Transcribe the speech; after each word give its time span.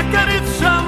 Accarezzamela. 0.00 0.79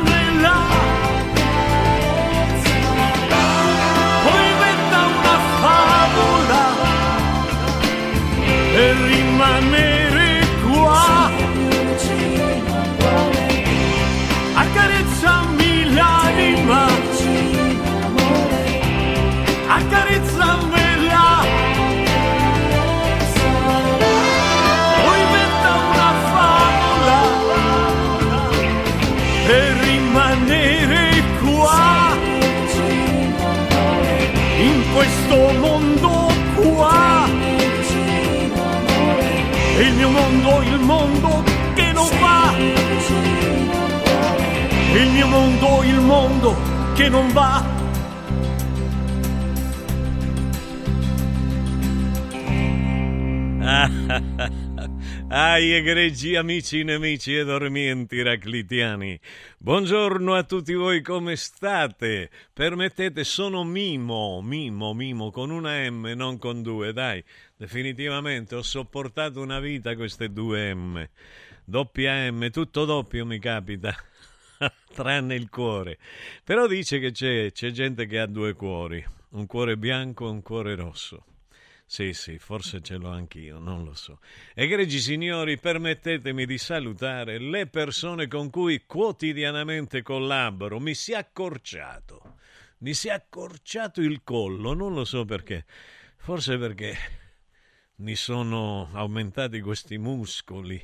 Questo 35.32 35.58
mondo 35.58 36.28
qua. 36.56 37.26
Il 39.78 39.94
mio 39.94 40.10
mondo, 40.10 40.62
il 40.62 40.78
mondo 40.78 41.42
che 41.74 41.92
non 41.92 42.08
va. 42.20 42.54
Il 44.94 45.08
mio 45.10 45.26
mondo, 45.26 45.82
il 45.84 46.00
mondo 46.00 46.56
che 46.94 47.08
non 47.08 47.32
va. 47.32 47.80
Ai 55.28 55.72
egregi 55.72 56.36
amici, 56.36 56.84
nemici 56.84 57.34
e 57.34 57.44
dormienti 57.44 58.20
raclitiani, 58.22 59.18
buongiorno 59.62 60.34
a 60.34 60.42
tutti 60.42 60.74
voi, 60.74 61.02
come 61.02 61.36
state? 61.36 62.30
Permettete, 62.52 63.22
sono 63.22 63.62
Mimo, 63.62 64.42
Mimo, 64.42 64.92
Mimo, 64.92 65.30
con 65.30 65.50
una 65.50 65.88
M, 65.88 66.12
non 66.16 66.36
con 66.38 66.62
due, 66.62 66.92
dai, 66.92 67.22
definitivamente 67.56 68.56
ho 68.56 68.62
sopportato 68.62 69.40
una 69.40 69.60
vita 69.60 69.94
queste 69.94 70.32
due 70.32 70.74
M, 70.74 71.08
doppia 71.64 72.28
M, 72.32 72.50
tutto 72.50 72.84
doppio 72.84 73.24
mi 73.24 73.38
capita, 73.38 73.94
tranne 74.92 75.36
il 75.36 75.48
cuore, 75.48 75.98
però 76.42 76.66
dice 76.66 76.98
che 76.98 77.12
c'è, 77.12 77.52
c'è 77.52 77.70
gente 77.70 78.06
che 78.06 78.18
ha 78.18 78.26
due 78.26 78.54
cuori, 78.54 79.04
un 79.30 79.46
cuore 79.46 79.76
bianco 79.76 80.26
e 80.26 80.30
un 80.30 80.42
cuore 80.42 80.74
rosso. 80.74 81.24
Sì, 81.92 82.14
sì, 82.14 82.38
forse 82.38 82.80
ce 82.80 82.96
l'ho 82.96 83.10
anch'io, 83.10 83.58
non 83.58 83.84
lo 83.84 83.92
so. 83.92 84.20
Egregi 84.54 84.98
signori, 84.98 85.58
permettetemi 85.58 86.46
di 86.46 86.56
salutare 86.56 87.38
le 87.38 87.66
persone 87.66 88.28
con 88.28 88.48
cui 88.48 88.86
quotidianamente 88.86 90.00
collaboro. 90.00 90.80
Mi 90.80 90.94
si 90.94 91.12
è 91.12 91.16
accorciato, 91.16 92.38
mi 92.78 92.94
si 92.94 93.08
è 93.08 93.10
accorciato 93.10 94.00
il 94.00 94.22
collo, 94.24 94.72
non 94.72 94.94
lo 94.94 95.04
so 95.04 95.26
perché. 95.26 95.66
Forse 96.16 96.56
perché 96.56 96.96
mi 97.96 98.14
sono 98.14 98.88
aumentati 98.94 99.60
questi 99.60 99.98
muscoli 99.98 100.82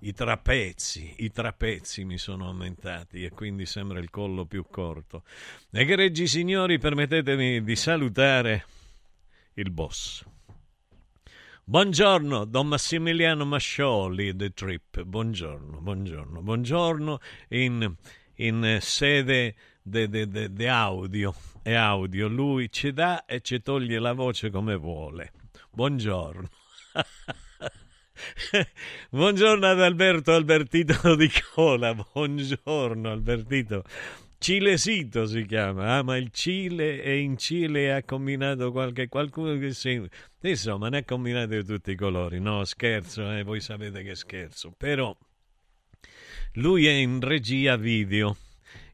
i 0.00 0.14
trapezzi, 0.14 1.16
i 1.18 1.30
trapezzi 1.30 2.02
mi 2.06 2.16
sono 2.16 2.46
aumentati 2.46 3.24
e 3.24 3.28
quindi 3.28 3.66
sembra 3.66 3.98
il 3.98 4.08
collo 4.08 4.46
più 4.46 4.64
corto. 4.70 5.22
Egregi 5.70 6.26
signori, 6.26 6.78
permettetemi 6.78 7.62
di 7.62 7.76
salutare 7.76 8.64
il 9.52 9.70
boss. 9.70 10.24
Buongiorno, 11.68 12.44
Don 12.44 12.68
Massimiliano 12.68 13.44
Mascioli, 13.44 14.36
The 14.36 14.50
Trip. 14.50 15.02
Buongiorno, 15.02 15.80
buongiorno, 15.80 16.40
buongiorno 16.40 17.18
in, 17.48 17.92
in 18.36 18.78
sede 18.80 19.56
di 19.82 20.66
audio. 20.68 21.34
È 21.60 21.74
audio, 21.74 22.28
lui 22.28 22.70
ci 22.70 22.92
dà 22.92 23.24
e 23.24 23.40
ci 23.40 23.62
toglie 23.62 23.98
la 23.98 24.12
voce 24.12 24.48
come 24.48 24.76
vuole. 24.76 25.32
Buongiorno. 25.72 26.48
Buongiorno 29.10 29.66
ad 29.66 29.80
Alberto 29.80 30.34
Albertito 30.34 31.16
di 31.16 31.28
Cola, 31.52 31.94
buongiorno 31.94 33.10
Albertito. 33.10 33.82
Cilesito 34.46 35.26
si 35.26 35.44
chiama, 35.44 35.96
ama 35.96 36.16
il 36.16 36.30
Cile 36.30 37.02
e 37.02 37.18
in 37.18 37.36
Cile 37.36 37.92
ha 37.92 38.04
combinato 38.04 38.70
qualche, 38.70 39.08
qualcuno 39.08 39.58
che 39.58 39.72
si... 39.72 40.00
Insomma, 40.42 40.88
ne 40.88 40.98
ha 40.98 41.04
combinato 41.04 41.48
di 41.48 41.64
tutti 41.64 41.90
i 41.90 41.96
colori. 41.96 42.38
No, 42.38 42.64
scherzo, 42.64 43.28
eh, 43.32 43.42
voi 43.42 43.58
sapete 43.58 44.04
che 44.04 44.14
scherzo. 44.14 44.72
Però 44.78 45.12
lui 46.52 46.86
è 46.86 46.92
in 46.92 47.20
regia 47.20 47.74
video. 47.74 48.36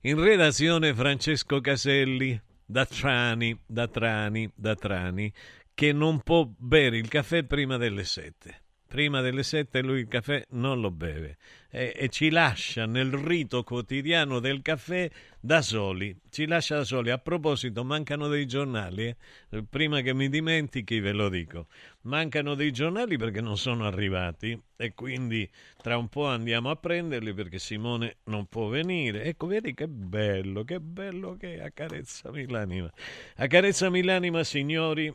In 0.05 0.19
redazione 0.19 0.95
Francesco 0.95 1.61
Caselli, 1.61 2.41
da 2.65 2.87
Trani, 2.87 3.55
da 3.67 3.89
Trani, 3.89 4.51
da 4.55 4.75
Trani, 4.75 5.31
che 5.75 5.93
non 5.93 6.23
può 6.23 6.51
bere 6.57 6.97
il 6.97 7.09
caffè 7.09 7.45
prima 7.45 7.77
delle 7.77 8.05
sette 8.05 8.62
prima 8.93 9.23
delle 9.23 9.43
sette 9.43 9.81
lui 9.81 10.01
il 10.01 10.07
caffè 10.07 10.45
non 10.51 10.79
lo 10.83 10.91
beve 10.91 11.39
e, 11.71 11.95
e, 11.97 12.09
ci 12.11 12.29
lascia 12.29 12.85
nel 12.85 13.11
rito 13.11 13.63
quotidiano 13.63 14.39
del 14.39 14.61
caffè 14.61 15.11
da 15.41 15.63
soli, 15.63 16.15
ci 16.29 16.45
lascia 16.45 16.77
da 16.77 16.85
soli. 16.85 17.09
A 17.09 17.17
proposito, 17.17 17.85
mancano 17.85 18.29
dei 18.29 18.47
giornali, 18.47 19.07
eh? 19.49 19.65
prima 19.67 20.03
che 20.03 20.13
mi 20.13 20.29
dimentichi 20.29 21.01
ve 21.01 21.13
lo 21.13 21.31
dico, 21.31 21.69
mancano 22.03 22.55
dei 22.55 22.71
giornali 22.71 23.17
perché 23.17 23.41
non 23.41 23.57
sono 23.57 23.87
arrivati 23.87 24.61
e 24.77 24.93
quindi 24.93 25.49
tra 25.81 25.97
un 25.97 26.09
po' 26.09 26.27
andiamo 26.27 26.69
a 26.69 26.77
prenderli 26.77 27.33
perché 27.33 27.59
Simone 27.59 28.17
non 28.25 28.45
può 28.45 28.69
venire. 28.69 29.25
Ecco, 29.25 29.47
vedi 29.47 29.73
che 29.73 29.89
bello, 29.89 30.65
che 30.65 30.81
bello 30.81 31.39
che 31.39 31.63
accarezzami 31.63 32.47
l'anima. 32.47 32.93
Accarezzami 33.37 34.03
l'anima, 34.03 34.45
signori. 34.45 35.11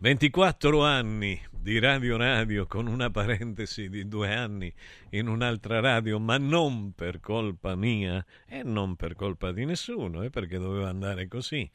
24 0.00 0.84
anni 0.84 1.42
di 1.50 1.80
Radio 1.80 2.16
Radio 2.16 2.68
con 2.68 2.86
una 2.86 3.10
parentesi 3.10 3.88
di 3.88 4.06
due 4.06 4.32
anni 4.32 4.72
in 5.10 5.26
un'altra 5.26 5.80
radio, 5.80 6.20
ma 6.20 6.38
non 6.38 6.92
per 6.92 7.18
colpa 7.18 7.74
mia 7.74 8.24
e 8.46 8.62
non 8.62 8.94
per 8.94 9.16
colpa 9.16 9.50
di 9.50 9.64
nessuno, 9.64 10.22
eh, 10.22 10.30
perché 10.30 10.56
doveva 10.58 10.88
andare 10.88 11.26
così. 11.26 11.68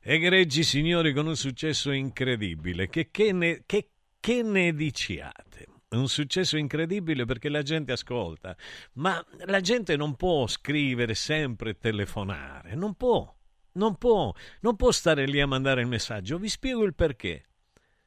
Egregi 0.00 0.62
signori 0.62 1.12
con 1.12 1.26
un 1.26 1.34
successo 1.34 1.90
incredibile, 1.90 2.88
che, 2.88 3.10
che, 3.10 3.32
ne, 3.32 3.64
che, 3.66 3.88
che 4.20 4.42
ne 4.44 4.72
diciate? 4.72 5.66
un 5.94 6.08
successo 6.08 6.56
incredibile 6.56 7.24
perché 7.24 7.48
la 7.48 7.62
gente 7.62 7.90
ascolta, 7.90 8.56
ma 8.94 9.24
la 9.46 9.60
gente 9.60 9.96
non 9.96 10.14
può 10.14 10.46
scrivere 10.46 11.14
sempre 11.14 11.70
e 11.70 11.78
telefonare, 11.78 12.76
non 12.76 12.94
può, 12.94 13.32
non 13.72 13.96
può, 13.96 14.32
non 14.60 14.76
può 14.76 14.92
stare 14.92 15.26
lì 15.26 15.40
a 15.40 15.46
mandare 15.46 15.80
il 15.80 15.88
messaggio. 15.88 16.38
Vi 16.38 16.48
spiego 16.48 16.84
il 16.84 16.94
perché. 16.94 17.46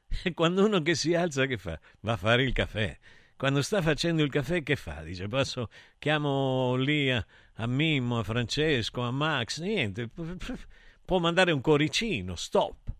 Quando 0.34 0.66
uno 0.66 0.82
che 0.82 0.96
si 0.96 1.14
alza, 1.14 1.46
che 1.46 1.58
fa? 1.58 1.80
Va 2.02 2.14
a 2.14 2.18
fare 2.18 2.44
il 2.44 2.54
caffè. 2.54 2.98
Quando 3.36 3.62
sta 3.62 3.82
facendo 3.82 4.24
il 4.24 4.32
caffè, 4.32 4.64
che 4.64 4.76
fa? 4.76 5.04
Dice, 5.04 5.28
passo, 5.28 5.70
chiamo 6.00 6.76
lì 6.76 7.12
a, 7.12 7.24
a 7.56 7.68
Mimmo, 7.68 8.20
a 8.20 8.24
Francesco, 8.24 9.02
a 9.02 9.12
Max, 9.12 9.60
niente. 9.60 10.10
Può 11.06 11.20
mandare 11.20 11.52
un 11.52 11.62
coricino, 11.62 12.36
stop. 12.36 12.96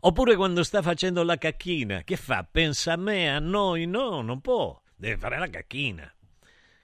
Oppure 0.00 0.36
quando 0.36 0.62
sta 0.62 0.82
facendo 0.82 1.22
la 1.22 1.38
cacchina, 1.38 2.02
che 2.02 2.16
fa? 2.16 2.46
Pensa 2.50 2.92
a 2.92 2.96
me, 2.96 3.34
a 3.34 3.38
noi? 3.38 3.86
No, 3.86 4.20
non 4.20 4.40
può. 4.40 4.80
Deve 4.94 5.16
fare 5.16 5.38
la 5.38 5.48
cacchina. 5.48 6.12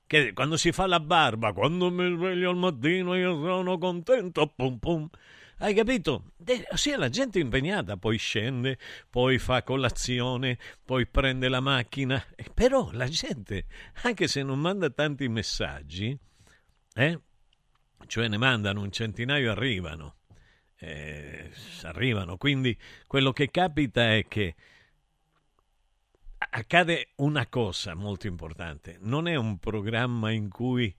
Che 0.06 0.32
quando 0.32 0.56
si 0.56 0.72
fa 0.72 0.86
la 0.86 1.00
barba, 1.00 1.52
quando 1.52 1.90
mi 1.90 2.14
sveglio 2.14 2.50
al 2.50 2.56
mattino 2.56 3.14
io 3.16 3.40
sono 3.40 3.78
contento, 3.78 4.46
pum 4.54 4.78
pum. 4.78 5.08
Hai 5.64 5.72
capito? 5.72 6.32
Ossia 6.72 6.98
la 6.98 7.08
gente 7.08 7.38
impegnata, 7.38 7.96
poi 7.96 8.18
scende, 8.18 8.78
poi 9.08 9.38
fa 9.38 9.62
colazione, 9.62 10.58
poi 10.84 11.06
prende 11.06 11.48
la 11.48 11.60
macchina. 11.60 12.22
Però 12.52 12.90
la 12.92 13.08
gente, 13.08 13.64
anche 14.02 14.28
se 14.28 14.42
non 14.42 14.60
manda 14.60 14.90
tanti 14.90 15.26
messaggi, 15.26 16.14
eh, 16.92 17.20
cioè 18.06 18.28
ne 18.28 18.36
mandano 18.36 18.82
un 18.82 18.90
centinaio, 18.92 19.52
arrivano. 19.52 20.16
Eh, 20.76 21.50
arrivano. 21.84 22.36
Quindi 22.36 22.78
quello 23.06 23.32
che 23.32 23.50
capita 23.50 24.12
è 24.12 24.26
che 24.28 24.54
accade 26.50 27.12
una 27.16 27.46
cosa 27.46 27.94
molto 27.94 28.26
importante. 28.26 28.98
Non 29.00 29.26
è 29.28 29.34
un 29.34 29.58
programma 29.58 30.30
in 30.30 30.50
cui 30.50 30.94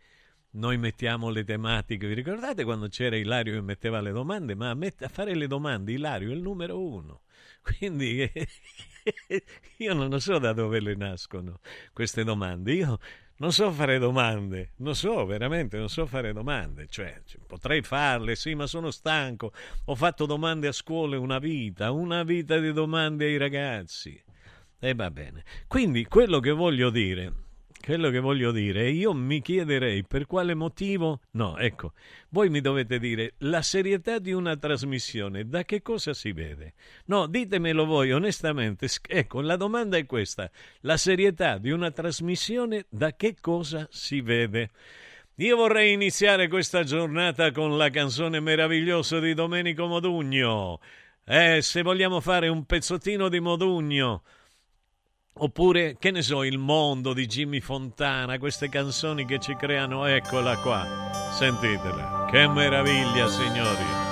noi 0.56 0.78
mettiamo 0.78 1.30
le 1.30 1.44
tematiche. 1.44 2.08
Vi 2.08 2.14
ricordate 2.14 2.64
quando 2.64 2.88
c'era 2.88 3.16
Ilario 3.16 3.54
che 3.54 3.62
metteva 3.62 4.02
le 4.02 4.12
domande? 4.12 4.56
Ma 4.56 4.70
a, 4.70 4.74
met- 4.74 5.04
a 5.04 5.08
fare 5.08 5.36
le 5.36 5.48
domande 5.48 5.92
Ilario 5.92 6.32
è 6.32 6.34
il 6.34 6.42
numero 6.42 6.82
uno. 6.82 7.22
Quindi 7.62 8.30
io 9.78 9.94
non 9.94 10.20
so 10.20 10.38
da 10.38 10.54
dove 10.54 10.80
le 10.80 10.96
nascono 10.96 11.60
queste 11.94 12.24
domande. 12.24 12.74
Io 12.74 13.00
non 13.38 13.52
so 13.52 13.70
fare 13.72 13.98
domande, 14.00 14.72
non 14.78 14.96
so 14.96 15.26
veramente, 15.26 15.78
non 15.78 15.90
so 15.90 16.06
fare 16.06 16.32
domande. 16.32 16.88
Cioè, 16.88 17.22
potrei 17.46 17.82
farle, 17.82 18.36
sì, 18.36 18.56
ma 18.56 18.66
sono 18.66 18.92
stanco. 18.92 19.52
Ho 19.86 19.96
fatto 19.96 20.26
domande 20.26 20.68
a 20.68 20.72
scuola 20.72 21.20
una 21.20 21.40
vita, 21.40 21.92
una 21.92 22.24
vita 22.24 22.58
di 22.58 22.72
domande 22.72 23.26
ai 23.26 23.38
ragazzi. 23.38 24.22
E 24.80 24.94
va 24.94 25.10
bene. 25.12 25.44
Quindi 25.68 26.06
quello 26.06 26.40
che 26.40 26.52
voglio 26.52 26.90
dire 26.90 27.44
quello 27.86 28.10
che 28.10 28.20
voglio 28.20 28.52
dire, 28.52 28.90
io 28.90 29.14
mi 29.14 29.44
chiederei 29.44 30.04
per 30.04 30.26
quale 30.26 30.56
motivo... 30.56 31.20
No, 31.34 31.56
ecco, 31.56 31.94
voi 32.30 32.50
mi 32.50 32.60
dovete 32.60 32.98
dire 32.98 33.36
la 33.40 33.62
serietà 33.62 34.18
di 34.18 34.32
una 34.32 34.58
trasmissione, 34.58 35.48
da 35.48 35.64
che 35.66 35.84
cosa 35.84 36.12
si 36.16 36.32
vede? 36.32 36.74
No, 37.06 37.28
ditemelo 37.28 37.86
voi 37.86 38.12
onestamente. 38.12 38.88
Ecco, 39.08 39.40
la 39.42 39.56
domanda 39.56 39.98
è 39.98 40.08
questa. 40.08 40.50
La 40.80 40.98
serietà 40.98 41.60
di 41.60 41.70
una 41.70 41.92
trasmissione, 41.92 42.88
da 42.90 43.16
che 43.16 43.36
cosa 43.40 43.88
si 43.92 44.20
vede? 44.20 44.72
Io 45.36 45.56
vorrei 45.56 45.94
iniziare 45.94 46.48
questa 46.48 46.84
giornata 46.84 47.52
con 47.52 47.78
la 47.78 47.92
canzone 47.92 48.40
meravigliosa 48.40 49.20
di 49.20 49.36
Domenico 49.36 49.86
Modugno. 49.86 50.80
Eh, 51.24 51.62
se 51.62 51.84
vogliamo 51.84 52.20
fare 52.20 52.48
un 52.48 52.66
pezzottino 52.66 53.30
di 53.30 53.40
Modugno 53.40 54.24
Oppure, 55.38 55.98
che 56.00 56.12
ne 56.12 56.22
so, 56.22 56.44
Il 56.44 56.58
mondo 56.58 57.12
di 57.12 57.26
Jimmy 57.26 57.60
Fontana, 57.60 58.38
queste 58.38 58.70
canzoni 58.70 59.26
che 59.26 59.38
ci 59.38 59.54
creano, 59.58 60.06
eccola 60.06 60.56
qua, 60.60 60.88
sentitela, 61.34 62.26
che 62.32 62.48
meraviglia 62.48 63.28
signori. 63.28 64.04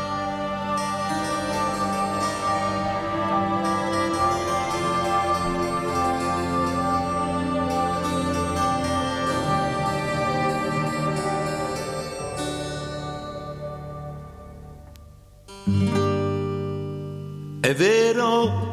È 17.62 17.74
vero 17.74 18.73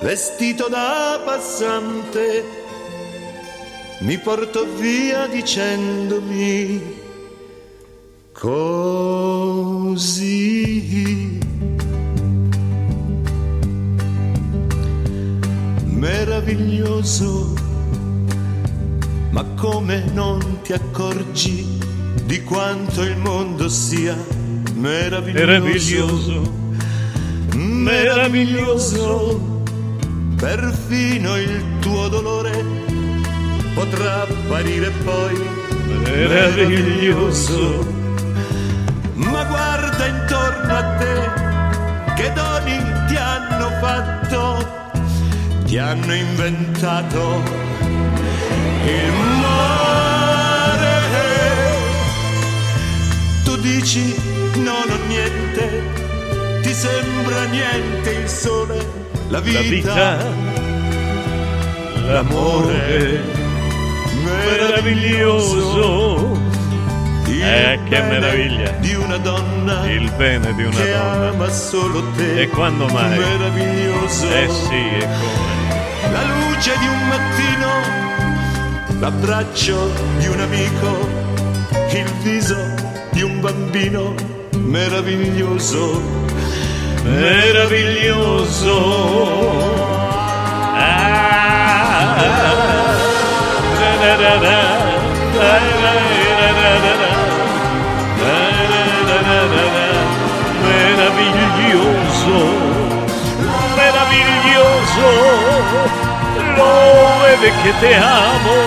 vestito 0.00 0.68
da 0.68 1.20
passante, 1.24 2.44
mi 4.00 4.18
portò 4.18 4.64
via 4.64 5.26
dicendomi 5.26 6.98
così. 8.32 9.78
Meraviglioso 15.84 17.60
come 19.60 20.02
non 20.14 20.62
ti 20.62 20.72
accorgi 20.72 21.78
di 22.24 22.42
quanto 22.44 23.02
il 23.02 23.18
mondo 23.18 23.68
sia 23.68 24.16
meraviglioso. 24.74 25.46
Meraviglioso, 25.46 26.54
Meraviglioso, 27.56 29.59
perfino 30.40 31.36
il 31.36 31.78
tuo 31.80 32.08
dolore 32.08 32.64
potrà 33.74 34.22
apparire 34.22 34.90
poi 35.04 35.38
meraviglioso. 36.02 37.86
Ma 39.14 39.44
guarda 39.44 40.06
intorno 40.06 40.74
a 40.74 40.82
te, 40.96 41.30
che 42.16 42.32
doni 42.32 42.82
ti 43.06 43.16
hanno 43.16 43.70
fatto, 43.80 44.66
ti 45.66 45.76
hanno 45.78 46.14
inventato 46.14 47.42
il 48.86 49.12
mare. 49.40 50.08
Tu 53.44 53.56
dici 53.58 54.14
non 54.56 54.88
ho 54.88 55.06
niente, 55.06 55.82
ti 56.62 56.72
sembra 56.72 57.44
niente 57.44 58.10
il 58.10 58.28
sole, 58.28 58.99
la 59.30 59.40
vita, 59.40 59.60
La 59.60 59.68
vita, 59.68 60.16
l'amore, 62.12 63.20
meraviglioso. 64.24 66.38
il 67.26 67.42
Eh, 67.42 67.78
che 67.88 68.00
meraviglia. 68.02 68.70
di 68.80 68.94
una 68.94 69.16
donna 69.18 69.88
Il 69.90 70.10
bene 70.16 70.52
di 70.54 70.62
una 70.64 70.76
che 70.76 70.90
donna. 70.92 71.28
ama 71.28 71.48
solo 71.48 72.02
te. 72.16 72.42
E 72.42 72.48
quando 72.48 72.86
mai? 72.88 73.18
Meraviglioso. 73.18 74.26
Eh 74.28 74.48
sì, 74.48 74.88
e 74.98 75.06
come? 75.06 76.12
La 76.12 76.22
luce 76.24 76.72
di 76.78 76.86
un 76.86 77.08
mattino, 77.08 77.68
l'abbraccio 78.98 79.90
di 80.18 80.26
un 80.26 80.40
amico, 80.40 81.08
il 81.92 82.10
viso 82.22 82.56
di 83.10 83.22
un 83.22 83.40
bambino 83.40 84.14
meraviglioso. 84.56 86.18
Meraviglioso. 87.04 88.76
Ah, 90.76 92.16
da 93.80 93.92
da 94.02 94.12
da 94.16 94.34
da, 94.44 94.58
da 95.34 95.52
da 95.80 95.92
da 96.20 96.44
da 96.58 96.72
da 96.84 96.92
da, 97.00 97.14
da 98.20 98.36
da 99.08 99.18
da 99.28 99.40
da 99.48 99.64
da. 99.74 99.88
Meraviglioso, 100.66 102.38
meraviglioso, 103.76 105.08
lo 106.56 106.72
vede 107.22 107.50
che 107.62 107.72
te 107.80 107.92
amo, 107.96 108.58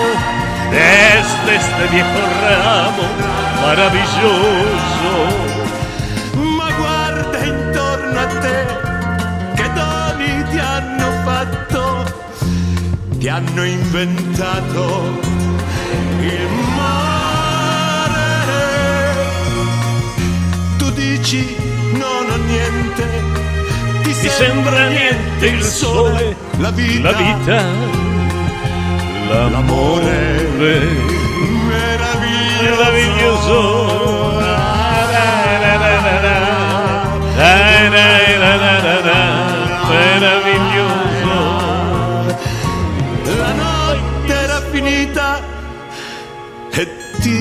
este 0.72 1.50
este 1.54 1.84
viejo 1.92 2.20
ramo, 2.42 3.06
maravilloso. 3.62 5.53
Hanno 10.74 11.10
fatto, 11.24 12.04
ti 13.18 13.28
hanno 13.28 13.64
inventato 13.64 15.20
il 16.20 16.48
mare. 16.76 18.22
Tu 20.78 20.90
dici 20.90 21.56
non 21.92 22.30
ho 22.30 22.36
niente, 22.36 23.04
ti, 24.02 24.12
Ti 24.12 24.28
sembra 24.28 24.88
niente 24.88 25.46
il 25.46 25.62
sole, 25.62 26.36
la 26.58 26.70
vita, 26.70 27.10
la 27.10 27.16
vita, 27.16 27.62
l'amore 29.50 30.48
meraviglioso. 30.58 31.22
meraviglioso. 32.66 33.92
Meraviglioso. 39.88 40.53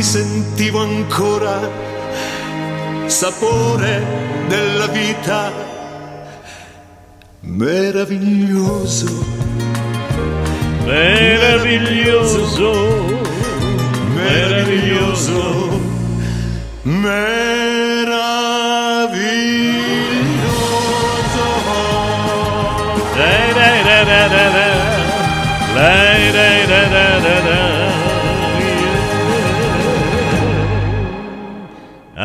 Sentivo 0.04 0.82
ancora 0.82 1.58
sapore 3.06 4.06
della 4.50 4.88
vita 4.88 5.50
meraviglioso, 7.40 9.06
Meraviglioso. 10.86 12.72
meraviglioso, 14.14 15.80
meraviglioso. 16.84 17.44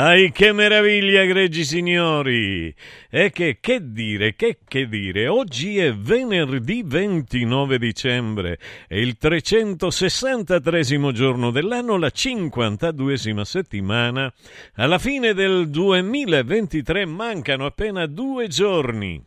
Ai 0.08 0.32
che 0.32 0.54
meraviglia, 0.54 1.20
egregi 1.20 1.64
signori! 1.66 2.74
E 3.10 3.30
che, 3.30 3.58
che 3.60 3.92
dire, 3.92 4.34
che, 4.36 4.56
che 4.66 4.88
dire, 4.88 5.28
oggi 5.28 5.76
è 5.76 5.94
venerdì 5.94 6.82
29 6.82 7.78
dicembre, 7.78 8.58
è 8.86 8.94
il 8.94 9.18
363 9.18 11.12
giorno 11.12 11.50
dell'anno, 11.50 11.98
la 11.98 12.10
52esima 12.10 13.42
settimana. 13.42 14.32
Alla 14.76 14.98
fine 14.98 15.34
del 15.34 15.68
2023 15.68 17.04
mancano 17.04 17.66
appena 17.66 18.06
due 18.06 18.48
giorni. 18.48 19.22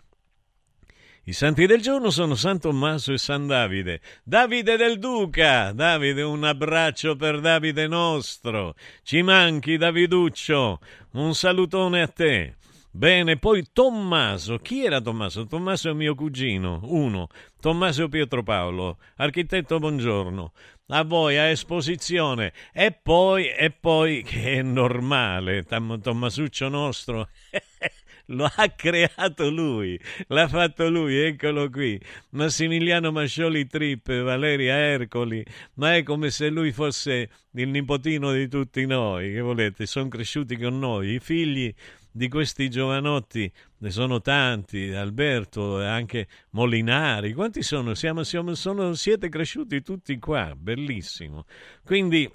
I 1.31 1.33
santi 1.33 1.65
del 1.65 1.79
giorno 1.79 2.09
sono 2.09 2.35
San 2.35 2.59
Tommaso 2.59 3.13
e 3.13 3.17
San 3.17 3.47
Davide. 3.47 4.01
Davide 4.21 4.75
del 4.75 4.99
Duca! 4.99 5.71
Davide, 5.71 6.23
un 6.23 6.43
abbraccio 6.43 7.15
per 7.15 7.39
Davide 7.39 7.87
nostro. 7.87 8.75
Ci 9.01 9.21
manchi, 9.21 9.77
Daviduccio. 9.77 10.81
Un 11.11 11.33
salutone 11.33 12.01
a 12.01 12.07
te. 12.09 12.55
Bene, 12.91 13.37
poi 13.37 13.65
Tommaso. 13.71 14.57
Chi 14.57 14.83
era 14.83 14.99
Tommaso? 14.99 15.47
Tommaso 15.47 15.91
è 15.91 15.93
mio 15.93 16.15
cugino, 16.15 16.81
uno. 16.83 17.29
Tommaso 17.61 18.09
Pietro 18.09 18.43
Paolo. 18.43 18.97
Architetto, 19.15 19.79
buongiorno. 19.79 20.51
A 20.87 21.03
voi, 21.05 21.37
a 21.37 21.45
esposizione. 21.45 22.51
E 22.73 22.91
poi, 22.91 23.47
e 23.47 23.71
poi, 23.71 24.21
che 24.21 24.55
è 24.55 24.61
normale, 24.61 25.63
Tommasuccio 25.63 26.67
nostro. 26.67 27.29
Lo 28.31 28.45
ha 28.45 28.69
creato 28.69 29.49
lui, 29.49 29.99
l'ha 30.27 30.47
fatto 30.47 30.89
lui, 30.89 31.17
eccolo 31.17 31.69
qui. 31.69 31.99
Massimiliano 32.29 33.11
Mascioli 33.11 33.67
Trippe, 33.67 34.21
Valeria 34.21 34.75
Ercoli, 34.75 35.45
ma 35.75 35.95
è 35.95 36.03
come 36.03 36.29
se 36.29 36.49
lui 36.49 36.71
fosse 36.71 37.29
il 37.51 37.67
nipotino 37.67 38.31
di 38.31 38.47
tutti 38.47 38.85
noi, 38.85 39.33
che 39.33 39.41
volete, 39.41 39.85
sono 39.85 40.07
cresciuti 40.07 40.57
con 40.57 40.79
noi, 40.79 41.15
i 41.15 41.19
figli 41.19 41.73
di 42.09 42.29
questi 42.29 42.69
giovanotti, 42.69 43.51
ne 43.79 43.89
sono 43.89 44.21
tanti, 44.21 44.91
Alberto 44.91 45.81
anche 45.81 46.27
Molinari, 46.51 47.33
quanti 47.33 47.61
sono? 47.63 47.93
Siamo, 47.95 48.23
siamo, 48.23 48.53
sono, 48.55 48.93
siete 48.93 49.27
cresciuti 49.27 49.81
tutti 49.81 50.17
qua, 50.19 50.53
bellissimo. 50.55 51.45
Quindi 51.83 52.29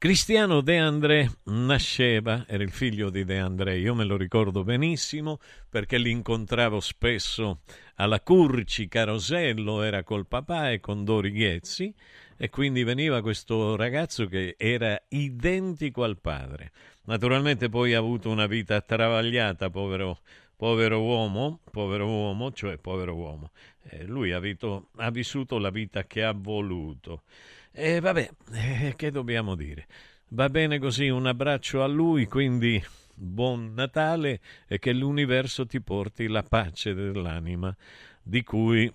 Cristiano 0.00 0.62
De 0.62 0.78
André 0.78 1.30
nasceva, 1.42 2.46
era 2.48 2.62
il 2.62 2.70
figlio 2.70 3.10
di 3.10 3.26
De 3.26 3.38
André, 3.38 3.76
io 3.76 3.94
me 3.94 4.04
lo 4.04 4.16
ricordo 4.16 4.64
benissimo 4.64 5.38
perché 5.68 5.98
l'incontravo 5.98 6.80
spesso 6.80 7.60
alla 7.96 8.22
Curci 8.22 8.88
Carosello, 8.88 9.82
era 9.82 10.02
col 10.02 10.26
papà 10.26 10.70
e 10.70 10.80
con 10.80 11.04
Dori 11.04 11.32
Ghezzi 11.32 11.94
e 12.38 12.48
quindi 12.48 12.82
veniva 12.82 13.20
questo 13.20 13.76
ragazzo 13.76 14.24
che 14.24 14.54
era 14.56 14.98
identico 15.08 16.02
al 16.02 16.16
padre. 16.16 16.72
Naturalmente 17.02 17.68
poi 17.68 17.92
ha 17.92 17.98
avuto 17.98 18.30
una 18.30 18.46
vita 18.46 18.80
travagliata, 18.80 19.68
povero, 19.68 20.20
povero 20.56 21.02
uomo, 21.02 21.60
povero 21.70 22.06
uomo, 22.06 22.52
cioè 22.52 22.78
povero 22.78 23.14
uomo. 23.16 23.50
Eh, 23.90 24.06
lui 24.06 24.32
ha, 24.32 24.38
avuto, 24.38 24.88
ha 24.96 25.10
vissuto 25.10 25.58
la 25.58 25.68
vita 25.68 26.06
che 26.06 26.24
ha 26.24 26.32
voluto. 26.32 27.24
E 27.72 28.00
vabbè, 28.00 28.30
eh, 28.52 28.94
che 28.96 29.10
dobbiamo 29.10 29.54
dire? 29.54 29.86
Va 30.30 30.48
bene 30.48 30.78
così, 30.78 31.08
un 31.08 31.26
abbraccio 31.26 31.82
a 31.82 31.86
lui, 31.86 32.26
quindi 32.26 32.82
buon 33.14 33.74
Natale 33.74 34.40
e 34.66 34.78
che 34.78 34.92
l'universo 34.92 35.66
ti 35.66 35.80
porti 35.80 36.26
la 36.26 36.42
pace 36.42 36.94
dell'anima 36.94 37.74
di 38.22 38.42
cui 38.42 38.92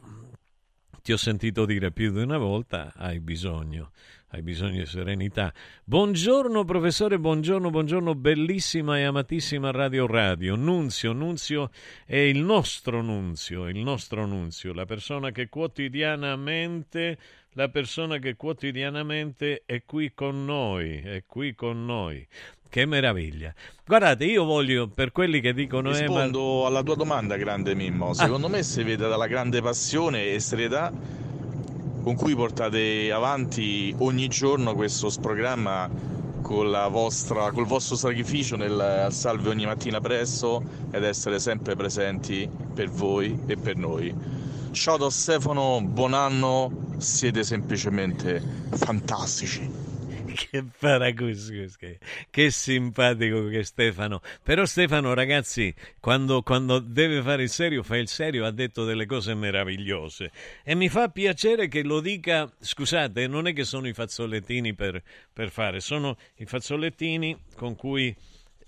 ti 1.01 1.13
ho 1.13 1.17
sentito 1.17 1.65
dire 1.65 1.91
più 1.91 2.11
di 2.11 2.21
una 2.21 2.37
volta 2.37 2.91
hai 2.95 3.19
bisogno 3.19 3.91
hai 4.35 4.41
bisogno 4.41 4.79
di 4.79 4.85
serenità. 4.85 5.53
Buongiorno 5.85 6.65
professore, 6.65 7.17
buongiorno, 7.17 7.69
buongiorno, 7.69 8.15
bellissima 8.15 8.97
e 8.97 9.03
amatissima 9.03 9.71
Radio 9.71 10.07
Radio. 10.07 10.55
Nunzio, 10.55 11.13
Nunzio 11.13 11.69
è 12.05 12.17
il 12.17 12.39
nostro 12.39 13.01
Nunzio, 13.01 13.69
il 13.69 13.77
nostro 13.77 14.25
Nunzio, 14.25 14.73
la 14.73 14.85
persona 14.85 15.31
che 15.31 15.47
quotidianamente, 15.47 17.17
la 17.55 17.69
persona 17.69 18.17
che 18.17 18.35
quotidianamente 18.35 19.63
è 19.65 19.83
qui 19.85 20.13
con 20.13 20.45
noi, 20.45 21.01
è 21.01 21.23
qui 21.25 21.55
con 21.55 21.85
noi. 21.85 22.25
Che 22.67 22.85
meraviglia. 22.85 23.53
Guardate, 23.85 24.25
io 24.25 24.43
voglio, 24.43 24.87
per 24.87 25.11
quelli 25.11 25.39
che 25.39 25.53
dicono... 25.53 25.91
Rispondo 25.91 26.39
eh, 26.39 26.61
ma... 26.61 26.67
alla 26.67 26.83
tua 26.83 26.95
domanda, 26.95 27.37
grande 27.37 27.73
Mimmo. 27.73 28.13
Secondo 28.13 28.47
ah. 28.47 28.49
me 28.49 28.63
si 28.63 28.83
vede 28.83 29.07
dalla 29.07 29.27
grande 29.27 29.61
passione 29.61 30.33
e 30.33 30.39
serietà 30.39 30.91
con 32.03 32.15
cui 32.15 32.35
portate 32.35 33.11
avanti 33.11 33.95
ogni 33.99 34.27
giorno 34.27 34.75
questo 34.75 35.09
programma 35.21 35.89
con 36.41 36.87
vostra, 36.91 37.51
col 37.51 37.65
vostro 37.65 37.95
sacrificio 37.95 38.55
nel 38.55 39.07
salve 39.09 39.49
ogni 39.49 39.65
mattina 39.65 39.99
presto 39.99 40.61
ed 40.91 41.03
essere 41.03 41.39
sempre 41.39 41.75
presenti 41.75 42.47
per 42.73 42.89
voi 42.89 43.39
e 43.47 43.55
per 43.55 43.77
noi. 43.77 44.13
Ciao 44.75 44.97
da 44.97 45.09
Stefano, 45.09 45.81
buon 45.81 46.13
anno, 46.13 46.97
siete 46.97 47.43
semplicemente 47.43 48.41
fantastici. 48.73 49.71
che 50.35 50.65
paracuscus, 50.77 51.77
che, 52.29 52.51
simpatico 52.51 53.47
che 53.47 53.63
Stefano. 53.63 54.21
Però 54.43 54.65
Stefano, 54.65 55.13
ragazzi, 55.13 55.73
quando, 56.01 56.41
quando 56.43 56.79
deve 56.79 57.21
fare 57.21 57.43
il 57.43 57.49
serio, 57.49 57.83
fa 57.83 57.95
il 57.95 58.09
serio, 58.09 58.45
ha 58.45 58.51
detto 58.51 58.83
delle 58.83 59.05
cose 59.05 59.33
meravigliose. 59.33 60.31
E 60.61 60.75
mi 60.75 60.89
fa 60.89 61.07
piacere 61.07 61.69
che 61.69 61.81
lo 61.81 62.01
dica, 62.01 62.51
scusate, 62.59 63.27
non 63.27 63.47
è 63.47 63.53
che 63.53 63.63
sono 63.63 63.87
i 63.87 63.93
fazzolettini 63.93 64.73
per, 64.73 65.01
per 65.31 65.51
fare, 65.51 65.79
sono 65.79 66.17
i 66.35 66.45
fazzolettini 66.45 67.35
con 67.55 67.75
cui 67.77 68.13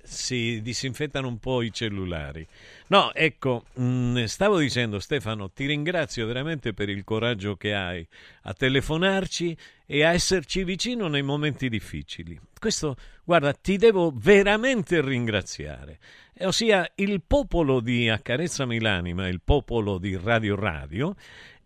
si 0.07 0.61
disinfettano 0.61 1.27
un 1.27 1.37
po' 1.37 1.61
i 1.61 1.71
cellulari. 1.71 2.47
No, 2.87 3.13
ecco, 3.13 3.65
mh, 3.73 3.83
mm, 3.83 4.23
stavo 4.23 4.57
dicendo 4.59 4.99
Stefano, 4.99 5.51
ti 5.51 5.65
ringrazio 5.65 6.25
veramente 6.25 6.73
per 6.73 6.89
il 6.89 7.03
coraggio 7.03 7.57
che 7.57 7.73
hai 7.73 8.07
a 8.43 8.53
telefonarci 8.53 9.57
e 9.85 10.03
a 10.03 10.13
esserci 10.13 10.63
vicino 10.63 11.07
nei 11.07 11.21
momenti 11.21 11.67
difficili. 11.67 12.39
Questo, 12.57 12.95
guarda, 13.23 13.53
ti 13.53 13.77
devo 13.77 14.13
veramente 14.15 15.01
ringraziare. 15.01 15.99
E 16.33 16.45
ossia, 16.45 16.89
il 16.95 17.21
popolo 17.25 17.81
di 17.81 18.09
Accarezzami 18.09 18.79
l'anima, 18.79 19.27
il 19.27 19.41
popolo 19.43 19.97
di 19.97 20.17
Radio 20.21 20.55
Radio, 20.55 21.15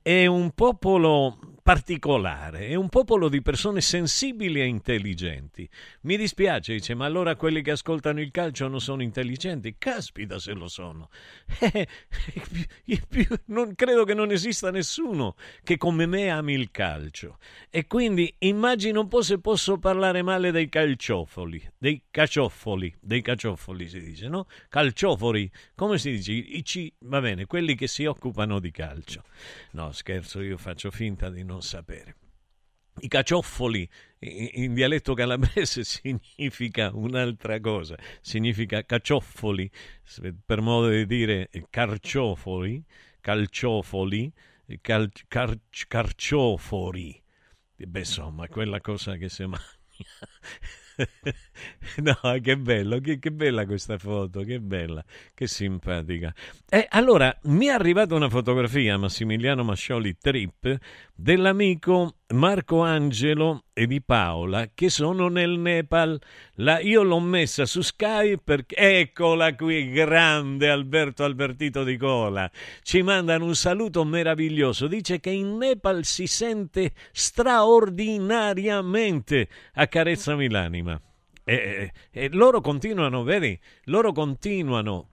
è 0.01 0.25
un 0.25 0.51
popolo 0.51 1.37
particolare, 1.61 2.67
è 2.67 2.75
un 2.75 2.89
popolo 2.89 3.29
di 3.29 3.41
persone 3.41 3.81
sensibili 3.81 4.61
e 4.61 4.65
intelligenti. 4.65 5.69
Mi 6.01 6.17
dispiace, 6.17 6.73
dice, 6.73 6.95
ma 6.95 7.05
allora 7.05 7.35
quelli 7.35 7.61
che 7.61 7.71
ascoltano 7.71 8.19
il 8.19 8.31
calcio 8.31 8.67
non 8.67 8.81
sono 8.81 9.03
intelligenti? 9.03 9.75
Caspita 9.77 10.39
se 10.39 10.53
lo 10.53 10.67
sono. 10.67 11.09
non, 13.45 13.75
credo 13.75 14.03
che 14.05 14.13
non 14.13 14.31
esista 14.31 14.71
nessuno 14.71 15.35
che 15.63 15.77
come 15.77 16.05
me 16.05 16.29
ami 16.29 16.53
il 16.53 16.71
calcio. 16.71 17.37
E 17.69 17.85
quindi 17.85 18.33
immagino 18.39 19.01
un 19.01 19.07
po' 19.07 19.21
se 19.21 19.39
posso 19.39 19.77
parlare 19.77 20.23
male 20.23 20.51
dei 20.51 20.69
calciofoli, 20.69 21.71
dei 21.77 22.03
cacioffoli, 22.09 22.95
dei 22.99 23.21
cacioffoli 23.21 23.87
si 23.87 23.99
dice, 24.01 24.27
no? 24.27 24.47
Calciofori, 24.69 25.49
come 25.75 25.97
si 25.97 26.11
dice? 26.11 26.31
I, 26.31 26.63
I, 26.73 26.93
va 26.99 27.21
bene, 27.21 27.45
quelli 27.45 27.75
che 27.75 27.87
si 27.87 28.05
occupano 28.05 28.59
di 28.59 28.71
calcio. 28.71 29.23
No, 29.71 29.91
scherzo, 29.91 30.41
io 30.41 30.57
faccio 30.57 30.89
finta 30.91 31.29
di 31.29 31.43
non 31.43 31.50
non 31.51 31.61
sapere. 31.61 32.15
I 32.99 33.07
cacioffoli 33.07 33.87
in 34.19 34.73
dialetto 34.73 35.13
calabrese 35.13 35.83
significa 35.85 36.91
un'altra 36.93 37.59
cosa, 37.59 37.97
significa 38.21 38.85
cacioffoli, 38.85 39.69
per 40.45 40.61
modo 40.61 40.89
di 40.89 41.05
dire 41.05 41.49
carciofoli, 41.69 42.83
calciofoli, 43.19 44.31
cal, 44.81 45.11
car, 45.27 45.57
carciofori. 45.87 47.21
Beh, 47.75 47.99
insomma, 47.99 48.47
quella 48.47 48.79
cosa 48.79 49.15
che 49.15 49.29
si 49.29 49.45
mangia. 49.45 49.65
no, 51.97 52.39
che 52.41 52.57
bello, 52.57 52.99
che, 52.99 53.19
che, 53.19 53.31
bella 53.31 53.65
questa 53.65 53.97
foto, 53.97 54.41
che 54.41 54.59
bella, 54.59 55.03
che 55.33 55.47
simpatica. 55.47 56.33
E 56.69 56.85
allora 56.89 57.35
mi 57.43 57.67
è 57.67 57.69
arrivata 57.69 58.15
una 58.15 58.29
fotografia, 58.29 58.97
Massimiliano 58.97 59.63
Mascioli 59.63 60.17
Trip, 60.17 60.77
dell'amico 61.21 62.15
Marco 62.29 62.81
Angelo 62.81 63.65
e 63.73 63.85
di 63.85 64.01
Paola 64.01 64.71
che 64.73 64.89
sono 64.89 65.27
nel 65.27 65.59
Nepal. 65.59 66.19
La, 66.55 66.79
io 66.79 67.03
l'ho 67.03 67.19
messa 67.19 67.67
su 67.67 67.81
Skype 67.81 68.41
perché 68.43 68.75
eccola 68.75 69.53
qui, 69.55 69.91
grande 69.91 70.67
Alberto 70.69 71.23
Albertito 71.23 71.83
di 71.83 71.95
Cola. 71.97 72.49
Ci 72.81 73.03
mandano 73.03 73.45
un 73.45 73.53
saluto 73.53 74.03
meraviglioso. 74.03 74.87
Dice 74.87 75.19
che 75.19 75.29
in 75.29 75.57
Nepal 75.57 76.03
si 76.05 76.25
sente 76.25 76.93
straordinariamente. 77.11 79.47
Accarezzami 79.73 80.49
l'anima. 80.49 80.99
E, 81.43 81.53
e, 81.53 81.91
e 82.11 82.29
loro 82.31 82.61
continuano, 82.61 83.21
vedi? 83.21 83.59
Loro 83.85 84.11
continuano 84.11 85.09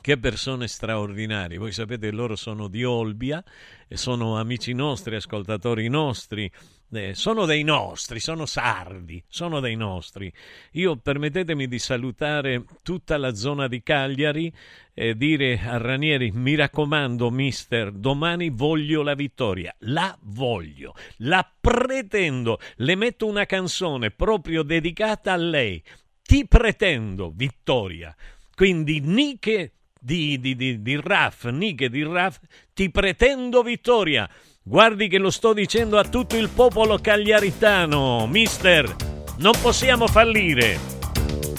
che 0.00 0.18
persone 0.18 0.68
straordinarie. 0.68 1.58
Voi 1.58 1.72
sapete, 1.72 2.10
loro 2.10 2.36
sono 2.36 2.68
di 2.68 2.84
Olbia, 2.84 3.42
sono 3.88 4.38
amici 4.38 4.72
nostri, 4.72 5.16
ascoltatori 5.16 5.88
nostri, 5.88 6.50
eh, 6.92 7.14
sono 7.14 7.44
dei 7.44 7.62
nostri, 7.62 8.18
sono 8.18 8.46
sardi, 8.46 9.22
sono 9.28 9.60
dei 9.60 9.76
nostri. 9.76 10.32
Io 10.72 10.96
permettetemi 10.96 11.68
di 11.68 11.78
salutare 11.78 12.64
tutta 12.82 13.16
la 13.16 13.34
zona 13.34 13.68
di 13.68 13.82
Cagliari 13.82 14.52
e 14.92 15.16
dire 15.16 15.60
a 15.60 15.76
Ranieri, 15.76 16.30
mi 16.32 16.54
raccomando, 16.56 17.30
mister, 17.30 17.92
domani 17.92 18.50
voglio 18.50 19.02
la 19.02 19.14
vittoria, 19.14 19.74
la 19.80 20.16
voglio, 20.22 20.94
la 21.18 21.48
pretendo, 21.60 22.58
le 22.76 22.94
metto 22.96 23.26
una 23.26 23.46
canzone 23.46 24.10
proprio 24.10 24.62
dedicata 24.62 25.32
a 25.32 25.36
lei. 25.36 25.82
Ti 26.22 26.46
pretendo 26.46 27.32
vittoria. 27.34 28.14
Quindi 28.54 29.00
Nike 29.00 29.72
di, 30.00 30.40
di, 30.40 30.56
di, 30.56 30.82
di 30.82 31.00
Raff, 31.02 31.44
Nike 31.46 31.88
di 31.90 32.02
Raff, 32.02 32.38
ti 32.72 32.90
pretendo 32.90 33.62
vittoria. 33.62 34.28
Guardi 34.62 35.08
che 35.08 35.18
lo 35.18 35.30
sto 35.30 35.52
dicendo 35.52 35.98
a 35.98 36.04
tutto 36.04 36.36
il 36.36 36.48
popolo 36.48 36.98
cagliaritano, 36.98 38.26
mister, 38.26 38.94
non 39.38 39.52
possiamo 39.60 40.06
fallire. 40.06 40.78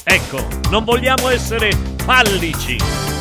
Ecco, 0.03 0.47
non 0.69 0.83
vogliamo 0.83 1.29
essere 1.29 1.71
fallici. 2.03 3.20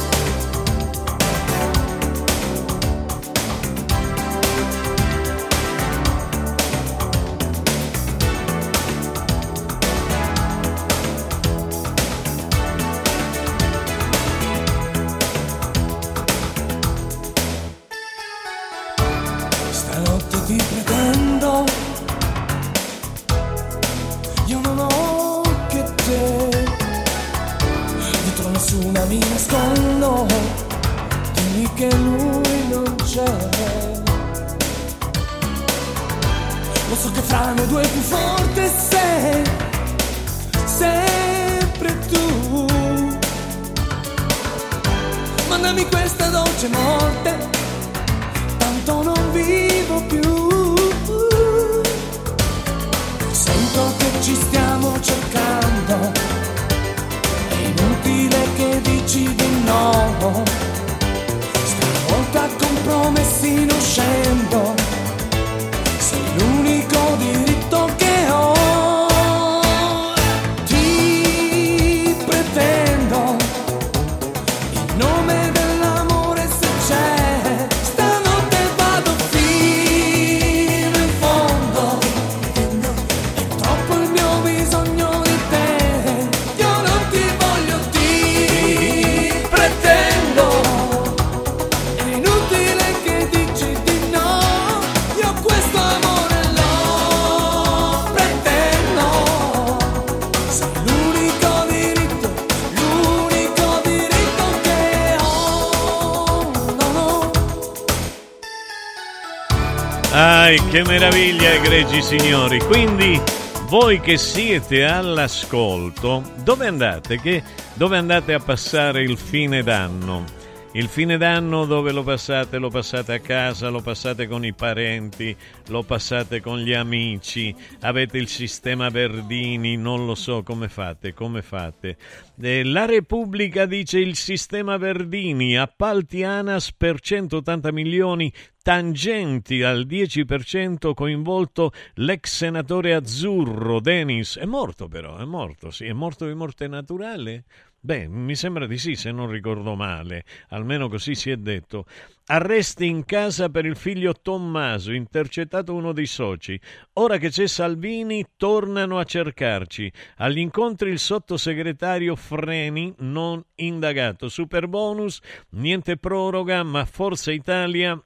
Signori. 112.02 112.58
Quindi, 112.60 113.20
voi 113.68 114.00
che 114.00 114.16
siete 114.16 114.84
all'ascolto, 114.84 116.22
dove 116.42 116.66
andate? 116.66 117.20
Che, 117.20 117.42
dove 117.74 117.96
andate 117.96 118.34
a 118.34 118.40
passare 118.40 119.02
il 119.02 119.16
fine 119.16 119.62
d'anno? 119.62 120.24
Il 120.72 120.86
fine 120.86 121.16
d'anno 121.16 121.64
dove 121.64 121.90
lo 121.90 122.04
passate? 122.04 122.58
Lo 122.58 122.70
passate 122.70 123.14
a 123.14 123.18
casa, 123.18 123.70
lo 123.70 123.80
passate 123.80 124.28
con 124.28 124.44
i 124.44 124.52
parenti, 124.52 125.36
lo 125.66 125.82
passate 125.82 126.40
con 126.40 126.60
gli 126.60 126.72
amici, 126.72 127.52
avete 127.80 128.18
il 128.18 128.28
sistema 128.28 128.88
Verdini, 128.88 129.76
non 129.76 130.06
lo 130.06 130.14
so 130.14 130.44
come 130.44 130.68
fate, 130.68 131.12
come 131.12 131.42
fate. 131.42 131.96
Eh, 132.40 132.62
la 132.62 132.84
Repubblica 132.84 133.66
dice 133.66 133.98
il 133.98 134.14
sistema 134.14 134.76
Verdini, 134.76 135.58
appalti 135.58 136.22
ANAS 136.22 136.72
per 136.72 137.00
180 137.00 137.72
milioni, 137.72 138.32
tangenti 138.62 139.62
al 139.62 139.86
10% 139.88 140.94
coinvolto 140.94 141.72
l'ex 141.94 142.32
senatore 142.32 142.94
azzurro 142.94 143.80
Denis. 143.80 144.38
È 144.38 144.44
morto 144.44 144.86
però, 144.86 145.16
è 145.16 145.24
morto, 145.24 145.72
sì, 145.72 145.86
è 145.86 145.92
morto 145.92 146.28
di 146.28 146.34
morte 146.34 146.68
naturale? 146.68 147.44
Beh, 147.82 148.08
mi 148.08 148.34
sembra 148.34 148.66
di 148.66 148.76
sì, 148.76 148.94
se 148.94 149.10
non 149.10 149.30
ricordo 149.30 149.74
male, 149.74 150.26
almeno 150.48 150.90
così 150.90 151.14
si 151.14 151.30
è 151.30 151.38
detto. 151.38 151.86
Arresti 152.26 152.86
in 152.86 153.06
casa 153.06 153.48
per 153.48 153.64
il 153.64 153.74
figlio 153.74 154.12
Tommaso, 154.12 154.92
intercettato 154.92 155.74
uno 155.74 155.92
dei 155.92 156.04
soci. 156.04 156.60
Ora 156.94 157.16
che 157.16 157.30
c'è 157.30 157.46
Salvini, 157.46 158.22
tornano 158.36 158.98
a 158.98 159.04
cercarci. 159.04 159.90
Agli 160.16 160.40
incontri 160.40 160.90
il 160.90 160.98
sottosegretario 160.98 162.16
Freni, 162.16 162.92
non 162.98 163.42
indagato. 163.54 164.28
Super 164.28 164.68
bonus, 164.68 165.18
niente 165.52 165.96
proroga, 165.96 166.62
ma 166.62 166.84
Forza 166.84 167.32
Italia 167.32 167.98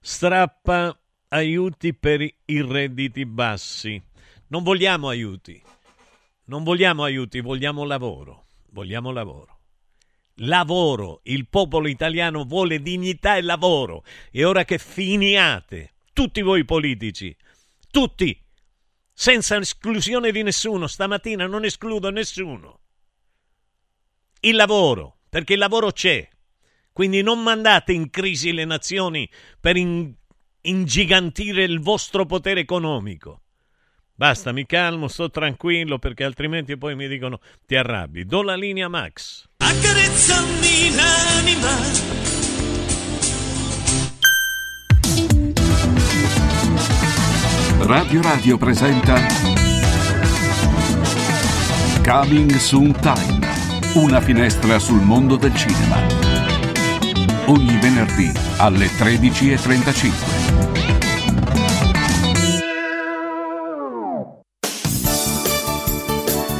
strappa 0.00 0.98
aiuti 1.28 1.94
per 1.94 2.20
i 2.20 2.62
redditi 2.62 3.24
bassi. 3.26 4.02
Non 4.48 4.64
vogliamo 4.64 5.08
aiuti. 5.08 5.62
Non 6.46 6.64
vogliamo 6.64 7.04
aiuti, 7.04 7.40
vogliamo 7.40 7.84
lavoro 7.84 8.45
vogliamo 8.76 9.10
lavoro. 9.10 9.60
Lavoro, 10.40 11.20
il 11.24 11.48
popolo 11.48 11.88
italiano 11.88 12.44
vuole 12.44 12.82
dignità 12.82 13.36
e 13.36 13.40
lavoro. 13.40 14.04
E 14.30 14.44
ora 14.44 14.66
che 14.66 14.76
finiate, 14.76 15.94
tutti 16.12 16.42
voi 16.42 16.66
politici, 16.66 17.34
tutti, 17.90 18.38
senza 19.14 19.56
esclusione 19.56 20.30
di 20.30 20.42
nessuno, 20.42 20.86
stamattina 20.86 21.46
non 21.46 21.64
escludo 21.64 22.10
nessuno. 22.10 22.80
Il 24.40 24.56
lavoro, 24.56 25.20
perché 25.30 25.54
il 25.54 25.58
lavoro 25.58 25.90
c'è. 25.90 26.28
Quindi 26.92 27.22
non 27.22 27.42
mandate 27.42 27.94
in 27.94 28.10
crisi 28.10 28.52
le 28.52 28.66
nazioni 28.66 29.28
per 29.58 29.76
in, 29.76 30.12
ingigantire 30.60 31.64
il 31.64 31.80
vostro 31.80 32.26
potere 32.26 32.60
economico. 32.60 33.40
Basta, 34.18 34.50
mi 34.50 34.64
calmo, 34.64 35.08
sto 35.08 35.30
tranquillo 35.30 35.98
perché 35.98 36.24
altrimenti 36.24 36.78
poi 36.78 36.96
mi 36.96 37.06
dicono 37.06 37.38
ti 37.66 37.76
arrabbi. 37.76 38.24
Do 38.24 38.40
la 38.42 38.56
linea 38.56 38.88
Max. 38.88 39.44
Accarezzami 39.58 40.94
l'anima. 40.94 41.68
Radio 47.84 48.22
Radio 48.22 48.56
presenta 48.56 49.20
Coming 52.02 52.56
Soon 52.56 52.98
Time, 52.98 53.46
una 53.96 54.22
finestra 54.22 54.78
sul 54.78 55.02
mondo 55.02 55.36
del 55.36 55.54
cinema. 55.54 55.98
Ogni 57.48 57.78
venerdì 57.78 58.32
alle 58.56 58.86
13.35. 58.86 60.95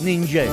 Ninja. 0.00 0.44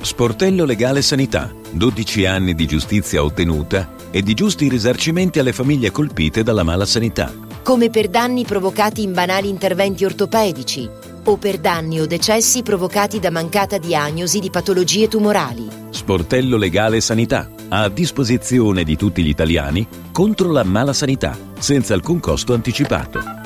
Sportello 0.00 0.64
Legale 0.64 1.02
Sanità. 1.02 1.52
12 1.72 2.24
anni 2.24 2.54
di 2.54 2.66
giustizia 2.66 3.22
ottenuta 3.22 3.94
e 4.10 4.22
di 4.22 4.34
giusti 4.34 4.68
risarcimenti 4.68 5.40
alle 5.40 5.52
famiglie 5.52 5.90
colpite 5.90 6.42
dalla 6.42 6.62
mala 6.62 6.86
sanità. 6.86 7.32
Come 7.62 7.90
per 7.90 8.08
danni 8.08 8.44
provocati 8.44 9.02
in 9.02 9.12
banali 9.12 9.48
interventi 9.48 10.04
ortopedici 10.04 10.88
o 11.24 11.36
per 11.36 11.58
danni 11.58 12.00
o 12.00 12.06
decessi 12.06 12.62
provocati 12.62 13.18
da 13.18 13.30
mancata 13.30 13.78
diagnosi 13.78 14.38
di 14.38 14.50
patologie 14.50 15.08
tumorali. 15.08 15.68
Sportello 15.90 16.56
Legale 16.56 17.00
Sanità. 17.00 17.50
A 17.68 17.88
disposizione 17.88 18.84
di 18.84 18.96
tutti 18.96 19.24
gli 19.24 19.28
italiani 19.28 19.86
contro 20.12 20.52
la 20.52 20.62
mala 20.62 20.92
sanità, 20.92 21.36
senza 21.58 21.94
alcun 21.94 22.20
costo 22.20 22.54
anticipato. 22.54 23.45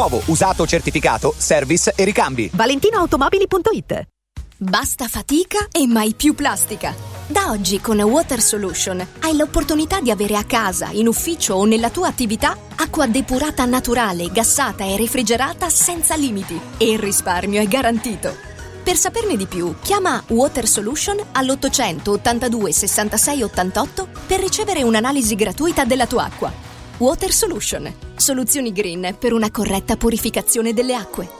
nuovo, 0.00 0.22
usato 0.26 0.66
certificato, 0.66 1.34
service 1.36 1.92
e 1.94 2.04
ricambi. 2.04 2.50
ValentinoAutomobili.it 2.52 4.08
Basta 4.56 5.08
fatica 5.08 5.68
e 5.70 5.86
mai 5.86 6.14
più 6.14 6.34
plastica. 6.34 6.94
Da 7.26 7.50
oggi 7.50 7.80
con 7.80 8.00
Water 8.00 8.40
Solution 8.40 9.06
hai 9.20 9.36
l'opportunità 9.36 10.00
di 10.00 10.10
avere 10.10 10.36
a 10.36 10.44
casa, 10.44 10.88
in 10.92 11.06
ufficio 11.06 11.54
o 11.54 11.64
nella 11.64 11.90
tua 11.90 12.08
attività 12.08 12.56
acqua 12.76 13.06
depurata 13.06 13.64
naturale, 13.66 14.30
gassata 14.30 14.84
e 14.84 14.96
refrigerata 14.96 15.68
senza 15.68 16.14
limiti. 16.14 16.58
E 16.78 16.92
il 16.92 16.98
risparmio 16.98 17.60
è 17.60 17.66
garantito. 17.66 18.34
Per 18.82 18.96
saperne 18.96 19.36
di 19.36 19.46
più, 19.46 19.74
chiama 19.82 20.22
Water 20.28 20.66
Solution 20.66 21.18
all'882 21.32 22.68
66 22.68 23.42
88 23.42 24.08
per 24.26 24.40
ricevere 24.40 24.82
un'analisi 24.82 25.34
gratuita 25.34 25.84
della 25.84 26.06
tua 26.06 26.24
acqua. 26.24 26.52
Water 27.00 27.32
Solution. 27.32 27.90
Soluzioni 28.14 28.72
green 28.72 29.16
per 29.18 29.32
una 29.32 29.50
corretta 29.50 29.96
purificazione 29.96 30.74
delle 30.74 30.94
acque. 30.94 31.39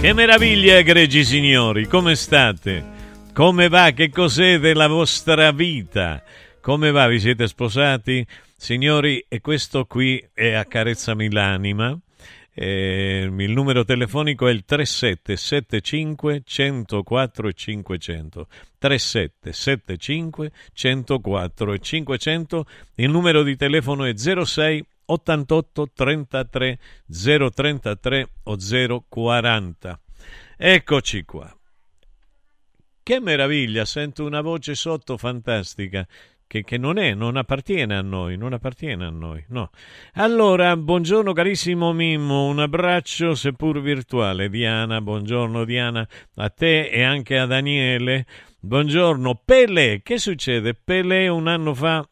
Che 0.00 0.12
meraviglia, 0.12 0.78
egregi 0.78 1.24
signori, 1.24 1.88
come 1.88 2.14
state? 2.14 2.84
Come 3.32 3.68
va? 3.68 3.90
Che 3.90 4.10
cos'è 4.10 4.60
della 4.60 4.86
vostra 4.86 5.50
vita? 5.50 6.22
Come 6.60 6.92
va? 6.92 7.08
Vi 7.08 7.18
siete 7.18 7.48
sposati? 7.48 8.24
Signori, 8.56 9.24
e 9.26 9.40
questo 9.40 9.86
qui 9.86 10.24
è 10.32 10.52
Accarezzami 10.52 11.32
l'anima. 11.32 11.98
Eh, 12.54 13.28
il 13.28 13.50
numero 13.50 13.84
telefonico 13.84 14.46
è 14.46 14.52
il 14.52 14.64
3775 14.64 16.42
104 16.44 17.52
500 17.52 18.46
3775 18.78 20.52
104 20.72 21.78
500 21.78 22.66
il 22.94 23.10
numero 23.10 23.42
di 23.42 23.56
telefono 23.56 24.04
è 24.04 24.12
06 24.16 24.84
88 25.10 25.90
33 25.94 26.78
033 27.06 28.28
o 28.44 28.56
040 29.08 30.00
eccoci 30.56 31.24
qua 31.24 31.58
che 33.02 33.20
meraviglia 33.20 33.86
sento 33.86 34.24
una 34.24 34.42
voce 34.42 34.74
sotto 34.74 35.16
fantastica 35.16 36.06
che, 36.48 36.64
che, 36.64 36.78
non 36.78 36.98
è, 36.98 37.14
non 37.14 37.36
appartiene 37.36 37.94
a 37.94 38.00
noi, 38.00 38.36
non 38.38 38.54
appartiene 38.54 39.04
a 39.04 39.10
noi, 39.10 39.44
no. 39.48 39.70
Allora, 40.14 40.74
buongiorno 40.76 41.32
carissimo 41.34 41.92
Mimmo, 41.92 42.46
un 42.46 42.58
abbraccio 42.58 43.34
seppur 43.34 43.80
virtuale. 43.80 44.48
Diana, 44.48 45.00
buongiorno 45.00 45.64
Diana, 45.64 46.08
a 46.36 46.48
te 46.48 46.88
e 46.88 47.02
anche 47.02 47.38
a 47.38 47.44
Daniele. 47.44 48.26
Buongiorno, 48.60 49.42
Pele, 49.44 50.00
che 50.02 50.18
succede? 50.18 50.74
Pele 50.74 51.28
un 51.28 51.46
anno 51.46 51.74
fa 51.74 52.06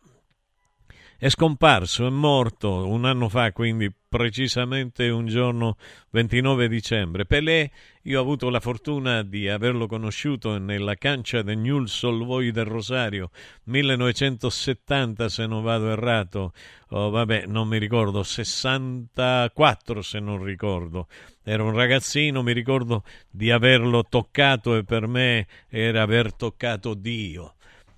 è 1.18 1.30
scomparso, 1.30 2.06
è 2.06 2.10
morto 2.10 2.86
un 2.86 3.06
anno 3.06 3.28
fa, 3.30 3.50
quindi 3.52 3.90
precisamente 4.06 5.08
un 5.08 5.26
giorno 5.26 5.76
29 6.10 6.68
dicembre. 6.68 7.24
Pelé, 7.24 7.70
io 8.02 8.18
ho 8.18 8.22
avuto 8.22 8.50
la 8.50 8.60
fortuna 8.60 9.22
di 9.22 9.48
averlo 9.48 9.86
conosciuto 9.86 10.58
nella 10.58 10.94
cancia 10.94 11.40
del 11.40 11.58
Newell's 11.58 11.92
Solvoi 11.92 12.50
del 12.50 12.66
Rosario, 12.66 13.30
1970 13.64 15.28
se 15.28 15.46
non 15.46 15.62
vado 15.62 15.90
errato, 15.90 16.52
oh, 16.90 17.08
vabbè, 17.10 17.46
non 17.46 17.66
mi 17.66 17.78
ricordo, 17.78 18.22
64 18.22 20.02
se 20.02 20.20
non 20.20 20.42
ricordo. 20.42 21.08
Era 21.42 21.62
un 21.62 21.72
ragazzino, 21.72 22.42
mi 22.42 22.52
ricordo 22.52 23.04
di 23.30 23.50
averlo 23.50 24.04
toccato 24.04 24.76
e 24.76 24.84
per 24.84 25.06
me 25.06 25.46
era 25.68 26.02
aver 26.02 26.34
toccato 26.34 26.94
Dio. 26.94 27.55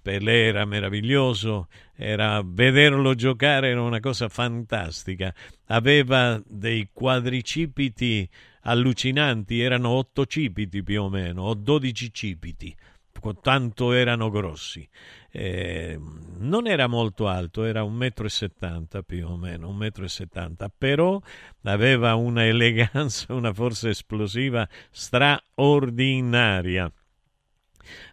Pelé 0.09 0.47
era 0.47 0.65
meraviglioso, 0.65 1.69
era 1.95 2.41
vederlo 2.43 3.15
giocare 3.15 3.69
era 3.69 3.83
una 3.83 4.01
cosa 4.01 4.31
fantastica. 4.31 5.35
Aveva 5.67 6.43
dei 6.47 6.89
quadricipiti 6.91 8.27
allucinanti, 8.63 9.61
erano 9.61 9.91
otto 9.91 10.25
cipiti 10.25 10.83
più 10.83 11.03
o 11.03 11.11
meno, 11.11 11.43
o 11.43 11.53
dodici 11.53 12.11
cipiti, 12.11 12.75
tanto 13.43 13.93
erano 13.93 14.31
grossi. 14.31 14.89
Eh, 15.31 16.01
non 16.39 16.67
era 16.67 16.87
molto 16.87 17.29
alto, 17.29 17.65
era 17.65 17.83
un 17.83 17.93
metro 17.93 18.25
e 18.25 18.31
settanta 18.31 19.03
più 19.03 19.29
o 19.29 19.37
meno, 19.37 19.69
un 19.69 19.77
metro 19.77 20.07
e 20.07 20.09
settanta, 20.09 20.73
però 20.75 21.21
aveva 21.65 22.15
una 22.15 22.47
eleganza, 22.47 23.27
una 23.37 23.53
forza 23.53 23.91
esplosiva 23.91 24.67
straordinaria. 24.91 26.91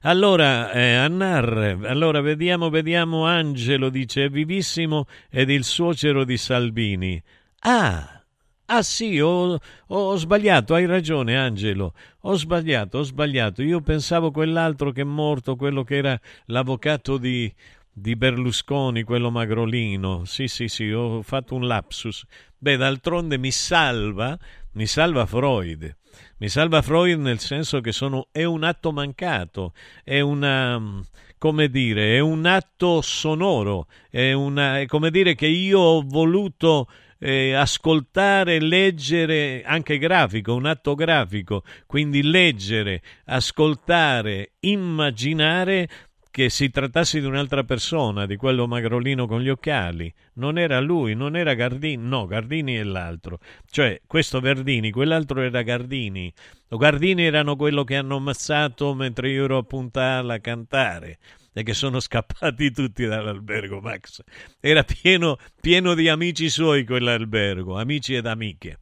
Allora, 0.02 0.72
eh, 0.72 0.94
Annar, 0.96 1.80
allora 1.84 2.22
vediamo, 2.22 2.70
vediamo, 2.70 3.26
Angelo 3.26 3.90
dice, 3.90 4.26
è 4.26 4.30
vivissimo 4.30 5.08
ed 5.30 5.50
il 5.50 5.64
suocero 5.64 6.24
di 6.24 6.38
Salvini. 6.38 7.22
Ah, 7.60 8.24
ah 8.66 8.82
sì, 8.84 9.20
ho, 9.20 9.60
ho 9.88 10.16
sbagliato, 10.16 10.74
hai 10.74 10.86
ragione 10.86 11.38
Angelo, 11.38 11.94
ho 12.22 12.36
sbagliato, 12.36 13.00
ho 13.00 13.04
sbagliato, 13.04 13.62
io 13.62 13.82
pensavo 13.82 14.32
quell'altro 14.32 14.92
che 14.92 15.02
è 15.02 15.06
morto, 15.06 15.56
quello 15.56 15.84
che 15.84 15.96
era 15.98 16.20
l'avvocato 16.46 17.18
di, 17.18 17.52
di 17.92 18.16
Berlusconi, 18.16 19.04
quello 19.04 19.32
magrolino. 19.32 20.26
Sì, 20.26 20.48
sì, 20.48 20.68
sì, 20.68 20.92
ho 20.92 21.22
fatto 21.22 21.56
un 21.56 21.66
lapsus. 21.66 22.26
Beh, 22.58 22.78
d'altronde 22.78 23.38
mi 23.38 23.52
salva, 23.52 24.38
mi 24.76 24.86
salva 24.86 25.26
Freud. 25.26 25.98
Mi 26.38 26.50
salva 26.50 26.82
Freud 26.82 27.20
nel 27.20 27.40
senso 27.40 27.82
che 27.82 27.92
sono, 27.92 28.28
è 28.32 28.44
un 28.44 28.64
atto 28.64 28.92
mancato, 28.92 29.74
è 30.04 30.20
una, 30.20 31.02
come 31.38 31.70
dire, 31.70 32.16
è 32.16 32.20
un 32.20 32.46
atto 32.46 33.02
sonoro, 33.02 33.88
è, 34.10 34.32
una, 34.34 34.80
è 34.80 34.86
come 34.86 35.12
dire 35.12 35.34
che 35.36 35.48
io 35.48 35.80
ho 35.80 36.02
voluto 36.06 36.90
eh, 37.20 37.54
ascoltare, 37.54 38.60
leggere, 38.60 39.64
anche 39.66 39.98
grafico, 39.98 40.54
un 40.54 40.66
atto 40.66 40.94
grafico, 40.94 41.64
quindi 41.86 42.22
leggere, 42.22 43.02
ascoltare, 43.26 44.54
immaginare 44.60 45.88
che 46.36 46.50
si 46.50 46.69
trattasse 46.69 47.21
di 47.21 47.26
un'altra 47.26 47.63
persona, 47.63 48.26
di 48.26 48.36
quello 48.36 48.67
magrolino 48.67 49.26
con 49.26 49.39
gli 49.39 49.48
occhiali. 49.48 50.13
Non 50.34 50.58
era 50.58 50.82
lui, 50.82 51.15
non 51.15 51.38
era 51.38 51.54
Gardini, 51.54 52.06
no, 52.06 52.26
Gardini 52.26 52.76
è 52.76 52.84
l'altro. 52.84 53.39
Cioè, 53.69 54.02
questo 54.06 54.41
Verdini, 54.41 54.91
quell'altro 54.91 55.39
era 55.39 55.62
Gardini. 55.62 56.30
O 56.71 56.78
Gardini 56.78 57.24
erano 57.24 57.56
quello 57.56 57.86
che 57.86 57.95
hanno 57.95 58.17
ammazzato 58.17 58.93
mentre 58.93 59.30
io 59.30 59.45
ero 59.45 59.60
a 59.60 59.63
Puntala 59.63 60.34
a 60.34 60.39
cantare 60.41 61.19
e 61.54 61.63
che 61.63 61.74
sono 61.74 62.02
scappati 62.02 62.69
tutti 62.69 63.06
dall'albergo, 63.06 63.80
Max. 63.80 64.21
Era 64.60 64.84
pieno, 64.84 65.38
pieno 65.62 65.93
di 65.93 66.10
amici 66.10 66.50
suoi 66.50 66.84
quell'albergo, 66.84 67.78
amici 67.80 68.13
ed 68.13 68.26
amiche. 68.26 68.80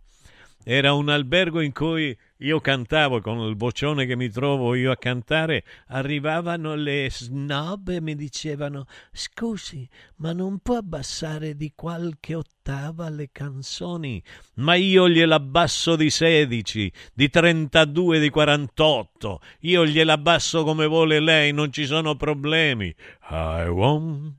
Era 0.63 0.93
un 0.93 1.07
albergo 1.07 1.61
in 1.61 1.71
cui 1.71 2.17
io 2.43 2.59
cantavo 2.59 3.21
con 3.21 3.39
il 3.39 3.55
boccione 3.55 4.05
che 4.05 4.17
mi 4.17 4.29
trovo 4.29 4.75
io 4.75 4.91
a 4.91 4.97
cantare, 4.97 5.63
arrivavano 5.87 6.75
le 6.75 7.07
snob 7.09 7.87
e 7.89 8.01
mi 8.01 8.15
dicevano 8.15 8.85
scusi, 9.13 9.87
ma 10.17 10.33
non 10.33 10.59
può 10.59 10.75
abbassare 10.75 11.55
di 11.55 11.71
qualche 11.73 12.35
ottava 12.35 13.07
le 13.09 13.29
canzoni? 13.31 14.21
Ma 14.55 14.75
io 14.75 15.09
gliel'abbasso 15.09 15.95
di 15.95 16.09
16, 16.09 16.91
di 17.13 17.29
32, 17.29 18.19
di 18.19 18.29
48. 18.29 19.41
Io 19.61 19.85
gliel'abbasso 19.85 20.65
come 20.65 20.85
vuole 20.85 21.21
lei, 21.21 21.53
non 21.53 21.71
ci 21.71 21.85
sono 21.85 22.15
problemi. 22.15 22.93
I 23.29 23.67
want 23.69 24.33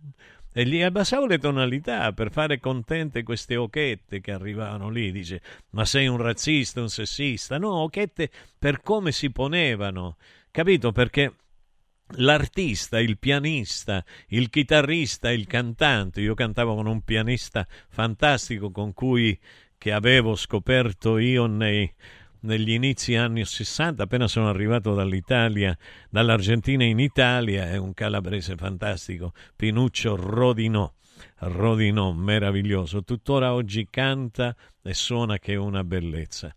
e 0.57 0.65
gli 0.65 0.81
abbassavo 0.81 1.27
le 1.27 1.39
tonalità 1.39 2.13
per 2.13 2.31
fare 2.31 2.61
contente 2.61 3.25
queste 3.25 3.57
occhette 3.57 4.21
che 4.21 4.31
arrivavano 4.31 4.89
lì. 4.89 5.11
Dice: 5.11 5.43
Ma 5.71 5.85
sei 5.85 6.07
un 6.07 6.17
razzista, 6.17 6.81
un 6.81 6.89
sessista? 6.89 7.59
No, 7.59 7.73
occhette 7.83 8.31
per 8.57 8.81
come 8.81 9.11
si 9.11 9.33
ponevano, 9.33 10.17
capito? 10.53 10.93
Perché 10.93 11.35
l'artista, 12.19 13.01
il 13.01 13.19
pianista, 13.19 14.05
il 14.29 14.49
chitarrista, 14.49 15.33
il 15.33 15.49
cantante. 15.49 16.21
Io 16.21 16.35
cantavo 16.35 16.77
con 16.77 16.87
un 16.87 17.03
pianista 17.03 17.67
fantastico 17.89 18.71
con 18.71 18.93
cui 18.93 19.37
che 19.77 19.91
avevo 19.91 20.37
scoperto 20.37 21.19
io 21.19 21.47
nei 21.47 21.93
negli 22.45 22.71
inizi 22.71 23.17
anni 23.17 23.45
60, 23.45 24.03
appena 24.03 24.29
sono 24.29 24.49
arrivato 24.49 24.95
dall'Italia, 24.95 25.77
dall'Argentina 26.09 26.85
in 26.85 26.99
Italia, 26.99 27.69
è 27.71 27.77
un 27.77 27.93
calabrese 27.93 28.57
fantastico, 28.57 29.33
Pinuccio 29.57 30.17
Rodinò. 30.17 30.91
Rodinò, 31.39 32.13
meraviglioso, 32.13 33.05
tuttora 33.05 33.53
oggi 33.55 33.87
canta 33.89 34.55
e 34.83 34.95
suona 34.95 35.39
che 35.39 35.53
è 35.53 35.57
una 35.57 35.85
bellezza 35.85 36.55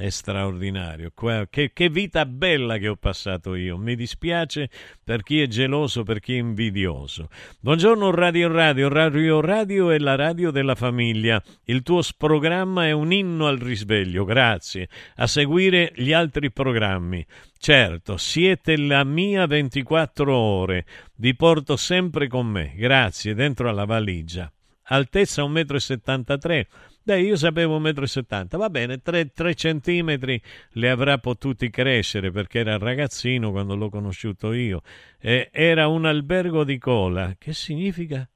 è 0.00 0.08
straordinario. 0.08 1.12
Che, 1.50 1.70
che, 1.72 1.88
vita 1.90 2.24
bella 2.24 2.78
che 2.78 2.88
ho 2.88 2.96
passato 2.96 3.54
io. 3.54 3.76
Mi 3.76 3.94
dispiace 3.94 4.70
per 5.04 5.22
chi 5.22 5.42
è 5.42 5.46
geloso, 5.46 6.02
per 6.02 6.20
chi 6.20 6.34
è 6.34 6.38
invidioso. 6.38 7.28
Buongiorno 7.60 8.10
Radio 8.10 8.50
Radio. 8.50 8.88
Radio 8.88 9.40
Radio 9.40 9.90
è 9.90 9.98
la 9.98 10.14
radio 10.14 10.50
della 10.50 10.74
famiglia. 10.74 11.42
Il 11.64 11.82
tuo 11.82 12.00
programma 12.16 12.86
è 12.86 12.92
un 12.92 13.12
inno 13.12 13.46
al 13.46 13.58
risveglio. 13.58 14.24
Grazie. 14.24 14.88
A 15.16 15.26
seguire 15.26 15.92
gli 15.94 16.12
altri 16.12 16.50
programmi. 16.50 17.24
Certo, 17.58 18.16
siete 18.16 18.78
la 18.78 19.04
mia 19.04 19.46
24 19.46 20.34
ore. 20.34 20.86
Vi 21.16 21.36
porto 21.36 21.76
sempre 21.76 22.26
con 22.26 22.46
me. 22.46 22.72
Grazie, 22.74 23.34
dentro 23.34 23.68
alla 23.68 23.84
valigia. 23.84 24.50
Altezza 24.84 25.42
1,73 25.42 26.58
m 26.58 26.89
Beh, 27.02 27.20
io 27.20 27.36
sapevo 27.36 27.80
1,70 27.80 28.56
m, 28.56 28.58
va 28.58 28.68
bene, 28.70 29.00
3, 29.00 29.32
3 29.32 29.54
centimetri 29.54 30.40
li 30.72 30.86
avrà 30.86 31.18
potuti 31.18 31.70
crescere 31.70 32.30
perché 32.30 32.58
era 32.58 32.76
ragazzino 32.76 33.50
quando 33.50 33.74
l'ho 33.74 33.88
conosciuto 33.88 34.52
io. 34.52 34.82
Eh, 35.18 35.48
era 35.52 35.88
un 35.88 36.04
albergo 36.04 36.62
di 36.62 36.78
cola. 36.78 37.34
Che 37.38 37.52
significa? 37.54 38.28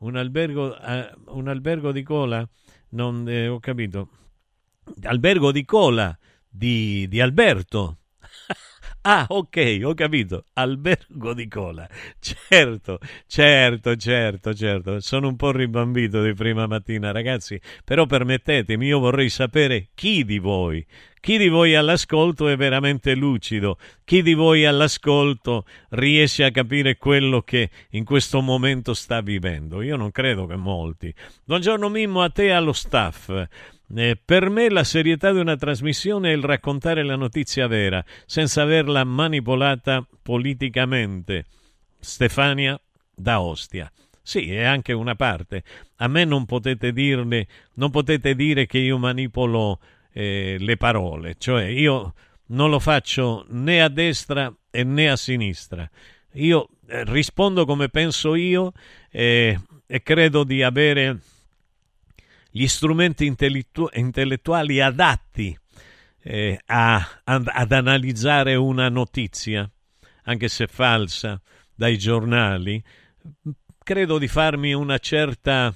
Un 0.00 0.16
albergo, 0.16 0.78
eh, 0.78 1.10
un 1.28 1.48
albergo 1.48 1.90
di 1.90 2.02
cola? 2.02 2.46
Non 2.90 3.28
eh, 3.28 3.48
ho 3.48 3.58
capito. 3.58 4.10
Albergo 5.02 5.50
di 5.50 5.64
cola 5.64 6.16
di, 6.48 7.06
di 7.08 7.20
Alberto. 7.20 7.98
Ah, 9.10 9.24
ok, 9.26 9.80
ho 9.84 9.94
capito. 9.94 10.44
Albergo 10.52 11.32
di 11.32 11.48
cola. 11.48 11.88
Certo, 12.20 12.98
certo, 13.26 13.96
certo, 13.96 14.52
certo. 14.52 15.00
Sono 15.00 15.28
un 15.28 15.36
po' 15.36 15.50
ribambito 15.50 16.22
di 16.22 16.34
prima 16.34 16.66
mattina, 16.66 17.10
ragazzi. 17.10 17.58
Però 17.86 18.04
permettetemi, 18.04 18.84
io 18.84 18.98
vorrei 18.98 19.30
sapere 19.30 19.88
chi 19.94 20.26
di 20.26 20.38
voi, 20.38 20.86
chi 21.20 21.38
di 21.38 21.48
voi 21.48 21.74
all'ascolto 21.74 22.48
è 22.48 22.56
veramente 22.56 23.14
lucido, 23.14 23.78
chi 24.04 24.20
di 24.20 24.34
voi 24.34 24.66
all'ascolto 24.66 25.64
riesce 25.90 26.44
a 26.44 26.50
capire 26.50 26.98
quello 26.98 27.40
che 27.40 27.70
in 27.92 28.04
questo 28.04 28.42
momento 28.42 28.92
sta 28.92 29.22
vivendo. 29.22 29.80
Io 29.80 29.96
non 29.96 30.10
credo 30.10 30.44
che 30.44 30.56
molti. 30.56 31.14
Buongiorno 31.46 31.88
Mimmo, 31.88 32.20
a 32.20 32.28
te 32.28 32.44
e 32.44 32.50
allo 32.50 32.74
staff. 32.74 33.32
Eh, 33.94 34.18
per 34.22 34.50
me 34.50 34.68
la 34.68 34.84
serietà 34.84 35.32
di 35.32 35.38
una 35.38 35.56
trasmissione 35.56 36.30
è 36.30 36.36
il 36.36 36.44
raccontare 36.44 37.02
la 37.02 37.16
notizia 37.16 37.66
vera, 37.66 38.04
senza 38.26 38.62
averla 38.62 39.04
manipolata 39.04 40.06
politicamente. 40.22 41.46
Stefania 41.98 42.80
da 43.14 43.40
Ostia. 43.40 43.90
Sì, 44.22 44.52
è 44.52 44.62
anche 44.62 44.92
una 44.92 45.14
parte. 45.14 45.62
A 45.96 46.06
me 46.06 46.24
non 46.24 46.44
potete 46.44 46.92
dirne, 46.92 47.46
non 47.74 47.90
potete 47.90 48.34
dire 48.34 48.66
che 48.66 48.78
io 48.78 48.98
manipolo 48.98 49.80
eh, 50.12 50.56
le 50.58 50.76
parole, 50.76 51.36
cioè 51.38 51.64
io 51.64 52.14
non 52.48 52.70
lo 52.70 52.78
faccio 52.78 53.46
né 53.48 53.82
a 53.82 53.88
destra 53.88 54.54
né 54.70 55.10
a 55.10 55.16
sinistra. 55.16 55.88
Io 56.34 56.68
eh, 56.86 57.04
rispondo 57.04 57.64
come 57.64 57.88
penso 57.88 58.34
io 58.34 58.72
eh, 59.10 59.58
e 59.86 60.02
credo 60.02 60.44
di 60.44 60.62
avere 60.62 61.20
gli 62.58 62.66
strumenti 62.66 63.24
intellettu- 63.24 63.96
intellettuali 63.96 64.80
adatti 64.80 65.56
eh, 66.20 66.60
a, 66.66 67.20
ad, 67.22 67.70
analizzare 67.70 68.56
una 68.56 68.88
notizia, 68.88 69.70
anche 70.24 70.48
se 70.48 70.66
falsa, 70.66 71.40
dai 71.72 71.96
giornali, 71.96 72.82
credo 73.78 74.18
di 74.18 74.26
farmi 74.26 74.74
una 74.74 74.98
certa, 74.98 75.72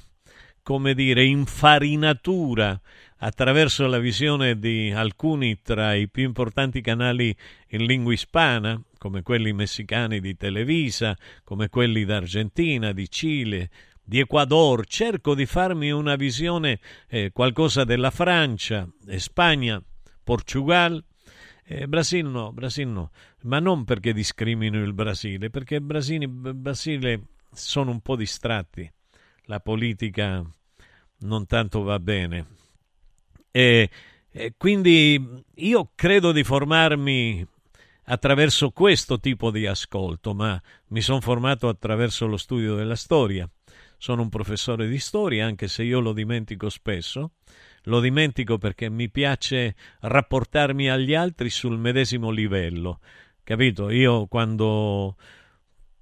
come 0.65 0.95
dire, 0.95 1.23
infarinatura 1.25 2.81
attraverso 3.19 3.87
la 3.87 4.01
visione 4.01 4.59
di 4.59 4.91
alcuni 4.91 5.63
tra 5.63 5.95
i 5.95 6.09
più 6.09 6.25
importanti 6.25 6.81
canali 6.81 7.33
in 7.69 7.85
lingua 7.85 8.13
ispana, 8.13 8.83
come 8.99 9.23
quelli 9.23 9.53
messicani 9.53 10.19
di 10.19 10.37
Televisa, 10.37 11.17
come 11.45 11.69
quelli 11.69 12.05
d'Argentina, 12.05 12.91
di 12.91 13.09
Cile, 13.09 13.71
di 14.13 14.19
Ecuador, 14.19 14.85
cerco 14.87 15.35
di 15.35 15.47
farmi 15.47 15.91
una 15.91 16.17
visione, 16.17 16.81
eh, 17.09 17.31
qualcosa 17.33 17.85
della 17.85 18.11
Francia, 18.11 18.87
eh, 19.07 19.19
Spagna, 19.19 19.83
Portugal, 20.23 21.03
eh, 21.65 21.89
Brasile 21.89 22.29
no, 22.29 22.53
Brasile 22.53 22.91
no, 22.91 23.11
ma 23.45 23.59
non 23.59 23.85
perché 23.85 24.13
discrimino 24.13 24.83
il 24.83 24.93
Brasile, 24.93 25.49
perché 25.49 25.77
il 25.77 25.81
Brasile, 25.81 26.29
Brasile 26.29 27.23
sono 27.55 27.91
un 27.91 28.01
po' 28.01 28.15
distratti, 28.15 28.87
la 29.45 29.61
politica 29.61 30.45
non 31.21 31.47
tanto 31.47 31.83
va 31.83 31.99
bene. 31.99 32.47
E, 33.51 33.89
e 34.31 34.55
quindi 34.59 35.43
io 35.55 35.91
credo 35.95 36.33
di 36.33 36.45
formarmi 36.45 37.47
attraverso 38.05 38.73
questo 38.73 39.19
tipo 39.19 39.51
di 39.51 39.65
ascolto, 39.65 40.35
ma 40.35 40.61
mi 40.89 41.01
sono 41.01 41.23
formato 41.23 41.67
attraverso 41.67 42.27
lo 42.27 42.37
studio 42.37 42.75
della 42.75 42.95
storia 42.95 43.49
sono 44.03 44.23
un 44.23 44.31
professore 44.31 44.89
di 44.89 44.99
storia, 44.99 45.47
anche 45.47 45.69
se 45.69 45.85
io 45.85 46.01
lo 46.01 46.13
dimentico 46.13 46.69
spesso. 46.71 47.35
Lo 47.85 48.01
dimentico 48.01 48.59
perché 48.59 48.91
mi 48.91 49.09
piace 49.09 49.77
rapportarmi 50.01 50.91
agli 50.91 51.15
altri 51.15 51.51
sul 51.51 51.79
medesimo 51.79 52.31
livello. 52.31 52.99
Capito? 53.45 53.91
Io 53.91 54.27
quando, 54.27 55.15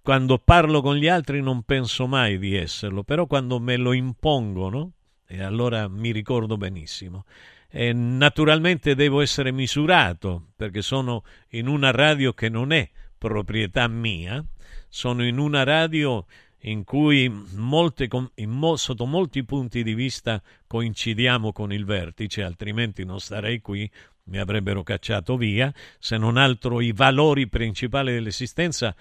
quando 0.00 0.38
parlo 0.38 0.80
con 0.80 0.96
gli 0.96 1.08
altri 1.08 1.42
non 1.42 1.62
penso 1.64 2.06
mai 2.06 2.38
di 2.38 2.56
esserlo, 2.56 3.02
però 3.02 3.26
quando 3.26 3.60
me 3.60 3.76
lo 3.76 3.92
impongono, 3.92 4.92
e 5.26 5.42
allora 5.42 5.86
mi 5.86 6.10
ricordo 6.10 6.56
benissimo. 6.56 7.26
E 7.68 7.92
naturalmente 7.92 8.94
devo 8.94 9.20
essere 9.20 9.52
misurato 9.52 10.52
perché 10.56 10.80
sono 10.80 11.22
in 11.50 11.66
una 11.66 11.90
radio 11.90 12.32
che 12.32 12.48
non 12.48 12.72
è 12.72 12.88
proprietà 13.18 13.86
mia, 13.88 14.42
sono 14.88 15.22
in 15.22 15.36
una 15.36 15.64
radio 15.64 16.24
in 16.62 16.84
cui 16.84 17.30
molte, 17.54 18.08
in 18.34 18.50
mo, 18.50 18.76
sotto 18.76 19.06
molti 19.06 19.44
punti 19.44 19.82
di 19.82 19.94
vista 19.94 20.42
coincidiamo 20.66 21.52
con 21.52 21.72
il 21.72 21.84
vertice, 21.84 22.42
altrimenti 22.42 23.04
non 23.04 23.20
starei 23.20 23.60
qui, 23.60 23.90
mi 24.24 24.38
avrebbero 24.38 24.82
cacciato 24.82 25.36
via, 25.36 25.72
se 25.98 26.16
non 26.16 26.36
altro 26.36 26.80
i 26.80 26.92
valori 26.92 27.48
principali 27.48 28.12
dell'esistenza 28.12 28.94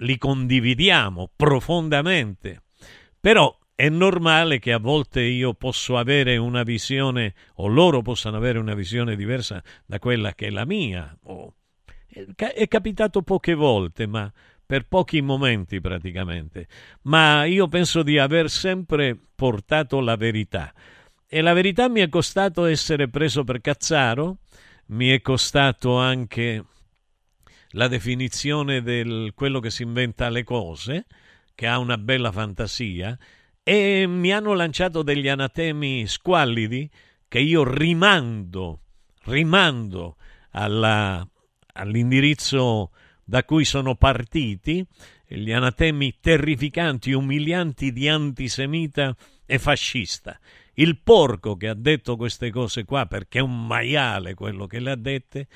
li 0.00 0.18
condividiamo 0.18 1.30
profondamente. 1.34 2.62
Però 3.20 3.56
è 3.74 3.88
normale 3.88 4.58
che 4.58 4.72
a 4.72 4.78
volte 4.78 5.20
io 5.22 5.54
posso 5.54 5.96
avere 5.96 6.36
una 6.36 6.62
visione 6.62 7.34
o 7.56 7.66
loro 7.68 8.02
possano 8.02 8.36
avere 8.36 8.58
una 8.58 8.74
visione 8.74 9.16
diversa 9.16 9.62
da 9.84 9.98
quella 9.98 10.34
che 10.34 10.46
è 10.46 10.50
la 10.50 10.64
mia. 10.64 11.16
Oh, 11.24 11.54
è 12.08 12.66
capitato 12.68 13.22
poche 13.22 13.54
volte, 13.54 14.06
ma 14.06 14.30
per 14.66 14.88
pochi 14.88 15.20
momenti 15.22 15.80
praticamente, 15.80 16.66
ma 17.02 17.44
io 17.44 17.68
penso 17.68 18.02
di 18.02 18.18
aver 18.18 18.50
sempre 18.50 19.16
portato 19.34 20.00
la 20.00 20.16
verità. 20.16 20.74
E 21.28 21.40
la 21.40 21.52
verità 21.52 21.88
mi 21.88 22.00
è 22.00 22.08
costato 22.08 22.64
essere 22.64 23.08
preso 23.08 23.44
per 23.44 23.60
cazzaro, 23.60 24.38
mi 24.86 25.08
è 25.08 25.20
costato 25.20 25.96
anche 25.98 26.64
la 27.70 27.88
definizione 27.88 28.82
del 28.82 29.32
quello 29.34 29.60
che 29.60 29.70
si 29.70 29.82
inventa 29.82 30.28
le 30.28 30.42
cose, 30.42 31.06
che 31.54 31.66
ha 31.66 31.78
una 31.78 31.98
bella 31.98 32.32
fantasia, 32.32 33.16
e 33.62 34.06
mi 34.06 34.32
hanno 34.32 34.54
lanciato 34.54 35.02
degli 35.02 35.28
anatemi 35.28 36.06
squallidi 36.06 36.88
che 37.28 37.40
io 37.40 37.64
rimando, 37.64 38.80
rimando 39.24 40.16
alla, 40.50 41.26
all'indirizzo 41.72 42.92
da 43.28 43.44
cui 43.44 43.64
sono 43.64 43.96
partiti 43.96 44.86
gli 45.26 45.50
anatemi 45.50 46.18
terrificanti, 46.20 47.10
umilianti 47.10 47.92
di 47.92 48.08
antisemita 48.08 49.14
e 49.44 49.58
fascista. 49.58 50.38
Il 50.74 50.98
porco 50.98 51.56
che 51.56 51.68
ha 51.68 51.74
detto 51.74 52.16
queste 52.16 52.50
cose 52.50 52.84
qua, 52.84 53.06
perché 53.06 53.40
è 53.40 53.42
un 53.42 53.66
maiale 53.66 54.34
quello 54.34 54.66
che 54.66 54.78
le 54.78 54.92
ha 54.92 54.96
dette, 54.96 55.48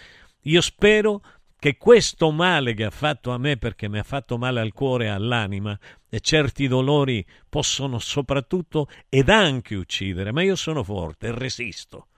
io 0.42 0.60
spero 0.60 1.22
che 1.56 1.76
questo 1.76 2.32
male 2.32 2.74
che 2.74 2.84
ha 2.84 2.90
fatto 2.90 3.30
a 3.30 3.38
me, 3.38 3.56
perché 3.56 3.88
mi 3.88 3.98
ha 3.98 4.02
fatto 4.02 4.36
male 4.36 4.60
al 4.60 4.72
cuore 4.72 5.04
e 5.04 5.08
all'anima, 5.08 5.78
e 6.08 6.18
certi 6.20 6.66
dolori 6.66 7.24
possono 7.48 8.00
soprattutto 8.00 8.88
ed 9.08 9.28
anche 9.28 9.76
uccidere, 9.76 10.32
ma 10.32 10.42
io 10.42 10.56
sono 10.56 10.82
forte 10.82 11.28
e 11.28 11.32
resisto. 11.32 12.08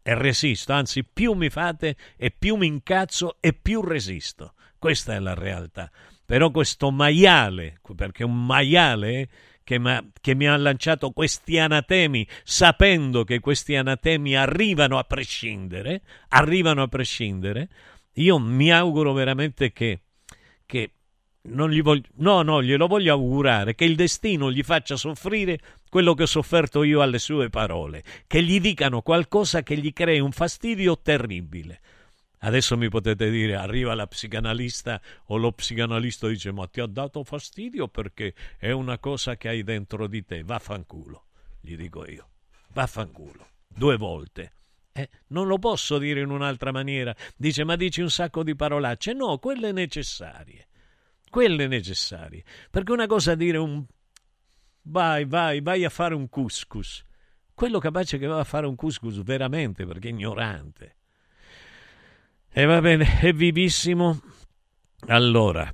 E 0.00 0.14
resisto, 0.14 0.72
anzi 0.72 1.04
più 1.04 1.32
mi 1.32 1.50
fate 1.50 1.96
e 2.16 2.30
più 2.30 2.56
mi 2.56 2.66
incazzo 2.66 3.36
e 3.40 3.52
più 3.52 3.82
resisto. 3.82 4.54
Questa 4.84 5.14
è 5.14 5.18
la 5.18 5.32
realtà. 5.32 5.90
Però 6.26 6.50
questo 6.50 6.90
maiale, 6.90 7.80
perché 7.96 8.22
un 8.22 8.44
maiale 8.44 9.30
che, 9.64 9.80
che 10.20 10.34
mi 10.34 10.46
ha 10.46 10.58
lanciato 10.58 11.10
questi 11.12 11.58
anatemi, 11.58 12.28
sapendo 12.42 13.24
che 13.24 13.40
questi 13.40 13.76
anatemi 13.76 14.36
arrivano 14.36 14.98
a 14.98 15.04
prescindere, 15.04 16.02
arrivano 16.28 16.82
a 16.82 16.88
prescindere, 16.88 17.70
io 18.16 18.38
mi 18.38 18.70
auguro 18.70 19.14
veramente 19.14 19.72
che, 19.72 20.02
che 20.66 20.90
non 21.44 21.70
gli 21.70 21.80
voglio, 21.80 22.08
no, 22.16 22.42
no, 22.42 22.62
glielo 22.62 22.86
voglio 22.86 23.14
augurare, 23.14 23.74
che 23.74 23.86
il 23.86 23.96
destino 23.96 24.52
gli 24.52 24.62
faccia 24.62 24.96
soffrire 24.96 25.60
quello 25.88 26.12
che 26.12 26.24
ho 26.24 26.26
sofferto 26.26 26.82
io 26.82 27.00
alle 27.00 27.18
sue 27.18 27.48
parole, 27.48 28.04
che 28.26 28.42
gli 28.42 28.60
dicano 28.60 29.00
qualcosa 29.00 29.62
che 29.62 29.78
gli 29.78 29.94
crei 29.94 30.20
un 30.20 30.32
fastidio 30.32 31.00
terribile. 31.00 31.80
Adesso 32.44 32.76
mi 32.76 32.90
potete 32.90 33.30
dire, 33.30 33.56
arriva 33.56 33.94
la 33.94 34.06
psicanalista 34.06 35.00
o 35.28 35.38
lo 35.38 35.52
psicanalista 35.52 36.28
dice 36.28 36.52
ma 36.52 36.66
ti 36.66 36.80
ha 36.80 36.86
dato 36.86 37.24
fastidio 37.24 37.88
perché 37.88 38.34
è 38.58 38.70
una 38.70 38.98
cosa 38.98 39.36
che 39.38 39.48
hai 39.48 39.62
dentro 39.62 40.06
di 40.06 40.22
te, 40.26 40.42
vaffanculo, 40.42 41.24
gli 41.60 41.74
dico 41.74 42.06
io, 42.06 42.28
vaffanculo, 42.74 43.48
due 43.66 43.96
volte. 43.96 44.52
Eh, 44.92 45.08
non 45.28 45.46
lo 45.46 45.58
posso 45.58 45.96
dire 45.96 46.20
in 46.20 46.28
un'altra 46.28 46.70
maniera. 46.70 47.16
Dice, 47.34 47.64
ma 47.64 47.76
dici 47.76 48.02
un 48.02 48.10
sacco 48.10 48.44
di 48.44 48.54
parolacce. 48.54 49.12
No, 49.14 49.38
quelle 49.38 49.72
necessarie. 49.72 50.68
Quelle 51.28 51.66
necessarie. 51.66 52.44
Perché 52.70 52.92
una 52.92 53.06
cosa 53.06 53.32
è 53.32 53.36
dire 53.36 53.56
un... 53.56 53.84
Vai, 54.82 55.24
vai, 55.24 55.62
vai 55.62 55.84
a 55.84 55.88
fare 55.88 56.14
un 56.14 56.28
couscous. 56.28 57.04
Quello 57.54 57.80
capace 57.80 58.18
che 58.18 58.26
va 58.26 58.38
a 58.38 58.44
fare 58.44 58.66
un 58.66 58.76
couscous 58.76 59.20
veramente, 59.22 59.84
perché 59.84 60.08
è 60.08 60.12
ignorante. 60.12 60.96
E 62.56 62.66
va 62.66 62.80
bene, 62.80 63.18
è 63.18 63.32
vivissimo. 63.32 64.20
Allora, 65.08 65.72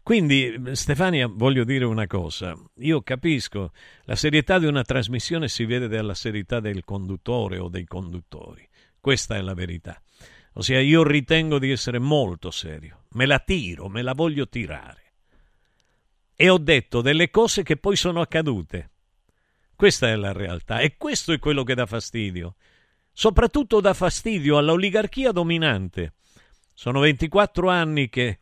quindi 0.00 0.60
Stefania, 0.74 1.26
voglio 1.26 1.64
dire 1.64 1.84
una 1.84 2.06
cosa. 2.06 2.56
Io 2.76 3.02
capisco, 3.02 3.72
la 4.04 4.14
serietà 4.14 4.60
di 4.60 4.66
una 4.66 4.84
trasmissione 4.84 5.48
si 5.48 5.64
vede 5.64 5.88
dalla 5.88 6.14
serietà 6.14 6.60
del 6.60 6.84
conduttore 6.84 7.58
o 7.58 7.68
dei 7.68 7.84
conduttori. 7.84 8.64
Questa 9.00 9.34
è 9.34 9.40
la 9.40 9.54
verità. 9.54 10.00
Ossia, 10.52 10.78
io 10.78 11.02
ritengo 11.02 11.58
di 11.58 11.72
essere 11.72 11.98
molto 11.98 12.52
serio. 12.52 13.06
Me 13.14 13.26
la 13.26 13.40
tiro, 13.40 13.88
me 13.88 14.02
la 14.02 14.14
voglio 14.14 14.48
tirare. 14.48 15.14
E 16.36 16.48
ho 16.48 16.58
detto 16.58 17.00
delle 17.00 17.30
cose 17.30 17.64
che 17.64 17.76
poi 17.76 17.96
sono 17.96 18.20
accadute. 18.20 18.90
Questa 19.74 20.06
è 20.06 20.14
la 20.14 20.30
realtà 20.30 20.78
e 20.78 20.96
questo 20.96 21.32
è 21.32 21.40
quello 21.40 21.64
che 21.64 21.74
dà 21.74 21.86
fastidio. 21.86 22.54
Soprattutto 23.12 23.80
dà 23.80 23.94
fastidio 23.94 24.58
all'oligarchia 24.58 25.32
dominante 25.32 26.14
sono 26.80 27.00
24 27.00 27.68
anni 27.68 28.08
che 28.08 28.38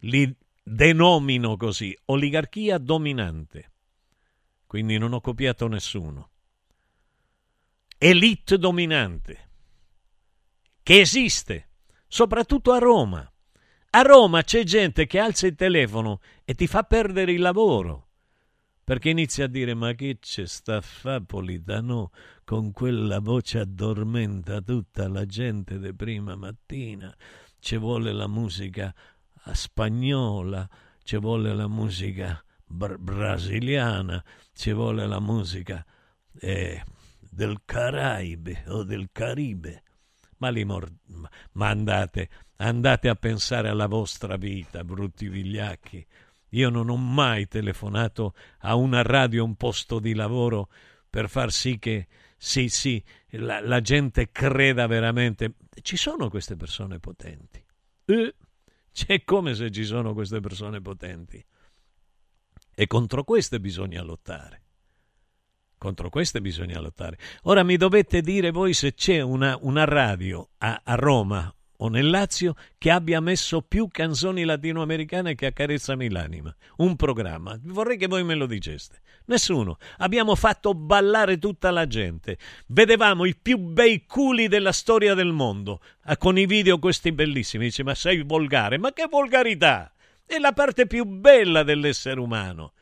li 0.00 0.36
denomino 0.64 1.56
così, 1.56 1.96
oligarchia 2.06 2.76
dominante. 2.78 3.70
Quindi 4.66 4.98
non 4.98 5.12
ho 5.12 5.20
copiato 5.20 5.68
nessuno. 5.68 6.30
Elite 7.98 8.58
dominante, 8.58 9.50
che 10.82 10.98
esiste, 11.02 11.68
soprattutto 12.08 12.72
a 12.72 12.78
Roma. 12.78 13.32
A 13.90 14.02
Roma 14.02 14.42
c'è 14.42 14.64
gente 14.64 15.06
che 15.06 15.20
alza 15.20 15.46
il 15.46 15.54
telefono 15.54 16.18
e 16.44 16.54
ti 16.54 16.66
fa 16.66 16.82
perdere 16.82 17.30
il 17.30 17.40
lavoro. 17.40 18.08
Perché 18.82 19.10
inizia 19.10 19.44
a 19.44 19.48
dire: 19.48 19.74
Ma 19.74 19.92
che 19.92 20.18
c'è 20.18 20.46
sta 20.46 20.80
fa 20.80 21.20
Politano 21.20 22.10
con 22.42 22.72
quella 22.72 23.20
voce 23.20 23.60
addormenta 23.60 24.60
tutta 24.60 25.06
la 25.06 25.24
gente 25.26 25.78
di 25.78 25.94
prima 25.94 26.34
mattina? 26.34 27.16
Ci 27.62 27.76
vuole 27.76 28.12
la 28.12 28.26
musica 28.26 28.92
spagnola, 29.52 30.68
ci 31.04 31.16
vuole 31.16 31.54
la 31.54 31.68
musica 31.68 32.44
br- 32.66 32.98
brasiliana, 32.98 34.22
ci 34.52 34.72
vuole 34.72 35.06
la 35.06 35.20
musica 35.20 35.86
eh, 36.40 36.82
del 37.20 37.60
Caraibe 37.64 38.64
o 38.66 38.82
del 38.82 39.10
Caribe. 39.12 39.84
Ma, 40.38 40.48
li 40.48 40.64
mor- 40.64 40.92
ma 41.52 41.68
andate, 41.68 42.28
andate 42.56 43.08
a 43.08 43.14
pensare 43.14 43.68
alla 43.68 43.86
vostra 43.86 44.36
vita, 44.36 44.82
brutti 44.82 45.28
vigliacchi. 45.28 46.04
Io 46.48 46.68
non 46.68 46.90
ho 46.90 46.96
mai 46.96 47.46
telefonato 47.46 48.34
a 48.58 48.74
una 48.74 49.02
radio, 49.02 49.44
un 49.44 49.54
posto 49.54 50.00
di 50.00 50.14
lavoro 50.14 50.68
per 51.08 51.28
far 51.28 51.52
sì 51.52 51.78
che 51.78 52.08
sì, 52.44 52.68
sì, 52.68 53.00
la, 53.34 53.60
la 53.60 53.80
gente 53.80 54.32
creda 54.32 54.88
veramente. 54.88 55.54
Ci 55.80 55.96
sono 55.96 56.28
queste 56.28 56.56
persone 56.56 56.98
potenti. 56.98 57.64
Eh, 58.04 58.34
c'è 58.92 59.22
come 59.22 59.54
se 59.54 59.70
ci 59.70 59.84
sono 59.84 60.12
queste 60.12 60.40
persone 60.40 60.80
potenti. 60.80 61.42
E 62.74 62.86
contro 62.88 63.22
queste 63.22 63.60
bisogna 63.60 64.02
lottare. 64.02 64.62
Contro 65.78 66.10
queste 66.10 66.40
bisogna 66.40 66.80
lottare. 66.80 67.16
Ora 67.42 67.62
mi 67.62 67.76
dovete 67.76 68.22
dire 68.22 68.50
voi 68.50 68.74
se 68.74 68.92
c'è 68.92 69.20
una, 69.20 69.56
una 69.60 69.84
radio 69.84 70.50
a, 70.58 70.80
a 70.82 70.94
Roma 70.96 71.54
o 71.82 71.88
nel 71.88 72.08
Lazio 72.08 72.54
che 72.78 72.90
abbia 72.90 73.20
messo 73.20 73.60
più 73.60 73.88
canzoni 73.90 74.44
latinoamericane 74.44 75.34
che 75.34 75.46
accarezzami 75.46 76.10
l'anima. 76.10 76.54
Un 76.76 76.94
programma. 76.94 77.58
Vorrei 77.64 77.96
che 77.96 78.06
voi 78.06 78.22
me 78.22 78.36
lo 78.36 78.46
diceste. 78.46 79.00
Nessuno. 79.26 79.78
Abbiamo 79.98 80.36
fatto 80.36 80.74
ballare 80.74 81.38
tutta 81.38 81.72
la 81.72 81.86
gente. 81.88 82.38
Vedevamo 82.68 83.24
i 83.24 83.34
più 83.36 83.58
bei 83.58 84.06
culi 84.06 84.46
della 84.46 84.70
storia 84.70 85.14
del 85.14 85.32
mondo. 85.32 85.80
Ah, 86.04 86.16
con 86.16 86.38
i 86.38 86.46
video 86.46 86.78
questi 86.78 87.10
bellissimi. 87.10 87.64
Dice, 87.64 87.82
ma 87.82 87.96
sei 87.96 88.22
volgare. 88.22 88.78
Ma 88.78 88.92
che 88.92 89.08
volgarità! 89.10 89.92
È 90.24 90.38
la 90.38 90.52
parte 90.52 90.86
più 90.86 91.04
bella 91.04 91.64
dell'essere 91.64 92.20
umano. 92.20 92.74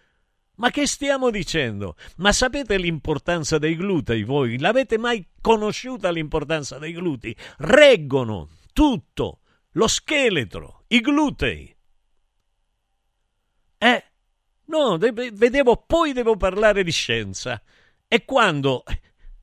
Ma 0.57 0.71
che 0.71 0.87
stiamo 0.87 1.31
dicendo? 1.31 1.97
Ma 2.17 2.33
sapete 2.33 2.77
l'importanza 2.77 3.57
dei 3.57 3.77
glutei 3.77 4.25
voi? 4.25 4.59
L'avete 4.59 4.99
mai 4.99 5.27
conosciuta 5.41 6.11
l'importanza 6.11 6.77
dei 6.77 6.93
glutei? 6.93 7.35
Reggono 7.57 8.51
tutto, 8.73 9.41
lo 9.73 9.87
scheletro, 9.87 10.85
i 10.89 11.01
glutei. 11.01 11.75
Eh, 13.79 14.05
no, 14.67 14.99
vedevo, 14.99 15.85
poi 15.87 16.13
devo 16.13 16.37
parlare 16.37 16.83
di 16.85 16.91
scienza. 16.91 17.63
E 18.07 18.25
quando 18.25 18.83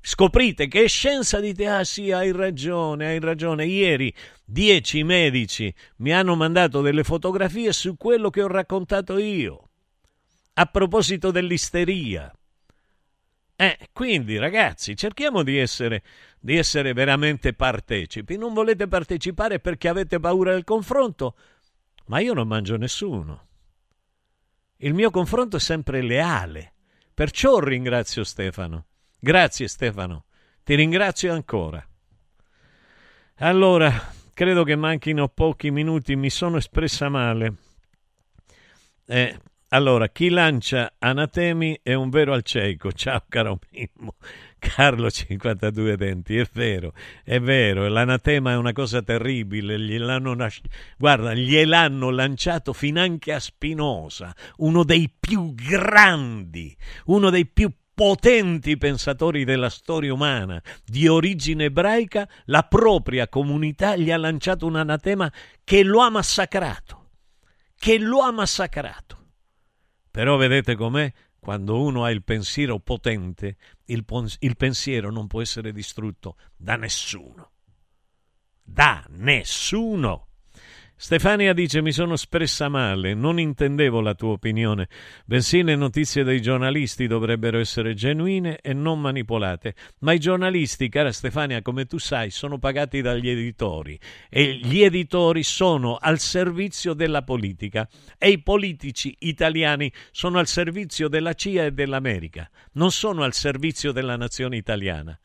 scoprite 0.01 0.67
che 0.67 0.83
è 0.83 0.87
scienza, 0.87 1.39
dite, 1.39 1.67
ah 1.67 1.83
sì, 1.83 2.11
hai 2.11 2.31
ragione, 2.31 3.07
hai 3.07 3.19
ragione. 3.19 3.65
Ieri 3.65 4.13
dieci 4.45 5.03
medici 5.03 5.73
mi 5.97 6.13
hanno 6.13 6.35
mandato 6.35 6.81
delle 6.81 7.03
fotografie 7.03 7.73
su 7.73 7.97
quello 7.97 8.29
che 8.29 8.43
ho 8.43 8.47
raccontato 8.47 9.17
io. 9.17 9.69
A 10.53 10.65
proposito 10.65 11.31
dell'isteria. 11.31 12.31
Eh, 13.59 13.89
quindi 13.91 14.37
ragazzi, 14.37 14.95
cerchiamo 14.95 15.41
di 15.41 15.57
essere 15.57 16.03
di 16.39 16.55
essere 16.55 16.93
veramente 16.93 17.53
partecipi. 17.53 18.37
Non 18.37 18.53
volete 18.53 18.87
partecipare 18.87 19.59
perché 19.59 19.87
avete 19.89 20.19
paura 20.19 20.53
del 20.53 20.63
confronto? 20.63 21.35
Ma 22.05 22.19
io 22.19 22.33
non 22.33 22.47
mangio 22.47 22.77
nessuno. 22.77 23.47
Il 24.77 24.93
mio 24.93 25.09
confronto 25.09 25.57
è 25.57 25.59
sempre 25.59 26.01
leale. 26.01 26.73
Perciò 27.13 27.59
ringrazio 27.59 28.23
Stefano. 28.23 28.85
Grazie 29.19 29.67
Stefano. 29.67 30.25
Ti 30.63 30.75
ringrazio 30.75 31.33
ancora. 31.33 31.85
Allora, 33.39 33.91
credo 34.33 34.63
che 34.63 34.75
manchino 34.75 35.27
pochi 35.27 35.71
minuti, 35.71 36.15
mi 36.15 36.29
sono 36.29 36.57
espressa 36.57 37.09
male. 37.09 37.55
Eh, 39.05 39.39
allora, 39.69 40.07
chi 40.09 40.29
lancia 40.29 40.93
anatemi 40.97 41.79
è 41.83 41.93
un 41.93 42.09
vero 42.09 42.33
alceico. 42.33 42.91
Ciao 42.91 43.23
caro 43.27 43.59
Mimmo. 43.71 44.15
Carlo 44.59 45.11
52 45.11 45.97
denti, 45.97 46.37
è 46.37 46.47
vero, 46.51 46.93
è 47.23 47.39
vero, 47.39 47.87
l'anatema 47.87 48.51
è 48.51 48.55
una 48.55 48.71
cosa 48.71 49.03
terribile, 49.03 49.79
gliel'hanno, 49.79 50.35
guarda, 50.97 51.33
gliel'hanno 51.35 52.09
lanciato 52.09 52.73
finanche 52.73 53.33
a 53.33 53.39
Spinoza, 53.39 54.35
uno 54.57 54.83
dei 54.83 55.13
più 55.17 55.53
grandi, 55.53 56.75
uno 57.05 57.29
dei 57.29 57.45
più 57.45 57.71
potenti 57.93 58.77
pensatori 58.77 59.43
della 59.43 59.69
storia 59.69 60.13
umana, 60.13 60.61
di 60.83 61.07
origine 61.07 61.65
ebraica, 61.65 62.27
la 62.45 62.63
propria 62.63 63.27
comunità 63.27 63.95
gli 63.95 64.11
ha 64.11 64.17
lanciato 64.17 64.65
un 64.65 64.75
anatema 64.75 65.31
che 65.63 65.83
lo 65.83 66.01
ha 66.01 66.09
massacrato, 66.09 67.09
che 67.77 67.99
lo 67.99 68.21
ha 68.21 68.31
massacrato. 68.31 69.26
Però 70.17 70.35
vedete 70.35 70.73
com'è? 70.73 71.13
Quando 71.37 71.79
uno 71.79 72.03
ha 72.03 72.09
il 72.09 72.23
pensiero 72.23 72.79
potente, 72.79 73.57
il, 73.85 74.03
il 74.39 74.57
pensiero 74.57 75.11
non 75.11 75.27
può 75.27 75.41
essere 75.41 75.71
distrutto 75.71 76.37
da 76.55 76.75
nessuno. 76.75 77.51
Da 78.63 79.05
nessuno. 79.09 80.26
Stefania 80.99 81.53
dice 81.53 81.83
mi 81.83 81.91
sono 81.91 82.15
espressa 82.15 82.69
male, 82.69 83.13
non 83.13 83.39
intendevo 83.39 84.01
la 84.01 84.15
tua 84.15 84.31
opinione, 84.31 84.89
bensì 85.25 85.61
le 85.61 85.75
notizie 85.75 86.23
dei 86.23 86.41
giornalisti 86.41 87.05
dovrebbero 87.05 87.59
essere 87.59 87.93
genuine 87.93 88.57
e 88.61 88.73
non 88.73 88.99
manipolate, 88.99 89.75
ma 89.99 90.13
i 90.13 90.19
giornalisti, 90.19 90.89
cara 90.89 91.11
Stefania, 91.11 91.61
come 91.61 91.85
tu 91.85 91.99
sai, 91.99 92.31
sono 92.31 92.57
pagati 92.57 93.01
dagli 93.01 93.29
editori 93.29 93.97
e 94.27 94.55
gli 94.55 94.81
editori 94.81 95.43
sono 95.43 95.97
al 96.01 96.17
servizio 96.17 96.93
della 96.93 97.21
politica 97.21 97.87
e 98.17 98.31
i 98.31 98.41
politici 98.41 99.15
italiani 99.19 99.93
sono 100.09 100.39
al 100.39 100.47
servizio 100.47 101.07
della 101.09 101.33
CIA 101.33 101.65
e 101.65 101.71
dell'America, 101.73 102.49
non 102.71 102.89
sono 102.89 103.21
al 103.21 103.35
servizio 103.35 103.91
della 103.91 104.15
nazione 104.15 104.57
italiana. 104.57 105.15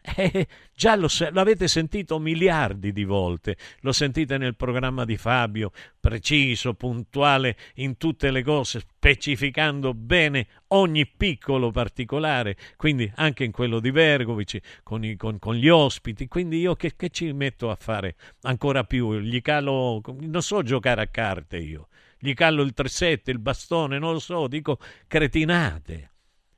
Eh, 0.00 0.46
già 0.74 0.96
lo, 0.96 1.08
l'avete 1.32 1.68
sentito 1.68 2.18
miliardi 2.18 2.92
di 2.92 3.04
volte, 3.04 3.56
lo 3.80 3.92
sentite 3.92 4.38
nel 4.38 4.56
programma 4.56 5.04
di 5.04 5.16
Fabio, 5.16 5.72
preciso, 6.00 6.74
puntuale 6.74 7.56
in 7.74 7.96
tutte 7.96 8.30
le 8.30 8.42
cose, 8.42 8.80
specificando 8.80 9.92
bene 9.94 10.46
ogni 10.68 11.06
piccolo 11.06 11.70
particolare, 11.70 12.56
quindi 12.76 13.10
anche 13.16 13.44
in 13.44 13.52
quello 13.52 13.80
di 13.80 13.90
Vergovici, 13.90 14.60
con, 14.82 15.04
i, 15.04 15.16
con, 15.16 15.38
con 15.38 15.54
gli 15.54 15.68
ospiti, 15.68 16.26
quindi 16.28 16.58
io 16.58 16.74
che, 16.74 16.94
che, 16.96 17.10
ci 17.10 17.32
metto 17.32 17.70
a 17.70 17.76
fare 17.76 18.16
ancora 18.42 18.84
più? 18.84 19.18
Gli 19.18 19.42
calo, 19.42 20.00
non 20.20 20.42
so 20.42 20.62
giocare 20.62 21.02
a 21.02 21.06
carte 21.08 21.58
io, 21.58 21.88
gli 22.18 22.32
callo 22.34 22.62
il 22.62 22.72
3-7, 22.76 23.20
il 23.26 23.38
bastone, 23.38 23.98
non 23.98 24.12
lo 24.12 24.20
so, 24.20 24.46
dico 24.46 24.78
cretinate. 25.06 26.12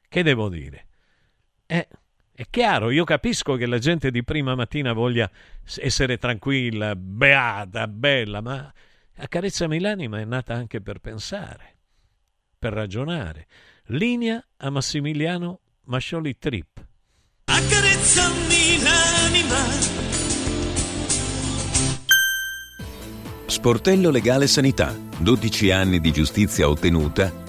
Che 0.08 0.22
devo 0.24 0.48
dire? 0.48 0.86
Eh, 1.66 1.86
è 2.40 2.46
chiaro, 2.48 2.88
io 2.90 3.04
capisco 3.04 3.56
che 3.56 3.66
la 3.66 3.76
gente 3.76 4.10
di 4.10 4.24
prima 4.24 4.54
mattina 4.54 4.94
voglia 4.94 5.30
essere 5.76 6.16
tranquilla, 6.16 6.96
beata, 6.96 7.86
bella, 7.86 8.40
ma 8.40 8.72
Accarezzami 9.14 9.78
l'anima 9.78 10.20
è 10.20 10.24
nata 10.24 10.54
anche 10.54 10.80
per 10.80 11.00
pensare, 11.00 11.76
per 12.58 12.72
ragionare. 12.72 13.46
Linea 13.88 14.42
a 14.56 14.70
Massimiliano 14.70 15.60
Mascioli 15.84 16.38
Trip. 16.38 16.82
Accarezzami 17.44 18.82
l'anima. 18.84 19.58
Sportello 23.44 24.08
Legale 24.08 24.46
Sanità. 24.46 24.96
12 25.18 25.70
anni 25.72 26.00
di 26.00 26.10
giustizia 26.10 26.70
ottenuta 26.70 27.48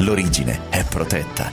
L'origine 0.00 0.68
è 0.68 0.84
protetta. 0.84 1.50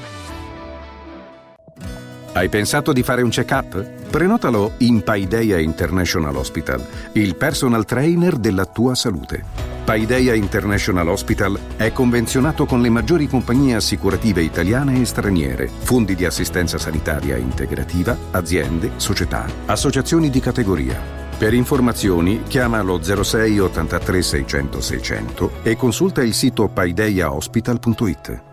Hai 2.34 2.50
pensato 2.50 2.92
di 2.92 3.02
fare 3.02 3.22
un 3.22 3.30
check-up? 3.30 4.10
Prenotalo 4.10 4.74
in 4.80 5.02
Paideia 5.02 5.60
International 5.60 6.36
Hospital, 6.36 6.86
il 7.14 7.36
personal 7.36 7.86
trainer 7.86 8.36
della 8.36 8.66
tua 8.66 8.96
salute. 8.96 9.46
Paideia 9.86 10.34
International 10.34 11.08
Hospital 11.08 11.58
è 11.78 11.94
convenzionato 11.94 12.66
con 12.66 12.82
le 12.82 12.90
maggiori 12.90 13.28
compagnie 13.28 13.76
assicurative 13.76 14.42
italiane 14.42 15.00
e 15.00 15.06
straniere, 15.06 15.70
fondi 15.70 16.16
di 16.16 16.26
assistenza 16.26 16.78
sanitaria 16.78 17.38
integrativa, 17.38 18.18
aziende, 18.32 18.92
società, 18.98 19.46
associazioni 19.68 20.30
di 20.30 20.40
categoria. 20.42 21.23
Per 21.44 21.54
informazioni 21.54 22.44
chiama 22.44 22.82
lo 22.82 23.02
06 23.04 23.60
83 23.60 24.22
600 24.22 24.80
600 24.80 25.52
e 25.64 25.76
consulta 25.76 26.24
il 26.24 26.34
sito 26.34 26.70
paideiahospital.it. 26.70 28.53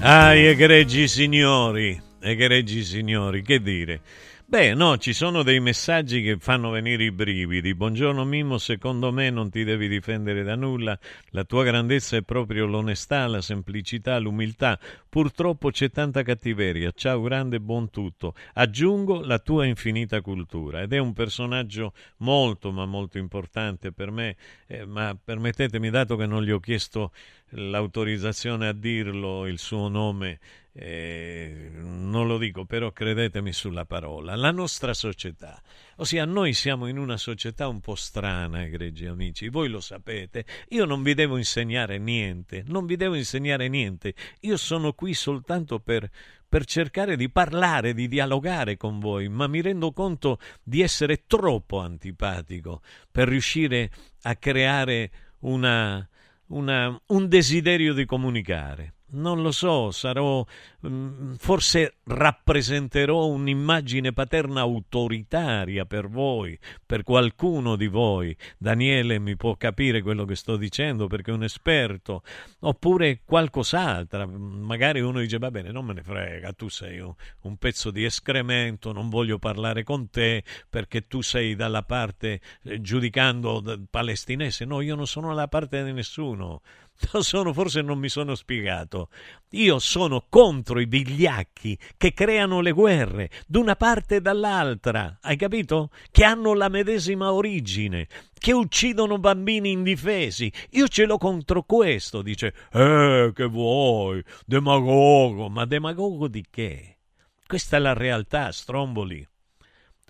Ah, 0.00 0.32
egregi 0.32 1.08
signori, 1.08 2.00
egregi 2.20 2.84
signori, 2.84 3.42
che 3.42 3.60
dire? 3.60 4.00
Beh, 4.46 4.72
no, 4.72 4.96
ci 4.96 5.12
sono 5.12 5.42
dei 5.42 5.60
messaggi 5.60 6.22
che 6.22 6.38
fanno 6.38 6.70
venire 6.70 7.04
i 7.04 7.10
brividi. 7.10 7.74
Buongiorno 7.74 8.24
Mimmo, 8.24 8.56
secondo 8.56 9.12
me 9.12 9.28
non 9.28 9.50
ti 9.50 9.62
devi 9.62 9.88
difendere 9.88 10.42
da 10.42 10.54
nulla. 10.54 10.98
La 11.32 11.44
tua 11.44 11.64
grandezza 11.64 12.16
è 12.16 12.22
proprio 12.22 12.64
l'onestà, 12.64 13.26
la 13.26 13.42
semplicità, 13.42 14.18
l'umiltà. 14.18 14.78
Purtroppo 15.06 15.70
c'è 15.70 15.90
tanta 15.90 16.22
cattiveria. 16.22 16.92
Ciao 16.94 17.20
grande, 17.20 17.60
buon 17.60 17.90
tutto. 17.90 18.34
Aggiungo 18.54 19.20
la 19.20 19.38
tua 19.38 19.66
infinita 19.66 20.22
cultura. 20.22 20.80
Ed 20.80 20.94
è 20.94 20.98
un 20.98 21.12
personaggio 21.12 21.92
molto, 22.18 22.72
ma 22.72 22.86
molto 22.86 23.18
importante 23.18 23.92
per 23.92 24.10
me. 24.10 24.36
Eh, 24.66 24.86
ma 24.86 25.14
permettetemi, 25.22 25.90
dato 25.90 26.16
che 26.16 26.24
non 26.24 26.42
gli 26.42 26.52
ho 26.52 26.60
chiesto 26.60 27.12
l'autorizzazione 27.50 28.68
a 28.68 28.72
dirlo, 28.72 29.46
il 29.46 29.58
suo 29.58 29.88
nome, 29.88 30.38
eh, 30.72 31.70
non 31.72 32.26
lo 32.26 32.38
dico, 32.38 32.64
però 32.64 32.92
credetemi 32.92 33.52
sulla 33.52 33.84
parola, 33.84 34.36
la 34.36 34.50
nostra 34.50 34.94
società, 34.94 35.60
ossia 35.96 36.24
noi 36.24 36.52
siamo 36.52 36.86
in 36.86 36.98
una 36.98 37.16
società 37.16 37.66
un 37.66 37.80
po' 37.80 37.94
strana, 37.94 38.64
egregi 38.64 39.06
amici, 39.06 39.48
voi 39.48 39.68
lo 39.68 39.80
sapete, 39.80 40.44
io 40.68 40.84
non 40.84 41.02
vi 41.02 41.14
devo 41.14 41.36
insegnare 41.36 41.98
niente, 41.98 42.64
non 42.66 42.86
vi 42.86 42.96
devo 42.96 43.14
insegnare 43.14 43.68
niente, 43.68 44.14
io 44.40 44.56
sono 44.56 44.92
qui 44.92 45.14
soltanto 45.14 45.80
per, 45.80 46.08
per 46.48 46.64
cercare 46.64 47.16
di 47.16 47.30
parlare, 47.30 47.94
di 47.94 48.06
dialogare 48.06 48.76
con 48.76 49.00
voi, 49.00 49.28
ma 49.28 49.46
mi 49.46 49.60
rendo 49.60 49.92
conto 49.92 50.38
di 50.62 50.82
essere 50.82 51.24
troppo 51.26 51.80
antipatico 51.80 52.82
per 53.10 53.28
riuscire 53.28 53.90
a 54.22 54.36
creare 54.36 55.10
una 55.40 56.06
una, 56.48 57.00
un 57.08 57.28
desiderio 57.28 57.94
di 57.94 58.04
comunicare. 58.04 58.94
Non 59.10 59.40
lo 59.40 59.52
so, 59.52 59.90
sarò 59.90 60.44
mm, 60.86 61.34
forse 61.36 61.96
rappresenterò 62.04 63.24
un'immagine 63.26 64.12
paterna 64.12 64.60
autoritaria 64.60 65.86
per 65.86 66.08
voi, 66.08 66.58
per 66.84 67.04
qualcuno 67.04 67.76
di 67.76 67.86
voi. 67.86 68.36
Daniele 68.58 69.18
mi 69.18 69.34
può 69.34 69.56
capire 69.56 70.02
quello 70.02 70.26
che 70.26 70.34
sto 70.34 70.56
dicendo 70.56 71.06
perché 71.06 71.30
è 71.30 71.34
un 71.34 71.42
esperto, 71.42 72.22
oppure 72.60 73.22
qualcos'altro. 73.24 74.28
Magari 74.28 75.00
uno 75.00 75.20
dice: 75.20 75.38
Va 75.38 75.50
bene, 75.50 75.70
non 75.70 75.86
me 75.86 75.94
ne 75.94 76.02
frega, 76.02 76.52
tu 76.52 76.68
sei 76.68 76.98
un, 76.98 77.56
pezzo 77.56 77.90
di 77.90 78.04
escremento, 78.04 78.92
non 78.92 79.08
voglio 79.08 79.38
parlare 79.38 79.84
con 79.84 80.10
te 80.10 80.44
perché 80.68 81.06
tu 81.06 81.22
sei 81.22 81.54
dalla 81.54 81.82
parte 81.82 82.42
eh, 82.64 82.82
giudicando 82.82 83.62
palestinese. 83.88 84.66
No, 84.66 84.82
io 84.82 84.94
non 84.94 85.06
sono 85.06 85.28
dalla 85.28 85.48
parte 85.48 85.82
di 85.82 85.92
nessuno. 85.92 86.60
Sono, 87.20 87.52
forse 87.52 87.80
non 87.80 87.98
mi 87.98 88.08
sono 88.08 88.34
spiegato. 88.34 89.08
Io 89.50 89.78
sono 89.78 90.26
contro 90.28 90.80
i 90.80 90.86
vigliacchi 90.86 91.78
che 91.96 92.12
creano 92.12 92.60
le 92.60 92.72
guerre 92.72 93.30
d'una 93.46 93.76
parte 93.76 94.16
e 94.16 94.20
dall'altra, 94.20 95.18
hai 95.22 95.36
capito? 95.36 95.90
Che 96.10 96.24
hanno 96.24 96.54
la 96.54 96.68
medesima 96.68 97.32
origine, 97.32 98.08
che 98.34 98.52
uccidono 98.52 99.18
bambini 99.18 99.70
indifesi. 99.70 100.52
Io 100.70 100.88
ce 100.88 101.04
l'ho 101.06 101.18
contro 101.18 101.62
questo, 101.62 102.20
dice. 102.20 102.54
Eh, 102.72 103.30
che 103.32 103.44
vuoi? 103.44 104.22
Demagogo. 104.44 105.48
Ma 105.48 105.64
demagogo 105.64 106.28
di 106.28 106.44
che? 106.50 106.98
Questa 107.46 107.76
è 107.76 107.80
la 107.80 107.94
realtà, 107.94 108.50
Stromboli. 108.52 109.26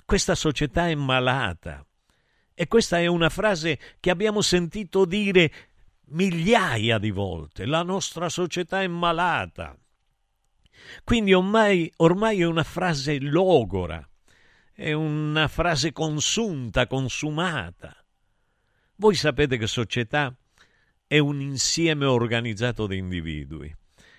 Questa 0.05 0.35
società 0.35 0.89
è 0.89 0.95
malata. 0.95 1.85
E 2.61 2.67
questa 2.67 2.99
è 2.99 3.07
una 3.07 3.29
frase 3.29 3.79
che 4.01 4.11
abbiamo 4.11 4.41
sentito 4.41 5.05
dire 5.05 5.68
migliaia 6.11 6.99
di 6.99 7.11
volte. 7.11 7.67
La 7.67 7.83
nostra 7.83 8.29
società 8.29 8.83
è 8.83 8.87
malata. 8.87 9.77
Quindi 11.05 11.33
ormai, 11.33 11.93
ormai 11.97 12.41
è 12.41 12.45
una 12.45 12.63
frase 12.63 13.19
logora, 13.21 14.07
è 14.73 14.93
una 14.93 15.49
frase 15.49 15.93
consunta, 15.93 16.87
consumata. 16.87 17.95
Voi 18.97 19.15
sapete 19.15 19.57
che 19.59 19.67
società 19.67 20.35
è 21.07 21.19
un 21.19 21.41
insieme 21.41 22.05
organizzato 22.05 22.87
di 22.87 22.97
individui, 22.97 23.75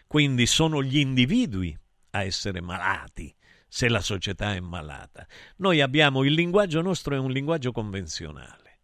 quindi 0.08 0.46
sono 0.46 0.82
gli 0.84 0.98
individui 0.98 1.78
a 2.12 2.24
essere 2.24 2.62
malati 2.62 3.34
se 3.68 3.88
la 3.88 4.02
società 4.02 4.54
è 4.56 4.60
malata. 4.60 5.28
Noi 5.58 5.80
abbiamo 5.82 6.24
il 6.24 6.34
linguaggio 6.34 6.82
nostro 6.82 7.16
è 7.16 7.20
un 7.20 7.32
linguaggio 7.32 7.72
convenzionale. 7.72 8.80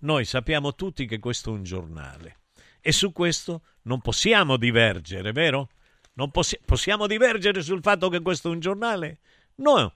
Noi 0.00 0.24
sappiamo 0.24 0.74
tutti 0.74 1.06
che 1.06 1.18
questo 1.18 1.50
è 1.50 1.54
un 1.54 1.64
giornale 1.64 2.37
e 2.80 2.92
su 2.92 3.12
questo 3.12 3.62
non 3.82 4.00
possiamo 4.00 4.56
divergere, 4.56 5.32
vero? 5.32 5.70
Non 6.14 6.30
possi- 6.30 6.58
possiamo 6.64 7.06
divergere 7.06 7.62
sul 7.62 7.82
fatto 7.82 8.08
che 8.08 8.20
questo 8.20 8.48
è 8.48 8.52
un 8.52 8.60
giornale? 8.60 9.18
No. 9.56 9.94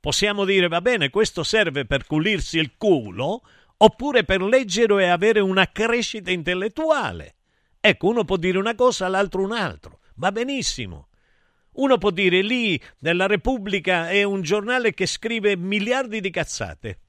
Possiamo 0.00 0.44
dire, 0.44 0.68
va 0.68 0.80
bene, 0.80 1.10
questo 1.10 1.42
serve 1.42 1.84
per 1.84 2.06
pulirsi 2.06 2.58
il 2.58 2.76
culo, 2.76 3.42
oppure 3.76 4.24
per 4.24 4.42
leggere 4.42 5.04
e 5.04 5.08
avere 5.08 5.40
una 5.40 5.70
crescita 5.70 6.30
intellettuale. 6.30 7.36
Ecco, 7.80 8.08
uno 8.08 8.24
può 8.24 8.36
dire 8.36 8.58
una 8.58 8.74
cosa, 8.74 9.08
l'altro 9.08 9.42
un'altra. 9.42 9.96
Va 10.16 10.32
benissimo. 10.32 11.08
Uno 11.72 11.98
può 11.98 12.10
dire 12.10 12.42
lì 12.42 12.80
nella 12.98 13.26
Repubblica 13.26 14.10
è 14.10 14.22
un 14.22 14.42
giornale 14.42 14.92
che 14.92 15.06
scrive 15.06 15.56
miliardi 15.56 16.20
di 16.20 16.30
cazzate. 16.30 17.00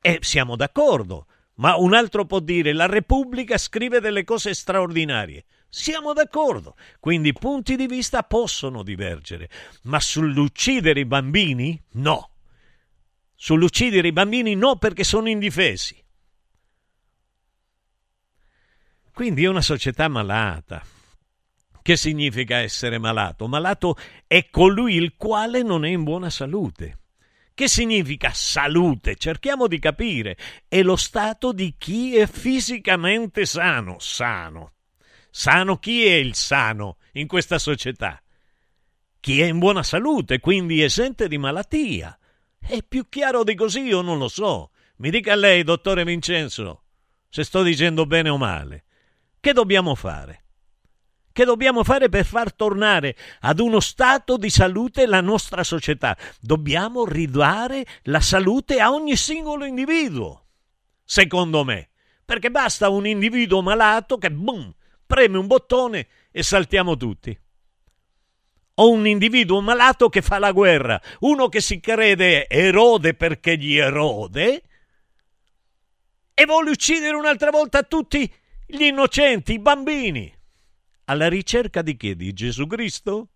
E 0.00 0.18
siamo 0.22 0.56
d'accordo. 0.56 1.26
Ma 1.54 1.76
un 1.76 1.94
altro 1.94 2.24
può 2.24 2.40
dire 2.40 2.72
la 2.72 2.86
Repubblica 2.86 3.58
scrive 3.58 4.00
delle 4.00 4.24
cose 4.24 4.54
straordinarie. 4.54 5.44
Siamo 5.68 6.12
d'accordo, 6.12 6.76
quindi 7.00 7.28
i 7.28 7.32
punti 7.32 7.76
di 7.76 7.86
vista 7.86 8.22
possono 8.24 8.82
divergere, 8.82 9.48
ma 9.84 10.00
sull'uccidere 10.00 11.00
i 11.00 11.06
bambini 11.06 11.82
no. 11.92 12.30
Sull'uccidere 13.34 14.08
i 14.08 14.12
bambini 14.12 14.54
no 14.54 14.76
perché 14.76 15.02
sono 15.02 15.28
indifesi. 15.28 16.00
Quindi 19.12 19.44
è 19.44 19.48
una 19.48 19.62
società 19.62 20.08
malata. 20.08 20.82
Che 21.82 21.96
significa 21.96 22.58
essere 22.58 22.98
malato? 22.98 23.48
Malato 23.48 23.96
è 24.26 24.48
colui 24.50 24.94
il 24.94 25.14
quale 25.16 25.62
non 25.62 25.84
è 25.84 25.88
in 25.88 26.04
buona 26.04 26.30
salute. 26.30 26.98
Che 27.62 27.68
significa 27.68 28.32
salute? 28.32 29.14
Cerchiamo 29.14 29.68
di 29.68 29.78
capire. 29.78 30.36
È 30.66 30.82
lo 30.82 30.96
stato 30.96 31.52
di 31.52 31.76
chi 31.78 32.16
è 32.16 32.26
fisicamente 32.26 33.46
sano. 33.46 34.00
Sano. 34.00 34.72
Sano 35.30 35.78
chi 35.78 36.04
è 36.04 36.14
il 36.14 36.34
sano 36.34 36.96
in 37.12 37.28
questa 37.28 37.60
società? 37.60 38.20
Chi 39.20 39.40
è 39.42 39.44
in 39.44 39.60
buona 39.60 39.84
salute, 39.84 40.40
quindi 40.40 40.82
esente 40.82 41.28
di 41.28 41.38
malattia. 41.38 42.18
È 42.58 42.82
più 42.82 43.08
chiaro 43.08 43.44
di 43.44 43.54
così, 43.54 43.82
io 43.82 44.00
non 44.00 44.18
lo 44.18 44.26
so. 44.26 44.72
Mi 44.96 45.10
dica 45.10 45.36
lei, 45.36 45.62
dottore 45.62 46.02
Vincenzo, 46.02 46.86
se 47.28 47.44
sto 47.44 47.62
dicendo 47.62 48.06
bene 48.06 48.28
o 48.28 48.38
male. 48.38 48.86
Che 49.38 49.52
dobbiamo 49.52 49.94
fare? 49.94 50.41
Che 51.32 51.44
dobbiamo 51.44 51.82
fare 51.82 52.10
per 52.10 52.26
far 52.26 52.52
tornare 52.52 53.16
ad 53.40 53.58
uno 53.58 53.80
stato 53.80 54.36
di 54.36 54.50
salute 54.50 55.06
la 55.06 55.22
nostra 55.22 55.64
società? 55.64 56.16
Dobbiamo 56.40 57.06
ridare 57.06 57.86
la 58.02 58.20
salute 58.20 58.80
a 58.80 58.92
ogni 58.92 59.16
singolo 59.16 59.64
individuo, 59.64 60.48
secondo 61.04 61.64
me. 61.64 61.88
Perché 62.24 62.50
basta 62.50 62.90
un 62.90 63.06
individuo 63.06 63.62
malato 63.62 64.18
che, 64.18 64.30
boom, 64.30 64.74
preme 65.06 65.38
un 65.38 65.46
bottone 65.46 66.06
e 66.30 66.42
saltiamo 66.42 66.96
tutti. 66.96 67.38
O 68.74 68.90
un 68.90 69.06
individuo 69.06 69.60
malato 69.60 70.08
che 70.08 70.22
fa 70.22 70.38
la 70.38 70.52
guerra, 70.52 71.00
uno 71.20 71.48
che 71.48 71.60
si 71.60 71.80
crede 71.80 72.46
erode 72.48 73.14
perché 73.14 73.56
gli 73.56 73.76
erode 73.76 74.62
e 76.34 76.44
vuole 76.46 76.70
uccidere 76.70 77.14
un'altra 77.14 77.50
volta 77.50 77.82
tutti 77.82 78.30
gli 78.66 78.82
innocenti, 78.84 79.54
i 79.54 79.58
bambini. 79.58 80.34
Alla 81.12 81.28
ricerca 81.28 81.82
di 81.82 81.94
che? 81.98 82.16
Di 82.16 82.32
Gesù 82.32 82.66
Cristo? 82.66 83.28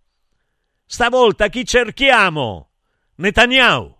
Stavolta 0.86 1.48
chi 1.48 1.66
cerchiamo? 1.66 2.70
Netanyahu. 3.16 3.94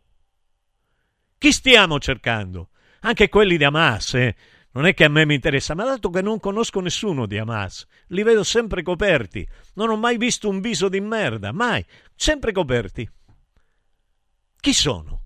Chi 1.37 1.53
stiamo 1.53 1.99
cercando? 1.99 2.71
Anche 3.01 3.29
quelli 3.29 3.59
di 3.59 3.65
Hamas, 3.65 4.15
eh? 4.15 4.35
Non 4.71 4.87
è 4.87 4.95
che 4.95 5.05
a 5.05 5.11
me 5.11 5.27
mi 5.27 5.35
interessa, 5.35 5.75
ma 5.75 5.85
dato 5.85 6.09
che 6.09 6.23
non 6.23 6.41
conosco 6.41 6.81
nessuno 6.81 7.27
di 7.27 7.37
Hamas, 7.37 7.87
li 8.09 8.23
vedo 8.23 8.45
sempre 8.45 8.83
coperti. 8.83 9.47
Non 9.75 9.91
ho 9.91 9.97
mai 9.97 10.17
visto 10.17 10.49
un 10.49 10.61
viso 10.61 10.89
di 10.89 11.01
merda, 11.01 11.53
mai, 11.53 11.85
sempre 12.15 12.53
coperti. 12.53 13.07
Chi 14.59 14.73
sono? 14.73 15.25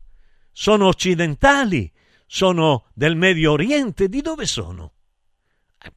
Sono 0.50 0.88
occidentali? 0.88 1.88
Sono 2.26 2.88
del 2.94 3.14
Medio 3.14 3.52
Oriente? 3.52 4.08
Di 4.08 4.20
dove 4.20 4.44
sono? 4.44 4.94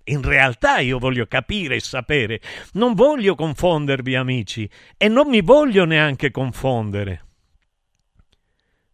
In 0.05 0.21
realtà 0.21 0.79
io 0.79 0.97
voglio 0.97 1.25
capire 1.27 1.75
e 1.75 1.79
sapere, 1.81 2.41
non 2.73 2.93
voglio 2.93 3.36
confondervi 3.36 4.15
amici 4.15 4.69
e 4.95 5.07
non 5.09 5.27
mi 5.27 5.41
voglio 5.41 5.84
neanche 5.84 6.31
confondere. 6.31 7.25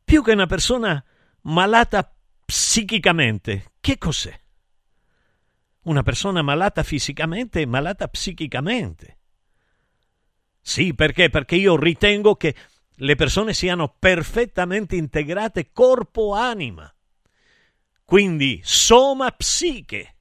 Più 0.03 0.23
che 0.23 0.31
una 0.31 0.47
persona 0.47 1.03
malata 1.41 2.11
psichicamente, 2.43 3.73
che 3.79 3.99
cos'è? 3.99 4.37
Una 5.83 6.01
persona 6.01 6.41
malata 6.41 6.81
fisicamente 6.81 7.61
e 7.61 7.67
malata 7.67 8.07
psichicamente. 8.07 9.17
Sì, 10.59 10.93
perché? 10.93 11.29
Perché 11.29 11.55
io 11.55 11.77
ritengo 11.77 12.35
che 12.35 12.55
le 12.95 13.15
persone 13.15 13.53
siano 13.53 13.95
perfettamente 13.97 14.95
integrate 14.95 15.71
corpo-anima. 15.71 16.91
Quindi 18.03 18.59
soma 18.63 19.31
psiche. 19.31 20.15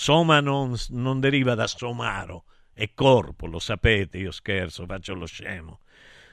Soma 0.00 0.38
non, 0.38 0.76
non 0.90 1.18
deriva 1.18 1.56
da 1.56 1.66
somaro, 1.66 2.44
è 2.72 2.92
corpo, 2.94 3.46
lo 3.48 3.58
sapete, 3.58 4.18
io 4.18 4.30
scherzo, 4.30 4.86
faccio 4.86 5.12
lo 5.12 5.26
scemo. 5.26 5.80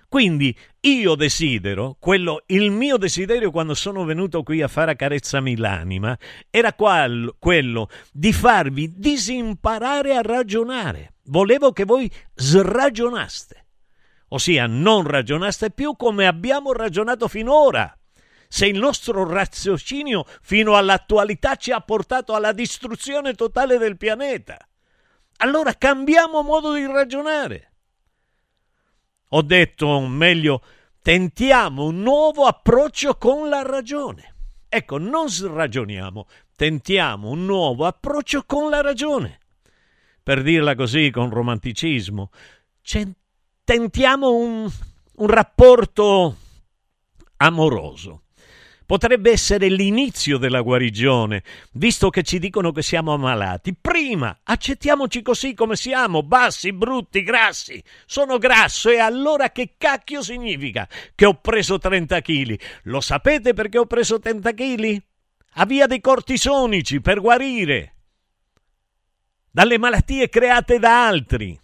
Quindi 0.07 0.55
io 0.81 1.15
desidero, 1.15 1.97
quello, 1.99 2.43
il 2.45 2.69
mio 2.69 2.97
desiderio 2.97 3.49
quando 3.49 3.73
sono 3.73 4.03
venuto 4.03 4.43
qui 4.43 4.61
a 4.61 4.67
fare 4.67 4.95
Carezzami 4.95 5.57
l'anima 5.57 6.15
era 6.51 6.73
qual, 6.73 7.37
quello 7.39 7.89
di 8.11 8.31
farvi 8.31 8.93
disimparare 8.95 10.15
a 10.15 10.21
ragionare. 10.21 11.15
Volevo 11.23 11.71
che 11.71 11.85
voi 11.85 12.09
sragionaste, 12.35 13.65
ossia 14.27 14.67
non 14.67 15.07
ragionaste 15.07 15.71
più 15.71 15.95
come 15.95 16.27
abbiamo 16.27 16.71
ragionato 16.71 17.27
finora. 17.27 17.97
Se 18.47 18.65
il 18.65 18.77
nostro 18.77 19.27
raziocinio 19.27 20.25
fino 20.41 20.75
all'attualità 20.75 21.55
ci 21.55 21.71
ha 21.71 21.79
portato 21.81 22.33
alla 22.33 22.51
distruzione 22.51 23.33
totale 23.33 23.77
del 23.77 23.97
pianeta, 23.97 24.57
allora 25.37 25.73
cambiamo 25.73 26.41
modo 26.41 26.73
di 26.73 26.85
ragionare 26.85 27.69
ho 29.29 29.41
detto 29.41 29.99
meglio, 30.01 30.61
tentiamo 31.01 31.85
un 31.85 32.01
nuovo 32.01 32.45
approccio 32.45 33.17
con 33.17 33.49
la 33.49 33.63
ragione. 33.63 34.33
Ecco, 34.69 34.97
non 34.97 35.29
sragioniamo, 35.29 36.27
tentiamo 36.55 37.29
un 37.29 37.45
nuovo 37.45 37.85
approccio 37.85 38.43
con 38.45 38.69
la 38.69 38.81
ragione. 38.81 39.39
Per 40.21 40.41
dirla 40.41 40.75
così, 40.75 41.11
con 41.11 41.29
romanticismo, 41.29 42.29
tentiamo 43.63 44.31
un, 44.33 44.71
un 45.15 45.27
rapporto 45.27 46.37
amoroso 47.37 48.21
potrebbe 48.85 49.31
essere 49.31 49.67
l'inizio 49.67 50.37
della 50.37 50.61
guarigione, 50.61 51.43
visto 51.73 52.09
che 52.09 52.23
ci 52.23 52.39
dicono 52.39 52.71
che 52.71 52.81
siamo 52.81 53.13
ammalati. 53.13 53.75
Prima 53.79 54.39
accettiamoci 54.43 55.21
così 55.21 55.53
come 55.53 55.75
siamo, 55.75 56.23
bassi, 56.23 56.71
brutti, 56.73 57.23
grassi. 57.23 57.83
Sono 58.05 58.37
grasso 58.37 58.89
e 58.89 58.99
allora 58.99 59.51
che 59.51 59.75
cacchio 59.77 60.21
significa 60.21 60.87
che 61.13 61.25
ho 61.25 61.35
preso 61.35 61.77
30 61.77 62.21
kg? 62.21 62.59
Lo 62.83 63.01
sapete 63.01 63.53
perché 63.53 63.77
ho 63.77 63.85
preso 63.85 64.19
30 64.19 64.53
kg? 64.53 65.01
A 65.57 65.65
via 65.65 65.87
dei 65.87 66.01
cortisonici 66.01 66.99
per 67.01 67.21
guarire 67.21 67.95
dalle 69.55 69.77
malattie 69.77 70.27
create 70.27 70.79
da 70.79 71.07
altri, 71.07 71.57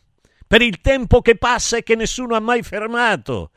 per 0.48 0.62
il 0.62 0.80
tempo 0.80 1.22
che 1.22 1.36
passa 1.36 1.76
e 1.76 1.84
che 1.84 1.96
nessuno 1.96 2.36
ha 2.36 2.40
mai 2.40 2.64
fermato. 2.64 3.52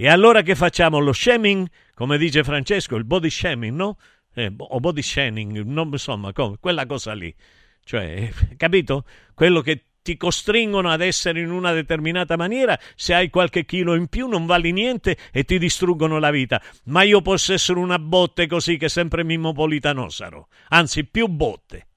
E 0.00 0.08
allora 0.08 0.42
che 0.42 0.54
facciamo? 0.54 1.00
Lo 1.00 1.12
shaming? 1.12 1.68
come 1.92 2.16
dice 2.16 2.44
Francesco, 2.44 2.94
il 2.94 3.04
body 3.04 3.28
shaming, 3.28 3.74
no? 3.74 3.98
Eh, 4.32 4.54
o 4.56 4.78
body 4.78 5.02
shaming, 5.02 5.64
non, 5.64 5.88
insomma, 5.90 6.32
come, 6.32 6.58
quella 6.60 6.86
cosa 6.86 7.12
lì. 7.14 7.34
Cioè, 7.82 8.30
capito? 8.56 9.04
Quello 9.34 9.60
che 9.60 9.86
ti 10.00 10.16
costringono 10.16 10.88
ad 10.90 11.00
essere 11.00 11.40
in 11.40 11.50
una 11.50 11.72
determinata 11.72 12.36
maniera, 12.36 12.78
se 12.94 13.14
hai 13.14 13.30
qualche 13.30 13.64
chilo 13.64 13.96
in 13.96 14.06
più 14.06 14.28
non 14.28 14.46
vali 14.46 14.70
niente 14.70 15.18
e 15.32 15.42
ti 15.42 15.58
distruggono 15.58 16.20
la 16.20 16.30
vita. 16.30 16.62
Ma 16.84 17.02
io 17.02 17.20
posso 17.20 17.52
essere 17.52 17.80
una 17.80 17.98
botte 17.98 18.46
così 18.46 18.76
che 18.76 18.88
sempre 18.88 19.24
Mimmopolitano 19.24 20.08
sarò, 20.10 20.46
anzi 20.68 21.04
più 21.06 21.26
botte, 21.26 21.88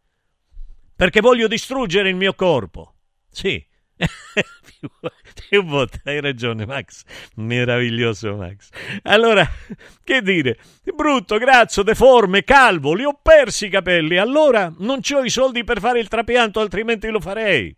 perché 0.95 1.21
voglio 1.21 1.47
distruggere 1.47 2.09
il 2.09 2.15
mio 2.15 2.33
corpo. 2.33 2.95
Sì, 3.29 3.63
più, 4.79 4.89
più 5.49 5.63
volte, 5.63 6.01
hai 6.05 6.21
ragione 6.21 6.65
Max, 6.65 7.03
meraviglioso 7.35 8.35
Max. 8.35 8.69
Allora, 9.03 9.47
che 10.03 10.21
dire, 10.21 10.57
brutto, 10.95 11.37
grazzo, 11.37 11.83
deforme, 11.83 12.43
calvo, 12.43 12.93
li 12.93 13.03
ho 13.03 13.17
persi 13.21 13.65
i 13.65 13.69
capelli, 13.69 14.17
allora 14.17 14.73
non 14.79 14.99
ho 15.13 15.23
i 15.23 15.29
soldi 15.29 15.63
per 15.63 15.79
fare 15.79 15.99
il 15.99 16.07
trapianto, 16.07 16.59
altrimenti 16.59 17.07
lo 17.07 17.19
farei. 17.19 17.75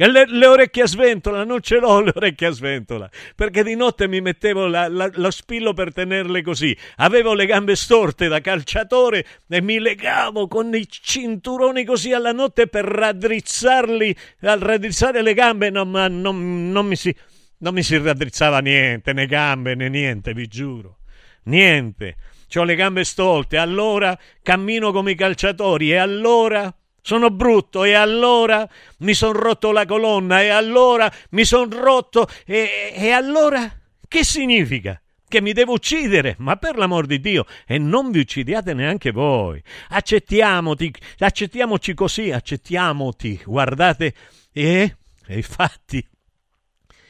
Le, 0.00 0.26
le, 0.28 0.46
orecchie 0.46 0.82
a 0.82 0.86
sventola, 0.86 1.42
non 1.42 1.60
ce 1.60 1.80
l'ho 1.80 2.00
le 2.00 2.12
orecchie 2.14 2.46
a 2.46 2.50
sventola, 2.50 3.10
perché 3.34 3.64
di 3.64 3.74
notte 3.74 4.06
mi 4.06 4.20
mettevo 4.20 4.68
la, 4.68 4.86
la, 4.86 5.10
lo 5.14 5.30
spillo 5.32 5.72
per 5.72 5.92
tenerle 5.92 6.40
così. 6.40 6.76
Avevo 6.98 7.34
le 7.34 7.46
gambe 7.46 7.74
storte 7.74 8.28
da 8.28 8.40
calciatore 8.40 9.26
e 9.48 9.60
mi 9.60 9.80
legavo 9.80 10.46
con 10.46 10.72
i 10.72 10.86
cinturoni 10.88 11.84
così 11.84 12.12
alla 12.12 12.30
notte 12.30 12.68
per 12.68 12.84
raddrizzarli, 12.84 14.16
al 14.42 14.60
raddrizzare 14.60 15.20
le 15.20 15.34
gambe 15.34 15.68
non, 15.70 15.90
non, 15.90 16.70
non, 16.70 16.86
mi 16.86 16.94
si, 16.94 17.12
non 17.58 17.74
mi 17.74 17.82
si 17.82 17.98
raddrizzava 17.98 18.60
niente, 18.60 19.12
né 19.12 19.26
gambe 19.26 19.74
né 19.74 19.88
niente, 19.88 20.32
vi 20.32 20.46
giuro. 20.46 20.98
Niente. 21.46 22.16
Ho 22.54 22.62
le 22.62 22.76
gambe 22.76 23.02
stolte, 23.02 23.56
allora 23.56 24.16
cammino 24.42 24.92
come 24.92 25.10
i 25.10 25.16
calciatori 25.16 25.90
e 25.90 25.96
allora 25.96 26.72
sono 27.00 27.30
brutto 27.30 27.84
e 27.84 27.94
allora 27.94 28.68
mi 28.98 29.14
sono 29.14 29.38
rotto 29.38 29.72
la 29.72 29.86
colonna 29.86 30.42
e 30.42 30.48
allora 30.48 31.10
mi 31.30 31.44
sono 31.44 31.68
rotto 31.80 32.28
e, 32.44 32.92
e 32.94 33.10
allora 33.10 33.78
che 34.08 34.24
significa? 34.24 35.00
Che 35.28 35.42
mi 35.42 35.52
devo 35.52 35.74
uccidere, 35.74 36.36
ma 36.38 36.56
per 36.56 36.78
l'amor 36.78 37.04
di 37.04 37.20
Dio, 37.20 37.44
e 37.66 37.76
non 37.76 38.10
vi 38.10 38.20
uccidiate 38.20 38.72
neanche 38.72 39.10
voi. 39.10 39.62
Accettiamoti, 39.90 40.94
accettiamoci 41.18 41.92
così, 41.92 42.30
accettiamoti. 42.30 43.42
Guardate, 43.44 44.14
e, 44.50 44.96
e 45.26 45.38
i 45.38 45.42
fatti, 45.42 46.02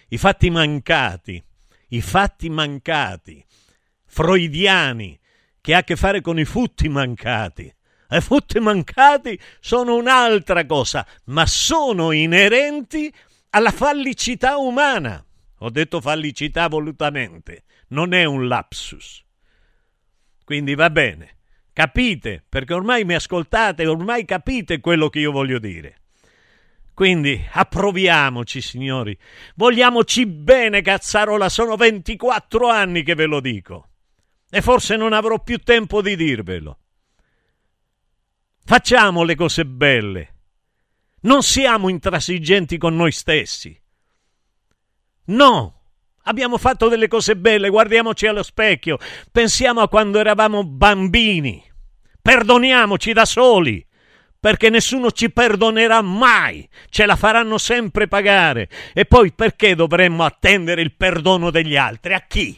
i 0.09 0.19
fatti 0.19 0.51
mancati, 0.51 1.41
i 1.91 2.01
fatti 2.01 2.51
mancati, 2.51 3.45
freudiani, 4.07 5.17
che 5.61 5.75
ha 5.75 5.79
a 5.79 5.85
che 5.85 5.95
fare 5.95 6.21
con 6.21 6.41
i 6.41 6.45
futti 6.45 6.89
mancati 6.89 7.73
e 8.09 8.21
futti 8.21 8.59
mancati 8.59 9.39
sono 9.61 9.95
un'altra 9.97 10.65
cosa, 10.65 11.07
ma 11.25 11.45
sono 11.47 12.13
inerenti 12.13 13.13
alla 13.51 13.71
fallicità 13.71 14.57
umana. 14.57 15.23
Ho 15.59 15.71
detto 15.71 16.01
fallicità 16.01 16.69
volutamente, 16.69 17.65
non 17.89 18.15
è 18.15 18.25
un 18.25 18.49
lapsus. 18.49 19.23
Quindi 20.45 20.75
va 20.75 20.89
bene, 20.89 21.37
capite, 21.73 22.43
perché 22.49 22.73
ormai 22.73 23.05
mi 23.05 23.15
ascoltate, 23.15 23.87
ormai 23.87 24.25
capite 24.25 24.81
quello 24.81 25.11
che 25.11 25.19
io 25.19 25.33
voglio 25.33 25.59
dire. 25.59 25.97
Quindi 26.95 27.47
approviamoci, 27.53 28.61
signori. 28.61 29.17
Vogliamoci 29.55 30.27
bene, 30.27 30.81
cazzarola, 30.81 31.49
sono 31.49 31.77
24 31.77 32.69
anni 32.69 33.03
che 33.03 33.15
ve 33.15 33.27
lo 33.27 33.41
dico. 33.41 33.91
E 34.51 34.63
forse 34.63 34.97
non 34.97 35.13
avrò 35.13 35.41
più 35.41 35.59
tempo 35.59 36.03
di 36.03 36.17
dirvelo. 36.17 36.79
Facciamo 38.69 39.23
le 39.23 39.35
cose 39.35 39.65
belle. 39.65 40.35
Non 41.23 41.43
siamo 41.43 41.89
intransigenti 41.89 42.77
con 42.77 42.97
noi 42.97 43.13
stessi. 43.13 43.75
No, 45.29 45.81
abbiamo 46.25 46.59
fatto 46.59 46.89
delle 46.89 47.09
cose 47.09 47.35
belle, 47.35 47.71
guardiamoci 47.71 48.27
allo 48.27 48.43
specchio, 48.43 48.99
pensiamo 49.33 49.81
a 49.81 49.89
quando 49.89 50.19
eravamo 50.19 50.65
bambini. 50.65 51.65
Perdoniamoci 52.21 53.15
da 53.15 53.25
soli, 53.25 53.83
perché 54.39 54.69
nessuno 54.69 55.13
ci 55.13 55.31
perdonerà 55.31 56.03
mai, 56.03 56.69
ce 56.91 57.07
la 57.07 57.17
faranno 57.17 57.57
sempre 57.57 58.07
pagare. 58.07 58.69
E 58.93 59.07
poi 59.07 59.33
perché 59.33 59.75
dovremmo 59.75 60.25
attendere 60.25 60.83
il 60.83 60.95
perdono 60.95 61.51
degli 61.51 61.75
altri? 61.79 62.13
A 62.13 62.21
chi? 62.21 62.55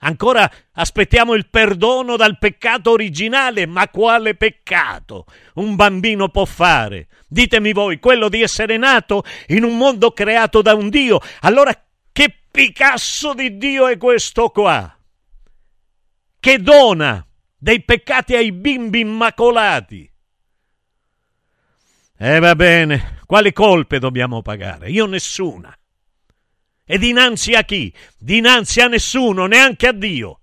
Ancora 0.00 0.50
aspettiamo 0.72 1.34
il 1.34 1.48
perdono 1.48 2.16
dal 2.16 2.38
peccato 2.38 2.90
originale, 2.90 3.66
ma 3.66 3.88
quale 3.88 4.34
peccato 4.34 5.26
un 5.54 5.76
bambino 5.76 6.28
può 6.28 6.44
fare? 6.44 7.08
Ditemi 7.28 7.72
voi, 7.72 7.98
quello 7.98 8.28
di 8.28 8.40
essere 8.42 8.76
nato 8.76 9.24
in 9.48 9.62
un 9.62 9.76
mondo 9.76 10.12
creato 10.12 10.62
da 10.62 10.74
un 10.74 10.88
Dio. 10.88 11.20
Allora 11.40 11.72
che 12.12 12.34
Picasso 12.50 13.34
di 13.34 13.58
Dio 13.58 13.86
è 13.86 13.96
questo 13.96 14.48
qua? 14.48 14.96
Che 16.40 16.58
dona 16.58 17.24
dei 17.56 17.82
peccati 17.82 18.34
ai 18.34 18.52
bimbi 18.52 19.00
immacolati. 19.00 20.10
E 22.16 22.34
eh, 22.34 22.38
va 22.38 22.54
bene, 22.54 23.20
quali 23.26 23.52
colpe 23.52 23.98
dobbiamo 23.98 24.42
pagare? 24.42 24.90
Io 24.90 25.06
nessuna. 25.06 25.74
E 26.92 26.98
dinanzi 26.98 27.52
a 27.52 27.62
chi? 27.62 27.94
Dinanzi 28.18 28.80
a 28.80 28.88
nessuno, 28.88 29.46
neanche 29.46 29.86
a 29.86 29.92
Dio. 29.92 30.40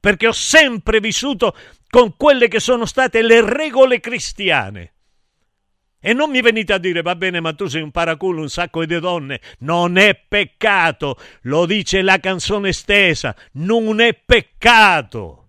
Perché 0.00 0.26
ho 0.26 0.32
sempre 0.32 1.00
vissuto 1.00 1.54
con 1.90 2.16
quelle 2.16 2.48
che 2.48 2.60
sono 2.60 2.86
state 2.86 3.20
le 3.20 3.42
regole 3.46 4.00
cristiane. 4.00 4.94
E 6.00 6.14
non 6.14 6.30
mi 6.30 6.40
venite 6.40 6.72
a 6.72 6.78
dire, 6.78 7.02
va 7.02 7.14
bene, 7.14 7.40
ma 7.40 7.52
tu 7.52 7.66
sei 7.66 7.82
un 7.82 7.90
paraculo, 7.90 8.40
un 8.40 8.48
sacco 8.48 8.86
di 8.86 8.98
donne. 8.98 9.42
Non 9.58 9.98
è 9.98 10.18
peccato, 10.26 11.18
lo 11.42 11.66
dice 11.66 12.00
la 12.00 12.20
canzone 12.20 12.72
stessa, 12.72 13.36
non 13.56 14.00
è 14.00 14.14
peccato. 14.14 15.48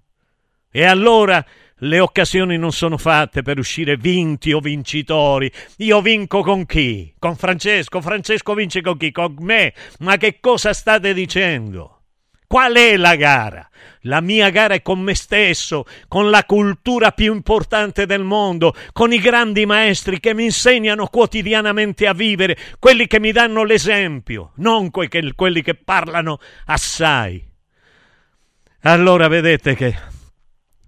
E 0.69 0.83
allora 0.83 1.41
le 1.81 1.99
occasioni 1.99 2.57
non 2.57 2.71
sono 2.71 2.97
fatte 2.97 3.41
per 3.41 3.59
uscire 3.59 3.97
vinti 3.97 4.51
o 4.51 4.59
vincitori. 4.59 5.51
Io 5.77 6.01
vinco 6.01 6.41
con 6.41 6.65
chi? 6.65 7.13
Con 7.19 7.35
Francesco. 7.35 8.01
Francesco 8.01 8.53
vince 8.53 8.81
con 8.81 8.97
chi? 8.97 9.11
Con 9.11 9.35
me. 9.39 9.73
Ma 9.99 10.17
che 10.17 10.39
cosa 10.39 10.73
state 10.73 11.13
dicendo? 11.13 11.93
Qual 12.47 12.73
è 12.75 12.95
la 12.95 13.15
gara? 13.15 13.69
La 14.01 14.21
mia 14.21 14.49
gara 14.49 14.73
è 14.73 14.81
con 14.81 15.01
me 15.01 15.13
stesso, 15.13 15.85
con 16.07 16.29
la 16.29 16.45
cultura 16.45 17.11
più 17.11 17.33
importante 17.33 18.05
del 18.05 18.23
mondo, 18.23 18.73
con 18.93 19.11
i 19.11 19.19
grandi 19.19 19.65
maestri 19.65 20.21
che 20.21 20.33
mi 20.33 20.45
insegnano 20.45 21.07
quotidianamente 21.07 22.07
a 22.07 22.13
vivere, 22.13 22.57
quelli 22.79 23.05
che 23.05 23.19
mi 23.19 23.33
danno 23.33 23.65
l'esempio, 23.65 24.53
non 24.55 24.89
quelli 24.91 25.61
che 25.61 25.75
parlano 25.75 26.39
assai. 26.67 27.45
Allora 28.81 29.27
vedete 29.27 29.75
che 29.75 29.95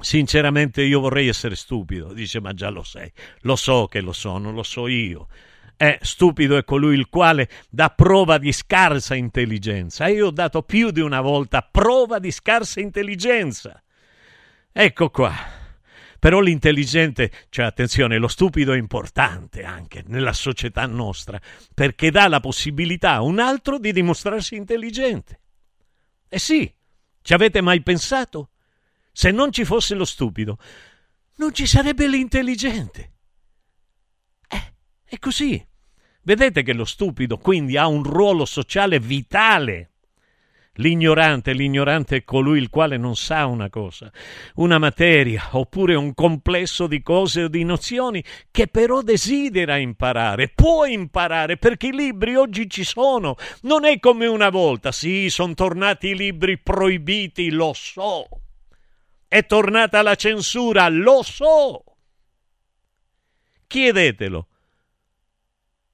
Sinceramente 0.02 0.82
io 0.82 1.02
vorrei 1.02 1.28
essere 1.28 1.56
stupido, 1.56 2.14
dice 2.14 2.40
ma 2.40 2.54
già 2.54 2.70
lo 2.70 2.84
sei, 2.84 3.12
lo 3.42 3.58
so 3.58 3.88
che 3.88 4.00
lo 4.00 4.14
sono, 4.14 4.52
lo 4.52 4.64
so 4.64 4.88
io. 4.88 5.28
È 5.76 5.98
stupido 6.02 6.58
è 6.58 6.64
colui 6.64 6.98
il 6.98 7.10
quale 7.10 7.50
dà 7.70 7.90
prova 7.90 8.38
di 8.38 8.52
scarsa 8.52 9.16
intelligenza. 9.16 10.08
E 10.08 10.14
io 10.14 10.28
ho 10.28 10.32
dato 10.32 10.62
più 10.62 10.92
di 10.92 11.00
una 11.00 11.22
volta 11.22 11.62
prova 11.62 12.20
di 12.20 12.32
scarsa 12.32 12.80
intelligenza. 12.80 13.82
Ecco 14.72 15.10
qua. 15.10 15.34
Però 16.20 16.42
l'intelligente, 16.42 17.32
cioè 17.50 17.66
attenzione, 17.66 18.18
lo 18.18 18.28
stupido 18.28 18.74
è 18.74 18.78
importante 18.78 19.64
anche 19.64 20.04
nella 20.08 20.34
società 20.34 20.86
nostra, 20.86 21.40
perché 21.74 22.12
dà 22.12 22.28
la 22.28 22.42
possibilità 22.42 23.14
a 23.14 23.22
un 23.22 23.40
altro 23.40 23.80
di 23.80 23.94
dimostrarsi 23.94 24.56
intelligente. 24.56 25.40
Eh 26.28 26.40
sì, 26.40 26.70
ci 27.22 27.34
avete 27.34 27.62
mai 27.62 27.82
pensato? 27.82 28.49
Se 29.20 29.32
non 29.32 29.52
ci 29.52 29.66
fosse 29.66 29.96
lo 29.96 30.06
stupido, 30.06 30.58
non 31.40 31.54
ci 31.54 31.68
sarebbe 31.68 32.08
l'intelligente. 32.08 33.12
Eh, 34.48 34.74
è 35.04 35.20
così. 35.20 35.62
Vedete 36.22 36.64
che 36.64 36.72
lo 36.72 36.86
stupido 36.86 37.38
quindi 37.38 37.76
ha 37.76 37.86
un 37.88 38.02
ruolo 38.02 38.46
sociale 38.46 38.98
vitale. 38.98 39.90
L'ignorante, 40.76 41.52
l'ignorante 41.52 42.16
è 42.16 42.24
colui 42.24 42.60
il 42.60 42.70
quale 42.70 42.96
non 42.96 43.18
sa 43.18 43.46
una 43.46 43.70
cosa, 43.70 44.10
una 44.56 44.78
materia, 44.78 45.50
oppure 45.52 45.96
un 45.96 46.14
complesso 46.14 46.88
di 46.88 47.02
cose 47.02 47.44
o 47.44 47.48
di 47.50 47.66
nozioni 47.66 48.24
che 48.50 48.68
però 48.68 49.02
desidera 49.02 49.76
imparare, 49.76 50.48
può 50.48 50.86
imparare 50.86 51.58
perché 51.58 51.88
i 51.88 51.92
libri 51.94 52.38
oggi 52.38 52.70
ci 52.70 52.86
sono, 52.86 53.36
non 53.64 53.84
è 53.84 54.00
come 54.00 54.28
una 54.28 54.50
volta, 54.50 54.94
sì, 54.94 55.30
sono 55.30 55.56
tornati 55.56 56.08
i 56.08 56.16
libri 56.16 56.58
proibiti, 56.58 57.50
lo 57.50 57.74
so, 57.74 58.26
è 59.30 59.46
tornata 59.46 60.02
la 60.02 60.16
censura, 60.16 60.90
lo 60.90 61.22
so. 61.24 61.84
Chiedetelo 63.68 64.48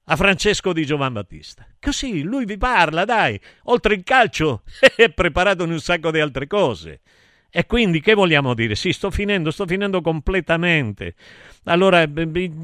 a 0.04 0.16
Francesco 0.16 0.72
di 0.72 0.86
Giovan 0.86 1.12
Battista. 1.12 1.66
Così 1.78 2.22
lui 2.22 2.46
vi 2.46 2.56
parla, 2.56 3.04
dai, 3.04 3.38
oltre 3.64 3.94
il 3.94 4.02
calcio 4.04 4.62
è 4.96 5.10
preparato 5.10 5.64
in 5.64 5.72
un 5.72 5.80
sacco 5.80 6.10
di 6.10 6.18
altre 6.18 6.46
cose. 6.46 7.00
E 7.50 7.66
quindi 7.66 8.00
che 8.00 8.14
vogliamo 8.14 8.54
dire? 8.54 8.74
Sì, 8.74 8.92
sto 8.92 9.10
finendo, 9.10 9.50
sto 9.50 9.66
finendo 9.66 10.00
completamente. 10.00 11.14
Allora 11.64 12.08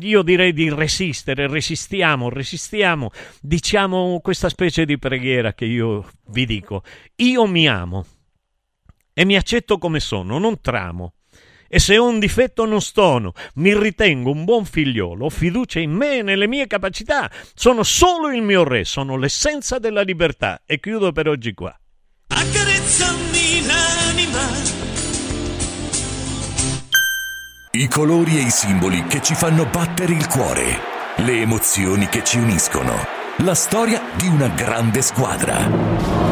io 0.00 0.22
direi 0.22 0.52
di 0.52 0.68
resistere, 0.70 1.48
resistiamo, 1.48 2.28
resistiamo, 2.28 3.10
diciamo 3.40 4.20
questa 4.22 4.48
specie 4.48 4.84
di 4.84 4.98
preghiera 4.98 5.52
che 5.52 5.66
io 5.66 6.10
vi 6.28 6.46
dico. 6.46 6.82
Io 7.16 7.46
mi 7.46 7.68
amo 7.68 8.06
e 9.14 9.24
mi 9.24 9.36
accetto 9.36 9.78
come 9.78 10.00
sono, 10.00 10.38
non 10.38 10.60
tramo. 10.60 11.14
E 11.74 11.78
se 11.78 11.96
ho 11.96 12.06
un 12.06 12.18
difetto 12.18 12.66
non 12.66 12.82
stono, 12.82 13.32
mi 13.54 13.74
ritengo 13.74 14.30
un 14.30 14.44
buon 14.44 14.66
figliolo, 14.66 15.24
ho 15.24 15.30
fiducia 15.30 15.80
in 15.80 15.92
me 15.92 16.18
e 16.18 16.22
nelle 16.22 16.46
mie 16.46 16.66
capacità. 16.66 17.30
Sono 17.54 17.82
solo 17.82 18.28
il 18.28 18.42
mio 18.42 18.62
re, 18.62 18.84
sono 18.84 19.16
l'essenza 19.16 19.78
della 19.78 20.02
libertà. 20.02 20.60
E 20.66 20.78
chiudo 20.80 21.12
per 21.12 21.28
oggi 21.28 21.54
qua. 21.54 21.74
Accarezzami 22.26 23.66
l'anima. 23.66 24.40
I 27.72 27.88
colori 27.88 28.36
e 28.36 28.42
i 28.42 28.50
simboli 28.50 29.04
che 29.06 29.22
ci 29.22 29.34
fanno 29.34 29.64
battere 29.64 30.12
il 30.12 30.28
cuore, 30.28 30.78
le 31.16 31.40
emozioni 31.40 32.06
che 32.08 32.22
ci 32.22 32.36
uniscono, 32.36 32.94
la 33.38 33.54
storia 33.54 34.02
di 34.14 34.26
una 34.26 34.48
grande 34.48 35.00
squadra 35.00 36.31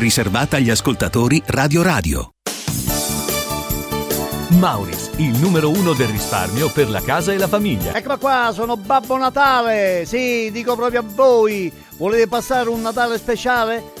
riservata 0.01 0.57
agli 0.57 0.71
ascoltatori 0.71 1.43
Radio 1.45 1.83
Radio. 1.83 2.31
Mauris, 4.57 5.11
il 5.17 5.37
numero 5.37 5.69
uno 5.69 5.93
del 5.93 6.07
risparmio 6.07 6.71
per 6.71 6.89
la 6.89 7.01
casa 7.01 7.31
e 7.31 7.37
la 7.37 7.47
famiglia. 7.47 7.93
Eccola 7.93 8.17
qua, 8.17 8.49
sono 8.51 8.77
Babbo 8.77 9.15
Natale. 9.17 10.05
Sì, 10.07 10.49
dico 10.51 10.75
proprio 10.75 11.01
a 11.01 11.03
voi. 11.05 11.71
Volete 11.97 12.27
passare 12.27 12.69
un 12.69 12.81
Natale 12.81 13.19
speciale? 13.19 14.00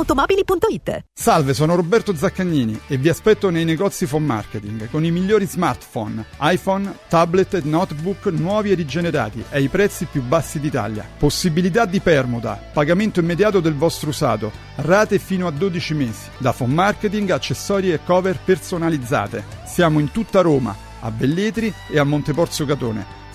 ValentinoAutomobili.it 0.01 1.05
Salve, 1.13 1.53
sono 1.53 1.75
Roberto 1.75 2.15
Zaccagnini 2.15 2.79
e 2.87 2.97
vi 2.97 3.09
aspetto 3.09 3.49
nei 3.49 3.65
negozi 3.65 4.05
Phone 4.05 4.25
Marketing 4.25 4.89
con 4.89 5.05
i 5.05 5.11
migliori 5.11 5.45
smartphone, 5.45 6.25
iPhone, 6.41 6.93
tablet 7.07 7.53
e 7.55 7.61
notebook 7.63 8.25
nuovi 8.27 8.71
e 8.71 8.75
rigenerati 8.75 9.43
ai 9.51 9.67
prezzi 9.67 10.05
più 10.05 10.21
bassi 10.23 10.59
d'Italia. 10.59 11.07
Possibilità 11.17 11.85
di 11.85 11.99
permuta, 11.99 12.59
pagamento 12.73 13.19
immediato 13.19 13.59
del 13.59 13.75
vostro 13.75 14.09
usato, 14.09 14.51
rate 14.77 15.19
fino 15.19 15.47
a 15.47 15.51
12 15.51 15.93
mesi. 15.93 16.29
Da 16.37 16.53
Phone 16.53 16.73
Marketing, 16.73 17.29
accessori 17.29 17.91
e 17.91 17.99
cover 18.03 18.39
personalizzate. 18.43 19.43
Siamo 19.65 19.99
in 19.99 20.11
tutta 20.11 20.41
Roma, 20.41 20.75
a 21.01 21.11
Velletri 21.15 21.73
e 21.89 21.99
a 21.99 22.03
Monteporzio 22.03 22.65
Catone 22.65 23.20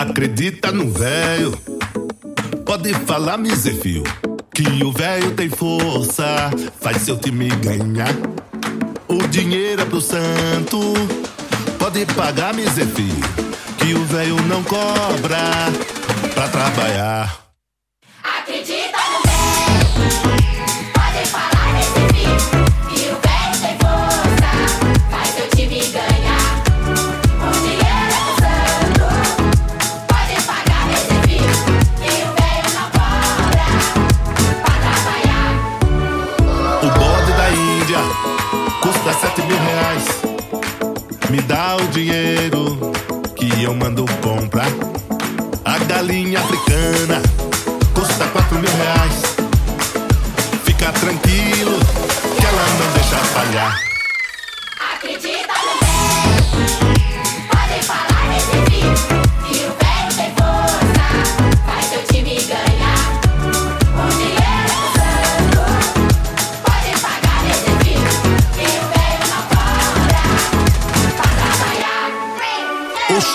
Acredita 0.00 0.72
no 0.72 0.90
velho, 0.90 1.52
pode 2.64 2.94
falar, 3.04 3.36
me 3.36 3.54
Zefio, 3.54 4.02
que 4.54 4.82
o 4.82 4.90
velho 4.90 5.32
tem 5.32 5.50
força, 5.50 6.50
faz 6.80 7.02
seu 7.02 7.18
time 7.18 7.50
ganhar. 7.56 8.08
O 9.06 9.28
dinheiro 9.28 9.82
é 9.82 9.84
pro 9.84 10.00
santo, 10.00 10.94
pode 11.78 12.06
pagar, 12.14 12.54
me 12.54 12.64
Zefio, 12.64 13.20
que 13.76 13.92
o 13.92 14.02
velho 14.06 14.40
não 14.44 14.64
cobra 14.64 15.38
pra 16.32 16.48
trabalhar. 16.48 17.38
Acredita 18.24 18.98
no 19.12 19.20
velho 19.28 20.92
Pode 20.94 21.26
falar 21.28 21.74
nesse 21.74 22.79
eu 43.70 43.74
mando 43.76 44.04
comprar. 44.20 44.66
A 45.64 45.78
galinha 45.84 46.40
africana 46.40 47.22
custa 47.94 48.26
quatro 48.26 48.58
mil 48.58 48.70
reais. 48.70 49.22
Fica 50.64 50.90
tranquilo 50.92 51.78
que 52.36 52.46
ela 52.46 52.66
não 52.78 52.92
deixa 52.94 53.16
falhar. 53.16 53.80
Acredita 54.94 55.54
no 55.66 55.74
velho 55.80 56.70
Pode 57.48 57.86
falar 57.86 58.28
nesse 58.28 59.19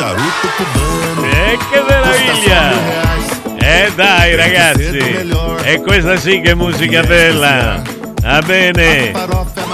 charuto 0.05 0.47
cubano. 0.57 1.27
E 1.27 1.57
che 1.71 1.81
meraviglia! 1.87 3.13
Eh 3.57 3.91
dai 3.95 4.35
ragazzi, 4.35 4.99
e 5.63 5.81
questa 5.81 6.17
sì 6.17 6.39
che 6.41 6.51
è 6.51 6.53
musica 6.53 7.01
bella. 7.01 7.81
Va 8.21 8.41
bene, 8.41 9.11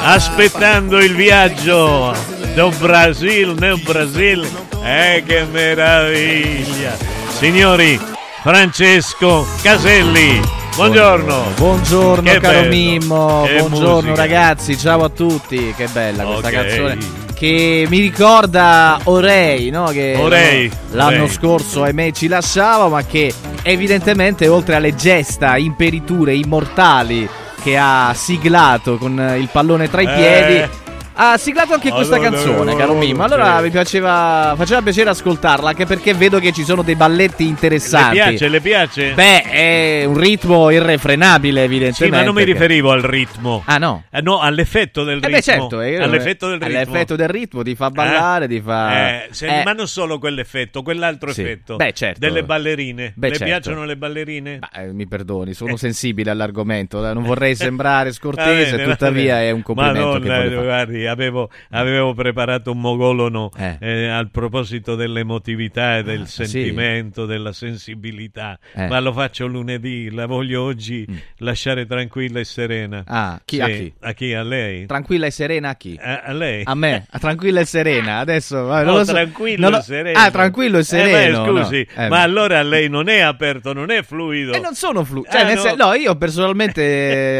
aspettando 0.04 1.00
il 1.00 1.14
viaggio 1.16 2.16
do 2.54 2.70
Brasil, 2.78 3.56
nel 3.60 3.80
Brasil. 3.82 4.48
Eh 4.84 5.24
che 5.26 5.46
meraviglia! 5.52 6.96
Signori, 7.38 8.00
Francesco 8.42 9.46
Caselli, 9.62 10.40
Buongiorno. 10.76 11.52
Buongiorno 11.58 12.32
Che 12.32 12.40
caro 12.40 12.60
bello. 12.62 12.70
Mimmo, 12.70 13.44
Che 13.46 13.58
buongiorno 13.58 13.94
musica. 14.10 14.16
ragazzi, 14.16 14.78
ciao 14.78 15.04
a 15.04 15.10
tutti, 15.10 15.74
che 15.76 15.88
bella 15.88 16.24
questa 16.24 16.48
Ok. 16.48 16.54
canzone 16.54 17.21
che 17.42 17.88
mi 17.90 18.00
ricorda 18.02 19.00
Orei, 19.06 19.72
no? 19.72 19.86
che 19.86 20.14
Orei, 20.16 20.72
l'anno 20.92 21.24
Orei. 21.24 21.30
scorso 21.30 21.82
ahimè 21.82 22.12
ci 22.12 22.28
lasciava, 22.28 22.88
ma 22.88 23.04
che 23.04 23.34
evidentemente 23.64 24.48
oltre 24.48 24.76
alle 24.76 24.94
gesta, 24.94 25.58
imperiture 25.58 26.36
immortali 26.36 27.28
che 27.64 27.78
ha 27.78 28.14
siglato 28.14 29.00
con 29.00 29.36
il 29.40 29.50
pallone 29.52 29.90
tra 29.90 30.02
i 30.02 30.06
Eh. 30.06 30.70
Ha 31.14 31.38
siglato 31.38 31.74
anche 31.74 31.90
questa 31.92 32.16
Allora, 32.16 32.30
canzone, 32.30 32.76
caro 32.76 32.94
Mimmo. 32.96 33.24
Allora 33.24 33.58
sì. 33.58 33.64
mi 33.64 33.70
piaceva, 33.70 34.54
faceva 34.58 34.82
piacere 34.82 35.10
ascoltarla, 35.10 35.70
anche 35.70 35.86
perché 35.86 36.14
vedo 36.14 36.40
che 36.40 36.52
ci 36.52 36.64
sono 36.64 36.82
dei 36.82 36.96
balletti 36.96 37.44
Le 37.44 37.50
interessanti. 37.50 38.16
piace, 38.16 38.48
le 38.48 38.62
piace? 38.62 39.14
Beh, 39.14 39.42
è 39.44 40.04
un 40.06 40.18
ritmo 40.18 40.70
irrefrenabile, 40.70 41.60
Sì, 41.60 41.66
evidentemente. 41.66 42.18
ma 42.18 42.24
non 42.24 42.34
mi 42.36 42.44
riferivo 42.44 42.92
al 42.92 43.02
ritmo. 43.02 43.62
Ah, 43.66 43.78
no? 43.78 44.04
Eh, 44.12 44.22
no, 44.22 44.40
all'effetto 44.40 45.04
del 45.04 45.18
Eh 45.18 45.28
ritmo. 45.28 45.32
beh, 45.36 45.42
certo, 45.42 45.82
eh, 45.82 45.96
all'effetto 46.02 46.48
del 46.48 46.60
ritmo. 46.60 46.76
all'effetto 46.78 47.16
del 47.16 47.28
ritmo 47.30 47.62
ti 47.64 47.76
fa 47.76 47.90
ballare, 47.90 48.48
ti 48.48 48.62
fa. 48.62 49.08
Eh, 49.26 49.28
se- 49.32 49.60
Eh, 49.62 49.64
Ma 49.64 49.74
non 49.74 49.88
solo 49.88 50.18
quell'effetto, 50.20 50.82
quell'altro 50.82 51.32
Sì. 51.34 51.42
effetto. 51.42 51.76
Beh, 51.76 51.94
certo. 51.94 52.20
Delle 52.20 52.44
ballerine. 52.44 53.14
Beh, 53.16 53.28
le 53.30 53.36
certo. 53.38 53.46
piacciono 53.52 53.86
le 53.86 53.98
ballerine? 53.98 54.60
eh, 54.76 54.92
mi 54.94 55.08
perdoni, 55.08 55.54
sono 55.54 55.76
sensibile 55.76 56.32
all'argomento. 56.32 57.06
eh, 57.08 57.14
Non 57.14 57.24
vorrei 57.24 57.56
sembrare 57.56 58.12
scortese, 58.12 58.78
bene, 58.78 58.90
tuttavia 58.92 59.42
è 59.42 59.52
un 59.52 59.62
complimento 59.62 60.00
Madonna, 60.00 60.20
che 60.20 60.30
voglio 60.44 60.56
fare. 60.56 60.66
guardi, 60.66 61.06
avevo, 61.12 61.50
avevo 61.72 62.14
preparato 62.14 62.72
un 62.72 62.80
mogolono 62.82 63.52
Eh. 63.58 63.78
eh, 63.80 64.08
al 64.08 64.30
proposito 64.32 64.96
dell'emotività 64.96 65.98
e 65.98 66.04
del 66.04 66.28
sì? 66.28 66.46
sentimento, 66.46 67.26
della 67.26 67.54
sensibilità. 67.54 68.58
Eh. 68.74 68.88
Ma 68.88 69.00
lo 69.00 69.14
faccio 69.14 69.46
lunedì, 69.48 70.10
la 70.12 70.26
voglio 70.26 70.64
oggi 70.64 71.06
lasciare 71.38 71.86
tranquilla 71.86 72.40
e 72.40 72.44
serena. 72.46 73.00
Mm. 73.00 73.04
Ah, 73.08 73.42
chi- 73.46 73.60
a 73.62 73.66
Sì, 73.68 73.72
chi? 73.74 73.94
A 74.00 74.14
chi? 74.14 74.34
A 74.34 74.44
lei? 74.44 74.86
Tranquilla 74.86 75.26
e 75.28 75.32
serena 75.32 75.70
a 75.70 75.76
chi? 75.76 76.00
A, 76.02 76.22
a 76.26 76.34
lei? 76.34 76.64
A 76.66 76.76
me, 76.76 77.06
a 77.10 77.20
tranquilla 77.20 77.60
e 77.62 77.66
serena. 77.66 78.18
Adesso 78.20 78.58
eh, 78.78 78.84
non 78.84 78.94
No, 78.94 78.98
lo 79.00 79.04
so. 79.06 79.12
tranquillo 79.14 79.62
non 79.62 79.72
lo- 79.72 79.78
e 79.80 79.82
sereno. 79.82 80.20
Ah, 80.20 80.32
tranquillo 80.32 80.78
e 80.80 80.84
sereno. 80.84 81.18
Eh, 81.18 81.30
beh, 81.32 81.64
scusi, 81.64 81.88
no. 81.96 82.04
Eh, 82.04 82.08
ma 82.10 82.22
allora 82.22 82.62
lei 82.64 82.90
non 82.90 83.10
è 83.10 83.20
aperto, 83.20 83.74
non 83.74 83.92
è 83.92 84.02
fluido. 84.04 84.54
E 84.54 84.60
non 84.60 84.74
sono 84.76 85.04
flu. 85.04 85.24
Cioè, 85.30 85.42
Eh, 85.42 85.44
nel 85.46 85.56
no. 85.56 85.62
sen- 85.62 85.78
no, 85.78 85.94
io 85.94 86.16
personalmente 86.16 86.82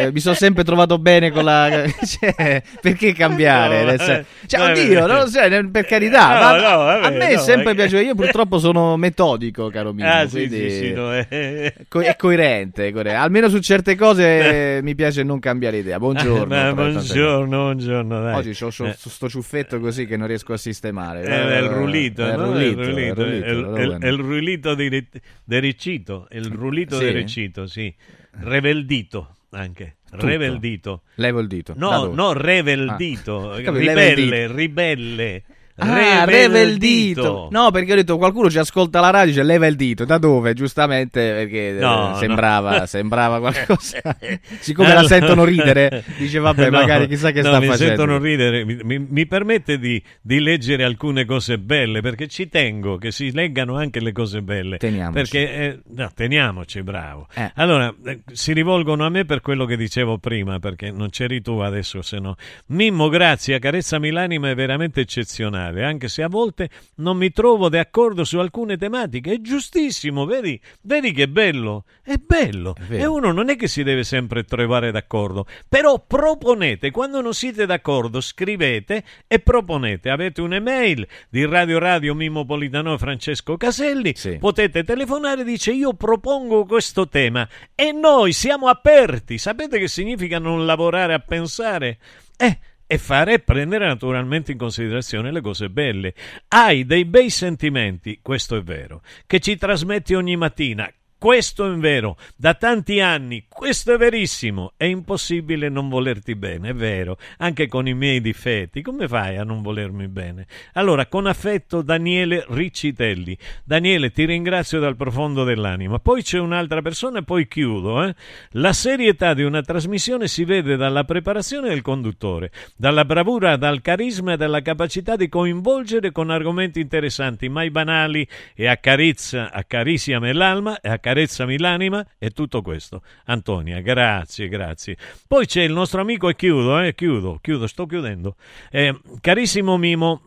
eh, 0.08 0.12
mi 0.12 0.20
sono 0.20 0.36
sempre 0.36 0.64
trovato 0.64 0.98
bene 1.00 1.32
con 1.32 1.44
la. 1.44 1.84
Cioè, 2.12 2.62
perché 2.82 3.14
cambiare? 3.14 3.51
No, 3.52 3.68
Nel 3.86 4.00
sen- 4.02 4.20
eh, 4.20 4.26
Cioè, 4.48 4.72
oddio, 4.72 5.06
eh, 5.06 5.08
non 5.08 5.18
lo 5.18 5.40
eh, 5.40 5.70
per 5.70 5.86
carità. 5.86 6.52
no, 6.52 6.56
no, 6.62 6.78
vabbè, 6.78 7.06
a 7.06 7.10
me 7.10 7.28
è 7.30 7.38
sempre 7.38 7.72
eh. 7.72 7.76
piaciuto. 7.76 8.02
Io 8.02 8.16
purtroppo 8.16 8.60
sono 8.60 8.98
metodico, 8.98 9.70
caro 9.70 9.94
mio. 9.94 10.06
Ah, 10.08 10.28
sì, 10.28 10.48
sì, 10.50 10.70
sì, 10.70 10.92
no, 10.94 11.14
eh. 11.14 11.74
co- 11.88 12.02
è 12.02 12.16
coerente, 12.16 12.88
è 12.88 12.92
coerente. 12.92 13.18
Almeno 13.20 13.50
su 13.50 13.60
certe 13.60 13.96
cose 13.96 14.78
eh, 14.78 14.82
mi 14.84 14.96
piace 14.96 15.24
non 15.24 15.40
cambiare 15.40 15.78
idea. 15.78 15.98
Buongiorno. 15.98 16.74
Buongiorno, 16.74 17.58
buongiorno. 17.64 18.22
Dai. 18.22 18.34
Oggi 18.36 18.64
ho 18.64 18.86
Eh. 18.86 18.96
sto 18.98 19.30
ciuffetto 19.30 19.80
così 19.80 20.06
che 20.06 20.18
non 20.18 20.28
riesco 20.28 20.54
a 20.54 20.58
sistemare. 20.58 21.22
È 21.24 21.58
il 21.58 21.70
rulito, 21.70 22.26
È 22.26 22.32
il 22.32 22.38
rulito, 22.38 22.82
È 22.82 22.86
è 22.86 22.90
è 22.90 23.98
è 23.98 24.72
è 24.72 24.76
di 24.76 24.90
Re- 24.90 25.08
de 25.44 25.60
Ricito, 25.60 26.28
è 26.30 26.38
il 26.38 26.46
rulito 26.52 26.98
Sì? 26.98 27.06
di 27.06 27.12
Ricito, 27.12 27.68
sì. 27.68 27.94
Reveldito 28.40 29.36
anche. 29.52 29.98
Tutto. 30.10 30.26
Reveldito. 30.26 31.02
Levo 31.16 31.40
il 31.40 31.48
dito. 31.48 31.74
No, 31.76 32.08
no, 32.08 32.34
reveldito. 32.34 33.52
Ah. 33.52 33.58
Ribelle, 33.72 34.48
ribelle. 34.52 35.44
Ah, 35.78 36.26
leva 36.26 36.60
il 36.60 36.78
dito. 36.78 37.48
No, 37.52 37.72
perché 37.72 37.94
ho 37.94 37.96
detto 37.96 38.18
qualcuno 38.18 38.50
ci 38.50 38.58
ascolta 38.58 39.00
la 39.00 39.10
radio 39.10 39.30
e 39.30 39.32
dice 39.34 39.44
leva 39.44 39.68
il 39.68 39.76
dito. 39.76 40.06
Da 40.06 40.18
dove? 40.18 40.54
Giustamente 40.54 41.20
perché 41.34 41.70
eh, 41.78 41.80
No, 41.80 42.16
sembrava, 42.20 42.80
no. 42.80 42.86
sembrava 42.86 43.40
qualcosa. 43.40 44.00
Siccome 44.60 44.94
la 44.94 45.04
sentono 45.04 45.44
ridere, 45.44 46.04
dice 46.18 46.40
vabbè, 46.40 46.66
No, 46.70 46.80
magari 46.80 47.08
chissà 47.08 47.32
che 47.32 47.42
sta 47.42 47.60
mi 47.60 47.68
facendo. 47.68 47.96
sentono 47.96 48.18
ridere. 48.18 48.64
Mi, 48.66 48.78
mi- 48.84 49.06
mi 49.10 49.26
permette 49.26 49.80
di, 49.80 50.02
di 50.22 50.40
leggere 50.40 50.84
alcune 50.84 51.26
cose 51.26 51.58
belle 51.58 52.02
perché 52.02 52.28
ci 52.28 52.48
tengo 52.50 52.98
che 52.98 53.12
si 53.12 53.32
leggano 53.32 53.76
anche 53.78 54.00
le 54.00 54.12
cose 54.12 54.42
belle. 54.42 54.78
Teniamoci. 54.78 55.14
Perché, 55.14 55.52
eh, 55.54 55.80
no, 55.96 56.12
teniamoci, 56.14 56.82
bravo. 56.84 57.28
Eh. 57.34 57.52
Allora, 57.56 57.94
eh, 58.06 58.20
si 58.32 58.54
rivolgono 58.54 59.06
a 59.06 59.10
me 59.10 59.26
per 59.26 59.42
quello 59.42 59.66
che 59.66 59.78
dicevo 59.78 60.18
prima, 60.18 60.60
perché 60.60 60.92
non 60.92 61.10
c'eri 61.10 61.42
tu 61.42 61.58
adesso, 61.60 62.02
se 62.02 62.20
no. 62.20 62.36
Mimmo, 62.68 63.10
grazie, 63.10 63.60
carezzami 63.60 64.10
l'anima 64.12 64.50
è 64.50 64.56
veramente 64.56 65.02
eccezionale, 65.02 65.71
anche 65.80 66.08
se 66.08 66.24
a 66.24 66.28
volte 66.28 66.70
non 66.96 67.18
mi 67.18 67.32
trovo 67.32 67.70
d'accordo 67.70 68.24
su 68.24 68.38
alcune 68.38 68.78
tematiche. 68.78 69.34
È 69.34 69.42
giustissimo, 69.42 70.26
vedi? 70.26 70.60
Vedi 70.82 71.12
che 71.12 71.28
bello? 71.28 71.86
È 72.04 72.16
bello. 72.16 72.76
vero. 72.88 73.02
e 73.02 73.06
uno 73.06 73.32
non 73.32 73.50
è 73.50 73.56
che 73.56 73.68
si 73.68 73.84
deve 73.84 74.04
sempre 74.04 74.44
trovare 74.44 74.92
d'accordo, 74.92 75.46
però 75.68 76.04
proponete, 76.06 76.92
quando 76.92 77.22
non 77.22 77.34
siete 77.34 77.66
d'accordo, 77.66 78.22
scrivete 78.22 79.04
e 79.28 79.40
proponete. 79.40 80.10
Avete 80.10 80.42
un'email 80.42 81.08
di 81.30 81.46
Radio 81.46 81.80
Radio 81.80 82.14
Mimmo 82.14 82.46
Politano 82.46 82.94
e 82.94 82.98
Francesco 82.98 83.58
Caselli, 83.58 84.14
potete 84.40 84.84
telefonare, 84.84 85.44
dice 85.44 85.72
io 85.72 85.94
propongo 85.94 86.66
questo 86.66 87.08
tema 87.08 87.48
e 87.76 87.92
noi 87.92 88.34
siamo 88.34 88.68
aperti. 88.68 89.38
Sapete 89.38 89.80
che 89.80 89.88
significa 89.88 90.40
non 90.40 90.66
lavorare 90.66 91.14
a 91.14 91.20
pensare? 91.20 91.98
Eh, 92.38 92.60
e 92.92 92.98
fare 92.98 93.36
e 93.36 93.40
prendere 93.40 93.88
naturalmente 93.88 94.52
in 94.52 94.58
considerazione 94.58 95.32
le 95.32 95.40
cose 95.40 95.70
belle. 95.70 96.14
Hai 96.50 96.86
dei 96.86 97.06
bei 97.06 97.30
sentimenti, 97.30 98.20
questo 98.22 98.58
è 98.58 98.62
vero, 98.62 99.02
che 99.26 99.40
ci 99.40 99.56
trasmetti 99.56 100.14
ogni 100.14 100.36
mattina. 100.36 100.92
Questo 101.22 101.72
è 101.72 101.76
vero, 101.76 102.18
da 102.36 102.56
tanti 102.56 103.00
anni, 103.00 103.46
questo 103.48 103.94
è 103.94 103.98
verissimo, 103.98 104.74
è 104.76 104.86
impossibile 104.86 105.70
non 105.70 105.88
volerti 105.88 106.34
bene, 106.34 106.70
è 106.70 106.74
vero, 106.74 107.20
anche 107.38 107.68
con 107.68 107.88
i 107.88 107.94
miei 107.94 108.22
difetti, 108.22 108.82
come 108.82 109.08
fai 109.08 109.38
a 109.38 109.44
non 109.44 109.62
volermi 109.62 110.08
bene? 110.08 110.48
Allora, 110.74 111.06
con 111.06 111.28
affetto 111.28 111.84
Daniele 111.84 112.44
Riccitelli. 112.50 113.38
Daniele, 113.64 114.10
ti 114.10 114.26
ringrazio 114.26 114.80
dal 114.80 114.96
profondo 114.96 115.44
dell'anima. 115.44 116.00
Poi 116.00 116.24
c'è 116.24 116.40
un'altra 116.40 116.82
persona 116.82 117.20
e 117.20 117.24
poi 117.24 117.48
chiudo. 117.48 118.04
eh. 118.04 118.16
La 118.54 118.74
serietà 118.74 119.36
di 119.36 119.44
una 119.44 119.62
trasmissione 119.62 120.28
si 120.28 120.44
vede 120.44 120.76
dalla 120.76 121.04
preparazione 121.04 121.70
del 121.70 121.84
conduttore, 121.84 122.50
dalla 122.76 123.06
bravura, 123.06 123.58
dal 123.58 123.82
carisma 123.82 124.34
e 124.34 124.38
dalla 124.38 124.64
capacità 124.64 125.16
di 125.16 125.30
coinvolgere 125.30 126.12
con 126.12 126.32
argomenti 126.32 126.80
interessanti, 126.80 127.48
mai 127.48 127.70
banali 127.70 128.28
e 128.56 128.66
accarezza, 128.66 129.52
accariciami 129.52 130.34
l'alma 130.34 130.80
e 130.80 130.90
accarezzami 131.12 131.58
l'anima 131.58 132.06
e 132.18 132.32
tutto 132.32 132.62
questo. 132.62 133.04
Antonia, 133.26 133.82
grazie, 133.82 134.48
grazie. 134.48 134.98
Poi 135.28 135.46
c'è 135.46 135.62
il 135.62 135.74
nostro 135.74 136.02
amico 136.02 136.30
e 136.30 136.36
chiudo, 136.36 136.80
eh, 136.80 136.96
chiudo, 136.96 137.40
chiudo, 137.42 137.68
sto 137.68 137.86
chiudendo. 137.86 138.36
Eh, 138.70 138.98
carissimo 139.20 139.78
Mimo, 139.78 140.24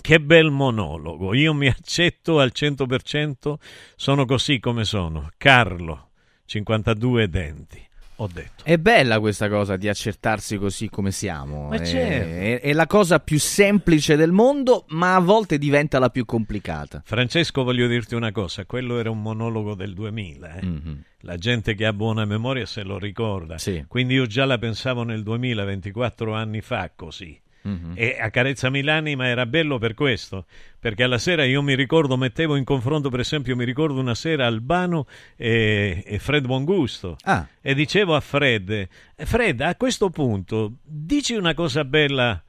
che 0.00 0.20
bel 0.20 0.50
monologo. 0.50 1.32
Io 1.34 1.54
mi 1.54 1.68
accetto 1.68 2.40
al 2.40 2.50
100%, 2.54 3.54
sono 3.96 4.24
così 4.24 4.58
come 4.58 4.84
sono. 4.84 5.30
Carlo, 5.36 6.10
52 6.44 7.28
denti. 7.28 7.88
Ho 8.22 8.28
detto. 8.30 8.64
È 8.64 8.76
bella 8.76 9.18
questa 9.18 9.48
cosa 9.48 9.76
di 9.76 9.88
accettarsi 9.88 10.58
così 10.58 10.90
come 10.90 11.10
siamo. 11.10 11.70
È, 11.72 11.82
certo. 11.82 12.66
è- 12.66 12.72
la 12.74 12.86
cosa 12.86 13.18
più 13.18 13.38
semplice 13.38 14.14
del 14.14 14.30
mondo, 14.30 14.84
ma 14.88 15.14
a 15.14 15.20
volte 15.20 15.56
diventa 15.56 15.98
la 15.98 16.10
più 16.10 16.26
complicata. 16.26 17.00
Francesco, 17.02 17.64
voglio 17.64 17.86
dirti 17.86 18.14
una 18.14 18.30
cosa, 18.30 18.66
quello 18.66 18.98
era 18.98 19.10
un 19.10 19.22
monologo 19.22 19.74
del 19.74 19.94
2000, 19.94 20.56
eh. 20.56 20.64
Mhm. 20.66 21.02
la 21.20 21.36
gente 21.36 21.74
che 21.74 21.86
ha 21.86 21.94
buona 21.94 22.26
memoria 22.26 22.66
se 22.66 22.82
lo 22.82 22.98
ricorda, 22.98 23.56
quindi 23.88 24.14
io 24.14 24.26
già 24.26 24.44
la 24.44 24.58
pensavo 24.58 25.02
nel 25.02 25.22
2000, 25.22 25.64
24 25.64 26.34
anni 26.34 26.60
fa 26.60 26.90
così. 26.94 27.40
Mhm. 27.62 27.92
E 27.94 28.16
Accarezzami 28.20 28.82
l'anima 28.82 29.26
era 29.26 29.46
bello 29.46 29.78
per 29.78 29.94
questo, 29.94 30.46
perché 30.78 31.02
alla 31.02 31.18
sera 31.18 31.44
io 31.44 31.62
mi 31.62 31.74
ricordo, 31.74 32.16
mettevo 32.16 32.56
in 32.56 32.64
confronto, 32.64 33.10
per 33.10 33.20
esempio, 33.20 33.54
mi 33.56 33.64
ricordo 33.64 34.00
una 34.00 34.14
sera 34.14 34.46
Albano 34.46 35.06
e, 35.36 36.02
e 36.06 36.18
Fred 36.18 36.46
Buongusto. 36.46 37.16
Ah. 37.24 37.46
E 37.60 37.74
dicevo 37.74 38.14
a 38.14 38.20
Fred, 38.20 38.70
"Eh, 38.70 39.26
Fred, 39.26 39.60
a 39.60 39.76
questo 39.76 40.10
punto, 40.10 40.76
dici 40.82 41.34
una 41.34 41.54
cosa 41.54 41.84
bella 41.84 42.42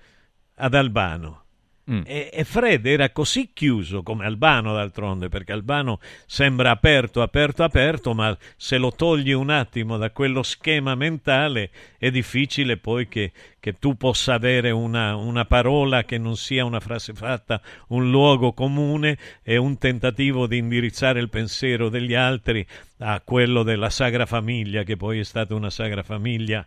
ad 0.55 0.73
Albano. 0.73 1.40
Mm. 1.89 2.01
E, 2.05 2.29
e 2.31 2.43
Fred 2.43 2.85
era 2.85 3.09
così 3.09 3.49
chiuso 3.53 4.03
come 4.03 4.25
Albano 4.25 4.73
d'altronde, 4.73 5.29
perché 5.29 5.51
Albano 5.51 5.99
sembra 6.27 6.69
aperto, 6.69 7.21
aperto, 7.23 7.63
aperto, 7.63 8.13
ma 8.13 8.37
se 8.55 8.77
lo 8.77 8.91
togli 8.91 9.31
un 9.31 9.49
attimo 9.49 9.97
da 9.97 10.11
quello 10.11 10.43
schema 10.43 10.93
mentale 10.93 11.71
è 11.97 12.11
difficile 12.11 12.77
poi 12.77 13.07
che, 13.07 13.31
che 13.59 13.79
tu 13.79 13.95
possa 13.95 14.35
avere 14.35 14.69
una, 14.69 15.15
una 15.15 15.45
parola 15.45 16.03
che 16.03 16.19
non 16.19 16.37
sia 16.37 16.65
una 16.65 16.79
frase 16.79 17.13
fatta, 17.13 17.59
un 17.87 18.11
luogo 18.11 18.53
comune 18.53 19.17
e 19.41 19.57
un 19.57 19.77
tentativo 19.79 20.45
di 20.45 20.57
indirizzare 20.57 21.19
il 21.19 21.29
pensiero 21.29 21.89
degli 21.89 22.13
altri 22.13 22.65
a 22.99 23.21
quello 23.21 23.63
della 23.63 23.89
Sagra 23.89 24.27
Famiglia, 24.27 24.83
che 24.83 24.97
poi 24.97 25.19
è 25.19 25.23
stata 25.23 25.55
una 25.55 25.71
Sagra 25.71 26.03
Famiglia 26.03 26.65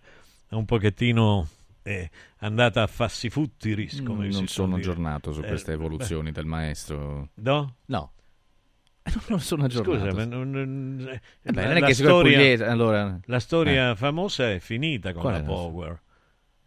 un 0.50 0.64
pochettino 0.64 1.48
è 1.84 2.08
andata 2.38 2.80
a 2.82 2.86
farsi 2.86 3.28
futtiris 3.28 4.02
come 4.02 4.26
non 4.28 4.46
sono 4.46 4.76
dire. 4.76 4.90
aggiornato 4.90 5.32
su 5.32 5.42
Eh, 5.42 5.46
queste 5.48 5.72
evoluzioni 5.72 6.32
del 6.32 6.46
maestro. 6.46 7.28
No? 7.34 7.76
No. 7.86 8.12
non 9.28 9.38
sono 9.40 9.64
aggiornato. 9.64 9.98
Scusa, 10.00 10.14
ma 10.14 10.24
non, 10.24 10.50
non- 10.50 11.08
eh, 11.42 11.52
la, 11.52 11.66
non 11.66 11.76
è 11.76 11.82
che 11.82 11.92
storia, 11.94 12.36
pugliese, 12.38 12.64
allora- 12.64 13.20
la 13.26 13.38
storia 13.38 13.90
Eh. 13.90 13.96
famosa 13.96 14.50
è 14.50 14.58
finita 14.60 15.12
con 15.12 15.20
Qual 15.22 15.34
la 15.34 15.42
Power. 15.42 16.02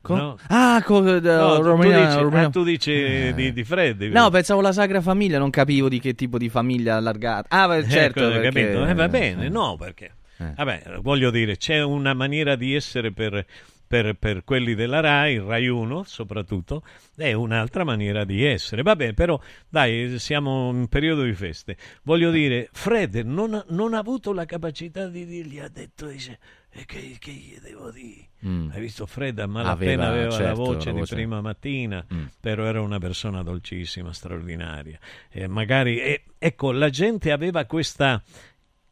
Con- 0.02 0.18
No? 0.20 0.38
Ah, 0.50 0.82
con 0.86 1.04
No, 1.04 1.20
tu, 1.20 1.56
tu 1.58 1.62
Romania- 1.64 2.06
dici, 2.06 2.36
ah, 2.36 2.50
tu 2.50 2.64
dici 2.64 2.92
Eh. 2.94 3.34
di, 3.36 3.52
di 3.52 3.64
Freddy. 3.64 4.10
No, 4.10 4.30
pensavo 4.30 4.62
la 4.62 4.72
Sagra 4.72 5.02
Famiglia, 5.02 5.40
non 5.40 5.50
capivo 5.50 5.90
di 5.90 6.00
che 6.00 6.14
tipo 6.14 6.38
di 6.38 6.48
famiglia 6.48 6.96
allargata. 6.98 7.48
Ah, 7.50 7.68
beh, 7.68 7.90
certo, 7.90 8.30
Ecco, 8.30 8.40
perché-? 8.40 8.72
Eh, 8.90 8.94
va 8.94 9.10
bene, 9.10 9.46
eh. 9.46 9.50
no, 9.50 9.76
perché... 9.76 10.14
Eh. 10.38 10.54
Vabbè, 10.56 11.00
voglio 11.02 11.32
dire, 11.32 11.58
c'è 11.58 11.82
una 11.82 12.14
maniera 12.14 12.56
di 12.56 12.76
essere 12.76 13.12
per, 13.12 13.44
per- 13.88 14.16
per 14.16 14.44
quelli 14.44 14.76
della 14.76 15.00
RAI, 15.00 15.36
il 15.36 15.42
RAI 15.42 15.68
1 15.68 16.04
soprattutto, 16.04 16.84
è 17.16 17.34
un'altra 17.34 17.84
maniera 17.84 18.26
di 18.26 18.44
essere. 18.44 18.82
Va 18.82 18.96
bene, 18.96 19.14
però 19.14 19.40
dai, 19.70 20.20
siamo 20.20 20.70
in 20.72 20.88
periodo 20.88 21.24
di 21.24 21.34
feste. 21.34 21.78
Voglio 22.04 22.30
dire, 22.32 22.70
Fred 22.72 23.16
non, 23.16 23.54
ha- 23.54 23.66
non 23.70 23.94
ha 23.94 24.00
avuto 24.00 24.34
la 24.34 24.46
capacità 24.46 25.08
di 25.08 25.26
dirgli, 25.26 25.60
ha 25.60 25.70
detto, 25.70 26.08
dice, 26.08 26.38
e 26.70 26.86
che, 26.86 27.16
che 27.20 27.32
gli 27.32 27.58
devo 27.60 27.90
dire? 27.90 28.26
Mm. 28.46 28.70
Hai 28.72 28.82
visto 28.82 29.08
Fred 29.08 29.40
a 29.40 29.48
malapena 29.48 30.08
Aveva, 30.08 30.08
aveva, 30.10 30.26
la 30.30 30.32
certo, 30.46 30.64
voce 30.64 30.86
la 30.88 30.94
di 30.94 31.00
voce. 31.00 31.16
prima 31.16 31.42
mattina, 31.42 32.06
Mm. 32.14 32.26
però 32.40 32.66
era 32.66 32.82
una 32.82 33.00
persona 33.00 33.42
dolcissima, 33.42 34.14
straordinaria. 34.14 35.00
E 35.32 35.48
magari, 35.48 36.00
e- 36.00 36.24
ecco, 36.38 36.72
la 36.72 36.90
gente 36.90 37.32
aveva 37.32 37.66
questa 37.66 38.22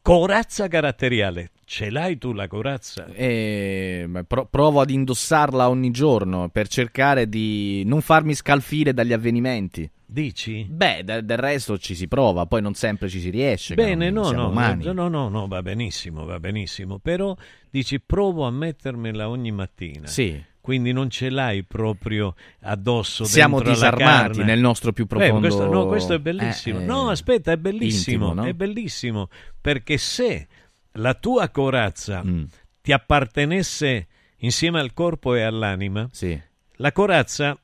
corazza 0.06 0.68
caratteriale. 0.68 1.50
Ce 1.64 1.90
l'hai 1.90 2.16
tu 2.16 2.32
la 2.32 2.46
corazza? 2.46 3.06
Eh, 3.06 4.08
pro- 4.28 4.46
provo 4.46 4.80
ad 4.80 4.90
indossarla 4.90 5.68
ogni 5.68 5.90
giorno 5.90 6.48
per 6.48 6.68
cercare 6.68 7.28
di 7.28 7.82
non 7.84 8.00
farmi 8.02 8.32
scalfire 8.34 8.94
dagli 8.94 9.12
avvenimenti. 9.12 9.90
Dici? 10.06 10.64
Beh, 10.70 11.02
de- 11.02 11.24
del 11.24 11.38
resto 11.38 11.76
ci 11.76 11.96
si 11.96 12.06
prova, 12.06 12.46
poi 12.46 12.62
non 12.62 12.74
sempre 12.74 13.08
ci 13.08 13.18
si 13.18 13.30
riesce. 13.30 13.74
Bene, 13.74 14.10
no, 14.10 14.30
no, 14.30 14.48
no, 14.52 14.92
no, 14.92 15.08
no, 15.08 15.28
no, 15.28 15.48
va 15.48 15.60
benissimo, 15.60 16.24
va 16.24 16.38
benissimo, 16.38 17.00
però 17.00 17.36
dici 17.68 18.00
provo 18.00 18.46
a 18.46 18.50
mettermela 18.52 19.28
ogni 19.28 19.50
mattina. 19.50 20.06
Sì. 20.06 20.40
Quindi 20.66 20.90
non 20.90 21.08
ce 21.10 21.30
l'hai 21.30 21.62
proprio 21.62 22.34
addosso 22.62 23.22
Siamo 23.22 23.60
disarmati 23.62 24.42
nel 24.42 24.58
nostro 24.58 24.92
più 24.92 25.04
Eh, 25.04 25.06
profondo- 25.06 25.38
questo, 25.38 25.68
no, 25.70 25.86
questo 25.86 26.14
è 26.14 26.18
bellissimo. 26.18 26.80
Eh, 26.80 26.82
eh, 26.82 26.86
no, 26.86 27.08
aspetta, 27.08 27.52
è 27.52 27.56
bellissimo, 27.56 28.24
intimo, 28.30 28.42
no? 28.42 28.48
è 28.48 28.52
bellissimo, 28.52 29.28
perché 29.60 29.96
se 29.96 30.48
la 30.94 31.14
tua 31.14 31.50
corazza 31.50 32.20
Mm. 32.24 32.42
ti 32.80 32.90
appartenesse 32.90 34.08
insieme 34.38 34.80
al 34.80 34.92
corpo 34.92 35.36
e 35.36 35.42
all'anima, 35.42 36.08
la 36.78 36.90
corazza 36.90 37.56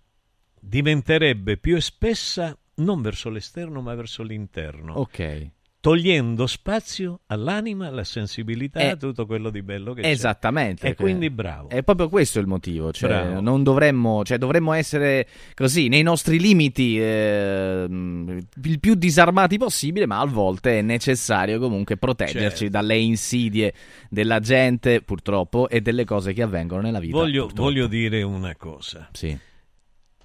diventerebbe 0.61 1.57
più 1.57 1.81
spessa 1.81 2.57
non 2.77 3.03
verso 3.03 3.31
l'esterno 3.31 3.81
ma 3.81 3.97
verso 3.97 4.23
l'interno. 4.23 4.93
Ok. 4.95 5.51
Togliendo 5.83 6.47
spazio 6.47 7.23
all'anima, 7.27 7.89
alla 7.89 8.05
sensibilità, 8.05 8.79
Eh, 8.79 8.91
a 8.91 8.97
tutto 8.97 9.27
quello 9.27 9.51
di 9.51 9.63
bello 9.63 9.95
che 9.95 10.03
c'è. 10.03 10.11
Esattamente. 10.11 10.87
E 10.87 10.95
quindi 10.95 11.29
bravo. 11.29 11.71
È 11.71 11.83
proprio 11.83 12.09
questo 12.09 12.39
il 12.39 12.47
motivo. 12.47 12.93
Cioè, 12.93 13.41
non 13.41 13.65
dovremmo, 13.65 14.23
cioè, 14.23 14.39
dovremmo 14.39 14.75
essere 14.75 15.27
così, 15.55 15.89
nei 15.89 16.03
nostri 16.05 16.39
limiti, 16.39 16.97
ehm, 17.01 18.39
il 18.63 18.79
più 18.79 18.95
disarmati 18.95 19.59
possibile, 19.59 20.07
ma 20.07 20.21
a 20.21 20.25
volte 20.25 20.79
è 20.79 20.83
necessario 20.83 21.59
comunque 21.59 21.97
proteggerci 21.97 22.59
Certo. 22.59 22.69
dalle 22.69 22.97
insidie 22.99 23.75
della 24.09 24.39
gente, 24.39 25.03
purtroppo, 25.03 25.69
e 25.69 25.81
delle 25.81 26.05
cose 26.05 26.33
che 26.33 26.43
avvengono 26.43 26.83
nella 26.83 27.01
vita. 27.01 27.17
Voglio, 27.17 27.51
voglio 27.53 27.89
dire 27.89 28.23
una 28.23 28.55
cosa. 28.55 29.09
Sì. 29.11 29.37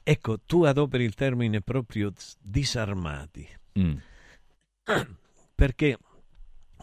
Ecco, 0.04 0.40
tu 0.46 0.62
adoperi 0.66 1.04
il 1.04 1.16
termine 1.16 1.62
proprio 1.62 2.14
disarmati. 2.40 3.48
Mm. 3.80 3.96
Perché, 5.58 5.98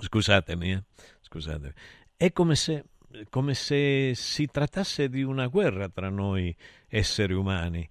scusatemi, 0.00 0.72
eh, 0.72 0.82
scusatemi, 1.20 1.72
è 2.16 2.32
come 2.32 2.56
se, 2.56 2.86
come 3.30 3.54
se 3.54 4.14
si 4.16 4.46
trattasse 4.46 5.08
di 5.08 5.22
una 5.22 5.46
guerra 5.46 5.88
tra 5.88 6.08
noi 6.08 6.52
esseri 6.88 7.34
umani. 7.34 7.88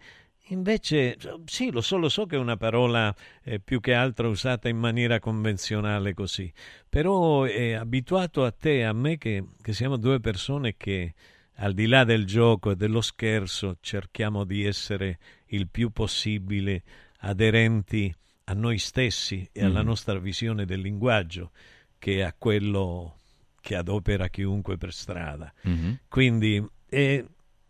Invece, 0.47 1.15
sì, 1.45 1.71
lo 1.71 1.79
so, 1.79 1.95
lo 1.95 2.09
so 2.09 2.25
che 2.25 2.35
è 2.35 2.37
una 2.39 2.57
parola 2.57 3.15
eh, 3.43 3.61
più 3.61 3.79
che 3.79 3.93
altro 3.93 4.27
usata 4.27 4.67
in 4.67 4.75
maniera 4.75 5.19
convenzionale 5.19 6.13
così, 6.13 6.51
però 6.89 7.43
è 7.45 7.71
abituato 7.71 8.43
a 8.43 8.51
te 8.51 8.79
e 8.79 8.83
a 8.83 8.91
me 8.91 9.17
che, 9.17 9.41
che 9.61 9.71
siamo 9.71 9.95
due 9.95 10.19
persone 10.19 10.75
che 10.75 11.13
al 11.59 11.73
di 11.73 11.87
là 11.87 12.03
del 12.03 12.25
gioco 12.25 12.71
e 12.71 12.75
dello 12.75 12.99
scherzo 12.99 13.77
cerchiamo 13.79 14.43
di 14.43 14.65
essere 14.65 15.17
il 15.45 15.69
più 15.69 15.91
possibile 15.91 16.83
aderenti 17.19 18.13
a 18.45 18.53
noi 18.53 18.77
stessi 18.77 19.47
e 19.51 19.63
alla 19.63 19.79
Mhm. 19.81 19.85
nostra 19.87 20.19
visione 20.19 20.65
del 20.65 20.81
linguaggio 20.81 21.51
che 21.97 22.23
a 22.23 22.33
quello 22.37 23.17
che 23.61 23.75
adopera 23.75 24.27
chiunque 24.27 24.77
per 24.77 24.93
strada. 24.93 25.53
Mhm. 25.63 25.99
Quindi 26.09 26.65
eh, 26.89 27.25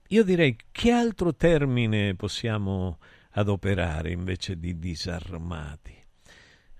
io 0.07 0.23
direi 0.23 0.55
che 0.71 0.91
altro 0.91 1.33
termine 1.35 2.15
possiamo 2.15 2.97
adoperare 3.31 4.11
invece 4.11 4.59
di 4.59 4.77
disarmati? 4.79 5.95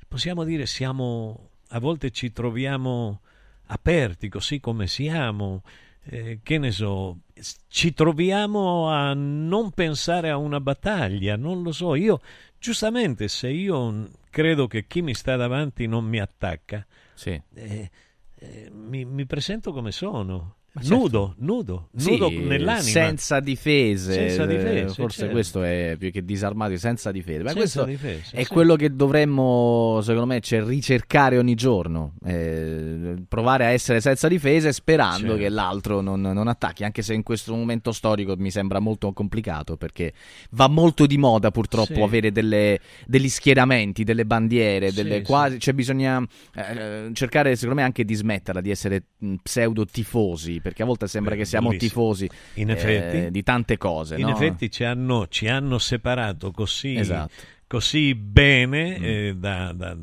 Possiamo 0.07 0.43
dire 0.43 0.65
siamo 0.65 1.49
a 1.69 1.79
volte 1.79 2.11
ci 2.11 2.31
troviamo 2.31 3.21
aperti 3.67 4.29
così 4.29 4.59
come 4.59 4.85
siamo, 4.87 5.63
eh, 6.03 6.39
che 6.43 6.57
ne 6.59 6.71
so, 6.71 7.19
ci 7.67 7.93
troviamo 7.93 8.89
a 8.89 9.13
non 9.15 9.71
pensare 9.71 10.29
a 10.29 10.37
una 10.37 10.59
battaglia, 10.59 11.35
non 11.35 11.63
lo 11.63 11.71
so, 11.71 11.95
io 11.95 12.21
giustamente 12.64 13.27
se 13.27 13.49
io 13.49 14.10
credo 14.30 14.68
che 14.68 14.88
chi 14.88 15.02
mi 15.02 15.14
sta 15.14 15.35
davanti 15.35 15.85
non 15.85 16.06
mi 16.06 16.22
attacca, 16.22 16.85
Sì. 17.14 17.40
eh, 17.56 17.91
eh, 18.35 18.69
mi, 18.72 19.03
mi 19.03 19.26
presento 19.26 19.73
come 19.73 19.91
sono, 19.91 20.56
certo. 20.81 20.95
nudo, 20.95 21.35
nudo, 21.39 21.89
Sì, 21.95 22.11
nudo 22.11 22.29
nell'anima. 22.29 22.81
senza 22.81 23.39
difese, 23.39 24.13
Senza 24.13 24.45
difese, 24.45 24.81
eh, 24.81 24.87
forse 24.89 25.17
certo. 25.19 25.33
questo 25.33 25.61
è 25.63 25.95
più 25.99 26.11
che 26.11 26.23
disarmati, 26.25 26.77
senza 26.77 27.11
difese. 27.11 27.43
Ma 27.43 27.51
Senza 27.51 27.83
questo 27.83 27.83
difese, 27.85 28.35
è 28.35 28.43
sì. 28.43 28.49
quello 28.49 28.75
che 28.75 28.95
dovremmo, 28.95 29.99
secondo 30.01 30.25
me, 30.25 30.39
cioè, 30.39 30.63
ricercare 30.63 31.37
ogni 31.37 31.55
giorno, 31.55 32.13
eh, 32.25 33.15
provare 33.27 33.65
a 33.65 33.69
essere 33.69 34.01
senza 34.01 34.27
difese 34.27 34.71
sperando 34.73 35.27
Certo. 35.27 35.37
che 35.37 35.49
l'altro 35.49 36.01
non, 36.01 36.21
non 36.21 36.47
attacchi, 36.47 36.83
anche 36.83 37.01
se 37.01 37.13
in 37.13 37.23
questo 37.23 37.53
momento 37.55 37.91
storico 37.91 38.35
mi 38.37 38.49
sembra 38.51 38.79
molto 38.79 39.11
complicato 39.13 39.77
perché 39.77 40.13
va 40.51 40.67
molto 40.67 41.05
di 41.05 41.17
moda 41.17 41.51
purtroppo 41.51 41.93
Sì. 41.95 42.01
avere 42.01 42.31
delle- 42.31 42.79
degli 43.05 43.29
schieramenti, 43.29 44.03
delle 44.03 44.25
bandiere, 44.25 44.89
Sì, 44.89 44.95
delle 44.95 45.17
sì. 45.17 45.21
quasi, 45.23 45.59
cioè 45.59 45.73
bisogna 45.73 46.19
eh, 46.55 47.09
cercare 47.13 47.55
secondo 47.55 47.75
me 47.75 47.83
anche 47.83 48.03
di 48.05 48.13
smetterla 48.15 48.61
di 48.61 48.71
essere 48.71 49.03
pseudo 49.41 49.85
tifosi 49.85 50.61
perché 50.64 50.81
a 50.81 50.85
volte 50.88 51.07
sembra 51.07 51.34
Beh, 51.35 51.41
che 51.41 51.45
siamo 51.45 51.68
bellissimo. 51.69 51.91
tifosi 52.07 52.30
In 52.56 52.72
eh, 52.72 52.73
effetti. 52.73 53.30
di 53.31 53.44
tante 53.44 53.77
cose. 53.77 54.15
In 54.15 54.22
no? 54.26 54.31
effetti 54.31 54.72
ci 54.72 54.84
hanno, 54.84 55.27
ci 55.27 55.48
hanno 55.48 55.77
separato 55.77 56.49
così, 56.52 56.95
Esatto. 56.95 57.31
così 57.68 58.15
bene 58.15 58.98
Mm. 58.98 59.03
eh, 59.03 59.35
da, 59.38 59.72
da- 59.73 59.95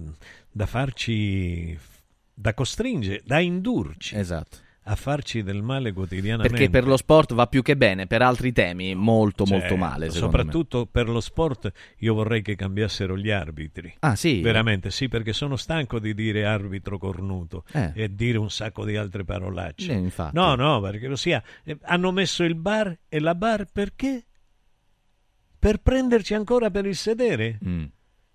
da 0.53 0.67
farci, 0.67 1.77
da 2.35 2.55
costringere, 2.55 3.23
da 3.25 3.41
indurci 3.41 4.17
Esatto. 4.17 4.59
A 4.91 4.97
farci 4.97 5.43
del 5.45 5.63
male 5.63 5.93
quotidianamente. 5.93 6.49
Perché 6.57 6.69
per 6.69 6.85
lo 6.85 6.97
sport 6.97 7.33
va 7.35 7.47
più 7.47 7.63
che 7.63 7.77
bene, 7.77 8.09
per 8.09 8.23
altri 8.23 8.51
temi 8.53 8.95
molto 8.97 9.45
molto 9.45 9.61
Certo, 9.69 9.77
male. 9.77 10.11
secondo 10.11 10.37
me. 10.37 10.43
soprattutto 10.43 10.87
per 10.87 11.09
lo 11.09 11.21
sport 11.21 11.73
io 11.99 12.15
vorrei 12.15 12.43
che 12.43 12.57
cambiassero 12.57 13.17
gli 13.17 13.31
arbitri. 13.31 13.95
Ah, 14.01 14.17
sì? 14.17 14.41
Veramente 14.41 14.91
sì, 14.91 15.09
perché 15.09 15.33
sono 15.33 15.55
stanco 15.57 16.01
di 16.01 16.13
dire 16.13 16.45
arbitro 16.45 16.99
cornuto 16.99 17.65
Eh. 17.73 17.93
e 17.95 18.15
dire 18.15 18.39
un 18.39 18.51
sacco 18.51 18.85
di 18.85 18.97
altre 18.97 19.25
parolacce. 19.25 19.93
Eh. 19.93 20.13
No, 20.33 20.55
no, 20.57 20.81
perché 20.81 21.07
lo 21.07 21.17
sia. 21.17 21.41
eh, 21.65 21.79
hanno 21.83 22.11
messo 22.11 22.43
il 22.43 22.57
bar 22.57 22.99
e 23.09 23.21
la 23.21 23.35
bar 23.37 23.67
perché? 23.73 24.25
Per 25.59 25.79
prenderci 25.79 26.35
ancora 26.35 26.71
per 26.71 26.87
il 26.87 26.97
sedere? 26.97 27.59
Mm. 27.65 27.85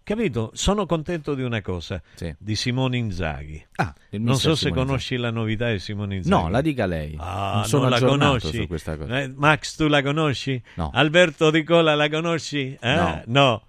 Capito? 0.05 0.51
Sono 0.53 0.85
contento 0.85 1.33
di 1.33 1.41
una 1.41 1.63
cosa, 1.63 1.99
di 2.37 2.55
Simone 2.55 2.97
Inzaghi. 2.97 3.65
Ah, 3.77 3.91
non 4.11 4.35
so 4.35 4.53
se 4.53 4.67
Simone 4.67 4.85
conosci 4.85 5.17
la 5.17 5.31
novità 5.31 5.71
di 5.71 5.79
Simone 5.79 6.17
Inzaghi. 6.17 6.43
No, 6.43 6.47
la 6.47 6.61
dica 6.61 6.85
lei. 6.85 7.15
Ah, 7.17 7.53
non 7.55 7.65
sono 7.65 7.89
non 7.89 7.91
la 7.91 7.99
conosci? 7.99 8.55
su 8.55 8.67
questa 8.67 8.97
cosa. 8.97 9.21
Eh, 9.21 9.33
Max, 9.35 9.75
tu 9.75 9.87
la 9.87 10.03
conosci? 10.03 10.61
No. 10.75 10.91
Alberto 10.93 11.49
Di 11.49 11.63
Cola 11.63 11.95
la 11.95 12.07
conosci? 12.07 12.77
Eh? 12.79 13.23
No. 13.25 13.65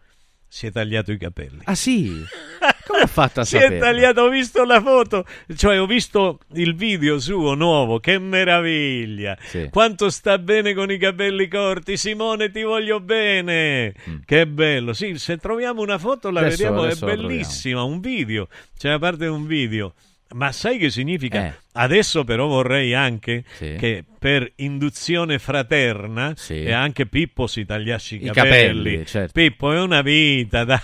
Si 0.47 0.67
è 0.67 0.71
tagliato 0.71 1.11
i 1.11 1.17
capelli. 1.17 1.61
Ah 1.65 1.75
sì? 1.75 2.13
Come 2.87 3.01
ha 3.01 3.07
fatto 3.07 3.41
a 3.41 3.45
Si 3.45 3.57
è 3.57 3.61
sapere? 3.63 3.79
tagliato, 3.81 4.21
ho 4.23 4.29
visto 4.29 4.65
la 4.65 4.81
foto, 4.81 5.25
cioè 5.57 5.81
ho 5.81 5.87
visto 5.87 6.39
il 6.55 6.75
video 6.77 7.19
suo 7.19 7.55
nuovo, 7.55 7.99
che 7.99 8.19
meraviglia! 8.19 9.37
Sì. 9.41 9.69
Quanto 9.71 10.09
sta 10.09 10.39
bene 10.39 10.73
con 10.73 10.91
i 10.91 10.97
capelli 10.99 11.49
corti, 11.49 11.97
Simone 11.97 12.51
ti 12.51 12.63
voglio 12.63 13.01
bene! 13.01 13.93
Che 14.25 14.47
bello, 14.47 14.93
sì, 14.93 15.19
se 15.19 15.37
troviamo 15.39 15.83
una 15.83 15.99
foto 15.99 16.31
la 16.31 16.43
Mm. 16.43 16.45
Adesso- 16.45 16.57
vediamo, 16.63 16.83
è 16.83 16.87
adesso 16.87 17.07
la 17.07 17.15
bellissima, 17.17 17.83
un 17.83 18.01
video, 18.01 18.49
c'è 18.79 18.89
una 18.89 18.99
parte 19.01 19.25
di 19.25 19.31
un 19.31 19.47
video. 19.47 19.95
Ma 20.35 20.51
sai 20.51 20.77
che 20.79 20.91
significa? 20.91 21.45
Eh. 21.47 21.55
Adesso 21.75 22.25
però 22.25 22.47
vorrei 22.49 22.95
anche 22.95 23.45
Sì. 23.57 23.77
che 23.79 24.05
per 24.19 24.51
induzione 24.57 25.39
fraterna 25.39 26.33
Sì. 26.37 26.63
e 26.65 26.73
anche 26.73 27.07
Pippo 27.07 27.47
si 27.47 27.65
tagliasse 27.65 28.17
i 28.17 28.25
I 28.25 28.31
capelli. 28.33 28.83
capelli, 28.93 29.07
certo. 29.07 29.33
Pippo 29.33 29.73
è 29.73 29.81
una 29.81 30.03
vita, 30.03 30.65
dai. 30.65 30.79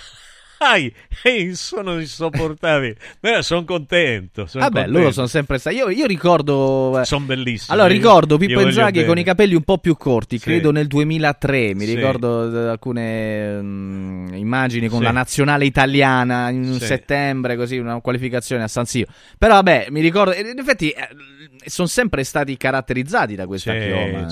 Dai, 0.63 0.95
ehi, 1.25 1.55
sono 1.57 1.99
insopportabili. 1.99 2.95
sono 3.41 3.65
contento. 3.65 4.47
Son 4.47 4.61
Vabbè, 4.61 4.75
contento. 4.75 4.99
loro 4.99 5.11
sono 5.13 5.27
sempre 5.27 5.59
stati. 5.59 5.75
Io, 5.77 5.89
io 5.91 6.07
ricordo. 6.07 7.01
eh, 7.01 7.05
Sono 7.05 7.25
bellissimi. 7.25 7.77
Allora, 7.77 7.93
ricordo 7.93 8.39
Pippo 8.39 8.61
Inzaghi 8.61 9.05
con 9.05 9.19
i 9.19 9.25
capelli 9.25 9.55
un 9.57 9.63
po' 9.63 9.79
più 9.79 9.97
corti, 9.97 10.39
Sì. 10.39 10.45
credo 10.45 10.71
nel 10.71 10.87
2003. 10.87 11.75
Mi 11.75 11.85
Sì. 11.87 11.95
ricordo 11.97 12.67
eh, 12.67 12.69
alcune 12.69 13.61
mm, 13.61 14.35
immagini 14.35 14.87
con 14.87 14.99
Sì. 14.99 15.05
la 15.05 15.11
nazionale 15.11 15.65
italiana 15.65 16.49
in 16.51 16.79
settembre, 16.79 17.57
così, 17.57 17.79
una 17.79 18.01
qualificazione 18.01 18.63
a 18.63 18.69
San 18.69 18.85
Siro. 18.87 19.11
Però, 19.39 19.55
vabbè, 19.55 19.89
mi 19.91 20.01
ricordo. 20.01 20.33
In 20.33 20.59
effetti, 20.59 20.91
eh, 20.91 21.09
sono 21.65 21.89
sempre 21.89 22.23
stati 22.23 22.57
caratterizzati 22.57 23.35
da 23.35 23.47
questa 23.47 23.73
chioma. 23.77 24.29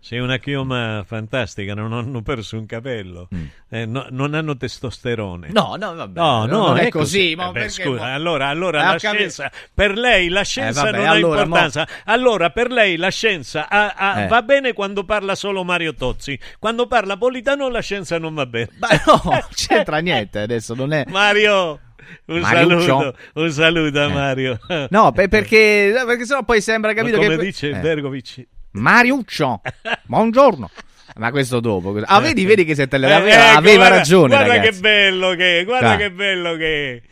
sì, 0.00 0.16
eh. 0.16 0.20
Una 0.20 0.38
chioma 0.38 1.04
fantastica, 1.06 1.74
non 1.74 1.92
hanno 1.92 2.22
perso 2.22 2.56
un 2.56 2.64
capello, 2.66 3.28
Mm. 3.34 3.44
Eh, 3.70 3.84
no- 3.84 4.06
non 4.10 4.32
hanno 4.32 4.56
testosterone. 4.56 5.48
No, 5.58 5.76
no, 5.76 5.94
vabbè, 5.94 6.18
No, 6.20 6.46
no, 6.46 6.46
no, 6.46 6.66
non 6.68 6.78
è 6.78 6.86
è 6.86 6.88
così, 6.88 7.18
così. 7.18 7.34
ma 7.36 7.48
Eh 7.48 7.52
beh, 7.52 7.68
scusa, 7.68 8.04
mo- 8.06 8.14
allora, 8.14 8.46
allora 8.48 8.78
Eh, 8.80 8.82
la 8.84 8.88
capito. 8.98 9.08
scienza, 9.14 9.50
per 9.74 9.96
lei 9.98 10.28
la 10.28 10.42
scienza 10.42 10.82
vabbè, 10.84 10.96
non 10.96 11.06
ha 11.06 11.10
allora, 11.10 11.36
mo- 11.36 11.42
importanza. 11.56 11.88
Allora, 12.04 12.50
per 12.50 12.70
lei 12.70 12.96
la 12.96 13.08
scienza 13.10 13.68
ha- 13.68 13.94
ha- 13.96 14.22
Eh. 14.22 14.26
va 14.28 14.42
bene 14.42 14.72
quando 14.72 15.04
parla 15.04 15.34
solo 15.34 15.64
Mario 15.64 15.94
Tozzi, 15.94 16.38
quando 16.58 16.86
parla 16.86 17.16
Politano 17.16 17.68
la 17.68 17.80
scienza 17.80 18.18
non 18.18 18.34
va 18.34 18.46
bene. 18.46 18.68
Ma 18.78 18.88
no, 19.06 19.20
c'entra 19.54 19.98
niente 19.98 20.38
adesso, 20.40 20.74
non 20.74 20.92
è. 20.92 21.04
Mario, 21.08 21.80
un 22.26 22.38
Mariuccio. 22.40 22.80
saluto, 22.86 23.16
un 23.34 23.50
saluto 23.50 23.98
a 24.00 24.04
Eh. 24.04 24.12
Mario. 24.12 24.58
No, 24.90 25.12
per- 25.12 25.28
perché, 25.28 25.92
perché 26.06 26.24
sennò 26.24 26.42
poi 26.44 26.60
sembra, 26.60 26.92
capito 26.94 27.16
come 27.16 27.36
che. 27.36 27.42
dice 27.44 27.70
Eh. 27.70 27.78
Bergovic. 27.78 28.46
Mariuccio, 28.72 29.60
buongiorno. 30.04 30.70
Ma 31.18 31.30
questo 31.30 31.60
dopo. 31.60 31.96
Ah, 32.04 32.20
vedi, 32.20 32.44
vedi 32.44 32.64
che 32.64 32.74
se 32.74 32.86
te 32.88 32.96
le 32.98 33.08
Eh, 33.08 33.12
aveva, 33.12 33.48
ecco, 33.50 33.58
aveva 33.58 33.76
guarda- 33.76 33.96
ragione, 33.96 34.28
Guarda 34.34 34.52
ragazzi. 34.54 34.70
che 34.70 34.78
bello 34.80 35.30
che 35.34 35.60
è, 35.60 35.64
guarda 35.64 35.90
Ah. 35.92 35.96
che 35.96 36.10
bello 36.10 36.56
che 36.56 36.94
è. 36.94 37.02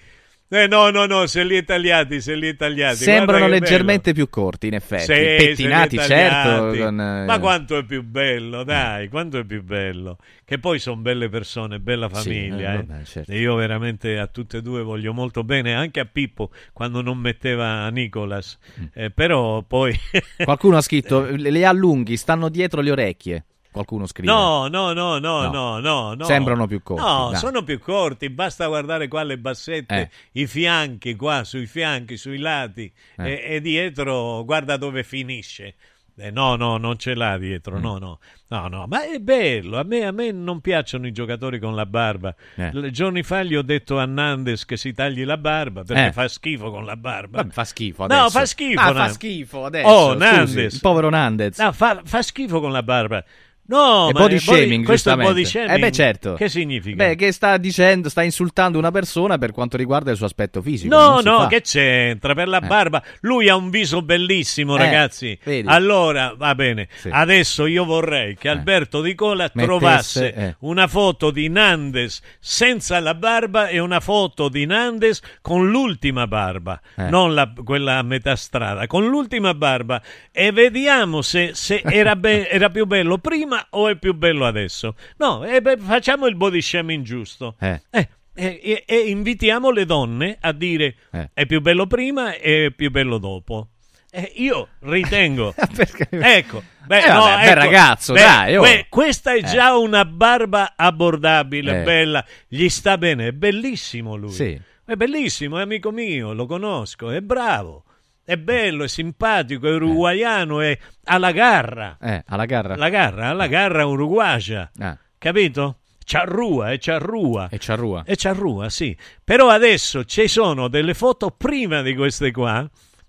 Eh, 0.49 0.69
no, 0.69 0.91
no, 0.91 1.07
no, 1.07 1.27
se 1.27 1.43
li 1.43 1.57
è 1.57 1.65
tagliati, 1.65 2.20
se 2.20 2.37
li 2.37 2.47
è 2.47 2.55
tagliati. 2.55 2.99
Sembrano 2.99 3.49
leggermente 3.49 4.12
più 4.12 4.28
corti, 4.28 4.69
in 4.69 4.74
effetti. 4.74 5.07
bello. 5.07 5.41
Sì, 5.41 5.45
Pettinati, 5.47 5.97
se 5.99 6.03
è 6.05 6.07
certo. 6.07 6.66
con, 6.85 7.01
eh, 7.01 7.24
Ma 7.24 7.39
quanto 7.41 7.77
è 7.78 7.83
più 7.85 8.05
bello, 8.05 8.62
dai, 8.62 9.09
quanto 9.09 9.39
è 9.41 9.45
più 9.45 9.65
bello. 9.65 10.19
Che 10.45 10.59
poi 10.61 10.78
sono 10.78 10.99
belle 10.99 11.28
persone, 11.28 11.81
bella 11.81 12.09
Sì, 12.12 12.15
famiglia. 12.23 12.70
eh, 12.70 12.74
eh. 12.74 12.77
vabbè, 12.85 13.03
certo. 13.05 13.33
E 13.33 13.41
io 13.41 13.57
veramente 13.57 14.19
a 14.19 14.28
tutte 14.28 14.59
e 14.59 14.62
due 14.62 14.83
voglio 14.85 15.12
molto 15.12 15.43
bene, 15.43 15.74
anche 15.74 15.99
a 15.99 16.05
Pippo 16.05 16.51
quando 16.73 17.03
non 17.03 17.19
metteva 17.19 17.83
a 17.83 17.89
Nicolas. 17.89 18.57
Mm. 18.81 18.85
Eh, 18.95 19.11
però 19.11 19.62
poi... 19.62 19.99
Qualcuno 20.45 20.77
ha 20.77 20.81
scritto: 20.81 21.27
le 21.35 21.51
le 21.51 21.65
allunghi, 21.65 22.16
stanno 22.16 22.49
dietro 22.51 22.81
le 22.83 22.93
orecchie. 22.93 23.45
Qualcuno 23.77 24.07
scrive. 24.07 24.32
No, 24.32 24.69
no, 24.69 24.94
no, 24.94 25.19
no, 25.19 25.43
No. 25.43 25.51
no, 25.51 25.78
no, 25.81 26.15
no. 26.15 26.24
Sembrano 26.24 26.66
più 26.66 26.82
corti, 26.82 27.03
No, 27.03 27.28
dai. 27.31 27.39
sono 27.39 27.62
più 27.62 27.78
corti, 27.78 28.31
basta 28.31 28.66
guardare 28.69 29.07
qua 29.07 29.23
le 29.23 29.36
bassette, 29.36 29.94
Eh. 30.01 30.40
i 30.40 30.47
fianchi 30.47 31.15
qua, 31.15 31.44
sui 31.44 31.66
fianchi, 31.66 32.16
sui 32.16 32.39
lati 32.39 32.90
Eh. 33.19 33.31
e, 33.31 33.44
e 33.57 33.61
dietro 33.61 34.44
guarda 34.47 34.78
dove 34.78 35.03
finisce. 35.03 35.74
Eh, 36.19 36.31
no, 36.31 36.57
no, 36.57 36.78
non 36.78 36.97
ce 36.97 37.15
l'ha 37.15 37.36
Mm. 37.36 37.40
dietro, 37.40 37.78
no, 37.78 37.98
no, 37.98 38.19
no, 38.48 38.69
no, 38.69 38.86
ma 38.89 39.05
è 39.05 39.19
bello, 39.19 39.78
a 39.78 39.82
me, 39.82 40.07
a 40.07 40.12
me 40.12 40.32
non 40.32 40.62
piacciono 40.62 41.07
i 41.07 41.12
giocatori 41.12 41.59
con 41.59 41.74
la 41.74 41.85
barba. 41.85 42.35
Eh. 42.55 42.90
Giorni 42.90 43.23
fa 43.23 43.43
gli 43.43 43.55
ho 43.55 43.61
detto 43.61 43.98
a 43.98 44.07
Nandes 44.07 44.65
che 44.65 44.78
si 44.78 44.94
tagli 44.94 45.27
la 45.27 45.36
barba 45.36 45.85
perché 45.85 46.07
Eh. 46.07 46.12
fa 46.12 46.27
schifo 46.27 46.70
con 46.70 46.86
la 46.86 46.97
barba. 46.97 47.43
Vabbè, 47.43 47.53
fa 47.53 47.65
schifo 47.65 48.05
adesso. 48.05 48.23
No, 48.23 48.31
fa 48.31 48.47
schifo. 48.47 48.81
Ah, 48.81 48.85
fa 48.86 48.93
Nandes. 48.94 49.12
schifo 49.16 49.65
adesso. 49.66 49.86
Oh, 49.89 50.12
scusi, 50.15 50.19
Nandes. 50.19 50.73
il 50.74 50.81
povero 50.81 51.11
Nandez. 51.11 51.59
No, 51.59 51.73
fa, 51.73 52.01
fa 52.03 52.23
schifo 52.23 52.61
con 52.61 52.73
la 52.73 52.82
barba. 52.82 53.23
No, 53.69 54.11
ma 54.13 54.21
body 54.21 54.37
è 54.37 54.39
shaming, 54.39 54.85
questo 54.85 55.11
è 55.11 55.13
giustamente. 55.15 55.33
body 55.33 55.45
shaming. 55.45 55.71
Eh 55.75 55.79
beh, 55.79 55.93
certo. 55.93 56.35
Che 56.35 56.49
significa? 56.49 56.97
Beh, 56.97 57.15
che 57.17 57.33
sta 57.33 57.57
dicendo, 57.57 58.09
sta 58.09 58.23
insultando 58.23 58.79
una 58.79 58.91
persona 58.91 59.39
per 59.39 59.53
quanto 59.53 59.77
riguarda 59.77 60.11
il 60.11 60.17
suo 60.17 60.27
aspetto 60.27 60.63
fisico. 60.63 60.95
No, 60.95 61.09
non 61.09 61.19
si 61.23 61.25
no, 61.29 61.39
fa. 61.41 61.47
che 61.49 61.61
c'entra 61.63 62.35
per 62.35 62.49
la 62.49 62.61
Eh. 62.61 62.67
barba? 62.67 63.03
Lui 63.21 63.49
ha 63.49 63.57
un 63.57 63.71
viso 63.71 64.03
bellissimo, 64.03 64.77
Eh, 64.77 64.79
ragazzi. 64.79 65.39
vedi. 65.43 65.67
Allora, 65.69 66.35
va 66.37 66.55
bene. 66.55 66.89
Sì. 66.97 67.09
Adesso 67.13 67.67
io 67.67 67.85
vorrei 67.85 68.37
che 68.37 68.49
Alberto 68.49 69.01
Di 69.03 69.15
Cola 69.15 69.45
Mettesse, 69.53 69.65
trovasse 69.67 70.35
eh. 70.35 70.57
una 70.61 70.87
foto 70.87 71.31
di 71.31 71.49
Nandes 71.49 72.21
senza 72.39 73.01
la 73.01 73.15
barba 73.15 73.69
e 73.69 73.79
una 73.79 74.01
foto 74.01 74.49
di 74.49 74.65
Nandes 74.67 75.21
con 75.43 75.69
l'ultima 75.71 76.27
barba, 76.27 76.81
Eh. 76.97 77.09
non 77.11 77.35
la- 77.35 77.53
quella 77.65 77.99
a 77.99 78.03
metà 78.03 78.37
strada, 78.37 78.87
con 78.87 79.07
l'ultima 79.09 79.55
barba 79.55 80.01
e 80.31 80.53
vediamo 80.53 81.23
se, 81.23 81.51
se 81.55 81.83
era, 81.85 82.15
be- 82.17 82.49
era 82.49 82.71
più 82.71 82.87
bello 82.87 83.19
prima 83.19 83.56
o 83.70 83.89
è 83.89 83.97
più 83.97 84.15
bello 84.15 84.47
adesso. 84.47 84.95
No, 85.19 85.45
eh, 85.45 85.61
beh, 85.61 85.77
facciamo 85.78 86.27
il 86.27 86.35
body 86.37 86.61
shaming 86.61 87.05
giusto. 87.05 87.57
Eh. 87.61 87.81
Eh, 87.91 88.09
e, 88.35 88.61
e- 88.62 88.85
e 88.87 88.97
invitiamo 89.09 89.70
le 89.70 89.85
donne 89.87 90.37
a 90.41 90.53
dire 90.53 90.95
Eh. 91.12 91.31
è 91.33 91.47
più 91.47 91.61
bello 91.61 91.87
prima 91.87 92.35
e 92.35 92.66
è 92.66 92.70
più 92.70 92.91
bello 92.91 93.19
dopo. 93.19 93.69
Eh, 94.11 94.33
io 94.37 94.69
ritengo, 94.81 95.53
Perché- 95.74 96.09
ecco, 96.37 96.62
beh, 96.87 97.05
Eh, 97.05 97.09
no, 97.12 97.19
vabbè, 97.20 97.45
ecco, 97.45 97.55
ragazzo, 97.55 98.12
beh, 98.15 98.20
dai, 98.20 98.57
oh. 98.57 98.62
beh, 98.62 98.87
questa 98.89 99.35
è 99.35 99.43
già 99.43 99.77
una 99.77 100.05
barba 100.05 100.73
abbordabile, 100.77 101.81
Eh. 101.81 101.83
bella, 101.83 102.24
gli 102.47 102.69
sta 102.69 102.97
bene, 102.99 103.28
è 103.28 103.33
bellissimo 103.33 104.16
lui. 104.16 104.33
Sì. 104.33 104.59
È 104.85 104.95
bellissimo, 104.95 105.59
è 105.59 105.62
amico 105.62 105.91
mio, 105.91 106.33
lo 106.33 106.47
conosco, 106.47 107.11
è 107.11 107.20
bravo, 107.20 107.85
è 108.27 108.36
bello, 108.36 108.85
è 108.85 108.89
simpatico, 108.89 109.66
è 109.69 109.74
uruguaiano, 109.74 110.61
è 110.61 110.77
alla 111.05 111.31
garra. 111.31 111.97
Eh, 112.01 112.24
alla 112.27 112.44
garra. 112.44 112.74
La 112.77 112.89
garra, 112.89 113.28
alla 113.28 113.47
garra 113.47 113.86
uruguagia, 113.86 114.70
Ah, 114.81 114.98
capito? 115.16 115.78
Ciarrua, 116.05 116.70
è 116.73 116.78
ciarrua. 116.78 117.48
e 117.51 117.59
Ciarrua. 117.59 118.03
E 118.05 118.16
Ciarrua, 118.16 118.69
sì. 118.69 118.97
Però 119.24 119.48
adesso 119.48 120.05
ci 120.05 120.28
sono 120.28 120.69
delle 120.69 120.94
foto 120.94 121.31
prima 121.31 121.82
di 121.82 121.94
queste 121.94 122.31
qua. 122.31 122.69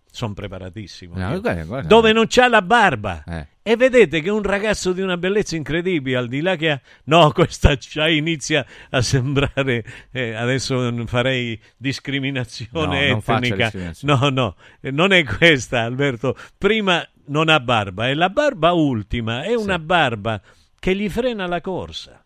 Sono 0.09 0.33
preparatissimo. 0.33 1.13
No, 1.15 1.39
guarda, 1.39 1.63
guarda. 1.63 1.87
dove 1.87 2.11
non 2.11 2.25
c'ha 2.27 2.47
la 2.47 2.61
barba. 2.63 3.23
Eh. 3.27 3.47
E 3.69 3.75
vedete 3.75 4.21
che 4.21 4.29
è 4.29 4.31
un 4.31 4.43
ragazzo 4.43 4.93
di 4.93 5.01
una 5.01 5.17
bellezza 5.17 5.57
incredibile, 5.57 6.15
al 6.15 6.29
di 6.29 6.39
là 6.39 6.55
che 6.55 6.71
ha... 6.71 6.81
No, 7.03 7.31
questa 7.35 7.75
già 7.75 8.07
inizia 8.07 8.65
a 8.91 9.01
sembrare... 9.01 9.83
eh, 10.13 10.33
adesso 10.33 10.89
farei 11.05 11.59
discriminazione 11.75 13.09
No, 13.09 13.17
etnica. 13.17 13.65
discriminazione. 13.65 14.17
No, 14.19 14.29
no, 14.29 14.55
eh, 14.79 14.91
non 14.91 15.11
è 15.11 15.21
questa, 15.25 15.81
Alberto. 15.81 16.37
Prima 16.57 17.05
non 17.25 17.49
ha 17.49 17.59
barba 17.59 18.07
e 18.07 18.13
la 18.13 18.29
barba 18.29 18.71
ultima 18.71 19.43
è 19.43 19.53
una 19.53 19.79
barba 19.79 20.41
che 20.79 20.95
gli 20.95 21.09
frena 21.09 21.45
la 21.45 21.59
corsa. 21.59 22.23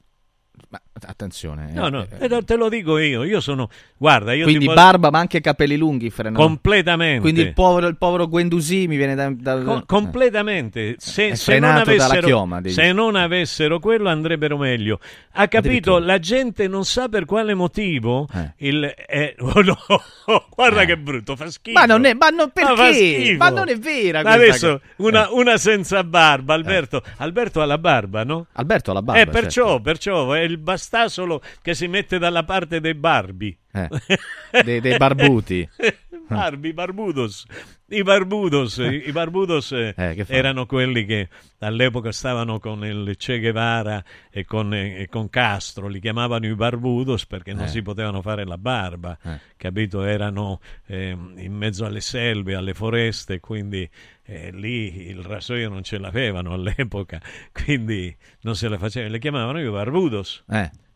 Ma 0.69 0.79
attenzione. 1.07 1.71
No, 1.73 1.89
no, 1.89 2.05
eh, 2.19 2.25
eh, 2.33 2.43
te 2.43 2.55
lo 2.55 2.69
dico 2.69 2.97
io. 2.97 3.23
Io 3.23 3.39
sono... 3.41 3.69
Guarda, 3.97 4.33
io 4.33 4.43
Quindi 4.45 4.65
barba, 4.65 5.09
ma 5.09 5.19
anche 5.19 5.41
capelli 5.41 5.75
lunghi 5.77 6.09
frenano. 6.09 6.43
Completamente. 6.43 7.19
Quindi 7.21 7.41
il 7.41 7.53
povero, 7.53 7.87
il 7.87 7.97
povero 7.97 8.27
Guendouzi 8.27 8.87
mi 8.87 8.95
viene 8.97 9.15
da... 9.15 9.29
da- 9.35 9.61
Co- 9.61 9.83
completamente. 9.85 10.95
Se, 10.97 11.29
È 11.29 11.35
se 11.35 11.59
non 11.59 11.75
avessero, 11.75 12.25
chioma, 12.25 12.61
se 12.65 12.91
non 12.93 13.15
avessero 13.15 13.79
quello 13.79 14.09
andrebbero 14.09 14.57
meglio. 14.57 14.99
Ha 15.33 15.47
capito? 15.47 15.97
La 15.99 16.19
gente 16.19 16.67
non 16.67 16.85
sa 16.85 17.09
per 17.09 17.25
quale 17.25 17.53
motivo 17.53 18.27
Eh. 18.33 18.53
il... 18.67 18.83
eh, 19.07 19.35
oh 19.39 19.61
no, 19.61 19.77
guarda 20.55 20.81
Eh. 20.81 20.85
che 20.85 20.97
brutto, 20.97 21.35
fa 21.35 21.49
schifo. 21.49 21.77
Ma 21.79 21.85
non 21.85 22.05
è... 22.05 22.13
Ma 22.13 22.29
non, 22.29 22.51
Ma 22.53 22.73
perché? 22.75 22.93
schifo. 22.93 23.37
Ma 23.37 23.49
non 23.49 23.69
è 23.69 23.77
vera 23.77 24.21
Ma 24.23 24.31
Adesso 24.31 24.79
cosa. 24.79 24.93
una, 24.97 25.27
Eh. 25.27 25.33
una 25.33 25.57
senza 25.57 26.03
barba, 26.03 26.53
Alberto. 26.53 27.01
Alberto 27.17 27.61
ha 27.61 27.65
la 27.65 27.77
barba, 27.77 28.23
no? 28.23 28.47
Alberto 28.53 28.91
ha 28.91 28.93
la 28.93 29.01
barba. 29.01 29.21
eh, 29.21 29.25
perciò, 29.27 29.65
certo. 29.67 29.81
perciò 29.81 30.31
è 30.33 30.47
il 30.51 30.57
bastasolo 30.57 31.41
che 31.61 31.73
si 31.73 31.87
mette 31.87 32.17
dalla 32.19 32.43
parte 32.43 32.79
dei 32.79 32.93
barbi. 32.93 33.57
Eh. 33.71 33.87
Dei- 34.63 34.81
dei 34.81 34.97
barbuti. 34.97 35.67
Barbi, 36.37 36.73
Barbudos. 36.73 37.45
I 37.87 38.03
Barbudos, 38.03 38.77
i, 38.77 39.11
Barbudos 39.11 39.71
eh, 39.73 39.93
Eh, 39.97 40.25
erano 40.27 40.65
quelli 40.65 41.05
che 41.05 41.27
all'epoca 41.59 42.11
stavano 42.11 42.59
con 42.59 42.85
il 42.85 43.15
Che 43.17 43.39
Guevara 43.39 44.03
e 44.29 44.45
con, 44.45 44.73
eh, 44.73 45.01
e 45.01 45.07
con 45.07 45.29
Castro, 45.29 45.87
li 45.87 45.99
chiamavano 45.99 46.45
i 46.47 46.55
Barbudos 46.55 47.25
perché 47.25 47.53
non 47.53 47.65
Eh. 47.65 47.67
si 47.67 47.81
potevano 47.81 48.21
fare 48.21 48.45
la 48.45 48.57
barba, 48.57 49.17
Eh. 49.23 49.39
capito? 49.57 50.03
Erano 50.03 50.59
eh, 50.87 51.09
in 51.09 51.53
mezzo 51.53 51.85
alle 51.85 52.01
selve, 52.01 52.55
alle 52.55 52.73
foreste, 52.73 53.39
quindi 53.39 53.87
eh, 54.23 54.51
lì 54.51 55.07
il 55.09 55.21
rasoio 55.23 55.67
non 55.69 55.83
ce 55.83 55.97
l'avevano 55.97 56.53
all'epoca, 56.55 57.19
quindi 57.51 58.15
non 58.41 58.55
se 58.55 58.69
la 58.69 58.77
facevano, 58.77 59.11
li 59.13 59.19
chiamavano 59.19 59.59
i 59.59 59.69
Barbudos. 59.69 60.43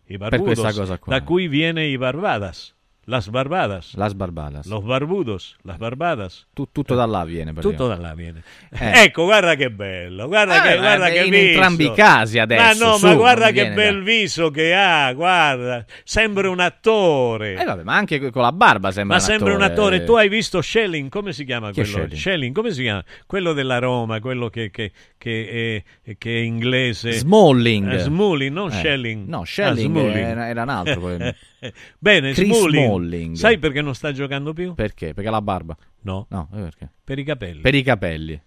I 0.08 0.18
per 0.18 0.30
Barbudos, 0.30 0.60
questa 0.60 0.80
cosa 0.80 0.98
qua. 1.00 1.18
da 1.18 1.24
cui 1.26 1.48
viene 1.48 1.86
i 1.88 1.98
Barbadas. 1.98 2.75
Las 3.08 3.30
Barbadas. 3.30 3.94
Las 3.96 4.16
Barbadas. 4.18 4.66
Los 4.66 4.84
Barbudos, 4.84 5.58
Las 5.64 5.78
Barbadas. 5.78 6.48
Tu- 6.56 6.68
tutto 6.72 6.96
da 6.96 7.06
là 7.06 7.24
viene. 7.24 7.54
Tutto 7.54 7.86
da 7.88 7.98
là 7.98 8.16
viene. 8.16 8.42
Eh. 8.72 9.04
Ecco, 9.04 9.26
guarda 9.26 9.54
che 9.54 9.70
bello, 9.70 10.26
guarda 10.28 10.58
Eh, 10.58 10.72
che, 10.74 10.78
guarda 10.80 11.10
che 11.10 11.24
in 11.24 11.30
viso. 11.30 11.46
entrambi 11.52 11.86
i 11.86 11.94
casi 11.94 12.40
adesso, 12.40 12.84
Ma 12.84 12.90
no, 12.92 12.98
su, 12.98 13.06
ma 13.06 13.14
guarda 13.14 13.52
che 13.52 13.72
bel 13.74 13.98
da- 14.00 14.04
viso 14.04 14.50
che 14.50 14.74
ha, 14.74 15.14
guarda. 15.14 15.86
Sembra 16.04 16.50
un 16.50 16.60
attore. 16.60 17.54
Eh 17.62 17.64
vabbè, 17.64 17.84
ma 17.84 17.96
anche 17.96 18.32
con 18.32 18.42
la 18.42 18.52
barba 18.52 18.92
sembra 18.92 19.18
Ma 19.18 19.22
un 19.24 19.30
sembra 19.30 19.54
un 19.54 19.62
attore. 19.62 19.98
attore. 19.98 20.04
Tu 20.04 20.14
hai 20.16 20.28
visto 20.28 20.60
Schelling? 20.64 21.10
Come 21.10 21.32
si 21.32 21.46
chiama 21.46 21.68
Chi 21.68 21.82
quello? 21.82 21.90
Schelling? 21.92 22.16
Schelling, 22.20 22.56
come 22.56 22.72
si 22.72 22.82
chiama? 22.82 23.04
Quello 23.28 23.54
della 23.54 23.78
Roma, 23.78 24.20
quello 24.20 24.50
che, 24.50 24.72
che- 24.72 24.92
che 25.18 25.84
è, 26.04 26.16
che 26.18 26.36
è 26.36 26.40
inglese. 26.42 27.12
Smalling. 27.12 27.94
Eh, 27.94 28.00
Smalling, 28.00 28.52
non 28.52 28.70
Eh, 28.70 28.74
Schelling. 28.74 29.28
no, 29.28 29.42
Ah, 29.42 29.46
Schelling 29.46 29.92
Smalling. 29.96 30.16
era- 30.18 30.48
era 30.48 30.64
un 30.64 30.70
altro. 30.70 31.18
Bene, 32.00 32.34
Chris 32.34 32.48
Smalling. 32.48 32.86
Smalling. 32.88 33.36
Sai 33.36 33.58
perché 33.58 33.82
non 33.82 33.96
sta 33.96 34.12
giocando 34.12 34.54
più? 34.54 34.74
Perché? 34.74 35.14
Perché 35.14 35.30
ha 35.30 35.32
la 35.32 35.42
barba? 35.42 35.76
No. 36.02 36.28
No, 36.30 36.48
perché? 36.52 36.90
Per 37.04 37.20
i 37.20 37.24
capelli. 37.24 37.62
Per 37.62 37.76
i 37.76 37.84
capelli. 37.84 38.42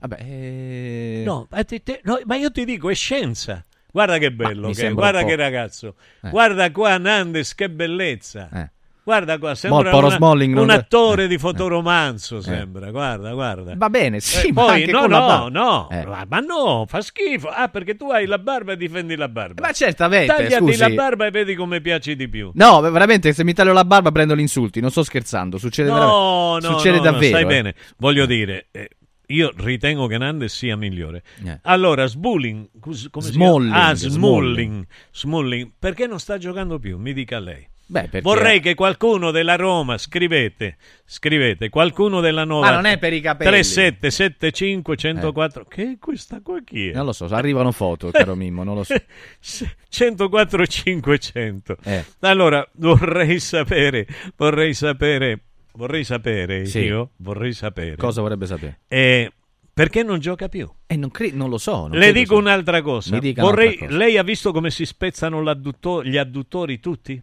Vabbè, 0.00 0.16
eh... 0.20 1.22
No, 1.24 1.46
ma, 1.50 1.62
te- 1.64 1.82
te- 1.82 2.00
no, 2.04 2.20
ma 2.24 2.36
io 2.36 2.50
ti 2.50 2.64
dico, 2.64 2.90
è 2.90 2.94
scienza. 2.94 3.64
Guarda 3.92 4.18
che 4.18 4.32
bello, 4.32 4.68
mi 4.68 4.74
che 4.74 4.90
guarda 4.92 5.22
che 5.22 5.36
ragazzo. 5.36 5.96
Eh. 6.22 6.30
Guarda 6.30 6.70
qua 6.72 6.96
Nandes, 6.96 7.54
che 7.54 7.68
bellezza. 7.68 8.48
Eh. 8.50 8.70
Guarda 9.04 9.36
qua, 9.38 9.54
sembra 9.56 9.96
una- 9.96 10.10
Smalling 10.10 10.56
un 10.56 10.70
attore 10.70 11.24
eh, 11.24 11.26
di 11.26 11.36
fotoromanzo, 11.36 12.40
sembra. 12.40 12.90
Guarda, 12.92 13.32
guarda. 13.32 13.74
Va 13.76 13.90
bene, 13.90 14.20
sì, 14.20 14.48
Eh, 14.48 14.52
ma 14.52 14.64
poi, 14.66 14.84
no, 14.86 15.06
no, 15.06 15.48
no, 15.48 15.88
Eh. 15.90 16.04
ma- 16.28 16.38
no, 16.38 16.84
fa 16.86 17.00
schifo. 17.00 17.48
Ah, 17.48 17.68
perché 17.68 17.96
tu 17.96 18.10
hai 18.10 18.26
la 18.26 18.38
barba 18.38 18.72
e 18.72 18.76
difendi 18.76 19.16
la 19.16 19.28
barba. 19.28 19.60
Ma 19.66 19.72
certamente, 19.72 20.32
Tagliati 20.32 20.54
scusi. 20.64 20.78
la 20.78 20.88
barba 20.90 21.26
e 21.26 21.30
vedi 21.32 21.56
come 21.56 21.80
piaci 21.80 22.14
di 22.14 22.28
più. 22.28 22.52
No, 22.54 22.80
veramente, 22.80 23.32
se 23.32 23.42
mi 23.42 23.52
taglio 23.54 23.72
la 23.72 23.84
barba 23.84 24.12
prendo 24.12 24.36
gli 24.36 24.40
insulti, 24.40 24.78
non 24.80 24.90
sto 24.90 25.02
scherzando, 25.02 25.58
succede, 25.58 25.88
No, 25.88 25.94
veramente- 25.94 26.66
no, 26.68 26.72
succede 26.78 26.96
no, 26.98 27.04
no, 27.04 27.10
davvero. 27.10 27.26
stai 27.26 27.42
eh. 27.42 27.46
bene. 27.46 27.74
Voglio 27.96 28.24
dire, 28.26 28.68
eh, 28.70 28.88
io 29.26 29.52
ritengo 29.56 30.06
che 30.06 30.18
Nandes 30.18 30.54
sia 30.54 30.76
migliore. 30.76 31.24
Eh. 31.44 31.58
Allora, 31.62 32.06
Smalling, 32.06 32.68
come 32.80 32.94
si 32.94 33.08
Smalling, 33.32 33.72
chiama? 33.72 33.88
Ah. 33.88 33.94
Smalling. 33.96 34.86
Smalling. 35.10 35.70
Perché 35.76 36.06
non 36.06 36.20
sta 36.20 36.38
giocando 36.38 36.78
più? 36.78 36.98
Mi 36.98 37.12
dica 37.12 37.40
lei. 37.40 37.68
Beh, 37.92 38.00
perché- 38.08 38.20
Vorrei 38.22 38.60
che 38.60 38.74
qualcuno 38.74 39.30
della 39.30 39.54
Roma 39.56 39.98
scrivete, 39.98 40.78
scrivete, 41.04 41.68
qualcuno 41.68 42.20
della 42.20 42.44
nuova 42.44 42.70
Ma 42.70 42.74
non 42.74 42.86
è 42.86 42.96
per 42.96 43.12
i 43.12 43.20
capelli. 43.20 43.50
3775 43.50 44.96
104 44.96 45.64
Che 45.66 45.82
è 45.82 45.98
questa 45.98 46.40
qua 46.40 46.58
chi 46.64 46.88
è? 46.88 46.94
Non 46.94 47.04
lo 47.04 47.12
so, 47.12 47.26
arrivano 47.26 47.70
foto, 47.70 48.10
caro 48.10 48.34
Mimmo, 48.34 48.62
non 48.64 48.76
lo 48.76 48.84
so. 48.84 48.94
104 49.90 50.66
500. 50.66 51.76
Eh. 51.84 52.04
Allora, 52.20 52.66
vorrei 52.76 53.38
sapere, 53.40 54.06
vorrei 54.36 54.72
sapere, 54.72 55.40
vorrei 55.74 56.04
sapere 56.04 56.64
Sì. 56.64 56.80
io, 56.84 57.10
vorrei 57.16 57.52
sapere. 57.52 57.96
Cosa 57.96 58.22
vorrebbe 58.22 58.46
sapere? 58.46 58.80
Eh, 58.88 59.30
perché 59.74 60.02
non 60.02 60.18
gioca 60.18 60.48
più? 60.48 60.66
Eh, 60.86 60.96
non, 60.96 61.10
cre- 61.10 61.32
non 61.32 61.50
lo 61.50 61.58
so. 61.58 61.88
non 61.88 61.98
Le 61.98 62.10
dico 62.12 62.34
sia- 62.34 62.42
un'altra 62.42 62.80
cosa. 62.80 63.18
Vorrei- 63.18 63.36
un'altra 63.66 63.86
cosa. 63.86 63.98
Lei 63.98 64.16
ha 64.16 64.22
visto 64.22 64.50
come 64.50 64.70
si 64.70 64.86
spezzano 64.86 65.42
gli 66.02 66.16
adduttori 66.16 66.80
tutti? 66.80 67.22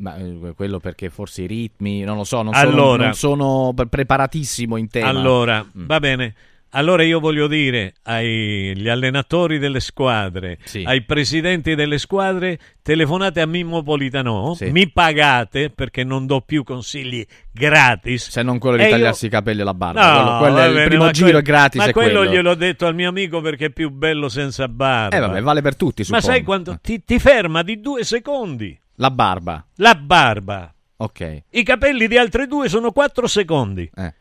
Ma 0.00 0.16
eh, 0.16 0.52
quello 0.54 0.78
perché 0.78 1.10
forse 1.10 1.42
i 1.42 1.46
ritmi, 1.46 2.02
non 2.02 2.16
lo 2.16 2.24
so, 2.24 2.42
non 2.42 2.54
Allora- 2.54 2.72
sono, 2.76 3.04
non 3.04 3.14
sono 3.14 3.72
pre- 3.74 3.86
preparatissimo 3.88 4.76
in 4.76 4.88
tema. 4.88 5.08
Allora, 5.08 5.62
Mm. 5.64 5.86
va 5.86 5.98
bene. 5.98 6.34
Allora 6.72 7.02
io 7.02 7.18
voglio 7.18 7.46
dire 7.46 7.94
agli 8.02 8.88
allenatori 8.90 9.58
delle 9.58 9.80
squadre, 9.80 10.58
Sì. 10.64 10.82
ai 10.86 11.02
presidenti 11.02 11.74
delle 11.74 11.96
squadre, 11.96 12.58
telefonate 12.82 13.40
a 13.40 13.46
Mimmo 13.46 13.82
Politano, 13.82 14.52
Sì. 14.54 14.70
mi 14.70 14.88
pagate 14.90 15.70
perché 15.70 16.04
non 16.04 16.26
do 16.26 16.42
più 16.42 16.64
consigli 16.64 17.24
gratis. 17.50 18.28
Se 18.28 18.42
non 18.42 18.58
quello 18.58 18.76
di 18.76 18.82
E 18.82 18.86
io- 18.86 18.92
tagliarsi 18.92 19.26
i 19.26 19.30
capelli 19.30 19.62
e 19.62 19.64
la 19.64 19.72
barba. 19.74 20.00
No, 20.00 20.12
quello, 20.22 20.38
quello 20.38 20.54
va 20.54 20.64
il 20.66 20.72
bene, 20.74 20.88
primo 20.88 21.04
ma 21.04 21.10
giro 21.10 21.30
que- 21.30 21.38
è 21.38 21.42
gratis. 21.42 21.80
Ma 21.86 21.90
quello, 21.92 22.18
quello 22.20 22.30
gliel'ho 22.32 22.54
detto 22.54 22.86
al 22.86 22.94
mio 22.94 23.08
amico 23.08 23.40
perché 23.40 23.64
è 23.66 23.70
più 23.70 23.90
bello 23.90 24.28
senza 24.28 24.68
barba. 24.68 25.16
Eh 25.16 25.20
vabbè, 25.20 25.40
vale 25.40 25.62
per 25.62 25.74
tutti, 25.74 26.02
Ma 26.10 26.20
suppongo. 26.20 26.26
sai 26.26 26.42
quanto? 26.44 26.78
Ti, 26.82 27.02
ti 27.02 27.18
ferma 27.18 27.62
di 27.62 27.80
due 27.80 28.04
secondi. 28.04 28.78
La 29.00 29.10
barba. 29.10 29.64
La 29.76 29.94
barba. 29.94 30.72
Ok. 30.96 31.42
I 31.50 31.62
capelli 31.62 32.08
di 32.08 32.16
altre 32.18 32.46
due 32.46 32.68
sono 32.68 32.90
quattro 32.92 33.26
secondi. 33.26 33.88
Eh. 33.94 34.14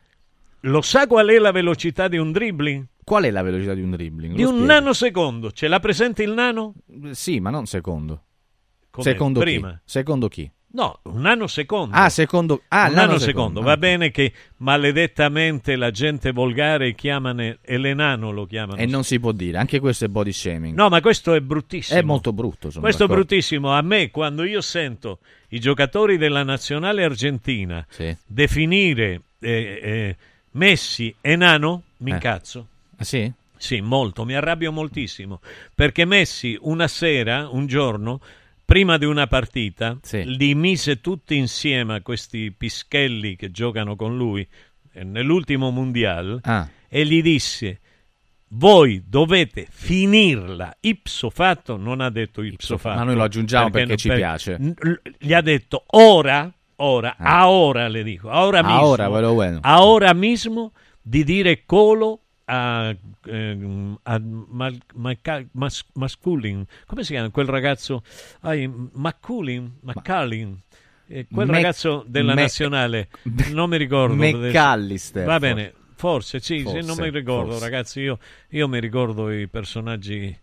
Lo 0.62 0.82
sa 0.82 1.08
qual 1.08 1.28
è 1.28 1.38
la 1.40 1.52
velocità 1.52 2.08
di 2.08 2.18
un 2.18 2.32
dribbling? 2.32 2.86
Qual 3.04 3.24
è 3.24 3.32
la 3.32 3.42
velocità 3.42 3.74
di 3.74 3.82
un 3.82 3.92
dribbling? 3.92 4.36
Di 4.36 4.42
Lo 4.44 4.50
un 4.50 4.56
spieghi. 4.56 4.72
nanosecondo. 4.74 5.52
Ce 5.52 5.68
l'ha 5.68 5.80
presente 5.80 6.24
il 6.24 6.32
nano? 6.32 6.74
Sì, 7.12 7.40
ma 7.40 7.50
non 7.50 7.66
secondo. 7.66 8.24
Com'è? 8.92 9.04
Secondo 9.12 9.40
Prima. 9.40 9.72
chi? 9.72 9.80
Secondo 9.86 10.28
chi? 10.28 10.52
No, 10.78 11.00
un 11.06 11.22
nanosecondo. 11.22 11.96
Ah, 11.96 12.08
secondo... 12.08 12.62
Ah, 12.68 12.86
un 12.90 12.94
nanosecondo. 12.94 13.02
nanosecondo. 13.02 13.62
Va 13.64 13.78
bene 13.78 14.12
che 14.12 14.32
maledettamente 14.58 15.76
la 15.76 15.90
gente 15.90 16.32
volgare 16.32 16.94
chiamano 16.94 17.42
e 17.60 17.78
l'enano 17.80 18.30
lo 18.30 18.46
chiamano. 18.46 18.80
E 18.80 18.86
non 18.86 19.04
si 19.04 19.20
può 19.20 19.32
dire, 19.32 19.58
anche 19.58 19.80
questo 19.80 20.06
è 20.06 20.08
body 20.08 20.32
shaming. 20.32 20.76
No, 20.78 20.88
ma 20.90 21.02
questo 21.02 21.34
è 21.34 21.42
bruttissimo. 21.42 22.00
È 22.00 22.04
molto 22.04 22.32
brutto. 22.32 22.70
Questo 22.80 23.06
è 23.06 23.08
bruttissimo. 23.08 23.74
A 23.74 23.82
me, 23.82 24.12
quando 24.12 24.44
io 24.44 24.62
sento 24.62 25.18
i 25.50 25.60
giocatori 25.60 26.16
della 26.18 26.44
nazionale 26.44 27.04
argentina 27.04 27.84
Sì. 27.90 28.16
definire 28.28 29.22
eh, 29.40 29.80
eh, 29.82 30.16
Messi 30.52 31.14
enano, 31.22 31.82
mi 31.98 32.12
Eh. 32.12 32.14
incazzo. 32.14 32.68
Ah, 32.98 33.04
sì? 33.04 33.32
Sì, 33.58 33.82
molto, 33.82 34.26
mi 34.26 34.36
arrabbio 34.36 34.72
moltissimo. 34.72 35.40
Perché 35.74 36.06
Messi 36.06 36.56
una 36.62 36.88
sera, 36.88 37.48
un 37.50 37.66
giorno, 37.66 38.22
prima 38.68 38.98
di 38.98 39.06
una 39.06 39.28
partita, 39.28 39.98
li 40.12 40.54
mise 40.54 41.00
tutti 41.00 41.38
insieme 41.38 41.96
a 41.96 42.02
questi 42.02 42.52
pischelli 42.52 43.38
che 43.38 43.50
giocano 43.50 43.96
con 43.96 44.18
lui 44.18 44.46
eh, 44.92 45.06
nell'ultimo 45.06 45.70
mondiale 45.72 46.40
Ah. 46.44 46.68
e 46.90 47.06
gli 47.06 47.22
disse 47.22 47.80
voi 48.50 49.04
dovete 49.08 49.68
finirla 49.70 50.76
ipso 50.82 51.30
fatto 51.30 51.78
non 51.78 52.02
ha 52.02 52.10
detto 52.10 52.42
ipso, 52.42 52.78
fatto 52.78 52.98
ma 52.98 53.04
noi 53.06 53.16
lo 53.16 53.24
aggiungiamo 53.24 53.70
perché 53.70 53.88
non- 53.88 53.98
ci 53.98 54.10
piace. 54.10 54.58
n- 54.60 54.74
l- 54.78 54.94
gli 55.18 55.34
ha 55.34 55.42
detto 55.42 55.84
ora 55.92 56.54
ora 56.78 57.16
Ah. 57.18 57.40
a 57.40 57.50
ora 57.50 57.88
le 57.88 58.04
dico 58.04 58.30
ahora 58.30 58.62
mismo 58.64 58.78
Ahora, 58.78 59.10
pero 59.10 59.34
bueno. 59.34 59.60
ahora 59.64 60.14
mismo 60.14 60.74
di 61.02 61.24
dire 61.24 61.64
colo 61.66 62.22
a, 62.50 62.96
ehm, 63.26 63.98
a 64.04 64.20
Mal- 64.20 64.82
Malca- 64.96 65.46
Mas- 65.52 65.86
Masculin 65.94 66.66
come 66.86 67.04
si 67.04 67.12
chiama 67.14 67.30
quel 67.30 67.48
ragazzo 67.48 68.04
ai, 68.42 68.72
Maculin 68.94 69.80
Macalin 69.82 70.58
eh, 71.08 71.26
quel 71.32 71.46
Mac- 71.48 71.56
ragazzo 71.56 72.06
della 72.08 72.34
Mac- 72.34 72.40
nazionale 72.44 73.10
non 73.52 73.70
mi 73.70 73.78
ricordo. 73.78 74.16
McAllister, 74.16 75.26
va 75.26 75.40
forse. 75.40 75.54
bene 75.54 75.74
forse 75.96 76.40
sì, 76.40 76.60
sì, 76.60 76.64
non 76.64 76.84
Forse, 76.86 77.02
mi 77.02 77.10
ricordo 77.10 77.52
forse. 77.52 77.64
ragazzi 77.66 78.00
io, 78.02 78.20
io 78.50 78.68
mi 78.70 78.80
ricordo 78.80 79.30
i 79.32 79.48
personaggi 79.48 80.38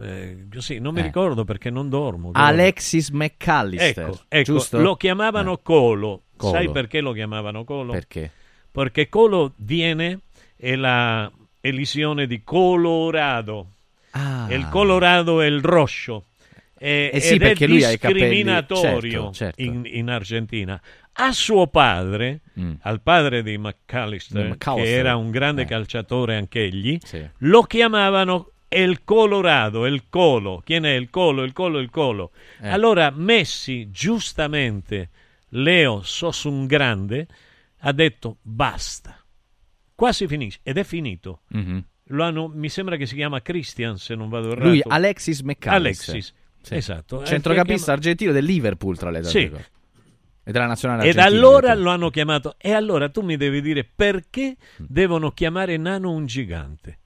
eh, 0.00 0.46
così 0.52 0.78
non 0.78 0.94
mi 0.94 1.00
Eh. 1.00 1.04
ricordo 1.04 1.44
perché 1.44 1.68
non 1.68 1.88
dormo 1.90 2.30
Alexis 2.32 3.10
McAllister. 3.10 4.04
Ecco, 4.08 4.20
ecco, 4.28 4.52
giusto? 4.52 4.80
lo 4.80 4.96
chiamavano 4.96 5.58
Colo. 5.58 6.22
Colo. 6.36 6.52
Sai 6.52 6.70
perché 6.70 7.00
lo 7.00 7.12
chiamavano 7.12 7.64
Colo? 7.64 7.92
Perché? 7.92 8.30
Perché 8.72 9.08
Colo 9.08 9.52
viene 9.56 10.20
è 10.56 10.74
la 10.76 11.30
elisione 11.60 12.26
di 12.26 12.42
Colorado. 12.42 13.68
Ah. 14.10 14.46
E 14.48 14.54
il 14.54 14.68
Colorado 14.68 15.40
è 15.40 15.46
il 15.46 15.60
rosso. 15.62 16.26
E, 16.78 17.10
Eh 17.12 17.20
sì, 17.20 17.38
perché 17.38 17.64
è 17.64 17.68
lui 17.68 17.78
i 17.78 17.98
capelli- 17.98 18.12
discriminatorio 18.20 19.10
certo, 19.10 19.32
certo. 19.32 19.62
In, 19.62 19.82
in 19.86 20.10
Argentina. 20.10 20.80
A 21.16 21.32
suo 21.32 21.68
padre, 21.68 22.40
Mm. 22.58 22.72
al 22.82 23.00
padre 23.00 23.42
di 23.42 23.56
McAllister, 23.56 24.42
Di 24.42 24.48
McAllister. 24.50 24.92
che 24.92 24.98
era 24.98 25.16
un 25.16 25.30
grande 25.30 25.62
Eh. 25.62 25.66
calciatore 25.66 26.36
anch'egli, 26.36 26.98
Sì. 27.02 27.24
lo 27.38 27.62
chiamavano 27.62 28.50
il 28.68 29.04
Colorado, 29.04 29.86
il 29.86 30.04
Colo. 30.08 30.60
Chi 30.64 30.74
è 30.74 30.88
il 30.88 31.08
Colo, 31.10 31.42
il 31.44 31.52
Colo, 31.52 31.78
il 31.78 31.90
Colo? 31.90 32.32
Eh. 32.60 32.68
Allora 32.68 33.10
Messi, 33.14 33.90
giustamente, 33.90 35.10
Leo 35.50 36.02
sos 36.02 36.44
un 36.44 36.66
grande, 36.66 37.26
ha 37.80 37.92
detto 37.92 38.38
basta. 38.42 39.16
Qua 40.04 40.12
si 40.12 40.26
finisce 40.26 40.60
ed 40.62 40.76
è 40.76 40.84
finito. 40.84 41.40
Mhm. 41.48 41.82
Lo 42.08 42.24
hanno, 42.24 42.48
mi 42.48 42.68
sembra 42.68 42.96
che 42.96 43.06
si 43.06 43.14
chiama 43.14 43.40
Christian, 43.40 43.96
se 43.96 44.14
non 44.14 44.28
vado 44.28 44.50
errato. 44.50 44.68
Lui, 44.68 44.82
Alexis 44.86 45.40
McAllister. 45.40 46.10
Alexis, 46.14 46.34
Sì. 46.60 46.74
esatto. 46.74 47.22
Eh, 47.22 47.24
Centrocampista 47.24 47.86
che 47.86 47.92
argentino 47.92 48.32
del 48.32 48.44
Liverpool, 48.44 48.98
tra 48.98 49.08
le 49.10 49.18
altre 49.18 49.40
Sì. 49.40 49.48
cose. 49.48 49.70
E 50.42 50.52
della 50.52 50.66
nazionale 50.66 51.04
Ed 51.08 51.16
argentina. 51.16 51.38
allora 51.46 51.68
perché- 51.68 51.82
lo 51.82 51.88
hanno 51.90 52.10
chiamato. 52.10 52.54
E 52.58 52.72
allora 52.72 53.08
tu 53.08 53.22
mi 53.22 53.38
devi 53.38 53.62
dire 53.62 53.82
perché 53.82 54.56
devono 54.76 55.30
chiamare 55.30 55.78
nano 55.78 56.10
un 56.10 56.26
gigante? 56.26 56.98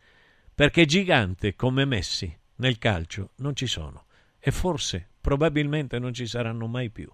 Perché 0.52 0.84
gigante 0.84 1.54
come 1.54 1.84
Messi 1.84 2.36
nel 2.56 2.78
calcio 2.78 3.30
non 3.36 3.54
ci 3.54 3.68
sono. 3.68 4.06
E 4.40 4.50
forse, 4.50 5.10
probabilmente 5.20 6.00
non 6.00 6.12
ci 6.12 6.26
saranno 6.26 6.66
mai 6.66 6.90
più. 6.90 7.08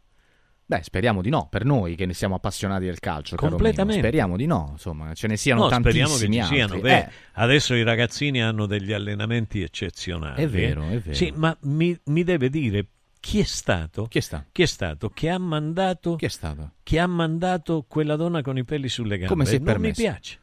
Beh, 0.66 0.82
speriamo 0.82 1.20
di 1.20 1.28
no, 1.28 1.47
per 1.51 1.65
noi 1.65 1.95
che 1.95 2.07
ne 2.07 2.15
siamo 2.15 2.35
appassionati 2.36 2.86
del 2.86 2.99
calcio. 2.99 3.36
Completamente. 3.36 4.01
Speriamo 4.01 4.36
di 4.36 4.47
no, 4.47 4.69
insomma, 4.73 5.12
ce 5.12 5.27
ne 5.27 5.36
siano 5.36 5.62
No, 5.62 5.70
speriamo 5.70 6.15
che 6.15 6.27
tantissimi 6.27 6.43
siano. 6.43 6.81
Beh, 6.81 6.99
Eh, 6.99 7.09
Adesso 7.35 7.74
i 7.74 7.82
ragazzini 7.82 8.43
hanno 8.43 8.65
degli 8.66 8.93
allenamenti 8.93 9.62
eccezionali. 9.62 10.43
È 10.43 10.49
vero, 10.49 10.85
eh. 10.85 10.95
è 10.95 10.99
vero. 11.01 11.15
Sì, 11.15 11.32
ma 11.36 11.55
mi, 11.62 11.99
mi 12.05 12.24
deve 12.24 12.49
dire 12.49 12.86
chi 13.20 13.41
è 13.41 13.45
stato? 13.45 14.07
Chi 14.07 14.19
è 14.19 14.20
stato? 14.20 14.47
Chi 14.53 14.62
è 14.62 14.66
stato 14.66 15.11
che 15.11 15.28
ha 15.31 15.39
mandato 15.39 16.16
Chi 16.16 16.24
è 16.27 16.28
stato? 16.28 16.73
che 16.82 16.99
ha 16.99 17.07
mandato 17.07 17.85
quella 17.89 18.16
donna 18.16 18.43
con 18.43 18.57
i 18.59 18.65
peli 18.65 18.89
sulle 18.89 19.16
gambe? 19.16 19.28
Come 19.28 19.45
si 19.47 19.57
è 19.57 19.59
non 19.59 19.81
mi 19.81 19.93
piace. 19.93 20.39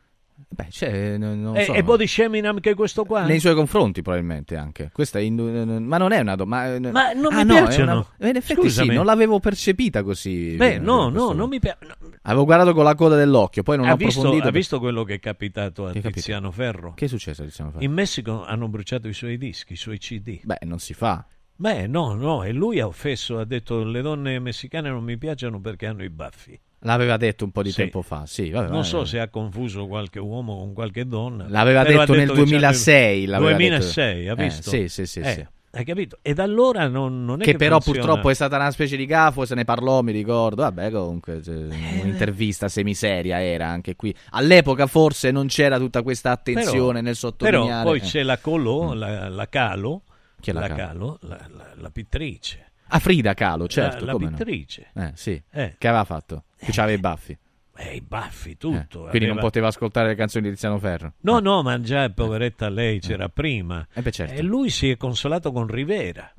Beh, 0.50 0.68
c'è, 0.70 1.18
non, 1.18 1.42
non 1.42 1.58
E, 1.58 1.64
so. 1.66 1.74
e 1.74 1.84
body 1.84 2.08
shaming 2.08 2.46
anche 2.46 2.74
questo 2.74 3.06
qua? 3.06 3.26
Nei 3.26 3.40
suoi 3.40 3.56
confronti, 3.56 4.02
probabilmente 4.02 4.56
anche. 4.56 4.90
Questa 4.94 5.20
è 5.20 5.22
indu- 5.22 5.50
ma 5.80 5.98
non 5.98 6.12
è 6.12 6.20
una 6.20 6.36
domanda. 6.36 6.92
Ma 6.92 7.14
non 7.14 7.34
ah, 7.34 7.38
mi 7.38 7.46
no, 7.46 7.54
piacciono. 7.54 8.08
una- 8.18 8.30
in 8.30 8.36
effetti 8.36 8.62
Scusami. 8.62 8.90
sì, 8.90 8.96
non 8.96 9.06
l'avevo 9.06 9.40
percepita 9.40 10.04
così. 10.04 10.56
Beh, 10.56 10.74
eh, 10.76 10.80
no, 10.80 11.04
no, 11.06 11.12
questo- 11.12 11.34
non 11.34 11.50
mi 11.50 11.60
piace. 11.60 11.80
Avevo 12.24 12.46
guardato 12.46 12.74
con 12.74 12.84
la 12.84 12.96
coda 12.96 13.16
dell'occhio, 13.16 13.64
poi 13.64 13.78
non 13.78 13.88
ha, 13.88 13.94
ho 13.94 13.96
visto, 13.96 14.20
approfondito. 14.20 14.48
ha 14.48 14.52
visto 14.52 14.80
quello 14.80 15.04
che 15.04 15.14
è 15.16 15.20
capitato 15.20 15.88
a 15.88 15.92
Che? 15.92 16.02
Tiziano 16.12 16.52
Ferro? 16.52 16.94
Che 16.94 17.06
è 17.06 17.08
successo 17.08 17.42
a 17.42 17.46
Tiziano 17.46 17.72
Ferro? 17.72 17.84
In 17.84 17.92
Messico 17.94 18.44
hanno 18.46 18.68
bruciato 18.68 19.08
i 19.08 19.14
suoi 19.14 19.38
dischi, 19.38 19.74
i 19.74 19.78
suoi 19.78 19.98
CD. 19.98 20.40
Beh, 20.44 20.60
non 20.64 20.80
si 20.80 20.94
fa. 20.94 21.26
Beh, 21.56 21.86
no, 21.88 22.16
no, 22.16 22.44
e 22.44 22.52
lui 22.54 22.80
ha 22.80 22.88
offesso, 22.88 23.38
ha 23.38 23.46
detto 23.46 23.84
le 23.84 24.02
donne 24.02 24.40
messicane 24.40 24.90
non 24.90 25.04
mi 25.04 25.18
piacciono 25.18 25.60
perché 25.62 25.86
hanno 25.86 26.04
i 26.04 26.10
baffi. 26.10 26.60
L'aveva 26.84 27.18
detto 27.18 27.44
un 27.46 27.52
po' 27.52 27.62
di 27.62 27.70
Sì. 27.70 27.78
tempo 27.78 28.02
fa, 28.02 28.26
sì. 28.26 28.50
vabbè, 28.50 28.66
non 28.68 28.78
vabbè. 28.78 28.88
so 28.88 29.06
se 29.06 29.20
ha 29.20 29.28
confuso 29.30 29.86
qualche 29.88 30.18
uomo 30.20 30.58
con 30.58 30.74
qualche 30.74 31.06
donna. 31.06 31.46
L'aveva 31.48 31.82
ha 31.82 31.84
detto 31.84 32.14
nel 32.14 32.22
che 32.22 32.34
c'hanno- 32.34 32.44
2006, 32.46 33.26
l'aveva 33.26 33.52
2006, 33.52 34.28
ha 34.28 34.34
detto. 34.36 34.42
Eh, 34.42 34.44
visto? 34.46 34.70
sì, 34.70 34.88
sì, 34.90 35.06
sì, 35.06 35.20
Eh, 35.20 35.34
sì. 35.34 35.46
Hai 35.74 35.86
capito? 35.86 36.18
E 36.22 36.34
da 36.34 36.44
allora 36.44 36.88
non, 36.90 37.24
non 37.24 37.40
è 37.40 37.46
che 37.46 37.52
Che 37.52 37.58
però 37.58 37.76
funziona. 37.80 38.00
purtroppo 38.08 38.30
è 38.30 38.34
stata 38.34 38.58
una 38.58 38.72
specie 38.72 38.98
di 38.98 39.06
gafo, 39.06 39.46
se 39.46 39.56
ne 39.56 39.64
parlò, 39.64 40.02
mi 40.02 40.12
ricordo. 40.12 40.64
Vabbè, 40.64 40.92
comunque, 40.92 41.42
cioè, 41.42 41.54
Eh, 41.56 42.02
un'intervista 42.02 42.68
semiseria 42.68 43.42
era 43.42 43.68
anche 43.68 43.96
qui. 43.96 44.14
All'epoca 44.32 44.86
forse 44.88 45.32
non 45.32 45.48
c'era 45.48 45.78
tutta 45.78 46.02
questa 46.02 46.32
attenzione 46.32 46.78
Però- 46.94 47.02
nel 47.02 47.16
sottolineare. 47.16 47.68
Però 47.70 47.84
poi 47.84 47.98
eh. 48.00 48.02
c'è 48.02 48.24
la 48.24 48.38
Colo, 48.40 48.94
la, 48.94 49.30
la 49.30 49.48
Calo, 49.48 50.02
Chi 50.42 50.50
è 50.50 50.54
la 50.54 50.60
la 50.62 50.68
Calo? 50.68 50.78
Calo, 50.86 51.18
la, 51.22 51.48
la- 51.56 51.74
la 51.76 51.90
pittrice. 51.90 52.72
Ah, 52.94 53.00
Frida 53.00 53.34
Kahlo, 53.34 53.68
certo. 53.70 54.00
La- 54.00 54.06
la 54.08 54.12
come 54.12 54.26
no. 54.26 54.36
pittrice. 54.36 54.88
Eh, 54.94 55.12
sì. 55.14 55.42
Eh. 55.52 55.76
Che 55.78 55.88
aveva 55.88 56.04
fatto? 56.04 56.44
Che 56.64 56.72
aveva 56.82 56.98
i 56.98 57.00
baffi. 57.00 57.38
Eh, 57.78 57.96
i 57.96 58.02
baffi, 58.02 58.52
Eh, 58.52 58.58
tutto. 58.58 59.00
Quindi 59.02 59.20
non 59.22 59.32
aveva- 59.32 59.42
poteva 59.42 59.68
ascoltare 59.68 60.10
le 60.10 60.16
canzoni 60.16 60.46
di 60.46 60.52
Tiziano 60.52 60.78
Ferro. 60.78 61.14
No, 61.22 61.40
no, 61.40 61.64
ma 61.64 61.80
già 61.82 62.10
poveretta 62.10 62.70
lei 62.70 63.00
c'era 63.00 63.28
prima. 63.30 63.88
Eh 63.94 64.02
beh, 64.02 64.12
certo. 64.12 64.34
E 64.36 64.42
lui 64.44 64.70
si 64.70 64.90
è 64.92 64.98
consolato 64.98 65.52
con 65.52 65.68
Rivera. 65.68 66.32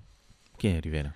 Chi 0.56 0.68
è 0.68 0.80
Rivera? 0.80 1.12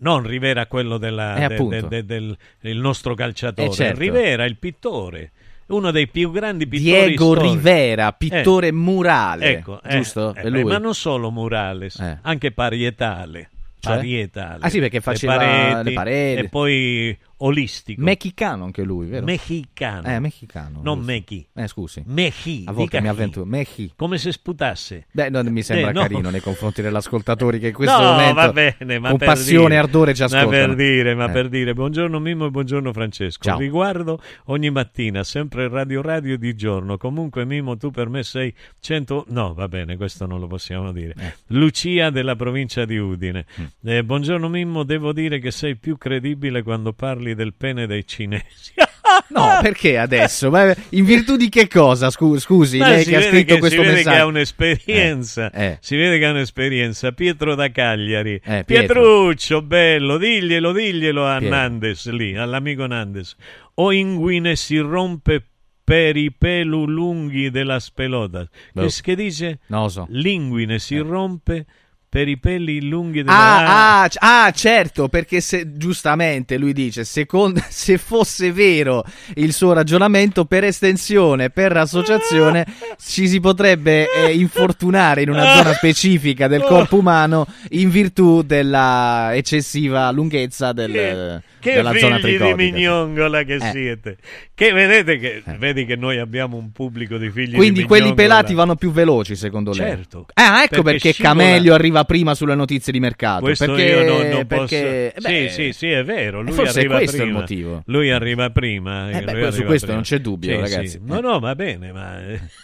Non 0.00 0.26
Rivera 0.26 0.66
quello 0.66 0.96
della, 0.98 1.36
Eh, 1.36 1.48
de- 1.48 1.66
de- 1.68 1.86
de- 1.88 2.04
del 2.04 2.36
il 2.62 2.78
nostro 2.78 3.14
calciatore. 3.14 3.68
Eh, 3.68 3.72
certo. 3.72 4.00
Rivera, 4.00 4.44
il 4.44 4.56
pittore. 4.56 5.32
Uno 5.66 5.90
dei 5.90 6.08
più 6.08 6.30
grandi 6.32 6.66
pittori 6.66 7.06
Diego 7.08 7.34
storici. 7.34 7.54
Rivera, 7.54 8.12
pittore 8.12 8.68
Eh, 8.68 8.72
murale. 8.72 9.44
Ecco, 9.58 9.82
eh, 9.82 9.96
giusto? 9.96 10.34
eh, 10.34 10.48
lui? 10.48 10.64
ma 10.64 10.78
non 10.78 10.94
solo 10.94 11.30
murales, 11.30 11.98
Eh. 11.98 12.18
anche 12.22 12.52
parietale. 12.52 13.50
Cioè? 13.80 13.96
Parietale. 13.96 14.58
Ah, 14.64 14.68
sì, 14.70 14.78
perché 14.80 14.96
Le 14.96 15.02
faceva 15.02 15.36
pareti, 15.36 15.88
le 15.88 15.92
pareti. 15.94 16.40
E 16.44 16.48
poi 16.48 17.18
olistico. 17.38 18.02
Mexicano 18.02 18.64
anche 18.64 18.82
lui, 18.82 19.06
vero? 19.06 19.24
Mexicano. 19.24 20.06
Eh, 20.08 20.18
mexicano. 20.18 20.80
Non. 20.82 21.00
Mechi. 21.00 21.46
Eh, 21.54 21.66
scusi. 21.68 22.02
Mechi. 22.06 22.64
A 22.66 22.72
volte 22.72 23.00
mi 23.00 23.08
avventuro. 23.08 23.44
Mechi. 23.46 23.92
Come 23.96 24.18
se 24.18 24.32
sputasse. 24.32 25.06
Beh, 25.12 25.30
non 25.30 25.46
mi 25.48 25.62
sembra 25.62 25.90
Eh, 25.90 25.92
no. 25.92 26.00
carino 26.02 26.30
nei 26.30 26.40
confronti 26.40 26.82
dell'ascoltatori 26.82 27.58
che 27.58 27.68
in 27.68 27.72
questo 27.74 28.00
no, 28.00 28.10
momento 28.10 28.34
va 28.34 28.52
bene, 28.52 28.98
ma 28.98 29.10
con 29.10 29.18
passione 29.18 29.74
e 29.74 29.78
ardore 29.78 30.14
ci 30.14 30.20
Ma 30.22 30.26
ascoltano. 30.26 30.50
per 30.50 30.74
dire, 30.74 31.14
ma 31.14 31.28
Eh. 31.28 31.32
per 31.32 31.48
dire, 31.48 31.74
buongiorno 31.74 32.18
Mimmo 32.18 32.46
e 32.46 32.50
buongiorno 32.50 32.92
Francesco. 32.92 33.42
Ciao. 33.44 33.58
Riguardo 33.58 34.20
ogni 34.46 34.70
mattina, 34.70 35.22
sempre 35.24 35.68
Radio 35.68 36.02
Radio 36.02 36.36
di 36.38 36.54
giorno. 36.54 36.96
Comunque 36.96 37.44
Mimmo, 37.44 37.76
tu 37.76 37.90
per 37.90 38.08
me 38.08 38.22
sei 38.22 38.52
100... 38.80 39.26
No, 39.28 39.54
va 39.54 39.68
bene, 39.68 39.96
questo 39.96 40.26
non 40.26 40.40
lo 40.40 40.46
possiamo 40.48 40.92
dire. 40.92 41.14
Eh. 41.18 41.34
Lucia 41.48 42.10
della 42.10 42.34
provincia 42.36 42.84
di 42.84 42.96
Udine. 42.98 43.46
Mm. 43.60 43.64
Eh, 43.88 44.04
buongiorno 44.04 44.48
Mimmo, 44.48 44.82
devo 44.82 45.12
dire 45.12 45.38
che 45.38 45.50
sei 45.50 45.76
più 45.76 45.96
credibile 45.96 46.62
quando 46.62 46.92
parli 46.92 47.27
del 47.34 47.54
pene 47.54 47.86
dei 47.86 48.06
cinesi. 48.06 48.72
No, 49.30 49.58
perché 49.62 49.96
adesso? 49.98 50.50
Ma 50.50 50.74
in 50.90 51.04
virtù 51.04 51.36
di 51.36 51.48
che 51.48 51.66
cosa? 51.66 52.10
Scu- 52.10 52.38
scusi, 52.38 52.76
Ma 52.78 52.90
lei 52.90 53.04
si 53.04 53.10
che 53.10 53.16
ha 53.16 53.18
vede 53.20 53.30
scritto 53.30 53.54
che- 53.54 53.60
questo 53.60 53.76
si 53.80 53.82
vede 53.86 53.96
messaggio. 53.96 54.14
che 54.16 54.22
ha 54.22 54.26
un'esperienza. 54.26 55.50
Eh, 55.50 55.64
eh. 55.64 55.78
Si 55.80 55.96
vede 55.96 56.18
che 56.18 56.26
ha 56.26 56.30
un'esperienza. 56.30 57.12
Pietro 57.12 57.54
da 57.54 57.70
Cagliari. 57.70 58.34
Eh, 58.44 58.64
Pietro. 58.64 59.00
Pietruccio, 59.02 59.62
bello, 59.62 60.18
diglielo, 60.18 60.72
diglielo 60.72 61.26
a 61.26 61.38
Pietro. 61.38 61.56
Nandes 61.56 62.08
lì, 62.10 62.36
all'amico 62.36 62.86
Nandes. 62.86 63.34
O 63.74 63.92
inguine 63.92 64.56
si 64.56 64.76
rompe 64.78 65.42
per 65.82 66.16
i 66.16 66.30
pelu 66.30 66.84
lunghi 66.86 67.50
della 67.50 67.80
spelota. 67.80 68.46
Boh. 68.72 68.86
Che, 68.86 68.92
che 69.02 69.14
dice? 69.16 69.58
Non 69.68 69.90
so. 69.90 70.06
L'inguine 70.10 70.78
si 70.78 70.98
rompe 70.98 71.64
per 72.10 72.26
i 72.26 72.38
peli 72.38 72.88
lunghi 72.88 73.22
della 73.22 73.36
Ah, 73.36 74.02
ah, 74.02 74.08
c- 74.08 74.16
ah, 74.18 74.50
certo, 74.50 75.08
perché 75.08 75.40
se, 75.40 75.76
giustamente 75.76 76.56
lui 76.56 76.72
dice, 76.72 77.04
secondo, 77.04 77.62
se 77.68 77.98
fosse 77.98 78.50
vero 78.52 79.04
il 79.34 79.52
suo 79.52 79.72
ragionamento, 79.74 80.44
per 80.46 80.64
estensione, 80.64 81.50
per 81.50 81.76
associazione, 81.76 82.66
ci 82.98 83.28
si 83.28 83.40
potrebbe 83.40 84.06
eh, 84.10 84.32
infortunare 84.32 85.22
in 85.22 85.28
una 85.30 85.54
zona 85.54 85.72
specifica 85.74 86.48
del 86.48 86.62
corpo 86.62 86.96
umano 86.98 87.46
in 87.70 87.90
virtù 87.90 88.42
della 88.42 89.30
eccessiva 89.34 90.10
lunghezza 90.10 90.72
del, 90.72 91.42
Che- 91.60 91.74
della 91.74 91.92
zona 91.94 92.18
figli 92.18 92.42
di 92.42 92.54
mignongola 92.54 93.42
che 93.42 93.54
Eh. 93.54 93.70
siete. 93.70 94.16
Che 94.54 94.72
vedete 94.72 95.18
che 95.18 95.42
vedi 95.58 95.84
che 95.84 95.96
noi 95.96 96.18
abbiamo 96.18 96.56
un 96.56 96.72
pubblico 96.72 97.16
di 97.18 97.30
figli 97.30 97.54
Quindi 97.54 97.80
di 97.80 97.86
quelli 97.86 98.14
pelati 98.14 98.54
vanno 98.54 98.74
più 98.76 98.90
veloci, 98.92 99.36
secondo 99.36 99.72
lei? 99.72 99.88
Certo. 99.90 100.26
Ah, 100.34 100.62
ecco 100.62 100.82
perché, 100.82 101.12
scivola- 101.12 101.34
Camelio 101.34 101.74
arriva 101.74 102.04
prima 102.04 102.34
sulle 102.34 102.54
notizie 102.54 102.92
di 102.92 103.00
mercato. 103.00 103.42
Questo 103.42 103.66
perché, 103.66 103.82
io 103.84 104.04
non, 104.04 104.28
non 104.28 104.46
perché- 104.46 105.12
posso. 105.14 105.28
beh, 105.28 105.48
sì, 105.48 105.54
sì, 105.64 105.72
sì, 105.72 105.88
è 105.90 106.04
vero. 106.04 106.42
Lui 106.42 106.52
forse 106.52 106.74
è 106.76 106.78
arriva 106.80 106.96
questo 106.98 107.16
il 107.16 107.22
prima. 107.22 107.38
motivo. 107.38 107.82
Lui 107.86 108.10
arriva 108.10 108.50
prima. 108.50 109.10
Eh 109.10 109.22
beh, 109.22 109.32
lui 109.32 109.40
poi 109.40 109.40
su 109.42 109.46
arriva 109.48 109.64
questo 109.66 109.86
prima. 109.86 109.94
non 109.94 110.02
c'è 110.02 110.18
dubbio, 110.20 110.50
Sì, 110.54 110.60
ragazzi. 110.60 110.88
sì. 110.88 111.00
No, 111.04 111.20
no, 111.20 111.38
va 111.38 111.54
bene, 111.54 111.92
ma. 111.92 112.16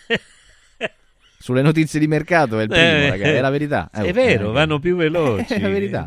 Sulle 1.45 1.61
notizie 1.61 2.01
di 2.01 2.07
mercato 2.07 2.59
è 2.59 2.63
il 2.63 2.69
primo, 2.69 2.83
Eh, 2.83 3.11
ragazzi, 3.11 3.31
è 3.33 3.41
la 3.43 3.51
verità. 3.51 3.91
È 3.93 4.01
Eh, 4.01 4.13
vero, 4.15 4.49
eh, 4.49 4.53
vanno 4.55 4.79
più 4.79 4.97
veloci. 4.97 5.45
È 5.53 5.61
la 5.61 5.69
verità. 5.69 6.07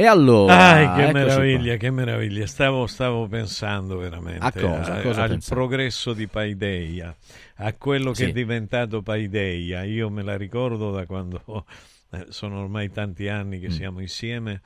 e 0.03 0.07
allora 0.07 0.71
Ai, 0.73 1.07
che 1.07 1.13
meraviglia, 1.13 1.69
qua. 1.71 1.77
che 1.77 1.91
meraviglia. 1.91 2.47
Stavo, 2.47 2.87
stavo 2.87 3.27
pensando 3.27 3.99
veramente 3.99 4.45
A 4.45 4.51
cosa? 4.53 4.95
A 4.95 5.01
cosa 5.03 5.23
al 5.23 5.29
pensavi? 5.31 5.55
progresso 5.61 6.13
di 6.15 6.27
Paideia, 6.27 7.15
a 7.57 7.73
quello 7.75 8.11
che 8.11 8.17
Sì. 8.25 8.31
è 8.31 8.33
diventato 8.33 9.03
Paideia. 9.03 9.83
Io 9.85 10.09
me 10.09 10.23
la 10.23 10.37
ricordo 10.37 10.91
da 10.91 11.05
quando 11.07 11.67
eh, 12.13 12.27
sono 12.31 12.61
ormai 12.61 12.91
tanti 12.91 13.29
anni 13.29 13.59
Mm. 13.59 13.61
che 13.61 13.71
siamo 13.71 14.01
insieme 14.01 14.63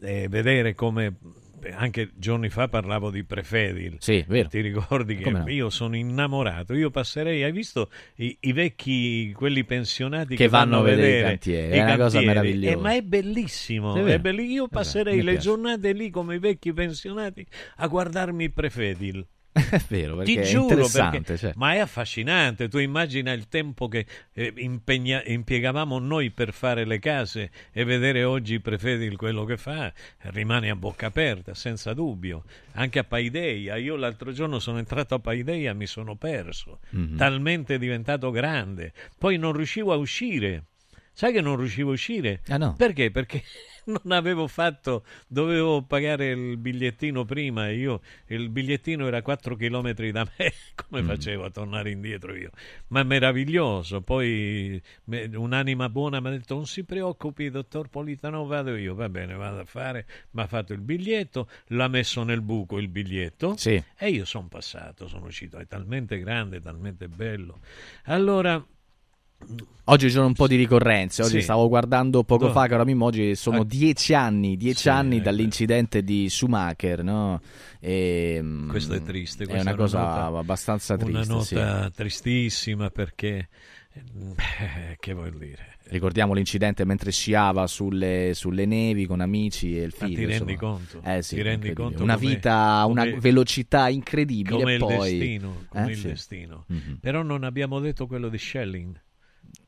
e 0.00 0.26
vedere 0.28 0.74
come 0.74 1.04
eh, 1.04 1.12
anche 1.74 2.10
giorni 2.14 2.48
fa 2.48 2.68
parlavo 2.68 3.10
di 3.10 3.24
Prefedil. 3.24 3.96
Sì, 4.00 4.24
vero. 4.28 4.48
Ti 4.48 4.60
ricordi 4.60 5.16
che 5.16 5.30
no? 5.30 5.48
io 5.48 5.70
sono 5.70 5.96
innamorato? 5.96 6.74
Io 6.74 6.90
passerei, 6.90 7.42
hai 7.42 7.52
visto 7.52 7.90
i, 8.16 8.36
i 8.40 8.52
vecchi, 8.52 9.32
quelli 9.32 9.64
pensionati 9.64 10.36
Che 10.36 10.44
che, 10.44 10.48
vanno 10.48 10.78
a 10.78 10.82
vedere 10.82 11.18
i 11.18 11.22
cantieri, 11.22 11.74
i 11.76 11.78
è 11.78 11.82
una 11.82 11.96
cosa 11.96 12.22
cantieri. 12.22 12.26
meravigliosa. 12.26 12.72
Eh, 12.72 12.80
ma 12.80 12.94
è 12.94 13.02
bellissimo. 13.02 13.94
È 13.94 14.02
è 14.02 14.18
belli- 14.18 14.44
Io 14.46 14.66
vero, 14.66 14.68
passerei 14.68 15.22
le 15.22 15.36
giornate 15.38 15.92
lì 15.92 16.10
come 16.10 16.36
i 16.36 16.38
vecchi 16.38 16.72
pensionati 16.72 17.46
a 17.76 17.86
guardarmi 17.86 18.44
il 18.44 18.52
Prefedil. 18.52 19.26
È 19.58 19.80
vero, 19.88 20.16
perché 20.16 20.32
Ti 20.34 20.38
è 20.38 20.42
giuro, 20.44 20.62
interessante. 20.62 21.20
perché- 21.22 21.36
cioè. 21.38 21.52
ma 21.56 21.74
è 21.74 21.78
affascinante. 21.78 22.68
Tu 22.68 22.78
immagina 22.78 23.32
il 23.32 23.48
tempo 23.48 23.88
che 23.88 24.06
eh, 24.32 24.52
impegna- 24.56 25.22
impiegavamo 25.24 25.98
noi 25.98 26.30
per 26.30 26.52
fare 26.52 26.84
le 26.84 26.98
case 27.00 27.50
e 27.72 27.82
vedere 27.84 28.22
oggi 28.24 28.60
Prefedil 28.60 29.16
quello 29.16 29.44
che 29.44 29.56
fa, 29.56 29.92
rimane 30.30 30.70
a 30.70 30.76
bocca 30.76 31.06
aperta, 31.06 31.54
senza 31.54 31.92
dubbio. 31.92 32.44
Anche 32.74 33.00
a 33.00 33.04
Paideia. 33.04 33.76
Io 33.76 33.96
l'altro 33.96 34.30
giorno 34.32 34.58
sono 34.60 34.78
entrato 34.78 35.14
a 35.16 35.18
Paideia 35.18 35.72
e 35.72 35.74
mi 35.74 35.86
sono 35.86 36.14
perso. 36.14 36.78
Mhm. 36.90 37.16
Talmente 37.16 37.74
è 37.74 37.78
diventato 37.78 38.30
grande. 38.30 38.92
Poi 39.18 39.38
non 39.38 39.52
riuscivo 39.54 39.92
a 39.92 39.96
uscire. 39.96 40.64
Sai 41.12 41.32
che 41.32 41.40
non 41.40 41.56
riuscivo 41.56 41.90
a 41.90 41.94
uscire? 41.94 42.42
Ah, 42.46 42.58
no? 42.58 42.74
Perché? 42.76 43.10
Perché 43.10 43.42
non 44.04 44.12
avevo 44.12 44.46
fatto, 44.46 45.04
dovevo 45.26 45.82
pagare 45.82 46.28
il 46.30 46.56
bigliettino 46.58 47.24
prima 47.24 47.68
e 47.68 47.76
io, 47.76 48.00
il 48.26 48.50
bigliettino 48.50 49.06
era 49.06 49.22
4 49.22 49.56
km 49.56 50.10
da 50.10 50.26
me, 50.36 50.52
come 50.88 51.02
Mm. 51.02 51.06
facevo 51.06 51.44
a 51.44 51.50
tornare 51.50 51.90
indietro 51.90 52.34
io? 52.36 52.50
Ma 52.88 53.02
meraviglioso, 53.02 54.00
poi 54.02 54.80
me- 55.04 55.30
un'anima 55.34 55.88
buona 55.88 56.20
mi 56.20 56.28
ha 56.28 56.30
detto 56.30 56.54
non 56.54 56.66
si 56.66 56.84
preoccupi 56.84 57.50
dottor 57.50 57.88
Politano, 57.88 58.44
vado 58.46 58.76
io, 58.76 58.94
va 58.94 59.08
bene, 59.08 59.34
vado 59.34 59.60
a 59.60 59.64
fare, 59.64 60.06
mi 60.32 60.42
ha 60.42 60.46
fatto 60.46 60.72
il 60.72 60.80
biglietto, 60.80 61.48
l'ha 61.68 61.88
messo 61.88 62.22
nel 62.24 62.42
buco 62.42 62.78
il 62.78 62.88
biglietto 62.88 63.56
Sì. 63.56 63.82
e 63.96 64.08
io 64.10 64.24
sono 64.24 64.48
passato, 64.48 65.08
sono 65.08 65.26
uscito, 65.26 65.58
è 65.58 65.66
talmente 65.66 66.18
grande, 66.18 66.60
talmente 66.60 67.08
bello. 67.08 67.60
Allora... 68.04 68.62
Oggi 69.84 70.06
ci 70.08 70.12
sono 70.12 70.26
un 70.26 70.34
po' 70.34 70.46
di 70.46 70.56
ricorrenze. 70.56 71.22
Oggi 71.22 71.38
Sì. 71.38 71.42
stavo 71.42 71.66
guardando 71.68 72.22
poco 72.22 72.42
Dove? 72.48 72.52
fa, 72.52 72.66
caro 72.66 72.82
amico, 72.82 73.04
oggi 73.04 73.34
sono 73.34 73.60
Ah. 73.60 73.64
dieci 73.64 74.12
anni, 74.12 74.56
dieci 74.58 74.80
Sì, 74.82 74.88
anni 74.90 75.14
ecco. 75.16 75.24
dall'incidente 75.24 76.02
di 76.02 76.28
Schumacher, 76.28 77.02
no? 77.02 77.40
E, 77.80 78.38
mm, 78.42 78.68
Questo 78.68 78.92
è 78.94 79.02
triste. 79.02 79.44
È 79.44 79.46
questa 79.46 79.68
una 79.70 79.76
cosa 79.78 79.98
nota- 80.00 80.38
abbastanza 80.38 80.96
triste. 80.98 81.32
Una 81.32 81.42
sì. 81.42 81.54
nota 81.54 81.90
tristissima 81.94 82.90
perché... 82.90 83.48
eh, 83.94 84.96
che 85.00 85.12
vuol 85.14 85.32
dire? 85.38 85.76
Ricordiamo 85.84 86.34
l'incidente 86.34 86.84
mentre 86.84 87.10
sciava 87.10 87.66
sulle, 87.66 88.32
sulle 88.34 88.66
nevi 88.66 89.06
con 89.06 89.20
amici 89.22 89.78
e 89.78 89.84
il 89.84 89.94
Ma 89.98 90.04
figlio. 90.06 90.18
ti 90.18 90.24
rendi 90.26 90.52
insomma. 90.52 90.72
conto? 90.74 91.00
Eh 91.02 91.22
sì, 91.22 91.34
Ti 91.36 91.42
rendi 91.42 91.72
conto 91.72 92.02
Una 92.02 92.14
come- 92.16 92.26
vita, 92.28 92.84
una 92.86 93.04
come- 93.06 93.18
velocità 93.20 93.88
incredibile. 93.88 94.54
Come 94.54 94.72
e 94.72 94.74
il 94.74 94.80
poi... 94.80 95.18
destino, 95.18 95.64
come 95.68 95.86
Eh, 95.86 95.90
il 95.92 95.96
sì. 95.96 96.06
destino. 96.08 96.64
Mhm. 96.68 96.98
Però 97.00 97.22
non 97.22 97.42
abbiamo 97.42 97.80
detto 97.80 98.06
quello 98.06 98.28
di 98.28 98.36
Schelling. 98.36 99.00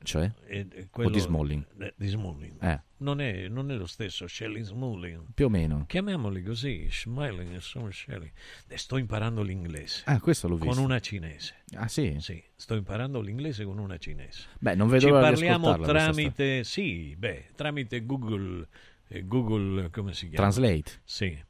Cioè? 0.03 0.31
E- 0.47 0.67
e 0.71 0.89
O 0.91 1.11
di 1.11 1.21
Smalling? 1.21 1.65
eh, 1.79 1.93
di 1.97 2.09
Smalling. 2.09 2.63
Eh. 2.63 2.81
Non, 2.99 3.21
è, 3.21 3.49
non 3.49 3.71
è 3.71 3.75
lo 3.77 3.87
stesso, 3.87 4.27
Schelling 4.27 4.65
Smalling. 4.65 5.27
Più 5.35 5.47
o 5.47 5.49
meno. 5.49 5.85
Chiamiamoli 5.87 6.43
così, 6.43 6.89
Smiling 6.91 7.55
e 7.55 7.61
sono 7.61 7.91
Schelling. 7.91 8.31
E 8.67 8.77
sto 8.79 8.97
imparando 8.97 9.43
l'inglese. 9.43 10.03
Ah, 10.07 10.21
questo 10.21 10.49
l'ho 10.49 10.57
Con 10.57 10.69
visto. 10.69 10.83
una 10.83 11.01
cinese. 11.01 11.55
Ah 11.75 11.89
sì? 11.89 12.17
Sì, 12.21 12.43
sto 12.57 12.75
imparando 12.75 13.21
l'inglese 13.21 13.65
con 13.65 13.79
una 13.79 13.97
cinese. 13.99 14.45
Beh, 14.59 14.75
non 14.75 14.89
vedo 14.89 15.07
Ci 15.07 15.11
l'ora 15.11 15.29
parliamo 15.29 15.79
tramite, 15.79 16.65
sì, 16.65 17.15
beh, 17.17 17.51
tramite 17.55 18.05
Google, 18.05 18.69
eh, 19.09 19.25
Google, 19.27 19.91
come 19.91 20.13
si 20.15 20.29
chiama? 20.29 20.49
Translate? 20.51 21.01
Sì. 21.05 21.45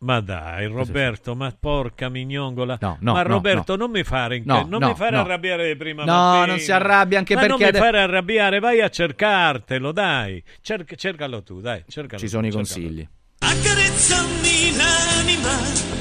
Ma 0.00 0.20
dai, 0.20 0.66
Roberto, 0.66 1.34
ma 1.34 1.52
porca 1.58 2.08
mignongola. 2.08 2.78
No, 2.80 2.98
no, 3.00 3.12
ma 3.14 3.22
Roberto, 3.22 3.74
no. 3.74 3.82
non 3.82 3.90
mi 3.90 4.04
fare, 4.04 4.40
No, 4.44 4.64
non 4.68 4.78
no, 4.80 4.88
mi 4.90 4.94
fare 4.94 5.16
no. 5.16 5.22
arrabbiare 5.22 5.74
prima 5.76 6.04
No, 6.04 6.12
mattina. 6.12 6.46
non 6.46 6.58
si 6.60 6.70
arrabbia 6.70 7.18
anche 7.18 7.34
ma 7.34 7.40
perché 7.40 7.56
non 7.64 7.72
mi 7.72 7.78
fare 7.78 8.00
arrabbiare, 8.00 8.60
vai 8.60 8.80
a 8.80 8.88
cercartelo, 8.88 9.90
dai. 9.90 10.40
Cerca- 10.62 10.94
cercalo 10.94 11.42
tu, 11.42 11.60
dai, 11.60 11.82
cercalo 11.88 12.20
Ci 12.20 12.28
sono 12.28 12.46
i 12.46 12.50
tu, 12.50 12.62
cercalo. 12.62 12.80
consigli. 12.84 13.08
Accarezzami 13.40 14.76
l'anima. 14.76 15.97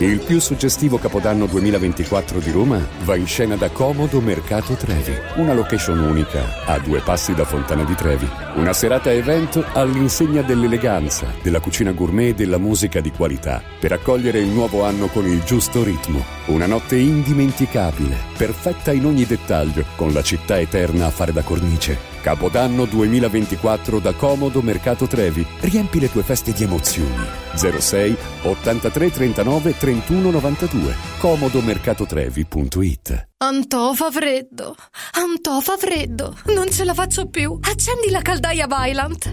Il 0.00 0.20
più 0.20 0.38
suggestivo 0.38 0.96
Capodanno 0.96 1.46
2024 1.46 2.38
di 2.38 2.52
Roma 2.52 2.80
va 3.02 3.16
in 3.16 3.26
scena 3.26 3.56
da 3.56 3.68
Comodo 3.68 4.20
Mercato 4.20 4.74
Trevi, 4.74 5.12
una 5.38 5.54
location 5.54 5.98
unica 5.98 6.64
a 6.66 6.78
due 6.78 7.00
passi 7.00 7.34
da 7.34 7.44
Fontana 7.44 7.82
di 7.82 7.96
Trevi. 7.96 8.28
Una 8.54 8.72
serata 8.72 9.12
evento 9.12 9.64
all'insegna 9.72 10.42
dell'eleganza, 10.42 11.26
della 11.42 11.58
cucina 11.58 11.90
gourmet 11.90 12.28
e 12.28 12.34
della 12.34 12.58
musica 12.58 13.00
di 13.00 13.10
qualità, 13.10 13.60
per 13.80 13.90
accogliere 13.90 14.38
il 14.38 14.50
nuovo 14.50 14.84
anno 14.84 15.08
con 15.08 15.26
il 15.26 15.42
giusto 15.42 15.82
ritmo. 15.82 16.37
Una 16.48 16.66
notte 16.66 16.96
indimenticabile, 16.96 18.16
perfetta 18.36 18.90
in 18.92 19.04
ogni 19.04 19.24
dettaglio, 19.26 19.84
con 19.96 20.14
la 20.14 20.22
città 20.22 20.58
eterna 20.58 21.04
a 21.04 21.10
fare 21.10 21.30
da 21.30 21.42
cornice. 21.42 21.98
Capodanno 22.22 22.86
2024 22.86 23.98
da 23.98 24.14
Comodo 24.14 24.62
Mercato 24.62 25.06
Trevi. 25.06 25.46
Riempi 25.60 26.00
le 26.00 26.10
tue 26.10 26.22
feste 26.22 26.52
di 26.52 26.62
emozioni. 26.64 27.26
06 27.54 28.16
83 28.44 29.10
39 29.10 29.76
31 29.76 30.30
92. 30.30 30.94
comodomercatotrevi.it 31.18 33.28
Antò 33.36 33.92
fa 33.92 34.10
freddo, 34.10 34.74
Antò 35.12 35.60
fa 35.60 35.76
freddo, 35.76 36.34
non 36.54 36.70
ce 36.70 36.84
la 36.84 36.94
faccio 36.94 37.28
più. 37.28 37.58
Accendi 37.60 38.08
la 38.08 38.22
caldaia 38.22 38.66
Vylant. 38.66 39.28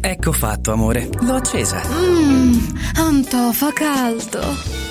Ecco 0.00 0.30
fatto, 0.32 0.70
amore. 0.72 1.08
L'ho 1.20 1.34
accesa. 1.34 1.82
Mmm, 1.84 2.76
Antò 2.94 3.50
fa 3.50 3.72
caldo. 3.72 4.89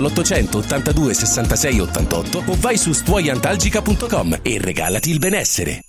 l'800 0.00 0.56
82 0.56 1.14
66 1.14 1.80
88 1.80 2.42
o 2.46 2.56
vai 2.58 2.76
su 2.76 2.92
stuoiantalgica.com 2.92 4.38
e 4.42 4.58
regalati 4.60 5.10
il 5.10 5.18
benessere. 5.18 5.82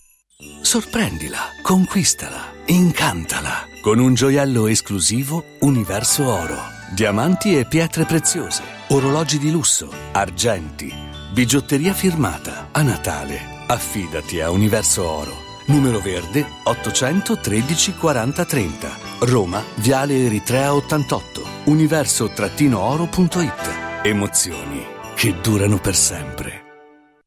Sorprendila, 0.61 1.40
conquistala, 1.61 2.53
incantala 2.65 3.68
con 3.81 3.99
un 3.99 4.14
gioiello 4.14 4.68
esclusivo 4.68 5.44
Universo 5.60 6.27
Oro. 6.27 6.77
Diamanti 6.91 7.57
e 7.57 7.65
pietre 7.65 8.06
preziose, 8.06 8.64
orologi 8.90 9.38
di 9.38 9.52
lusso, 9.52 9.90
argenti, 10.11 10.94
bigiotteria 11.31 11.94
firmata. 11.94 12.69
A 12.72 12.81
Natale, 12.81 13.64
affidati 13.68 14.41
a 14.41 14.49
Universo 14.49 15.07
Oro. 15.07 15.48
Numero 15.68 15.99
verde 15.99 16.44
813 16.64 17.94
40 17.95 18.45
30. 18.45 18.98
Roma, 19.19 19.64
Viale 19.76 20.26
Eritrea 20.26 20.73
88. 20.73 21.44
Universo-oro.it. 21.65 23.89
Emozioni 24.01 24.85
che 25.13 25.41
durano 25.41 25.77
per 25.77 25.93
sempre. 25.93 26.59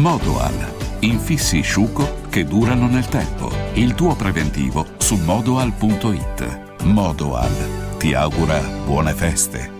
Modoal. 0.00 0.54
Infissi 1.00 1.60
sciuco 1.60 2.22
che 2.30 2.44
durano 2.44 2.86
nel 2.86 3.06
tempo. 3.06 3.50
Il 3.74 3.94
tuo 3.94 4.14
preventivo 4.16 4.86
su 4.96 5.16
modoal.it. 5.16 6.84
Modoal 6.84 7.96
ti 7.98 8.14
augura 8.14 8.60
buone 8.86 9.12
feste. 9.12 9.79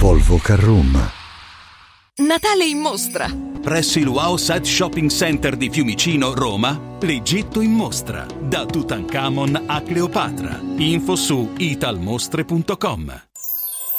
Volvo 0.00 0.38
Carroom. 0.38 0.98
Natale 2.26 2.64
in 2.64 2.78
mostra. 2.78 3.28
Presso 3.60 3.98
il 3.98 4.08
Wow 4.08 4.38
Side 4.38 4.64
Shopping 4.64 5.10
Center 5.10 5.56
di 5.56 5.68
Fiumicino, 5.68 6.32
Roma, 6.32 6.96
l'Egitto 7.00 7.60
in 7.60 7.72
mostra. 7.72 8.24
Da 8.40 8.64
Tutankhamon 8.64 9.64
a 9.66 9.82
Cleopatra. 9.82 10.58
Info 10.78 11.16
su 11.16 11.52
italmostre.com. 11.54 13.29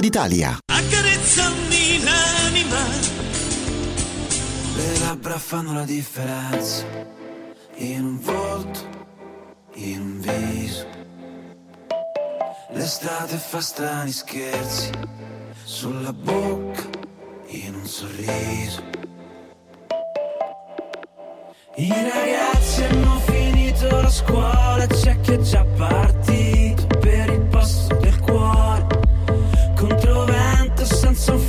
d'Italia. 0.00 0.58
Accarezzami 0.64 2.02
l'anima. 2.02 2.82
Le 4.76 4.98
labbra 5.00 5.38
fanno 5.38 5.72
la 5.72 5.84
differenza 5.84 6.84
in 7.76 8.04
un 8.04 8.20
volto, 8.20 8.80
in 9.74 10.00
un 10.00 10.20
viso. 10.20 10.86
L'estate 12.72 13.36
fa 13.36 13.60
strani 13.60 14.12
scherzi 14.12 14.90
sulla 15.64 16.12
bocca, 16.12 16.82
in 17.48 17.74
un 17.74 17.86
sorriso. 17.86 18.82
I 21.76 21.88
ragazzi 21.88 22.82
hanno 22.84 23.20
finito 23.26 24.00
la 24.00 24.10
scuola, 24.10 24.86
c'è 24.86 25.20
chi 25.20 25.32
è 25.32 25.38
già 25.38 25.64
partito 25.76 26.86
per 27.00 27.30
il 27.30 27.40
posto 27.50 27.94
del 27.96 28.18
cuore. 28.20 28.75
Controvento 31.16 31.36
senza 31.36 31.46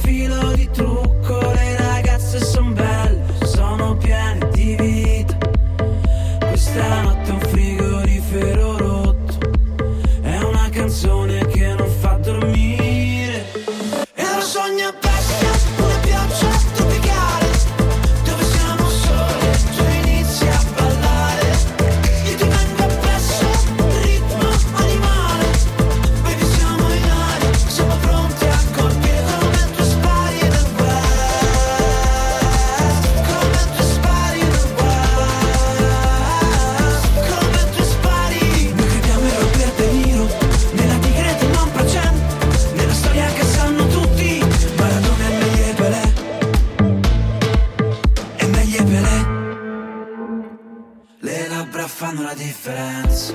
la 52.27 52.33
differenza. 52.33 53.33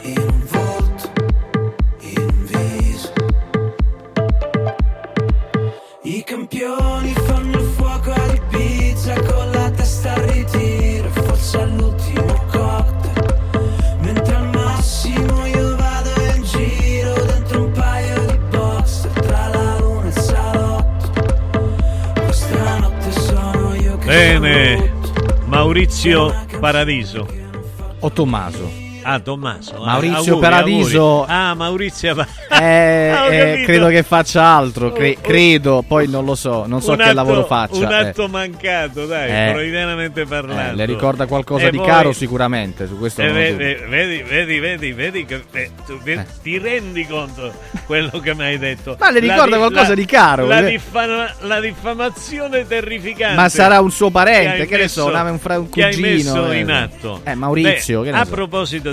In 0.00 0.18
un 0.18 0.42
volto, 0.50 1.12
in 2.00 2.18
un 2.18 2.46
viso. 2.46 3.12
I 6.02 6.24
campioni 6.24 7.12
fanno 7.26 7.60
fuoco 7.60 8.10
a 8.10 8.34
Ibiza 8.34 9.14
con 9.22 9.50
la 9.52 9.70
testa 9.70 10.14
al 10.14 10.22
ritiro, 10.22 11.08
forse 11.10 11.60
all'ultimo 11.60 12.44
cocktail. 12.50 13.98
Mentre 14.00 14.34
al 14.34 14.48
massimo 14.48 15.46
io 15.46 15.76
vado 15.76 16.10
in 16.34 16.42
giro 16.42 17.24
dentro 17.24 17.64
un 17.66 17.70
paio 17.70 18.26
di 18.26 18.38
box 18.50 19.06
tra 19.12 19.46
la 19.46 19.78
luna 19.78 20.06
e 20.06 20.08
il 20.08 20.18
salotto. 20.18 21.12
Questa 22.14 22.78
notte 22.78 23.12
sono 23.12 23.74
io 23.76 23.96
che 23.98 24.06
Bene, 24.06 24.92
Maurizio 25.44 26.34
Paradiso. 26.58 27.41
O 28.04 28.10
Tommaso. 28.10 28.81
Ah, 29.04 29.18
Tommaso. 29.18 29.82
Maurizio 29.84 30.16
auguri, 30.34 30.40
Paradiso. 30.40 31.10
auguri. 31.24 31.32
Ah, 31.32 31.54
Maurizio 31.54 32.26
Eh, 32.60 33.12
eh, 33.60 33.62
credo 33.64 33.88
che 33.88 34.02
faccia 34.02 34.44
altro, 34.44 34.92
cre- 34.92 35.16
credo, 35.20 35.82
poi 35.86 36.08
non 36.08 36.24
lo 36.24 36.34
so, 36.34 36.66
non 36.66 36.80
so 36.80 36.92
Un 36.92 36.96
che 36.98 37.02
atto- 37.04 37.14
lavoro 37.14 37.44
faccia. 37.44 37.78
Un 37.86 37.90
eh. 37.92 38.08
atto 38.08 38.28
mancato, 38.28 39.06
dai, 39.06 39.48
Eh. 39.48 39.52
freudianamente 39.54 40.24
parlando. 40.26 40.72
Eh, 40.72 40.74
le 40.76 40.84
ricorda 40.84 41.26
qualcosa 41.26 41.66
E 41.66 41.70
di 41.70 41.78
poi- 41.78 41.86
caro 41.86 42.12
sicuramente, 42.12 42.86
su 42.86 42.96
questo 42.98 43.22
Eh, 43.22 43.26
non 43.26 43.36
ho 43.36 43.38
ve- 43.38 43.50
dubbi. 43.50 43.64
ve- 43.64 43.86
vedi, 43.88 44.22
vedi, 44.22 44.58
vedi, 44.60 44.92
vedi 44.92 45.24
che 45.24 45.42
eh, 45.52 45.70
tu 45.86 45.98
ti 46.42 46.58
rendi 46.58 47.06
conto 47.06 47.52
quello 47.86 48.10
che 48.20 48.34
mi 48.34 48.42
hai 48.44 48.58
detto? 48.58 48.96
Ma 49.00 49.10
le 49.10 49.20
La 49.20 49.32
ricorda 49.32 49.56
di- 49.56 49.62
qualcosa 49.62 49.88
la- 49.88 49.94
di 49.94 50.04
caro, 50.06 50.46
La, 50.46 50.58
eh? 50.60 50.70
diffama- 50.70 51.34
la 51.40 51.60
diffamazione 51.60 52.66
terrificante. 52.66 53.34
Ma 53.36 53.48
sarà 53.48 53.80
un 53.80 53.90
suo 53.90 54.10
parente, 54.10 54.60
hai 54.62 54.66
che 54.66 54.76
ne 54.76 54.88
so, 54.88 55.06
un, 55.06 55.38
fra- 55.40 55.58
un 55.58 55.68
che 55.68 55.84
hai 55.84 55.94
cugino. 55.94 56.08
messo 56.34 56.50
eh. 56.52 56.58
in 56.58 56.70
atto. 56.70 57.20
Eh, 57.24 57.34
Maurizio, 57.34 58.00
Beh, 58.00 58.06
che 58.06 58.12
ne 58.12 58.20
a 58.20 58.24
so. 58.24 58.30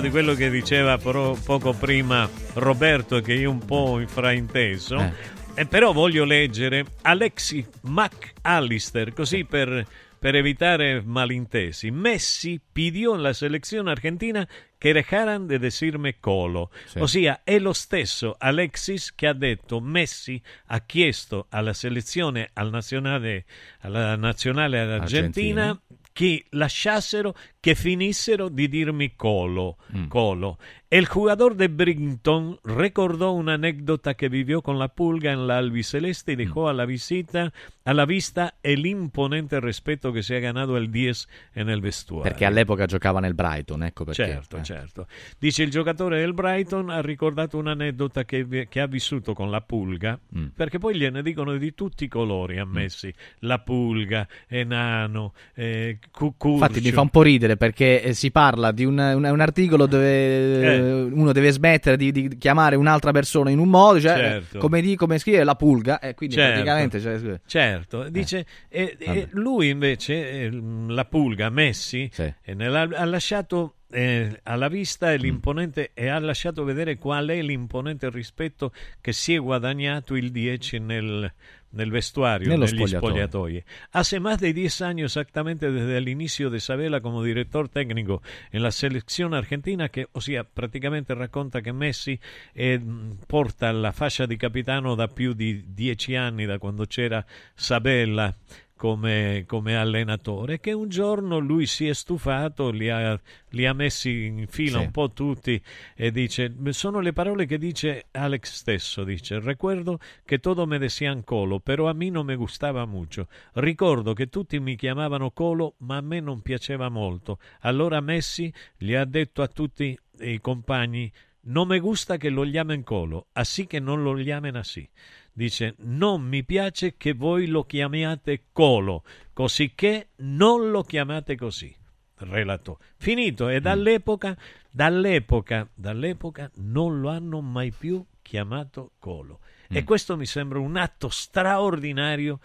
di 0.00 0.10
quello 0.10 0.34
che 0.34 0.50
diceva 0.50 0.98
pro- 0.98 1.38
poco 1.44 1.72
prima 1.72 2.28
Roberto, 2.54 3.20
che 3.20 3.34
io 3.34 3.50
un 3.50 3.64
po' 3.64 4.02
frainteso, 4.06 4.98
Eh. 4.98 5.12
eh, 5.54 5.66
però 5.66 5.92
voglio 5.92 6.24
leggere 6.24 6.84
Alexi 7.02 7.64
McAllister, 7.82 9.12
così 9.12 9.44
per, 9.44 9.86
per 10.18 10.34
evitare 10.34 11.02
malintesi. 11.04 11.90
Messi 11.90 12.60
pidió 12.72 13.14
en 13.14 13.22
la 13.22 13.34
selección 13.34 13.88
argentina 13.88 14.46
che 14.78 14.94
dejaran 14.94 15.46
de 15.46 15.58
decirme 15.58 16.18
Colo. 16.20 16.70
Sì. 16.86 17.00
Ossia, 17.00 17.40
è 17.44 17.58
lo 17.58 17.74
stesso 17.74 18.36
Alexis 18.38 19.14
che 19.14 19.26
ha 19.26 19.34
detto 19.34 19.80
Messi 19.80 20.40
ha 20.66 20.80
chiesto 20.80 21.46
alla 21.50 21.74
selezione, 21.74 22.48
al 22.54 22.70
nazionale, 22.70 23.44
alla 23.80 24.16
nazionale 24.16 24.78
argentina, 24.78 25.68
Argentina. 25.68 25.80
Che 26.12 26.44
lasciassero, 26.50 27.34
che 27.60 27.74
finissero 27.74 28.48
di 28.48 28.68
dirmi 28.68 29.14
Colo. 29.16 29.78
Mm. 29.96 30.08
Colo. 30.08 30.58
El 30.90 31.06
jugador 31.06 31.54
de 31.54 31.68
Brinton 31.68 32.58
recordó 32.64 33.30
una 33.30 33.54
anécdota 33.54 34.14
que 34.14 34.28
vivió 34.28 34.60
con 34.60 34.80
la 34.80 34.88
pulga 34.88 35.30
en 35.32 35.46
la 35.46 35.56
albiceleste 35.58 36.32
y 36.32 36.36
dejó 36.36 36.68
a 36.68 36.72
la 36.72 36.84
visita 36.84 37.52
a 37.84 37.94
la 37.94 38.04
vista 38.06 38.54
el 38.62 38.84
imponente 38.86 39.58
respeto 39.60 40.12
que 40.12 40.22
se 40.24 40.36
ha 40.36 40.40
ganado 40.40 40.76
el 40.76 40.90
10 40.90 41.28
en 41.54 41.68
el 41.70 41.80
vestuario. 41.80 42.24
Perché 42.24 42.44
all'epoca 42.44 42.86
giocava 42.86 43.20
nel 43.20 43.34
Brighton, 43.34 43.84
ecco 43.84 44.04
perché. 44.04 44.24
Certo, 44.26 44.56
eh. 44.58 44.64
certo. 44.64 45.06
Dice 45.38 45.62
il 45.62 45.70
giocatore 45.70 46.18
del 46.20 46.34
Brighton 46.34 46.90
ha 46.90 47.00
ricordato 47.00 47.56
un'aneddota 47.58 48.24
che, 48.24 48.66
che 48.68 48.80
ha 48.80 48.86
vissuto 48.86 49.32
con 49.32 49.48
la 49.50 49.60
pulga, 49.60 50.18
Mm. 50.36 50.46
perché 50.56 50.78
poi 50.78 50.96
gliene 50.96 51.22
dicono 51.22 51.56
di 51.56 51.72
tutti 51.74 52.04
i 52.04 52.08
colori 52.08 52.58
a 52.58 52.64
Messi. 52.64 53.12
La 53.40 53.58
pulga, 53.60 54.26
enano, 54.48 55.32
eh, 55.54 55.98
cucurcio. 56.10 56.64
Infatti 56.64 56.80
mi 56.80 56.92
fa 56.92 57.00
un 57.00 57.08
po' 57.10 57.22
ridere 57.22 57.56
perché 57.56 58.02
eh, 58.02 58.12
si 58.12 58.30
parla 58.32 58.72
di 58.72 58.84
un, 58.84 58.98
un- 58.98 59.24
un 59.24 59.40
articolo 59.40 59.86
dove 59.86 60.76
eh, 60.76 60.79
uno 60.80 61.32
deve 61.32 61.50
smettere 61.50 61.96
di, 61.96 62.10
di 62.12 62.36
chiamare 62.38 62.76
un'altra 62.76 63.12
persona 63.12 63.50
in 63.50 63.58
un 63.58 63.68
modo, 63.68 64.00
cioè, 64.00 64.14
Certo. 64.16 64.56
eh, 64.56 64.60
come, 64.60 64.80
di, 64.80 64.96
come 64.96 65.18
scrive 65.18 65.44
la 65.44 65.54
pulga, 65.54 65.98
e 66.00 66.14
quindi 66.14 66.34
Certo. 66.36 66.52
praticamente... 66.62 67.00
cioè, 67.00 67.40
Certo, 67.46 68.08
dice, 68.08 68.46
e- 68.68 68.96
e 68.98 69.04
vabbè. 69.06 69.28
lui 69.32 69.68
invece, 69.68 70.30
eh, 70.44 70.60
la 70.88 71.04
pulga, 71.04 71.48
Messi, 71.50 72.08
Sì. 72.12 72.32
eh, 72.42 72.54
nella- 72.54 72.88
ha 72.92 73.04
lasciato 73.04 73.74
eh, 73.92 74.38
alla 74.44 74.68
vista 74.68 75.10
Mm. 75.10 75.16
l'imponente 75.16 75.90
e 75.94 76.06
ha 76.06 76.20
lasciato 76.20 76.62
vedere 76.62 76.96
qual 76.96 77.26
è 77.26 77.42
l'imponente 77.42 78.08
rispetto 78.08 78.72
che 79.00 79.12
si 79.12 79.34
è 79.34 79.38
guadagnato 79.38 80.14
il 80.14 80.30
10 80.30 80.78
nel, 80.78 81.32
nel 81.70 81.90
vestuario, 81.90 82.48
Nello 82.48 82.64
negli 82.64 82.86
spogliatoi. 82.86 83.64
Hace 83.92 84.20
más 84.20 84.40
de 84.40 84.52
10 84.52 84.80
años 84.82 85.16
exactamente 85.16 85.70
desde 85.70 85.96
el 85.96 86.08
inicio 86.08 86.50
de 86.50 86.60
Sabela 86.60 87.00
como 87.00 87.22
director 87.22 87.68
técnico 87.68 88.22
en 88.50 88.62
la 88.62 88.70
selección 88.70 89.34
argentina 89.34 89.88
che, 89.88 90.08
ossia, 90.12 90.44
praticamente 90.44 91.14
racconta 91.14 91.60
che 91.60 91.72
Messi 91.72 92.18
eh, 92.54 92.80
porta 93.26 93.70
la 93.72 93.92
fascia 93.92 94.26
di 94.26 94.36
capitano 94.36 94.94
da 94.94 95.08
più 95.08 95.32
di 95.32 95.64
10 95.72 96.16
anni, 96.16 96.46
da 96.46 96.58
quando 96.58 96.86
c'era 96.86 97.24
Sabella 97.54 98.34
come, 98.80 99.44
come 99.46 99.76
allenatore, 99.76 100.58
che 100.58 100.72
un 100.72 100.88
giorno 100.88 101.38
lui 101.38 101.66
si 101.66 101.86
è 101.86 101.92
stufato, 101.92 102.70
li 102.70 102.88
ha, 102.88 103.20
li 103.50 103.66
ha 103.66 103.74
messi 103.74 104.24
in 104.24 104.46
fila 104.46 104.78
Sì. 104.78 104.84
un 104.86 104.90
po' 104.90 105.12
tutti 105.12 105.60
e 105.94 106.10
dice, 106.10 106.50
sono 106.70 107.00
le 107.00 107.12
parole 107.12 107.44
che 107.44 107.58
dice 107.58 108.06
Alex 108.12 108.54
stesso, 108.54 109.04
dice, 109.04 109.38
recuerdo 109.38 109.98
che 110.24 110.38
todo 110.38 110.64
me 110.64 110.78
decían 110.78 111.24
Colo, 111.24 111.60
pero 111.60 111.90
a 111.90 111.92
mí 111.92 112.10
no 112.10 112.24
me 112.24 112.36
gustava 112.36 112.86
mucho. 112.86 113.28
Ricordo 113.52 114.14
che 114.14 114.28
tutti 114.30 114.58
mi 114.58 114.76
chiamavano 114.76 115.30
Colo, 115.32 115.74
ma 115.80 115.98
a 115.98 116.00
me 116.00 116.20
non 116.20 116.40
piaceva 116.40 116.88
molto. 116.88 117.38
Allora 117.60 118.00
Messi 118.00 118.50
gli 118.78 118.94
ha 118.94 119.04
detto 119.04 119.42
a 119.42 119.48
tutti 119.48 119.94
i 120.20 120.40
compagni, 120.40 121.12
non 121.42 121.68
me 121.68 121.80
gusta 121.80 122.16
che 122.16 122.30
lo 122.30 122.44
chiamen 122.44 122.82
Colo, 122.82 123.26
así 123.32 123.66
che 123.66 123.78
non 123.78 124.02
lo 124.02 124.14
chiamen 124.14 124.56
así. 124.56 124.88
Dice, 125.32 125.74
non 125.78 126.22
mi 126.22 126.44
piace 126.44 126.96
che 126.96 127.12
voi 127.14 127.46
lo 127.46 127.64
chiamiate 127.64 128.44
Colo, 128.52 129.04
così 129.32 129.72
che 129.74 130.08
non 130.16 130.70
lo 130.70 130.82
chiamate 130.82 131.36
così. 131.36 131.74
Relato. 132.16 132.78
Finito. 132.96 133.48
E 133.48 133.60
dall'epoca, 133.60 134.36
dall'epoca, 134.70 135.68
dall'epoca 135.74 136.50
non 136.56 137.00
lo 137.00 137.08
hanno 137.08 137.40
mai 137.40 137.70
più 137.70 138.04
chiamato 138.22 138.92
Colo. 138.98 139.40
E 139.72 139.84
questo 139.84 140.16
mi 140.16 140.26
sembra 140.26 140.58
un 140.58 140.76
atto 140.76 141.08
straordinario 141.08 142.40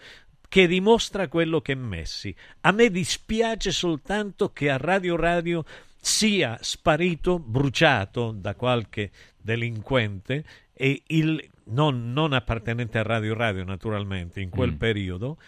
che 0.48 0.68
dimostra 0.68 1.26
quello 1.26 1.60
che 1.60 1.74
Messi. 1.74 2.34
A 2.60 2.70
me 2.70 2.88
dispiace 2.88 3.72
soltanto 3.72 4.52
che 4.52 4.70
a 4.70 4.76
Radio 4.76 5.16
Radio 5.16 5.64
sia 6.00 6.56
sparito, 6.60 7.40
bruciato 7.40 8.30
da 8.30 8.54
qualche 8.54 9.10
delinquente 9.36 10.44
e 10.72 11.02
il 11.08 11.50
non, 11.68 12.12
non 12.12 12.32
appartenente 12.32 12.98
a 12.98 13.02
Radio 13.02 13.34
Radio 13.34 13.64
naturalmente 13.64 14.40
in 14.40 14.50
quel 14.50 14.72
Mm. 14.72 14.76
periodo 14.76 15.38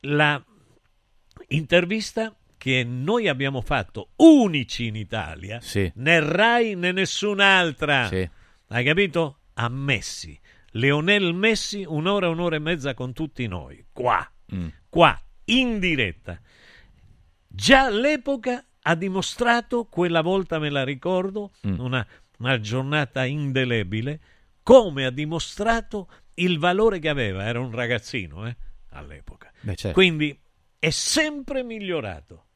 la 0.00 0.42
intervista 1.48 2.34
che 2.58 2.84
noi 2.84 3.26
abbiamo 3.28 3.60
fatto 3.60 4.10
unici 4.16 4.86
in 4.86 4.96
Italia 4.96 5.60
Sì. 5.60 5.90
né 5.96 6.20
Rai 6.20 6.74
né 6.74 6.92
nessun'altra 6.92 8.06
Sì. 8.08 8.28
hai 8.68 8.84
capito? 8.84 9.38
a 9.54 9.68
Messi 9.68 10.38
Leonel 10.72 11.34
Messi 11.34 11.84
un'ora 11.86 12.28
un'ora 12.30 12.56
e 12.56 12.58
mezza 12.58 12.94
con 12.94 13.12
tutti 13.12 13.46
noi 13.46 13.84
qua 13.92 14.26
Mm. 14.54 14.66
qua 14.88 15.18
in 15.46 15.78
diretta 15.78 16.38
già 17.46 17.84
all'epoca 17.84 18.64
ha 18.82 18.94
dimostrato 18.94 19.84
quella 19.86 20.20
volta 20.22 20.58
me 20.58 20.68
la 20.70 20.84
ricordo 20.84 21.52
Mm. 21.66 21.78
una, 21.80 22.06
una 22.38 22.60
giornata 22.60 23.24
indelebile 23.24 24.20
come 24.62 25.04
ha 25.06 25.10
dimostrato 25.10 26.08
il 26.34 26.58
valore 26.58 26.98
che 26.98 27.08
aveva 27.08 27.44
era 27.44 27.60
un 27.60 27.70
ragazzino 27.70 28.46
eh, 28.46 28.56
all'epoca 28.90 29.52
Beh, 29.60 29.74
certo. 29.74 29.92
quindi 29.92 30.38
è 30.78 30.90
sempre 30.90 31.62
migliorato 31.62 32.46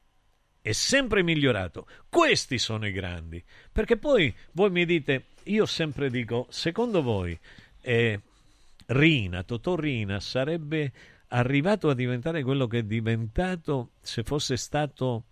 è 0.66 0.72
sempre 0.72 1.22
migliorato. 1.22 1.86
Questi 2.08 2.58
sono 2.58 2.88
i 2.88 2.90
grandi. 2.90 3.40
Perché 3.70 3.96
poi 3.98 4.34
voi 4.50 4.70
mi 4.70 4.84
dite, 4.84 5.26
io 5.44 5.64
sempre 5.64 6.10
dico, 6.10 6.48
secondo 6.50 7.02
voi 7.02 7.38
eh, 7.82 8.20
Rina, 8.86 9.44
Totò 9.44 9.76
Rina 9.76 10.18
sarebbe 10.18 10.92
arrivato 11.28 11.88
a 11.88 11.94
diventare 11.94 12.42
quello 12.42 12.66
che 12.66 12.78
è 12.78 12.82
diventato 12.82 13.92
se 14.00 14.24
fosse 14.24 14.56
stato 14.56 15.26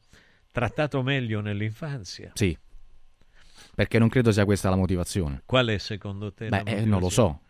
trattato 0.52 1.02
meglio 1.02 1.40
nell'infanzia? 1.40 2.30
Sì. 2.34 2.56
Perché 3.74 3.98
non 3.98 4.08
credo 4.08 4.32
sia 4.32 4.44
questa 4.44 4.70
la 4.70 4.76
motivazione. 4.76 5.42
Qual 5.44 5.66
è 5.68 5.78
secondo 5.78 6.32
te? 6.32 6.48
la 6.48 6.62
Beh, 6.62 6.62
eh, 6.64 6.84
non 6.84 7.00
lo 7.00 7.08
so. 7.08 7.40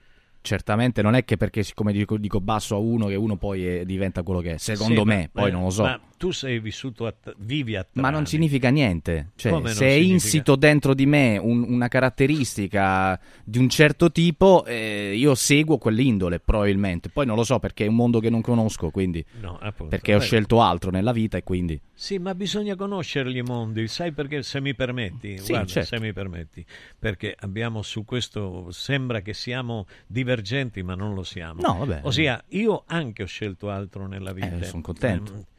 Certamente 0.41 1.01
non 1.01 1.15
è 1.15 1.25
che 1.25 1.37
perché 1.39 1.63
siccome 1.63 1.93
dico, 1.93 2.19
dico 2.19 2.39
basso 2.41 2.75
a 2.75 2.79
uno 2.79 3.07
che 3.07 3.15
uno 3.15 3.37
poi 3.37 3.67
eh, 3.81 3.85
diventa 3.87 4.23
quello 4.23 4.41
che 4.41 4.55
è. 4.55 4.59
Secondo 4.59 5.01
Sì, 5.01 5.07
me, 5.07 5.31
ma- 5.33 5.41
poi 5.41 5.49
eh, 5.49 5.53
non 5.53 5.63
lo 5.63 5.71
so. 5.71 5.83
Ma 5.85 6.01
tu 6.25 6.31
sei 6.31 6.59
vissuto, 6.59 7.07
a, 7.07 7.15
vivi 7.37 7.77
a 7.77 7.87
Ma 7.93 8.09
non 8.09 8.25
significa 8.25 8.71
niente. 8.71 9.33
Cioè, 9.37 9.61
se 9.75 9.87
è 9.87 9.91
insito 9.93 10.57
dentro 10.57 10.95
di 10.95 11.05
me 11.05 11.37
un- 11.37 11.67
una 11.69 11.87
caratteristica 11.89 13.21
di 13.45 13.59
un 13.59 13.69
certo 13.69 14.11
tipo, 14.11 14.65
eh, 14.65 15.13
io 15.15 15.35
seguo 15.35 15.77
quell'indole 15.77 16.41
probabilmente. 16.41 17.11
Poi 17.11 17.27
non 17.27 17.37
lo 17.37 17.45
so 17.45 17.59
perché 17.59 17.85
è 17.85 17.89
un 17.89 17.97
mondo 17.97 18.21
che 18.21 18.31
non 18.31 18.41
conosco, 18.41 18.89
quindi 18.89 19.23
No, 19.43 19.59
appunto. 19.61 19.91
perché 19.91 20.15
ho 20.15 20.19
Beh, 20.19 20.25
scelto 20.25 20.63
altro 20.63 20.91
nella 20.91 21.13
vita 21.13 21.37
e 21.37 21.43
quindi 21.43 21.79
Sì, 21.93 22.17
ma 22.19 22.35
bisogna 22.35 22.75
conoscere 22.75 23.31
i 23.31 23.43
mondi, 23.43 23.87
sai 23.87 24.13
perché 24.13 24.43
se 24.43 24.63
mi 24.63 24.75
permetti, 24.75 25.37
Sì, 25.37 25.49
guarda, 25.53 25.67
certo. 25.69 25.95
se 25.95 26.01
mi 26.01 26.15
permetti, 26.15 26.65
perché 26.99 27.37
abbiamo 27.39 27.83
su 27.83 28.07
questo 28.07 28.71
sembra 28.71 29.21
che 29.21 29.35
siamo 29.35 29.87
divergenti, 30.07 30.83
ma 30.83 30.95
non 30.95 31.13
lo 31.13 31.23
siamo. 31.23 31.61
No, 31.61 31.77
vabbè. 31.85 32.01
Ossia, 32.05 32.43
io 32.49 32.85
anche 32.87 33.25
ho 33.25 33.27
scelto 33.27 33.69
altro 33.69 34.07
nella 34.07 34.33
vita. 34.33 34.57
Eh, 34.57 34.65
son 34.65 34.81
contento. 34.81 35.53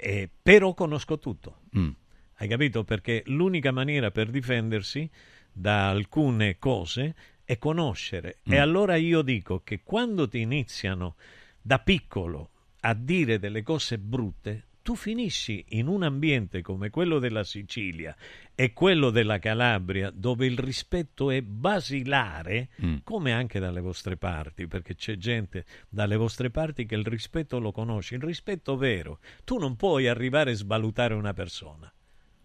Eh, 0.00 0.28
però 0.42 0.74
conosco 0.74 1.18
tutto. 1.18 1.62
Mm. 1.76 1.90
Hai 2.36 2.48
capito? 2.48 2.84
Perché 2.84 3.22
l'unica 3.26 3.72
maniera 3.72 4.10
per 4.10 4.30
difendersi 4.30 5.08
da 5.52 5.88
alcune 5.88 6.58
cose 6.58 7.14
è 7.44 7.58
conoscere. 7.58 8.38
Mm. 8.48 8.52
E 8.52 8.58
allora 8.58 8.96
io 8.96 9.22
dico 9.22 9.62
che 9.64 9.82
quando 9.82 10.28
ti 10.28 10.40
iniziano 10.40 11.16
da 11.60 11.78
piccolo 11.80 12.50
a 12.80 12.94
dire 12.94 13.38
delle 13.38 13.62
cose 13.62 13.98
brutte, 13.98 14.67
tu 14.88 14.94
finisci 14.94 15.62
in 15.72 15.86
un 15.86 16.02
ambiente 16.02 16.62
come 16.62 16.88
quello 16.88 17.18
della 17.18 17.44
Sicilia 17.44 18.16
e 18.54 18.72
quello 18.72 19.10
della 19.10 19.38
Calabria, 19.38 20.10
dove 20.10 20.46
il 20.46 20.58
rispetto 20.58 21.30
è 21.30 21.42
basilare, 21.42 22.70
Mm. 22.82 22.96
come 23.04 23.32
anche 23.34 23.58
dalle 23.58 23.82
vostre 23.82 24.16
parti, 24.16 24.66
perché 24.66 24.94
c'è 24.94 25.18
gente 25.18 25.66
dalle 25.90 26.16
vostre 26.16 26.48
parti 26.48 26.86
che 26.86 26.94
il 26.94 27.04
rispetto 27.04 27.58
lo 27.58 27.70
conosce, 27.70 28.14
il 28.14 28.22
rispetto 28.22 28.78
vero. 28.78 29.18
Tu 29.44 29.58
non 29.58 29.76
puoi 29.76 30.08
arrivare 30.08 30.52
a 30.52 30.54
svalutare 30.54 31.12
una 31.12 31.34
persona. 31.34 31.92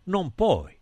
Non 0.06 0.36
puoi. 0.36 0.78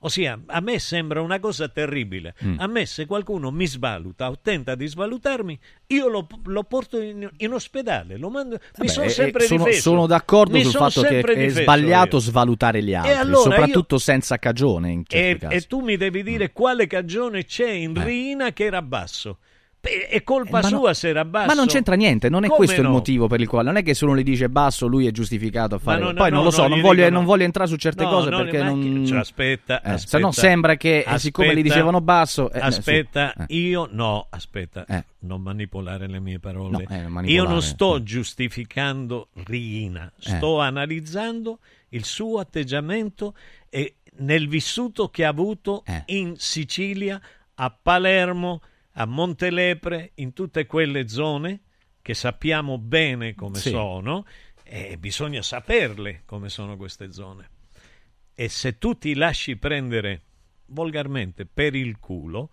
Ossia, 0.00 0.38
a 0.46 0.60
me 0.60 0.78
sembra 0.78 1.20
una 1.22 1.40
cosa 1.40 1.68
terribile. 1.68 2.34
Mm. 2.44 2.56
A 2.58 2.66
me 2.66 2.86
se 2.86 3.06
qualcuno 3.06 3.50
mi 3.50 3.66
svaluta 3.66 4.28
o 4.28 4.38
tenta 4.40 4.74
di 4.74 4.86
svalutarmi, 4.86 5.58
io 5.88 6.08
lo, 6.08 6.26
lo 6.44 6.62
porto 6.64 7.00
in, 7.00 7.28
in 7.38 7.52
ospedale, 7.52 8.16
lo 8.16 8.28
mando... 8.28 8.56
mi 8.56 8.60
Vabbè, 8.76 8.88
sono 8.88 9.06
eh, 9.06 9.08
sempre 9.10 9.46
sono, 9.46 9.64
difeso. 9.64 9.80
sono 9.80 10.06
d'accordo 10.06 10.52
Mi 10.52 10.62
sul 10.62 10.72
fatto 10.72 11.00
che 11.02 11.20
è 11.20 11.48
sbagliato 11.48 12.16
io. 12.16 12.22
svalutare 12.22 12.82
gli 12.82 12.94
altri, 12.94 13.14
allora 13.14 13.40
soprattutto 13.50 13.98
senza 13.98 14.38
cagione 14.38 14.90
in 14.92 15.02
certi 15.06 15.44
E, 15.44 15.48
casi. 15.48 15.56
e 15.56 15.60
tu 15.62 15.80
mi 15.80 15.96
devi 15.96 16.22
dire 16.22 16.52
quale 16.52 16.86
cagione 16.86 17.44
c'è 17.44 17.70
in 17.70 17.96
Eh. 17.96 18.04
Rina 18.04 18.52
che 18.52 18.64
era 18.64 18.82
basso. 18.82 19.38
È 20.08 20.22
colpa 20.22 20.58
Eh, 20.58 20.62
ma 20.62 20.68
no- 20.68 20.78
sua 20.78 20.94
se 20.94 21.08
era 21.08 21.24
basso. 21.24 21.46
Ma 21.46 21.52
non 21.54 21.66
c'entra 21.66 21.94
niente, 21.94 22.28
non 22.28 22.44
è 22.44 22.46
Come 22.48 22.58
questo 22.58 22.80
il 22.80 22.86
no? 22.86 22.92
motivo 22.92 23.26
per 23.28 23.40
il 23.40 23.46
quale. 23.48 23.66
Non 23.68 23.76
è 23.76 23.82
che 23.82 23.94
se 23.94 24.04
uno 24.04 24.16
gli 24.16 24.22
dice 24.22 24.48
basso, 24.48 24.86
lui 24.86 25.06
è 25.06 25.10
giustificato 25.10 25.76
a 25.76 25.78
fare. 25.78 26.00
No, 26.00 26.06
no, 26.08 26.14
Poi 26.14 26.30
non 26.30 26.38
no, 26.40 26.44
lo 26.46 26.50
so, 26.50 26.62
no, 26.62 26.68
non 26.68 26.78
gli 26.78 26.82
voglio, 26.82 27.04
no. 27.04 27.10
non 27.10 27.24
voglio 27.24 27.44
entrare 27.44 27.68
su 27.68 27.76
certe 27.76 28.04
No, 28.04 28.10
cose 28.10 28.30
no, 28.30 28.36
perché 28.38 28.62
non. 28.62 29.04
cioè, 29.06 29.18
aspetta, 29.18 29.80
Eh, 29.82 29.90
aspetta. 29.90 30.16
se 30.16 30.18
no 30.18 30.32
sembra 30.32 30.76
che 30.76 31.04
eh, 31.06 31.18
siccome 31.18 31.48
gli 31.48 31.50
Aspetta. 31.58 31.68
dicevano 31.74 32.00
basso. 32.00 32.50
eh, 32.52 32.56
eh, 32.58 32.60
sì. 32.60 32.66
aspetta, 32.66 33.34
Eh. 33.34 33.44
io 33.54 33.88
no, 33.90 34.26
aspetta, 34.30 34.84
non 35.20 35.40
manipolare 35.42 36.06
le 36.08 36.20
mie 36.20 36.38
parole. 36.38 36.84
No, 36.88 37.20
io 37.22 37.44
non 37.44 37.62
sto 37.62 38.02
giustificando 38.02 39.28
Rina, 39.44 40.06
Eh. 40.18 40.36
sto 40.36 40.60
analizzando 40.60 41.58
il 41.90 42.04
suo 42.04 42.38
atteggiamento 42.38 43.34
e 43.68 43.96
nel 44.18 44.48
vissuto 44.48 45.08
che 45.08 45.24
ha 45.24 45.28
avuto 45.28 45.82
in 46.06 46.34
Sicilia, 46.36 47.20
a 47.56 47.70
Palermo, 47.82 48.60
a 48.98 49.04
Montelepre, 49.04 50.12
in 50.16 50.32
tutte 50.32 50.66
quelle 50.66 51.08
zone 51.08 51.60
che 52.00 52.14
sappiamo 52.14 52.78
bene 52.78 53.34
come 53.34 53.58
Sì. 53.58 53.70
sono 53.70 54.24
e 54.62 54.96
bisogna 54.98 55.42
saperle 55.42 56.22
come 56.24 56.48
sono 56.48 56.76
queste 56.76 57.12
zone. 57.12 57.50
E 58.34 58.48
se 58.48 58.78
tu 58.78 58.96
ti 58.96 59.14
lasci 59.14 59.56
prendere 59.56 60.22
volgarmente 60.66 61.46
per 61.46 61.74
il 61.74 61.98
culo, 61.98 62.50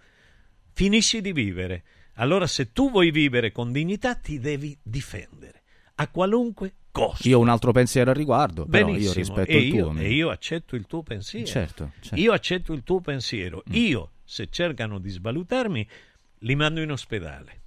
finisci 0.74 1.22
di 1.22 1.32
vivere. 1.34 1.84
Allora 2.16 2.46
se 2.48 2.72
tu 2.72 2.92
vuoi 2.92 3.12
vivere 3.12 3.52
con 3.52 3.72
dignità 3.72 4.16
ti 4.16 4.40
devi 4.40 4.78
difendere 4.82 5.62
a 5.96 6.08
qualunque 6.10 6.74
costo. 6.92 7.28
Io 7.28 7.38
ho 7.38 7.42
un 7.42 7.50
altro 7.50 7.72
pensiero 7.72 8.12
al 8.12 8.16
riguardo, 8.18 8.66
però 8.66 8.88
io 8.88 8.94
Benissimo, 8.94 9.14
rispetto 9.16 9.52
e 9.52 9.58
il 9.58 9.74
io, 9.74 9.88
tuo. 9.90 9.98
e 10.00 10.12
io 10.14 10.30
accetto 10.30 10.76
il 10.76 10.86
tuo 10.88 11.04
pensiero. 11.04 11.46
Certo, 11.46 11.92
certo. 12.02 12.16
Io 12.20 12.32
accetto 12.34 12.74
il 12.74 12.84
tuo 12.84 13.00
pensiero. 13.02 13.64
Io, 13.72 14.12
se 14.24 14.48
cercano 14.50 15.00
di 15.00 15.10
svalutarmi, 15.10 15.88
li 16.44 16.56
mando 16.56 16.80
in 16.82 16.92
ospedale. 16.92 17.62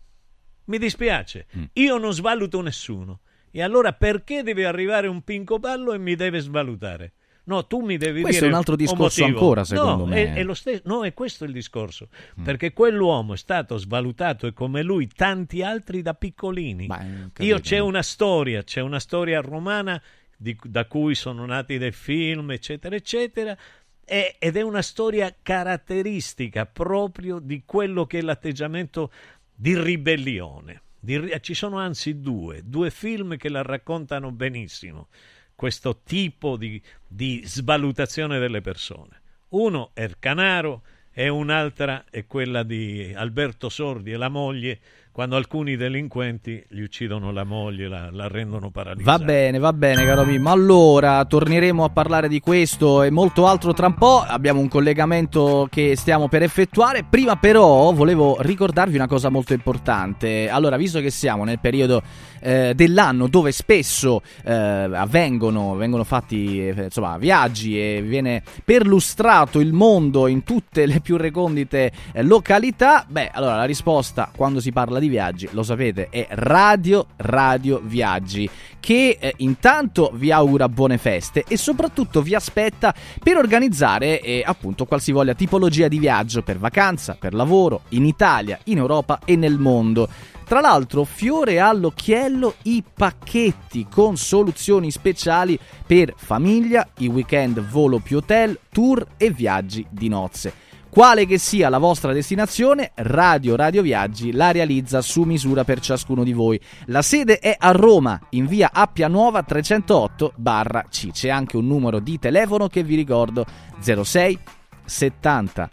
Mi 0.67 0.79
dispiace, 0.79 1.47
Mm. 1.57 1.65
io 1.75 1.97
non 1.99 2.13
svaluto 2.13 2.61
nessuno. 2.61 3.21
E 3.51 3.63
allora 3.63 3.93
perché 3.93 4.43
deve 4.43 4.67
arrivare 4.67 5.07
un 5.07 5.23
pinco 5.23 5.59
ballo 5.59 5.93
e 5.93 5.99
mi 5.99 6.15
deve 6.15 6.41
svalutare? 6.41 7.13
No, 7.45 7.65
tu 7.67 7.81
mi 7.81 7.97
devi 7.97 8.23
Questo 8.23 8.41
dire 8.41 8.51
è 8.51 8.53
un 8.53 8.59
altro 8.59 8.75
discorso 8.77 9.21
motivo. 9.23 9.39
ancora, 9.39 9.65
secondo 9.65 10.05
no, 10.05 10.07
me. 10.07 10.25
È, 10.25 10.39
è 10.39 10.43
lo 10.43 10.53
stesso, 10.55 10.83
no, 10.87 11.05
è 11.05 11.15
questo 11.15 11.45
il 11.45 11.53
discorso. 11.53 12.09
Perché 12.43 12.73
quell'uomo 12.73 13.35
è 13.35 13.37
stato 13.37 13.77
svalutato 13.79 14.49
e 14.49 14.53
come 14.53 14.83
lui 14.83 15.07
tanti 15.07 15.63
altri 15.63 16.03
da 16.03 16.13
piccolini. 16.15 16.87
Io 16.87 17.31
capito. 17.33 17.61
c'è 17.61 17.79
una 17.79 18.03
storia, 18.03 18.65
c'è 18.65 18.81
una 18.81 18.99
storia 18.99 19.41
romana 19.41 20.03
di- 20.37 20.59
da 20.65 20.87
cui 20.87 21.15
sono 21.15 21.47
nati 21.47 21.79
dei 21.79 21.93
film, 21.93 22.51
eccetera, 22.51 22.97
eccetera. 22.97 23.57
E- 24.07 24.37
ed 24.39 24.57
è 24.57 24.63
una 24.63 24.83
storia 24.83 25.35
caratteristica 25.43 26.65
proprio 26.65 27.41
di 27.41 27.65
quello 27.67 28.07
che 28.07 28.19
è 28.19 28.23
l'atteggiamento 28.23 29.11
di 29.55 29.79
ribellione. 29.79 30.83
Di 30.99 31.37
ci 31.41 31.55
sono 31.55 31.79
anzi 31.79 32.21
due, 32.21 32.63
due 32.65 32.91
film 32.91 33.37
che 33.37 33.49
la 33.49 33.63
raccontano 33.63 34.31
benissimo, 34.31 35.09
questo 35.55 36.01
tipo 36.03 36.57
di, 36.57 36.81
di 37.07 37.43
svalutazione 37.45 38.39
delle 38.39 38.61
persone. 38.61 39.21
Uno 39.51 39.91
è 39.93 40.09
Canaro 40.19 40.83
e 41.13 41.29
un'altra 41.29 42.05
è 42.11 42.27
quella 42.27 42.63
di 42.63 43.13
Alberto 43.15 43.69
Sordi 43.69 44.13
e 44.13 44.17
la 44.17 44.29
moglie, 44.29 44.81
quando 45.17 45.37
alcuni 45.37 45.77
delinquenti 45.77 46.63
gli 46.69 46.83
uccidono 46.83 47.33
la 47.33 47.45
moglie, 47.45 47.89
la, 47.89 48.11
la 48.13 48.29
rendono 48.29 48.69
paralizzata. 48.69 49.17
Va 49.17 49.25
bene, 49.25 49.59
va 49.59 49.73
bene, 49.73 50.05
caro 50.05 50.27
Mimmo. 50.27 50.51
Allora, 50.51 51.25
torneremo 51.25 51.85
a 51.85 51.89
parlare 51.89 52.29
di 52.29 52.39
questo 52.39 53.03
e 53.03 53.11
molto 53.11 53.47
altro 53.47 53.73
tra 53.73 53.87
un 53.87 53.95
po'. 53.95 54.21
Abbiamo 54.21 54.61
un 54.61 54.69
collegamento 54.69 55.69
che 55.71 55.97
stiamo 55.97 56.29
per 56.29 56.43
effettuare. 56.43 57.03
Prima, 57.09 57.37
però, 57.37 57.93
volevo 57.93 58.37
ricordarvi 58.43 58.97
una 58.97 59.09
cosa 59.09 59.31
molto 59.31 59.55
importante. 59.55 60.51
Allora, 60.51 60.77
visto 60.77 61.01
che 61.01 61.09
siamo 61.09 61.45
nel 61.45 61.61
periodo 61.61 62.03
eh, 62.41 62.75
dell'anno 62.75 63.27
dove 63.27 63.51
spesso 63.53 64.23
eh, 64.45 64.53
avvengono 64.53 65.75
vengono 65.75 66.05
fatti 66.05 66.69
eh, 66.69 66.85
insomma, 66.85 67.19
viaggi 67.19 67.81
e 67.81 68.03
viene 68.03 68.43
perlustrato 68.65 69.59
il 69.59 69.73
mondo 69.73 70.27
in 70.27 70.45
tutte 70.45 70.87
le 70.87 71.01
più 71.01 71.17
recondite 71.17 71.91
eh, 72.13 72.23
località, 72.23 73.05
beh, 73.09 73.31
allora 73.33 73.57
la 73.57 73.65
risposta 73.65 74.31
quando 74.35 74.61
si 74.61 74.73
parla 74.73 74.99
di 75.07 75.09
viaggi, 75.09 75.49
lo 75.53 75.63
sapete, 75.63 76.09
è 76.11 76.27
Radio 76.31 77.07
Radio 77.17 77.81
Viaggi, 77.83 78.49
che 78.81 79.17
eh, 79.19 79.35
intanto 79.39 80.11
vi 80.15 80.31
augura 80.33 80.69
buone 80.69 80.99
feste 80.99 81.45
e 81.47 81.57
soprattutto 81.57 82.23
vi 82.23 82.35
aspetta 82.35 82.95
per 83.23 83.37
organizzare 83.37 84.21
eh, 84.21 84.43
appunto 84.45 84.85
qualsivoglia 84.85 85.35
tipologia 85.35 85.89
di 85.89 85.99
viaggio 85.99 86.43
per 86.43 86.59
vacanza, 86.59 87.17
per 87.19 87.35
lavoro, 87.35 87.83
in 87.91 88.05
Italia, 88.05 88.59
in 88.65 88.79
Europa 88.79 89.21
e 89.25 89.37
nel 89.37 89.59
mondo. 89.59 90.09
Tra 90.45 90.61
l'altro, 90.61 91.03
fiore 91.03 91.59
all'occhiello 91.59 92.55
i 92.63 92.83
pacchetti 92.95 93.87
con 93.91 94.17
soluzioni 94.17 94.93
speciali 94.93 95.59
per 95.85 96.15
famiglia, 96.17 96.87
i 96.99 97.09
weekend 97.09 97.61
volo 97.61 97.99
più 97.99 98.19
hotel, 98.19 98.57
tour 98.71 99.05
e 99.17 99.31
viaggi 99.31 99.85
di 99.91 100.09
nozze. 100.09 100.66
Quale 100.97 101.27
che 101.27 101.37
sia 101.37 101.69
la 101.69 101.77
vostra 101.77 102.15
destinazione, 102.15 102.93
Radio 102.95 103.55
Radio 103.55 103.83
Viaggi 103.83 104.33
la 104.33 104.51
realizza 104.51 105.03
su 105.03 105.25
misura 105.25 105.63
per 105.63 105.79
ciascuno 105.79 106.25
di 106.25 106.33
voi. 106.33 106.59
La 106.87 107.03
sede 107.03 107.39
è 107.39 107.55
a 107.59 107.73
Roma, 107.73 108.19
in 108.31 108.47
via 108.47 108.71
Appia 108.73 109.07
Nuova 109.07 109.43
308 109.43 110.33
barra 110.37 110.87
C. 110.89 111.11
C'è 111.11 111.29
anche 111.29 111.59
un 111.59 111.67
numero 111.67 111.99
di 111.99 112.19
telefono 112.19 112.69
che 112.69 112.83
vi 112.83 112.95
ricordo 112.95 113.45
06 113.79 114.39
70 114.87 115.69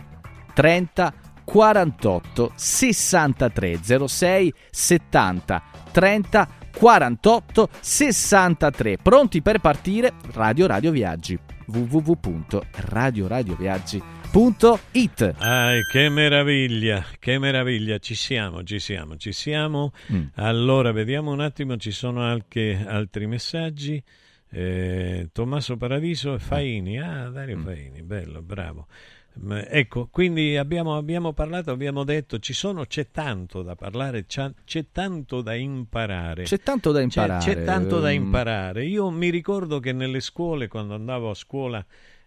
30 0.53 1.13
48 1.45 2.51
63 2.53 3.79
06 3.81 4.53
70 4.71 5.63
30 5.89 6.47
48 6.75 7.69
63 7.79 8.97
pronti 8.97 9.41
per 9.41 9.61
partire 9.61 10.15
Radio 10.33 10.67
Radio 10.67 10.91
Viaggi 10.91 11.39
www.radioradioviaggi.it 14.33 15.35
Ai, 15.37 15.83
che 15.91 16.09
meraviglia, 16.09 17.05
che 17.19 17.37
meraviglia, 17.37 17.99
ci 17.99 18.15
siamo, 18.15 18.63
ci 18.63 18.79
siamo, 18.79 19.15
ci 19.17 19.31
siamo. 19.31 19.91
Mm. 20.11 20.23
Allora, 20.35 20.91
vediamo 20.91 21.31
un 21.31 21.39
attimo, 21.39 21.77
ci 21.77 21.91
sono 21.91 22.21
anche 22.23 22.83
altri 22.85 23.27
messaggi. 23.27 24.01
Eh, 24.49 25.29
Tommaso 25.31 25.77
Paradiso 25.77 26.33
e 26.33 26.39
Faini, 26.39 26.99
ah, 26.99 27.29
Dario 27.29 27.57
Mm. 27.57 27.63
Faini, 27.63 28.01
bello, 28.01 28.41
bravo. 28.41 28.87
Ecco, 29.49 30.09
quindi 30.11 30.57
abbiamo, 30.57 30.95
abbiamo 30.95 31.33
parlato, 31.33 31.71
abbiamo 31.71 32.03
detto, 32.03 32.37
ci 32.37 32.53
sono, 32.53 32.85
c'è 32.85 33.09
tanto 33.09 33.63
da 33.63 33.75
parlare, 33.75 34.25
c'è, 34.27 34.51
c'è 34.63 34.85
tanto 34.91 35.41
da 35.41 35.55
imparare. 35.55 36.43
C'è 36.43 36.59
tanto 36.59 36.91
da 36.91 36.99
C'è- 36.99 37.03
imparare. 37.05 37.43
C'è, 37.43 37.63
tanto 37.63 37.99
da 37.99 38.11
ehm. 38.11 38.23
imparare. 38.23 38.85
Io 38.85 39.09
mi 39.09 39.29
ricordo 39.29 39.79
che 39.79 39.91
nelle 39.91 40.19
scuole, 40.21 40.67
quando 40.67 40.93
andavo 40.93 41.31
a 41.31 41.33
scuola 41.35 41.83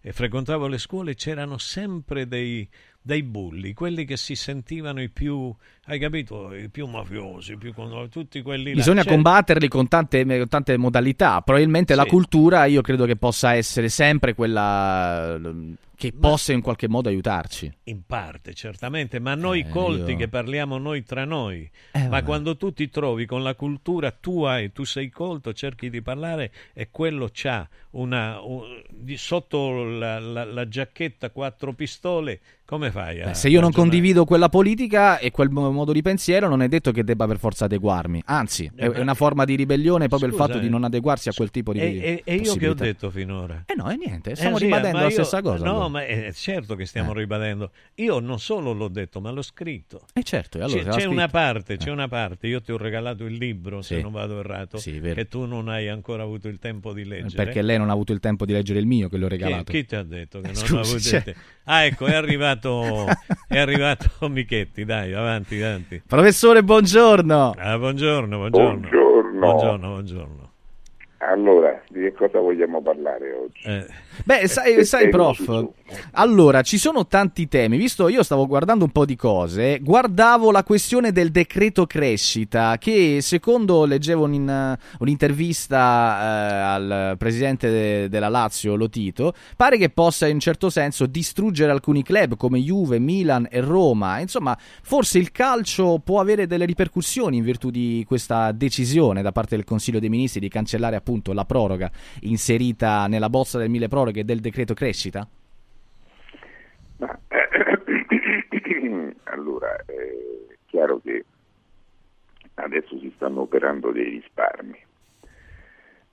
e 0.06 0.12
frequentavo 0.12 0.68
le 0.68 0.78
scuole, 0.78 1.16
c'erano 1.16 1.58
sempre 1.58 2.28
dei, 2.28 2.68
dei 3.02 3.24
bulli, 3.24 3.74
quelli 3.74 4.04
che 4.04 4.16
si 4.16 4.36
sentivano 4.36 5.02
i 5.02 5.10
più, 5.10 5.52
hai 5.86 5.98
capito, 5.98 6.52
i 6.54 6.68
più 6.68 6.86
mafiosi, 6.86 7.52
i 7.52 7.56
più 7.56 7.72
con- 7.72 8.08
tutti 8.10 8.42
quelli 8.42 8.70
là. 8.70 8.76
Bisogna 8.76 9.02
Cioè, 9.02 9.12
combatterli 9.12 9.68
con 9.68 9.88
tante, 9.88 10.24
con 10.24 10.48
tante 10.48 10.76
modalità. 10.76 11.40
Probabilmente 11.42 11.94
la 11.94 12.02
Sì. 12.02 12.08
cultura 12.08 12.64
io 12.66 12.80
credo 12.82 13.04
che 13.06 13.16
possa 13.16 13.54
essere 13.54 13.88
sempre 13.88 14.34
quella 14.34 15.36
eh, 15.36 15.74
che 15.98 16.12
possa 16.12 16.52
in 16.52 16.60
qualche 16.60 16.88
modo 16.88 17.08
aiutarci. 17.08 17.72
In 17.84 18.02
parte, 18.04 18.52
certamente, 18.52 19.18
ma 19.18 19.34
noi 19.34 19.60
Eh, 19.60 19.68
colti 19.70 20.10
io- 20.10 20.16
che 20.18 20.28
parliamo 20.28 20.76
noi 20.76 21.04
tra 21.04 21.24
noi, 21.24 21.60
Eh, 21.92 22.02
ma 22.02 22.08
vabbè. 22.08 22.24
quando 22.24 22.56
tu 22.58 22.70
ti 22.72 22.90
trovi 22.90 23.24
con 23.24 23.42
la 23.42 23.54
cultura 23.54 24.10
tua 24.10 24.58
e 24.58 24.72
tu 24.72 24.84
sei 24.84 25.08
colto, 25.08 25.54
cerchi 25.54 25.88
di 25.88 26.02
parlare 26.02 26.52
e 26.74 26.88
quello 26.90 27.30
c'ha 27.32 27.66
una, 27.92 28.40
un- 28.42 28.82
di- 28.90 29.16
sotto 29.16 29.84
la, 29.84 30.18
la- 30.20 30.44
la 30.44 30.68
giacchetta 30.68 31.30
quattro 31.30 31.72
pistole, 31.72 32.40
come 32.66 32.90
fai? 32.90 33.22
Beh, 33.22 33.32
se 33.32 33.48
io 33.48 33.62
non 33.62 33.72
condivido 33.72 34.26
quella 34.26 34.50
politica 34.50 35.18
e 35.18 35.30
quel 35.30 35.48
modo 35.76 35.92
di 35.92 36.02
pensiero, 36.02 36.48
non 36.48 36.62
è 36.62 36.68
detto 36.68 36.90
che 36.90 37.04
debba 37.04 37.26
per 37.26 37.38
forza 37.38 37.66
adeguarmi. 37.66 38.22
Anzi, 38.26 38.70
è 38.74 38.86
Eh, 38.86 38.92
è 38.92 39.00
una 39.00 39.14
forma 39.14 39.44
di 39.44 39.54
ribellione 39.54 40.08
proprio 40.08 40.28
il 40.28 40.34
Scusa, 40.34 40.46
fatto 40.46 40.58
di 40.58 40.66
eh. 40.66 40.70
non 40.70 40.84
adeguarsi 40.84 41.28
a 41.28 41.32
quel 41.32 41.50
tipo 41.50 41.72
di 41.72 41.78
E, 41.80 41.84
e- 42.02 42.22
e 42.24 42.34
io 42.36 42.54
che 42.56 42.68
ho 42.68 42.74
detto 42.74 43.10
finora? 43.10 43.62
Eh 43.66 43.74
no, 43.74 43.90
e 43.90 43.96
niente, 43.96 44.34
stiamo 44.34 44.56
sì, 44.58 44.64
ribadendo 44.64 44.98
la 44.98 45.04
io- 45.04 45.10
stessa 45.10 45.40
cosa. 45.42 45.64
No, 45.64 45.70
allora. 45.72 45.88
ma 45.88 46.04
è 46.06 46.32
certo 46.32 46.74
che 46.74 46.84
stiamo 46.86 47.12
Eh. 47.12 47.18
ribadendo. 47.18 47.70
Io 47.96 48.18
non 48.18 48.38
solo 48.40 48.72
l'ho 48.72 48.88
detto, 48.88 49.20
ma 49.20 49.30
l'ho 49.30 49.42
scritto. 49.42 50.02
Eh 50.12 50.22
certo, 50.22 50.58
e 50.58 50.62
allora 50.62 50.78
c'è 50.84 50.92
se 50.92 50.98
c'è 50.98 51.04
una 51.06 51.22
scritto. 51.22 51.38
parte, 51.38 51.76
c'è 51.76 51.88
Eh. 51.88 51.92
una 51.92 52.08
parte. 52.08 52.46
Io 52.46 52.60
ti 52.60 52.72
ho 52.72 52.76
regalato 52.76 53.24
il 53.24 53.34
libro, 53.34 53.82
se 53.82 53.96
Sì. 53.96 54.02
non 54.02 54.12
vado 54.12 54.38
errato, 54.40 54.78
Sì, 54.78 55.00
che 55.00 55.28
tu 55.28 55.44
non 55.44 55.68
hai 55.68 55.88
ancora 55.88 56.22
avuto 56.22 56.48
il 56.48 56.58
tempo 56.58 56.92
di 56.92 57.04
leggere. 57.04 57.44
Perché 57.44 57.62
lei 57.62 57.78
non 57.78 57.90
ha 57.90 57.92
avuto 57.92 58.12
il 58.12 58.20
tempo 58.20 58.44
di 58.46 58.52
leggere 58.52 58.78
il 58.78 58.86
mio 58.86 59.08
che 59.08 59.16
le 59.18 59.24
ho 59.24 59.28
Chi, 59.28 59.34
regalato. 59.34 59.72
chi 59.72 59.84
ti 59.84 59.94
ha 59.96 60.02
detto 60.02 60.40
che 60.40 60.46
non 60.48 60.54
Scusi, 60.56 60.74
avuto 60.74 60.96
il 61.16 61.22
tempo? 61.24 61.40
Ah, 61.64 61.82
ecco, 61.84 62.06
è 62.06 62.14
arrivato, 62.14 63.06
è 63.48 63.58
arrivato 63.58 64.28
Michetti. 64.28 64.84
Dai, 64.84 65.12
avanti, 65.12 65.56
avanti. 65.66 66.02
Professore, 66.06 66.62
buongiorno. 66.62 67.54
Ah, 67.58 67.78
buongiorno, 67.78 68.36
buongiorno. 68.36 68.88
Buongiorno. 68.88 69.38
Buongiorno, 69.38 69.88
buongiorno. 69.88 70.45
Allora, 71.18 71.82
di 71.88 72.00
che 72.00 72.12
cosa 72.12 72.40
vogliamo 72.40 72.82
parlare 72.82 73.32
oggi? 73.32 73.62
Eh, 73.64 73.86
Beh, 74.24 74.46
sai, 74.48 74.84
sai, 74.84 75.08
Temi 75.08 75.12
prof, 75.12 75.68
allora 76.12 76.60
ci 76.60 76.76
sono 76.76 77.06
tanti 77.06 77.48
temi. 77.48 77.78
Visto 77.78 78.08
io 78.08 78.22
stavo 78.22 78.46
guardando 78.46 78.84
un 78.84 78.90
po' 78.90 79.06
di 79.06 79.16
cose, 79.16 79.78
guardavo 79.80 80.50
la 80.50 80.62
questione 80.62 81.12
del 81.12 81.30
decreto 81.30 81.86
crescita, 81.86 82.76
che 82.78 83.20
secondo 83.22 83.86
leggevo 83.86 84.24
un- 84.24 84.76
un'intervista 84.98 85.78
eh, 86.20 86.60
al 86.60 87.16
presidente 87.16 87.70
de- 87.70 88.08
della 88.10 88.28
Lazio, 88.28 88.74
Lotito, 88.76 89.32
pare 89.56 89.78
che 89.78 89.88
possa 89.88 90.26
in 90.26 90.34
un 90.34 90.40
certo 90.40 90.68
senso 90.68 91.06
distruggere 91.06 91.72
alcuni 91.72 92.02
club 92.02 92.36
come 92.36 92.58
Juve, 92.58 92.98
Milan 92.98 93.46
e 93.50 93.60
Roma. 93.60 94.20
Insomma, 94.20 94.56
forse 94.82 95.18
il 95.18 95.32
calcio 95.32 95.98
può 96.04 96.20
avere 96.20 96.46
delle 96.46 96.66
ripercussioni 96.66 97.38
in 97.38 97.42
virtù 97.42 97.70
di 97.70 98.04
questa 98.06 98.52
decisione 98.52 99.22
da 99.22 99.32
parte 99.32 99.56
del 99.56 99.64
Consiglio 99.64 99.98
dei 99.98 100.08
Ministri 100.10 100.40
di 100.40 100.48
cancellare 100.48 100.96
appunto 100.96 101.04
la 101.32 101.44
proroga 101.44 101.90
inserita 102.20 103.06
nella 103.06 103.28
bozza 103.28 103.58
del 103.58 103.70
mille 103.70 103.88
proroghe 103.88 104.24
del 104.24 104.40
decreto 104.40 104.74
crescita? 104.74 105.26
Ma, 106.98 107.18
allora, 109.24 109.76
è 109.84 110.56
chiaro 110.66 111.00
che 111.00 111.24
adesso 112.54 112.98
si 112.98 113.12
stanno 113.16 113.42
operando 113.42 113.92
dei 113.92 114.10
risparmi. 114.10 114.84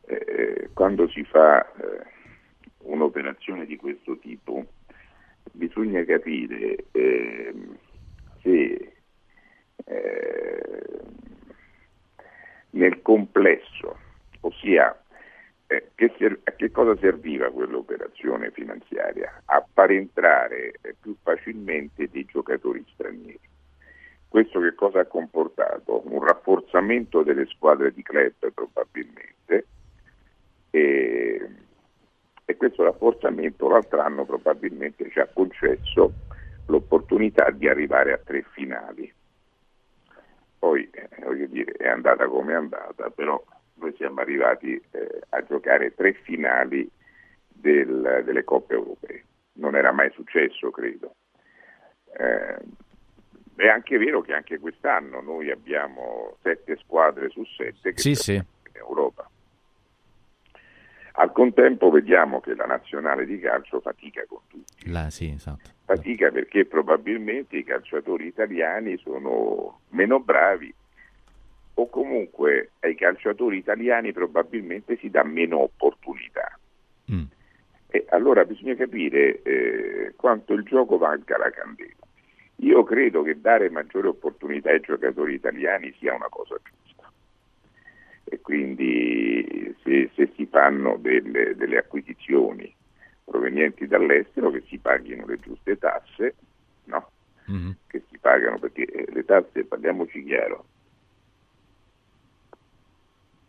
Eh, 0.05 0.69
quando 0.73 1.07
si 1.09 1.23
fa 1.23 1.65
eh, 1.75 2.03
un'operazione 2.79 3.65
di 3.65 3.77
questo 3.77 4.17
tipo 4.17 4.65
bisogna 5.51 6.03
capire 6.03 6.85
ehm, 6.91 7.77
se 8.41 8.93
eh, 9.85 10.99
nel 12.71 13.01
complesso, 13.01 13.97
ossia 14.43 14.97
eh, 15.67 15.91
che 15.95 16.13
ser- 16.17 16.39
a 16.43 16.51
che 16.51 16.71
cosa 16.71 16.95
serviva 16.97 17.49
quell'operazione 17.51 18.51
finanziaria? 18.51 19.41
A 19.45 19.65
far 19.73 19.91
entrare 19.91 20.73
eh, 20.81 20.95
più 20.99 21.15
facilmente 21.21 22.09
dei 22.09 22.25
giocatori 22.25 22.85
stranieri. 22.93 23.39
Questo 24.27 24.59
che 24.59 24.73
cosa 24.73 25.01
ha 25.01 25.05
comportato? 25.05 26.01
Un 26.05 26.25
rafforzamento 26.25 27.21
delle 27.23 27.45
squadre 27.47 27.93
di 27.93 28.01
club 28.01 28.51
probabilmente 28.53 29.67
e, 30.71 31.49
e 32.43 32.57
questo 32.57 32.83
rafforzamento 32.83 33.69
l'altro 33.69 34.01
anno 34.01 34.25
probabilmente 34.25 35.09
ci 35.11 35.19
ha 35.19 35.29
concesso 35.31 36.13
l'opportunità 36.65 37.51
di 37.51 37.67
arrivare 37.67 38.13
a 38.13 38.17
tre 38.17 38.43
finali. 38.53 39.11
Poi 40.57 40.89
eh, 40.91 41.09
voglio 41.23 41.45
dire, 41.45 41.73
è 41.73 41.87
andata 41.87 42.25
come 42.27 42.53
è 42.53 42.55
andata, 42.55 43.09
però 43.11 43.41
noi 43.75 43.93
siamo 43.97 44.21
arrivati 44.21 44.73
eh, 44.91 45.21
a 45.29 45.43
giocare 45.43 45.93
tre 45.93 46.13
finali 46.13 46.89
del- 47.47 48.21
delle 48.25 48.43
coppe 48.43 48.73
europee. 48.73 49.23
Non 49.53 49.75
era 49.75 49.91
mai 49.91 50.09
successo, 50.11 50.69
credo. 50.71 51.15
Eh, 52.17 52.57
è 53.55 53.67
anche 53.67 53.97
vero 53.97 54.21
che 54.21 54.33
anche 54.33 54.57
quest'anno 54.59 55.21
noi 55.21 55.51
abbiamo 55.51 56.37
sette 56.41 56.75
squadre 56.77 57.29
su 57.29 57.43
sette 57.45 57.93
che 57.93 57.99
Sì, 58.01 58.15
sono 58.15 58.37
sì. 58.39 58.45
in 58.69 58.75
Europa. 58.77 59.29
Al 61.15 61.31
contempo 61.31 61.91
vediamo 61.91 62.39
che 62.41 62.55
la 62.55 62.65
nazionale 62.65 63.25
di 63.27 63.37
calcio 63.39 63.79
fatica 63.81 64.23
con 64.27 64.39
tutti. 64.47 64.89
La- 64.91 65.11
sì, 65.11 65.29
esatto. 65.29 65.69
Fatica 65.85 66.31
perché 66.31 66.65
probabilmente 66.65 67.57
i 67.57 67.63
calciatori 67.63 68.25
italiani 68.25 68.97
sono 68.97 69.81
meno 69.89 70.19
bravi 70.19 70.73
o 71.75 71.89
comunque 71.89 72.71
ai 72.81 72.95
calciatori 72.95 73.57
italiani 73.57 74.11
probabilmente 74.11 74.97
si 74.97 75.09
dà 75.09 75.23
meno 75.23 75.59
opportunità. 75.59 76.59
Mm. 77.11 77.23
E 77.87 78.05
allora 78.09 78.45
bisogna 78.45 78.75
capire 78.75 79.41
eh, 79.41 80.13
quanto 80.15 80.53
il 80.53 80.63
gioco 80.63 80.97
valga 80.97 81.37
la 81.37 81.49
candela. 81.49 81.91
Io 82.57 82.83
credo 82.83 83.23
che 83.23 83.39
dare 83.39 83.69
maggiore 83.69 84.07
opportunità 84.07 84.69
ai 84.69 84.79
giocatori 84.79 85.33
italiani 85.33 85.93
sia 85.99 86.13
una 86.13 86.29
cosa 86.29 86.55
giusta. 86.63 87.11
E 88.23 88.39
quindi 88.41 89.75
se, 89.83 90.09
se 90.15 90.31
si 90.35 90.45
fanno 90.45 90.97
delle, 90.97 91.55
delle 91.55 91.77
acquisizioni 91.77 92.73
provenienti 93.23 93.87
dall'estero 93.87 94.51
che 94.51 94.63
si 94.67 94.77
paghino 94.77 95.25
le 95.25 95.37
giuste 95.39 95.77
tasse, 95.77 96.35
no? 96.85 97.09
Mhm. 97.45 97.75
che 97.87 98.03
si 98.09 98.17
pagano 98.19 98.57
perché 98.57 98.85
eh, 98.85 99.11
le 99.11 99.25
tasse, 99.25 99.65
parliamoci 99.65 100.23
chiaro, 100.23 100.65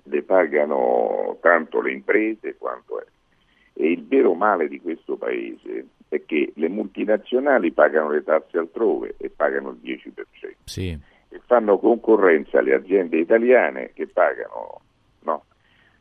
le 0.04 0.22
pagano 0.22 1.38
tanto 1.40 1.80
le 1.80 1.92
imprese 1.92 2.56
quanto 2.56 3.00
è. 3.00 3.04
E 3.74 3.90
il 3.90 4.06
vero 4.06 4.34
male 4.34 4.68
di 4.68 4.80
questo 4.80 5.16
paese 5.16 5.86
è 6.08 6.24
che 6.24 6.52
le 6.54 6.68
multinazionali 6.68 7.72
pagano 7.72 8.10
le 8.10 8.22
tasse 8.22 8.58
altrove 8.58 9.14
e 9.18 9.30
pagano 9.30 9.70
il 9.70 9.78
10% 9.82 10.56
Sì. 10.64 10.96
e 11.28 11.40
fanno 11.46 11.78
concorrenza 11.78 12.58
alle 12.58 12.74
aziende 12.74 13.18
italiane 13.18 13.90
che 13.94 14.06
pagano 14.06 14.80
no, 15.22 15.44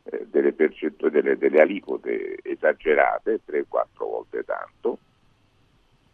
eh, 0.03 0.27
delle, 0.29 0.51
percettu- 0.53 1.09
delle- 1.09 1.37
delle 1.37 1.61
aliquote 1.61 2.37
esagerate, 2.43 3.39
3-4 3.45 4.05
volte 4.05 4.43
tanto, 4.43 4.99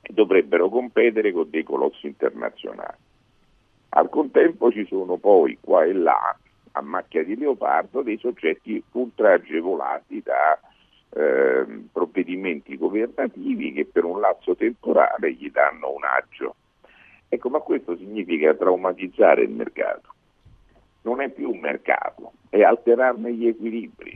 e 0.01 0.13
dovrebbero 0.13 0.69
competere 0.69 1.31
con 1.33 1.49
dei 1.49 1.63
colossi 1.63 2.07
internazionali. 2.07 2.97
Al 3.89 4.07
contempo 4.09 4.71
ci 4.71 4.85
sono 4.85 5.17
poi 5.17 5.57
qua 5.59 5.83
e 5.83 5.93
là, 5.93 6.37
a 6.79 6.81
macchia 6.81 7.23
di 7.23 7.37
leopardo, 7.37 8.01
dei 8.01 8.17
soggetti 8.17 8.81
ultra 8.93 9.33
agevolati 9.33 10.21
da 10.21 10.59
ehm, 11.11 11.89
provvedimenti 11.91 12.77
governativi 12.77 13.73
che 13.73 13.85
per 13.85 14.03
un 14.03 14.19
lasso 14.19 14.55
temporale 14.55 15.33
gli 15.33 15.49
danno 15.51 15.93
un 15.93 16.03
agio. 16.03 16.55
Ecco, 17.27 17.49
ma 17.49 17.59
questo 17.59 17.95
significa 17.95 18.53
traumatizzare 18.55 19.43
il 19.43 19.51
mercato. 19.51 20.13
Non 21.03 21.21
è 21.21 21.29
più 21.29 21.51
un 21.51 21.59
mercato, 21.59 22.33
è 22.49 22.61
alterarne 22.61 23.33
gli 23.33 23.47
equilibri. 23.47 24.11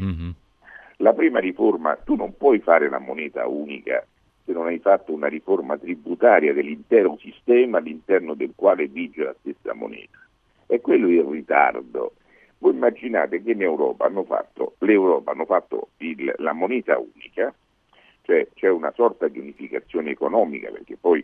La 0.98 1.14
prima 1.14 1.40
riforma, 1.40 1.96
tu 1.96 2.16
non 2.16 2.36
puoi 2.36 2.60
fare 2.60 2.90
la 2.90 3.00
moneta 3.00 3.48
unica 3.48 4.06
se 4.46 4.52
non 4.52 4.68
hai 4.68 4.80
fatto 4.80 5.14
una 5.14 5.28
riforma 5.28 5.78
tributaria 5.78 6.54
dell'intero 6.54 7.18
sistema 7.18 7.78
all'interno 7.78 8.34
del 8.34 8.52
quale 8.56 8.88
vige 8.88 9.24
la 9.24 9.36
stessa 9.40 9.74
moneta. 9.74 10.20
E 10.68 10.82
quello 10.82 11.08
è 11.08 11.12
il 11.12 11.24
ritardo. 11.24 12.14
Voi 12.64 12.72
immaginate 12.76 13.44
che 13.44 13.52
in 13.52 13.62
Europa 13.62 14.06
hanno 14.06 14.24
fatto, 14.24 14.76
l'Europa 14.80 15.32
hanno 15.32 15.44
fatto 15.44 15.90
il- 15.98 16.34
la 16.38 16.54
moneta 16.54 16.98
unica 16.98 17.54
cioè 18.22 18.48
c'è 18.54 18.70
una 18.70 18.94
sorta 18.96 19.28
di 19.28 19.38
unificazione 19.38 20.12
economica 20.12 20.72
perché 20.72 20.96
poi 20.96 21.22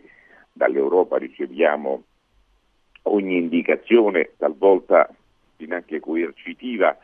dall'Europa 0.52 1.16
riceviamo 1.16 2.02
ogni 3.04 3.38
indicazione, 3.38 4.32
talvolta 4.36 5.08
finanche 5.56 5.98
coercitiva, 5.98 6.94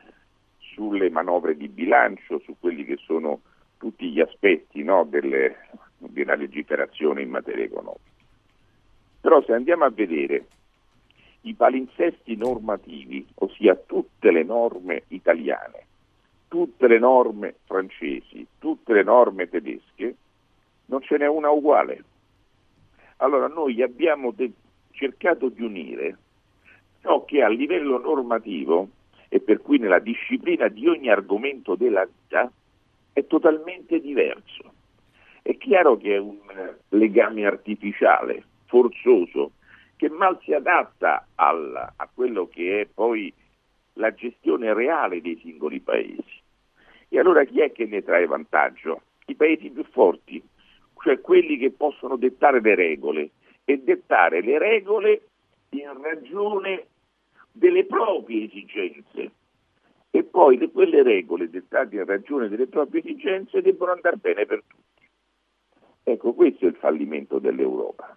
sulle 0.59 1.09
manovre 1.09 1.57
di 1.57 1.69
bilancio, 1.69 2.39
su 2.41 2.57
quelli 2.61 2.85
che 2.85 2.99
sono 2.99 3.41
tutti 3.79 4.11
gli 4.11 4.21
aspetti 4.21 4.83
no, 4.83 5.05
delle, 5.05 5.57
della 5.97 6.35
legiferazione 6.35 7.23
in 7.23 7.31
materia 7.31 7.65
economica. 7.65 8.11
Però 9.23 9.43
se 9.45 9.55
andiamo 9.55 9.85
a 9.85 9.91
vedere 9.91 10.45
i 11.47 11.55
palinsesti 11.55 12.37
normativi, 12.37 13.25
ossia 13.35 13.77
tutte 13.77 14.33
le 14.33 14.43
norme 14.43 15.05
italiane, 15.09 15.87
tutte 16.49 16.89
le 16.89 16.99
norme 16.99 17.55
francesi, 17.65 18.45
tutte 18.59 18.93
le 18.93 19.05
norme 19.05 19.49
tedesche, 19.49 20.15
non 20.87 21.03
ce 21.03 21.17
n'è 21.17 21.27
una 21.27 21.51
uguale. 21.51 22.05
Allora 23.19 23.47
noi 23.47 23.81
abbiamo 23.81 24.33
de- 24.33 24.53
cercato 24.91 25.49
di 25.49 25.63
unire 25.63 26.19
ciò 27.01 27.25
che 27.25 27.43
a 27.43 27.49
livello 27.49 27.99
normativo 27.99 28.89
e 29.29 29.39
per 29.41 29.61
cui 29.63 29.79
nella 29.79 30.01
disciplina 30.01 30.67
di 30.67 30.89
ogni 30.89 31.09
argomento 31.09 31.77
della 31.77 32.05
vita 32.05 32.51
è 33.13 33.25
totalmente 33.27 34.01
diverso. 34.01 34.73
È 35.43 35.57
chiaro 35.57 35.97
che 35.97 36.17
è 36.17 36.19
un 36.19 36.39
eh, 36.49 36.77
legame 36.97 37.47
artificiale, 37.47 38.43
forzoso, 38.65 39.53
che 39.97 40.09
mal 40.11 40.39
si 40.43 40.53
adatta 40.53 41.27
al- 41.37 41.93
a 41.97 42.09
quello 42.13 42.49
che 42.49 42.83
è 42.83 42.87
poi 42.87 43.33
la 43.95 44.13
gestione 44.13 44.75
reale 44.75 45.21
dei 45.21 45.39
singoli 45.43 45.81
paesi. 45.81 46.23
E 47.09 47.19
allora 47.19 47.45
chi 47.45 47.61
è 47.61 47.73
che 47.73 47.87
ne 47.87 48.03
trae 48.03 48.27
vantaggio? 48.27 49.03
I 49.27 49.35
paesi 49.35 49.71
più 49.71 49.85
forti, 49.85 50.43
cioè 51.03 51.21
quelli 51.21 51.57
che 51.57 51.71
possono 51.71 52.17
dettare 52.17 52.61
le 52.61 52.75
regole 52.75 53.31
e 53.65 53.79
dettare 53.79 54.43
le 54.43 54.59
regole 54.59 55.29
in 55.71 56.01
ragione 56.03 56.87
delle 57.51 57.85
proprie 57.85 58.45
esigenze. 58.45 59.31
E 60.11 60.23
poi 60.25 60.59
le- 60.59 60.71
quelle 60.71 61.03
regole 61.03 61.49
dettate 61.49 61.97
in 61.97 62.05
ragione 62.05 62.49
delle 62.49 62.67
proprie 62.67 63.03
esigenze 63.03 63.63
debbono 63.63 63.93
andare 63.93 64.17
bene 64.17 64.47
per 64.47 64.63
tutti. 64.67 65.09
Ecco, 66.05 66.35
questo 66.35 66.67
è 66.67 66.69
il 66.69 66.77
fallimento 66.77 67.39
dell'Europa. 67.39 68.17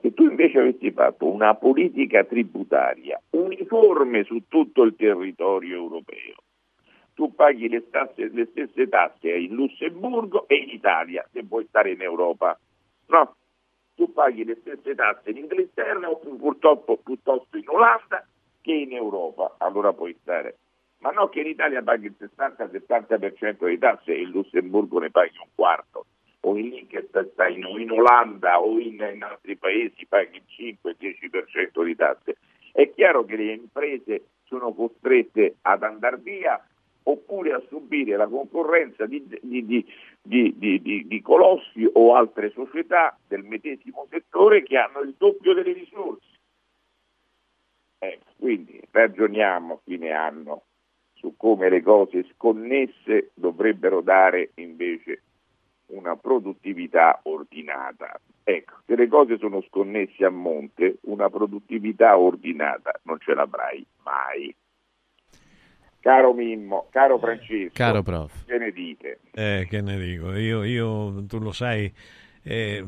Se 0.00 0.14
tu 0.14 0.22
invece 0.22 0.58
avessi 0.58 0.90
fatto 0.92 1.26
una 1.26 1.54
politica 1.54 2.24
tributaria 2.24 3.20
uniforme 3.30 4.24
su 4.24 4.44
tutto 4.48 4.82
il 4.82 4.96
territorio 4.96 5.76
europeo, 5.76 6.36
tu 7.14 7.34
paghi 7.34 7.68
le, 7.68 7.90
tasse- 7.90 8.30
le 8.32 8.46
stesse 8.46 8.88
tasse 8.88 9.30
in 9.30 9.52
Lussemburgo 9.52 10.48
e 10.48 10.54
in 10.56 10.70
Italia 10.70 11.28
se 11.30 11.42
vuoi 11.42 11.66
stare 11.68 11.90
in 11.90 12.00
Europa. 12.00 12.58
No, 13.08 13.36
tu 13.94 14.10
paghi 14.10 14.44
le 14.44 14.56
stesse 14.62 14.94
tasse 14.94 15.28
in 15.30 15.36
Inghilterra 15.36 16.08
o 16.08 16.16
pu- 16.16 16.38
purtroppo 16.38 16.96
piuttosto 16.96 17.58
in 17.58 17.68
Olanda 17.68 18.26
che 18.62 18.72
in 18.72 18.94
Europa, 18.94 19.56
allora 19.58 19.92
puoi 19.92 20.16
stare. 20.22 20.56
Ma 21.00 21.10
no 21.10 21.28
che 21.28 21.40
in 21.40 21.48
Italia 21.48 21.82
paghi 21.82 22.06
il 22.06 22.16
60-70% 22.18 23.66
di 23.66 23.78
tasse 23.78 24.14
e 24.14 24.22
in 24.22 24.30
Lussemburgo 24.30 24.98
ne 24.98 25.10
paghi 25.10 25.36
un 25.36 25.48
quarto, 25.54 26.06
o 26.40 26.56
in 26.56 26.68
Liechtenstein 26.68 27.64
o 27.64 27.78
in 27.78 27.90
Olanda 27.90 28.60
o 28.60 28.78
in, 28.78 29.06
in 29.14 29.22
altri 29.22 29.56
paesi 29.56 30.06
paghi 30.06 30.36
il 30.36 30.78
5-10% 30.82 31.84
di 31.84 31.96
tasse. 31.96 32.36
È 32.72 32.90
chiaro 32.92 33.24
che 33.24 33.36
le 33.36 33.52
imprese 33.52 34.22
sono 34.44 34.72
costrette 34.72 35.56
ad 35.62 35.82
andare 35.82 36.18
via 36.18 36.64
oppure 37.02 37.52
a 37.52 37.62
subire 37.68 38.16
la 38.16 38.26
concorrenza 38.28 39.06
di, 39.06 39.26
di- 39.40 39.86
di- 40.22 41.06
di- 41.06 41.20
colossi 41.22 41.88
o 41.92 42.14
altre 42.14 42.50
società 42.50 43.18
del 43.26 43.42
medesimo 43.42 44.06
settore 44.10 44.62
che 44.62 44.76
hanno 44.76 45.00
il 45.00 45.14
doppio 45.16 45.54
delle 45.54 45.72
risorse. 45.72 46.28
Ecco, 47.98 48.30
quindi 48.38 48.80
ragioniamo 48.90 49.74
a 49.74 49.80
fine 49.84 50.10
anno 50.12 50.64
su 51.14 51.34
come 51.36 51.68
le 51.68 51.82
cose 51.82 52.26
sconnesse 52.34 53.30
dovrebbero 53.34 54.00
dare 54.00 54.52
invece 54.54 55.22
una 55.90 56.16
produttività 56.16 57.20
ordinata. 57.24 58.20
Ecco, 58.42 58.74
se 58.86 58.96
le 58.96 59.06
cose 59.08 59.38
sono 59.38 59.62
sconnesse 59.62 60.24
a 60.24 60.30
monte, 60.30 60.98
una 61.02 61.28
produttività 61.28 62.18
ordinata 62.18 62.98
non 63.04 63.18
ce 63.20 63.34
l'avrai 63.34 63.84
mai. 64.02 64.54
Caro 66.00 66.32
Mimmo, 66.32 66.88
caro 66.90 67.18
Francesco, 67.18 67.72
Caro 67.74 68.02
prof. 68.02 68.46
che 68.46 68.56
ne 68.56 68.72
dite? 68.72 69.20
Eh, 69.32 69.66
che 69.68 69.82
ne 69.82 69.98
dico, 69.98 70.34
io, 70.34 70.64
io 70.64 71.26
tu 71.26 71.38
lo 71.38 71.52
sai, 71.52 71.92
eh, 72.42 72.82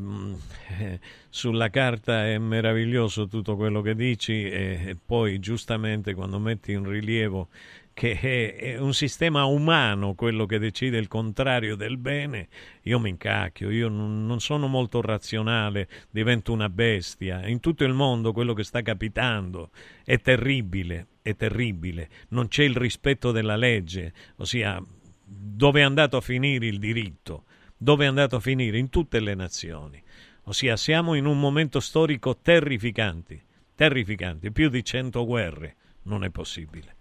eh, 0.79 0.99
sulla 1.29 1.69
carta 1.69 2.25
è 2.25 2.39
meraviglioso 2.39 3.27
tutto 3.27 3.55
quello 3.55 3.81
che 3.81 3.93
dici 3.93 4.49
e, 4.49 4.79
e 4.87 4.97
poi 5.03 5.39
giustamente 5.39 6.15
quando 6.15 6.39
metti 6.39 6.71
in 6.71 6.89
rilievo 6.89 7.49
che 7.93 8.19
è, 8.57 8.77
un 8.79 8.93
sistema 8.93 9.45
umano 9.45 10.15
quello 10.15 10.45
che 10.45 10.57
decide 10.57 10.97
il 10.97 11.07
contrario 11.07 11.75
del 11.75 11.97
bene, 11.97 12.47
io 12.83 12.99
mi 12.99 13.09
incacchio, 13.09 13.69
io 13.69 13.87
non 13.87 14.39
sono 14.39 14.67
molto 14.67 14.99
razionale, 15.01 15.87
divento 16.09 16.51
una 16.51 16.69
bestia. 16.69 17.47
In 17.47 17.59
tutto 17.59 17.83
il 17.83 17.93
mondo 17.93 18.33
quello 18.33 18.53
che 18.53 18.63
sta 18.63 18.81
capitando 18.81 19.69
è 20.03 20.19
terribile, 20.19 21.07
è 21.21 21.35
terribile, 21.35 22.09
non 22.29 22.47
c'è 22.47 22.63
il 22.63 22.75
rispetto 22.75 23.31
della 23.31 23.55
legge, 23.55 24.11
ossia 24.37 24.83
dove 25.23 25.79
è 25.79 25.83
andato 25.83 26.17
a 26.17 26.21
finire 26.21 26.65
il 26.65 26.79
diritto, 26.79 27.45
dove 27.77 28.05
è 28.05 28.07
andato 28.07 28.37
a 28.37 28.39
finire 28.39 28.77
in 28.77 28.89
tutte 28.89 29.19
le 29.19 29.35
nazioni. 29.35 30.01
Ossia 30.45 30.75
siamo 30.75 31.13
in 31.13 31.25
un 31.25 31.39
momento 31.39 31.79
storico 31.79 32.37
terrificante, 32.37 33.43
terrificante, 33.75 34.51
più 34.51 34.69
di 34.69 34.83
cento 34.83 35.25
guerre, 35.25 35.75
non 36.03 36.23
è 36.23 36.29
possibile. 36.29 36.95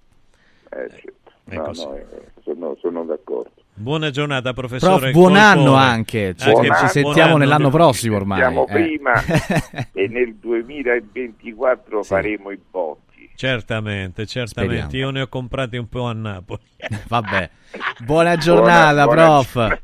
Eh, 0.72 0.88
certo. 0.90 1.20
No, 1.44 1.70
no, 1.74 1.96
eh, 1.96 2.06
sono, 2.44 2.76
sono 2.80 3.04
d'accordo. 3.04 3.50
Buona 3.74 4.10
giornata, 4.10 4.52
professore. 4.52 5.10
Prof, 5.10 5.12
buon 5.12 5.36
anno 5.36 5.74
anche, 5.74 6.34
ci, 6.36 6.48
Anche- 6.48 6.62
ci 6.62 6.68
buon 6.68 6.88
sentiamo 6.88 7.30
anno. 7.30 7.38
nell'anno 7.38 7.70
prossimo 7.70 8.16
ormai. 8.16 8.38
Siamo 8.38 8.66
eh. 8.68 8.72
prima 8.72 9.12
e 9.92 10.08
nel 10.08 10.34
2024 10.36 12.02
faremo 12.02 12.50
i 12.50 12.58
botti. 12.70 13.30
Certamente, 13.34 14.26
certamente. 14.26 14.82
Speriamo. 14.84 15.06
Io 15.06 15.10
ne 15.10 15.20
ho 15.22 15.28
comprati 15.28 15.76
un 15.76 15.88
po' 15.88 16.04
a 16.04 16.12
Napoli. 16.12 16.60
Vabbè. 17.08 17.50
Buona 18.04 18.36
giornata, 18.36 19.04
buona- 19.04 19.22
prof. 19.42 19.78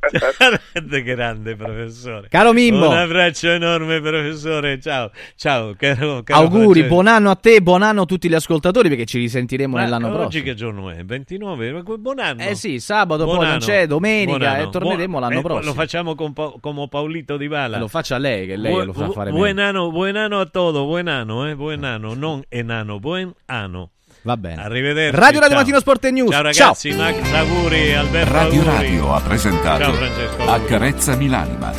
Grande, 0.73 1.03
grande 1.03 1.57
professore. 1.57 2.29
Caro 2.29 2.53
Mimmo. 2.53 2.89
Un 2.89 2.97
abbraccio 2.97 3.49
enorme, 3.51 4.01
professore. 4.01 4.81
Ciao, 4.81 5.11
ciao. 5.37 5.75
Caro, 5.77 6.23
caro 6.23 6.41
Auguri, 6.41 6.85
buon 6.85 7.07
anno 7.07 7.31
a 7.31 7.35
te, 7.37 7.61
buon 7.63 7.83
anno 7.83 8.03
a 8.03 8.05
tutti 8.05 8.29
gli 8.29 8.35
ascoltatori 8.35 8.89
perché 8.89 9.05
ci 9.05 9.19
risentiremo 9.19 9.77
Ma 9.77 9.83
nell'anno 9.83 10.09
oggi 10.09 10.17
prossimo. 10.19 10.45
che 10.45 10.55
giorno 10.55 10.91
è? 10.91 11.05
29? 11.05 11.83
Buon 11.99 12.19
anno. 12.19 12.43
Eh 12.43 12.55
sì, 12.55 12.81
sabato 12.81 13.25
Buon 13.25 13.37
poi 13.37 13.45
non 13.47 13.55
anno. 13.55 13.65
c'è, 13.65 13.87
domenica 13.87 14.39
Buon 14.55 14.61
e 14.61 14.71
torneremo 14.71 15.19
Buon- 15.19 15.23
l'anno 15.23 15.39
eh, 15.39 15.43
prossimo. 15.43 15.67
Lo 15.67 15.75
facciamo 15.75 16.15
con 16.15 16.33
Pa- 16.33 16.53
come 16.61 16.89
Paolito 16.89 17.37
Di 17.37 17.47
Vala. 17.47 17.79
Lo 17.79 17.89
faccia 17.89 18.19
lei, 18.19 18.47
che 18.47 18.57
lei 18.57 18.73
Bu- 18.73 18.85
lo 18.85 18.93
fa 18.93 19.05
bu- 19.07 19.13
fare 19.13 19.31
buen 19.31 19.55
meglio. 19.57 19.69
anno, 19.69 19.91
buen 19.91 20.17
anno 20.17 20.41
a 20.41 20.47
todo, 20.47 20.85
buen 20.85 21.09
anno, 21.09 21.47
eh, 21.47 21.55
buen 21.55 21.85
anno, 21.85 22.15
non 22.15 22.43
enano, 22.49 22.99
buen 22.99 23.33
anno. 23.47 23.91
Va 24.29 24.37
bene. 24.37 24.63
Arrivederci. 24.63 25.19
Radio 25.19 25.41
Radio 25.41 25.49
ciao. 25.49 25.59
Mattino 25.59 25.81
Sport 25.81 26.05
e 26.05 26.11
News. 26.11 26.31
Ciao 26.33 26.43
ragazzi, 26.43 26.91
Max 26.93 27.33
auguri, 27.33 27.95
Alberto 27.95 28.33
Radio 28.35 28.61
auguri. 28.61 28.77
Radio 28.77 29.15
ha 29.15 29.21
presentato 29.21 29.83
Ciao 29.85 29.93
Francesco. 29.95 30.43
auguri. 30.43 30.65
Accarezzami 30.65 31.29
l'anima, 31.31 31.73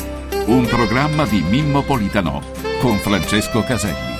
un 0.46 0.66
programma 0.66 1.26
di 1.26 1.44
Mimmo 1.48 1.82
Politano 1.82 2.42
con 2.80 2.98
Francesco 2.98 3.62
Caselli. 3.62 4.19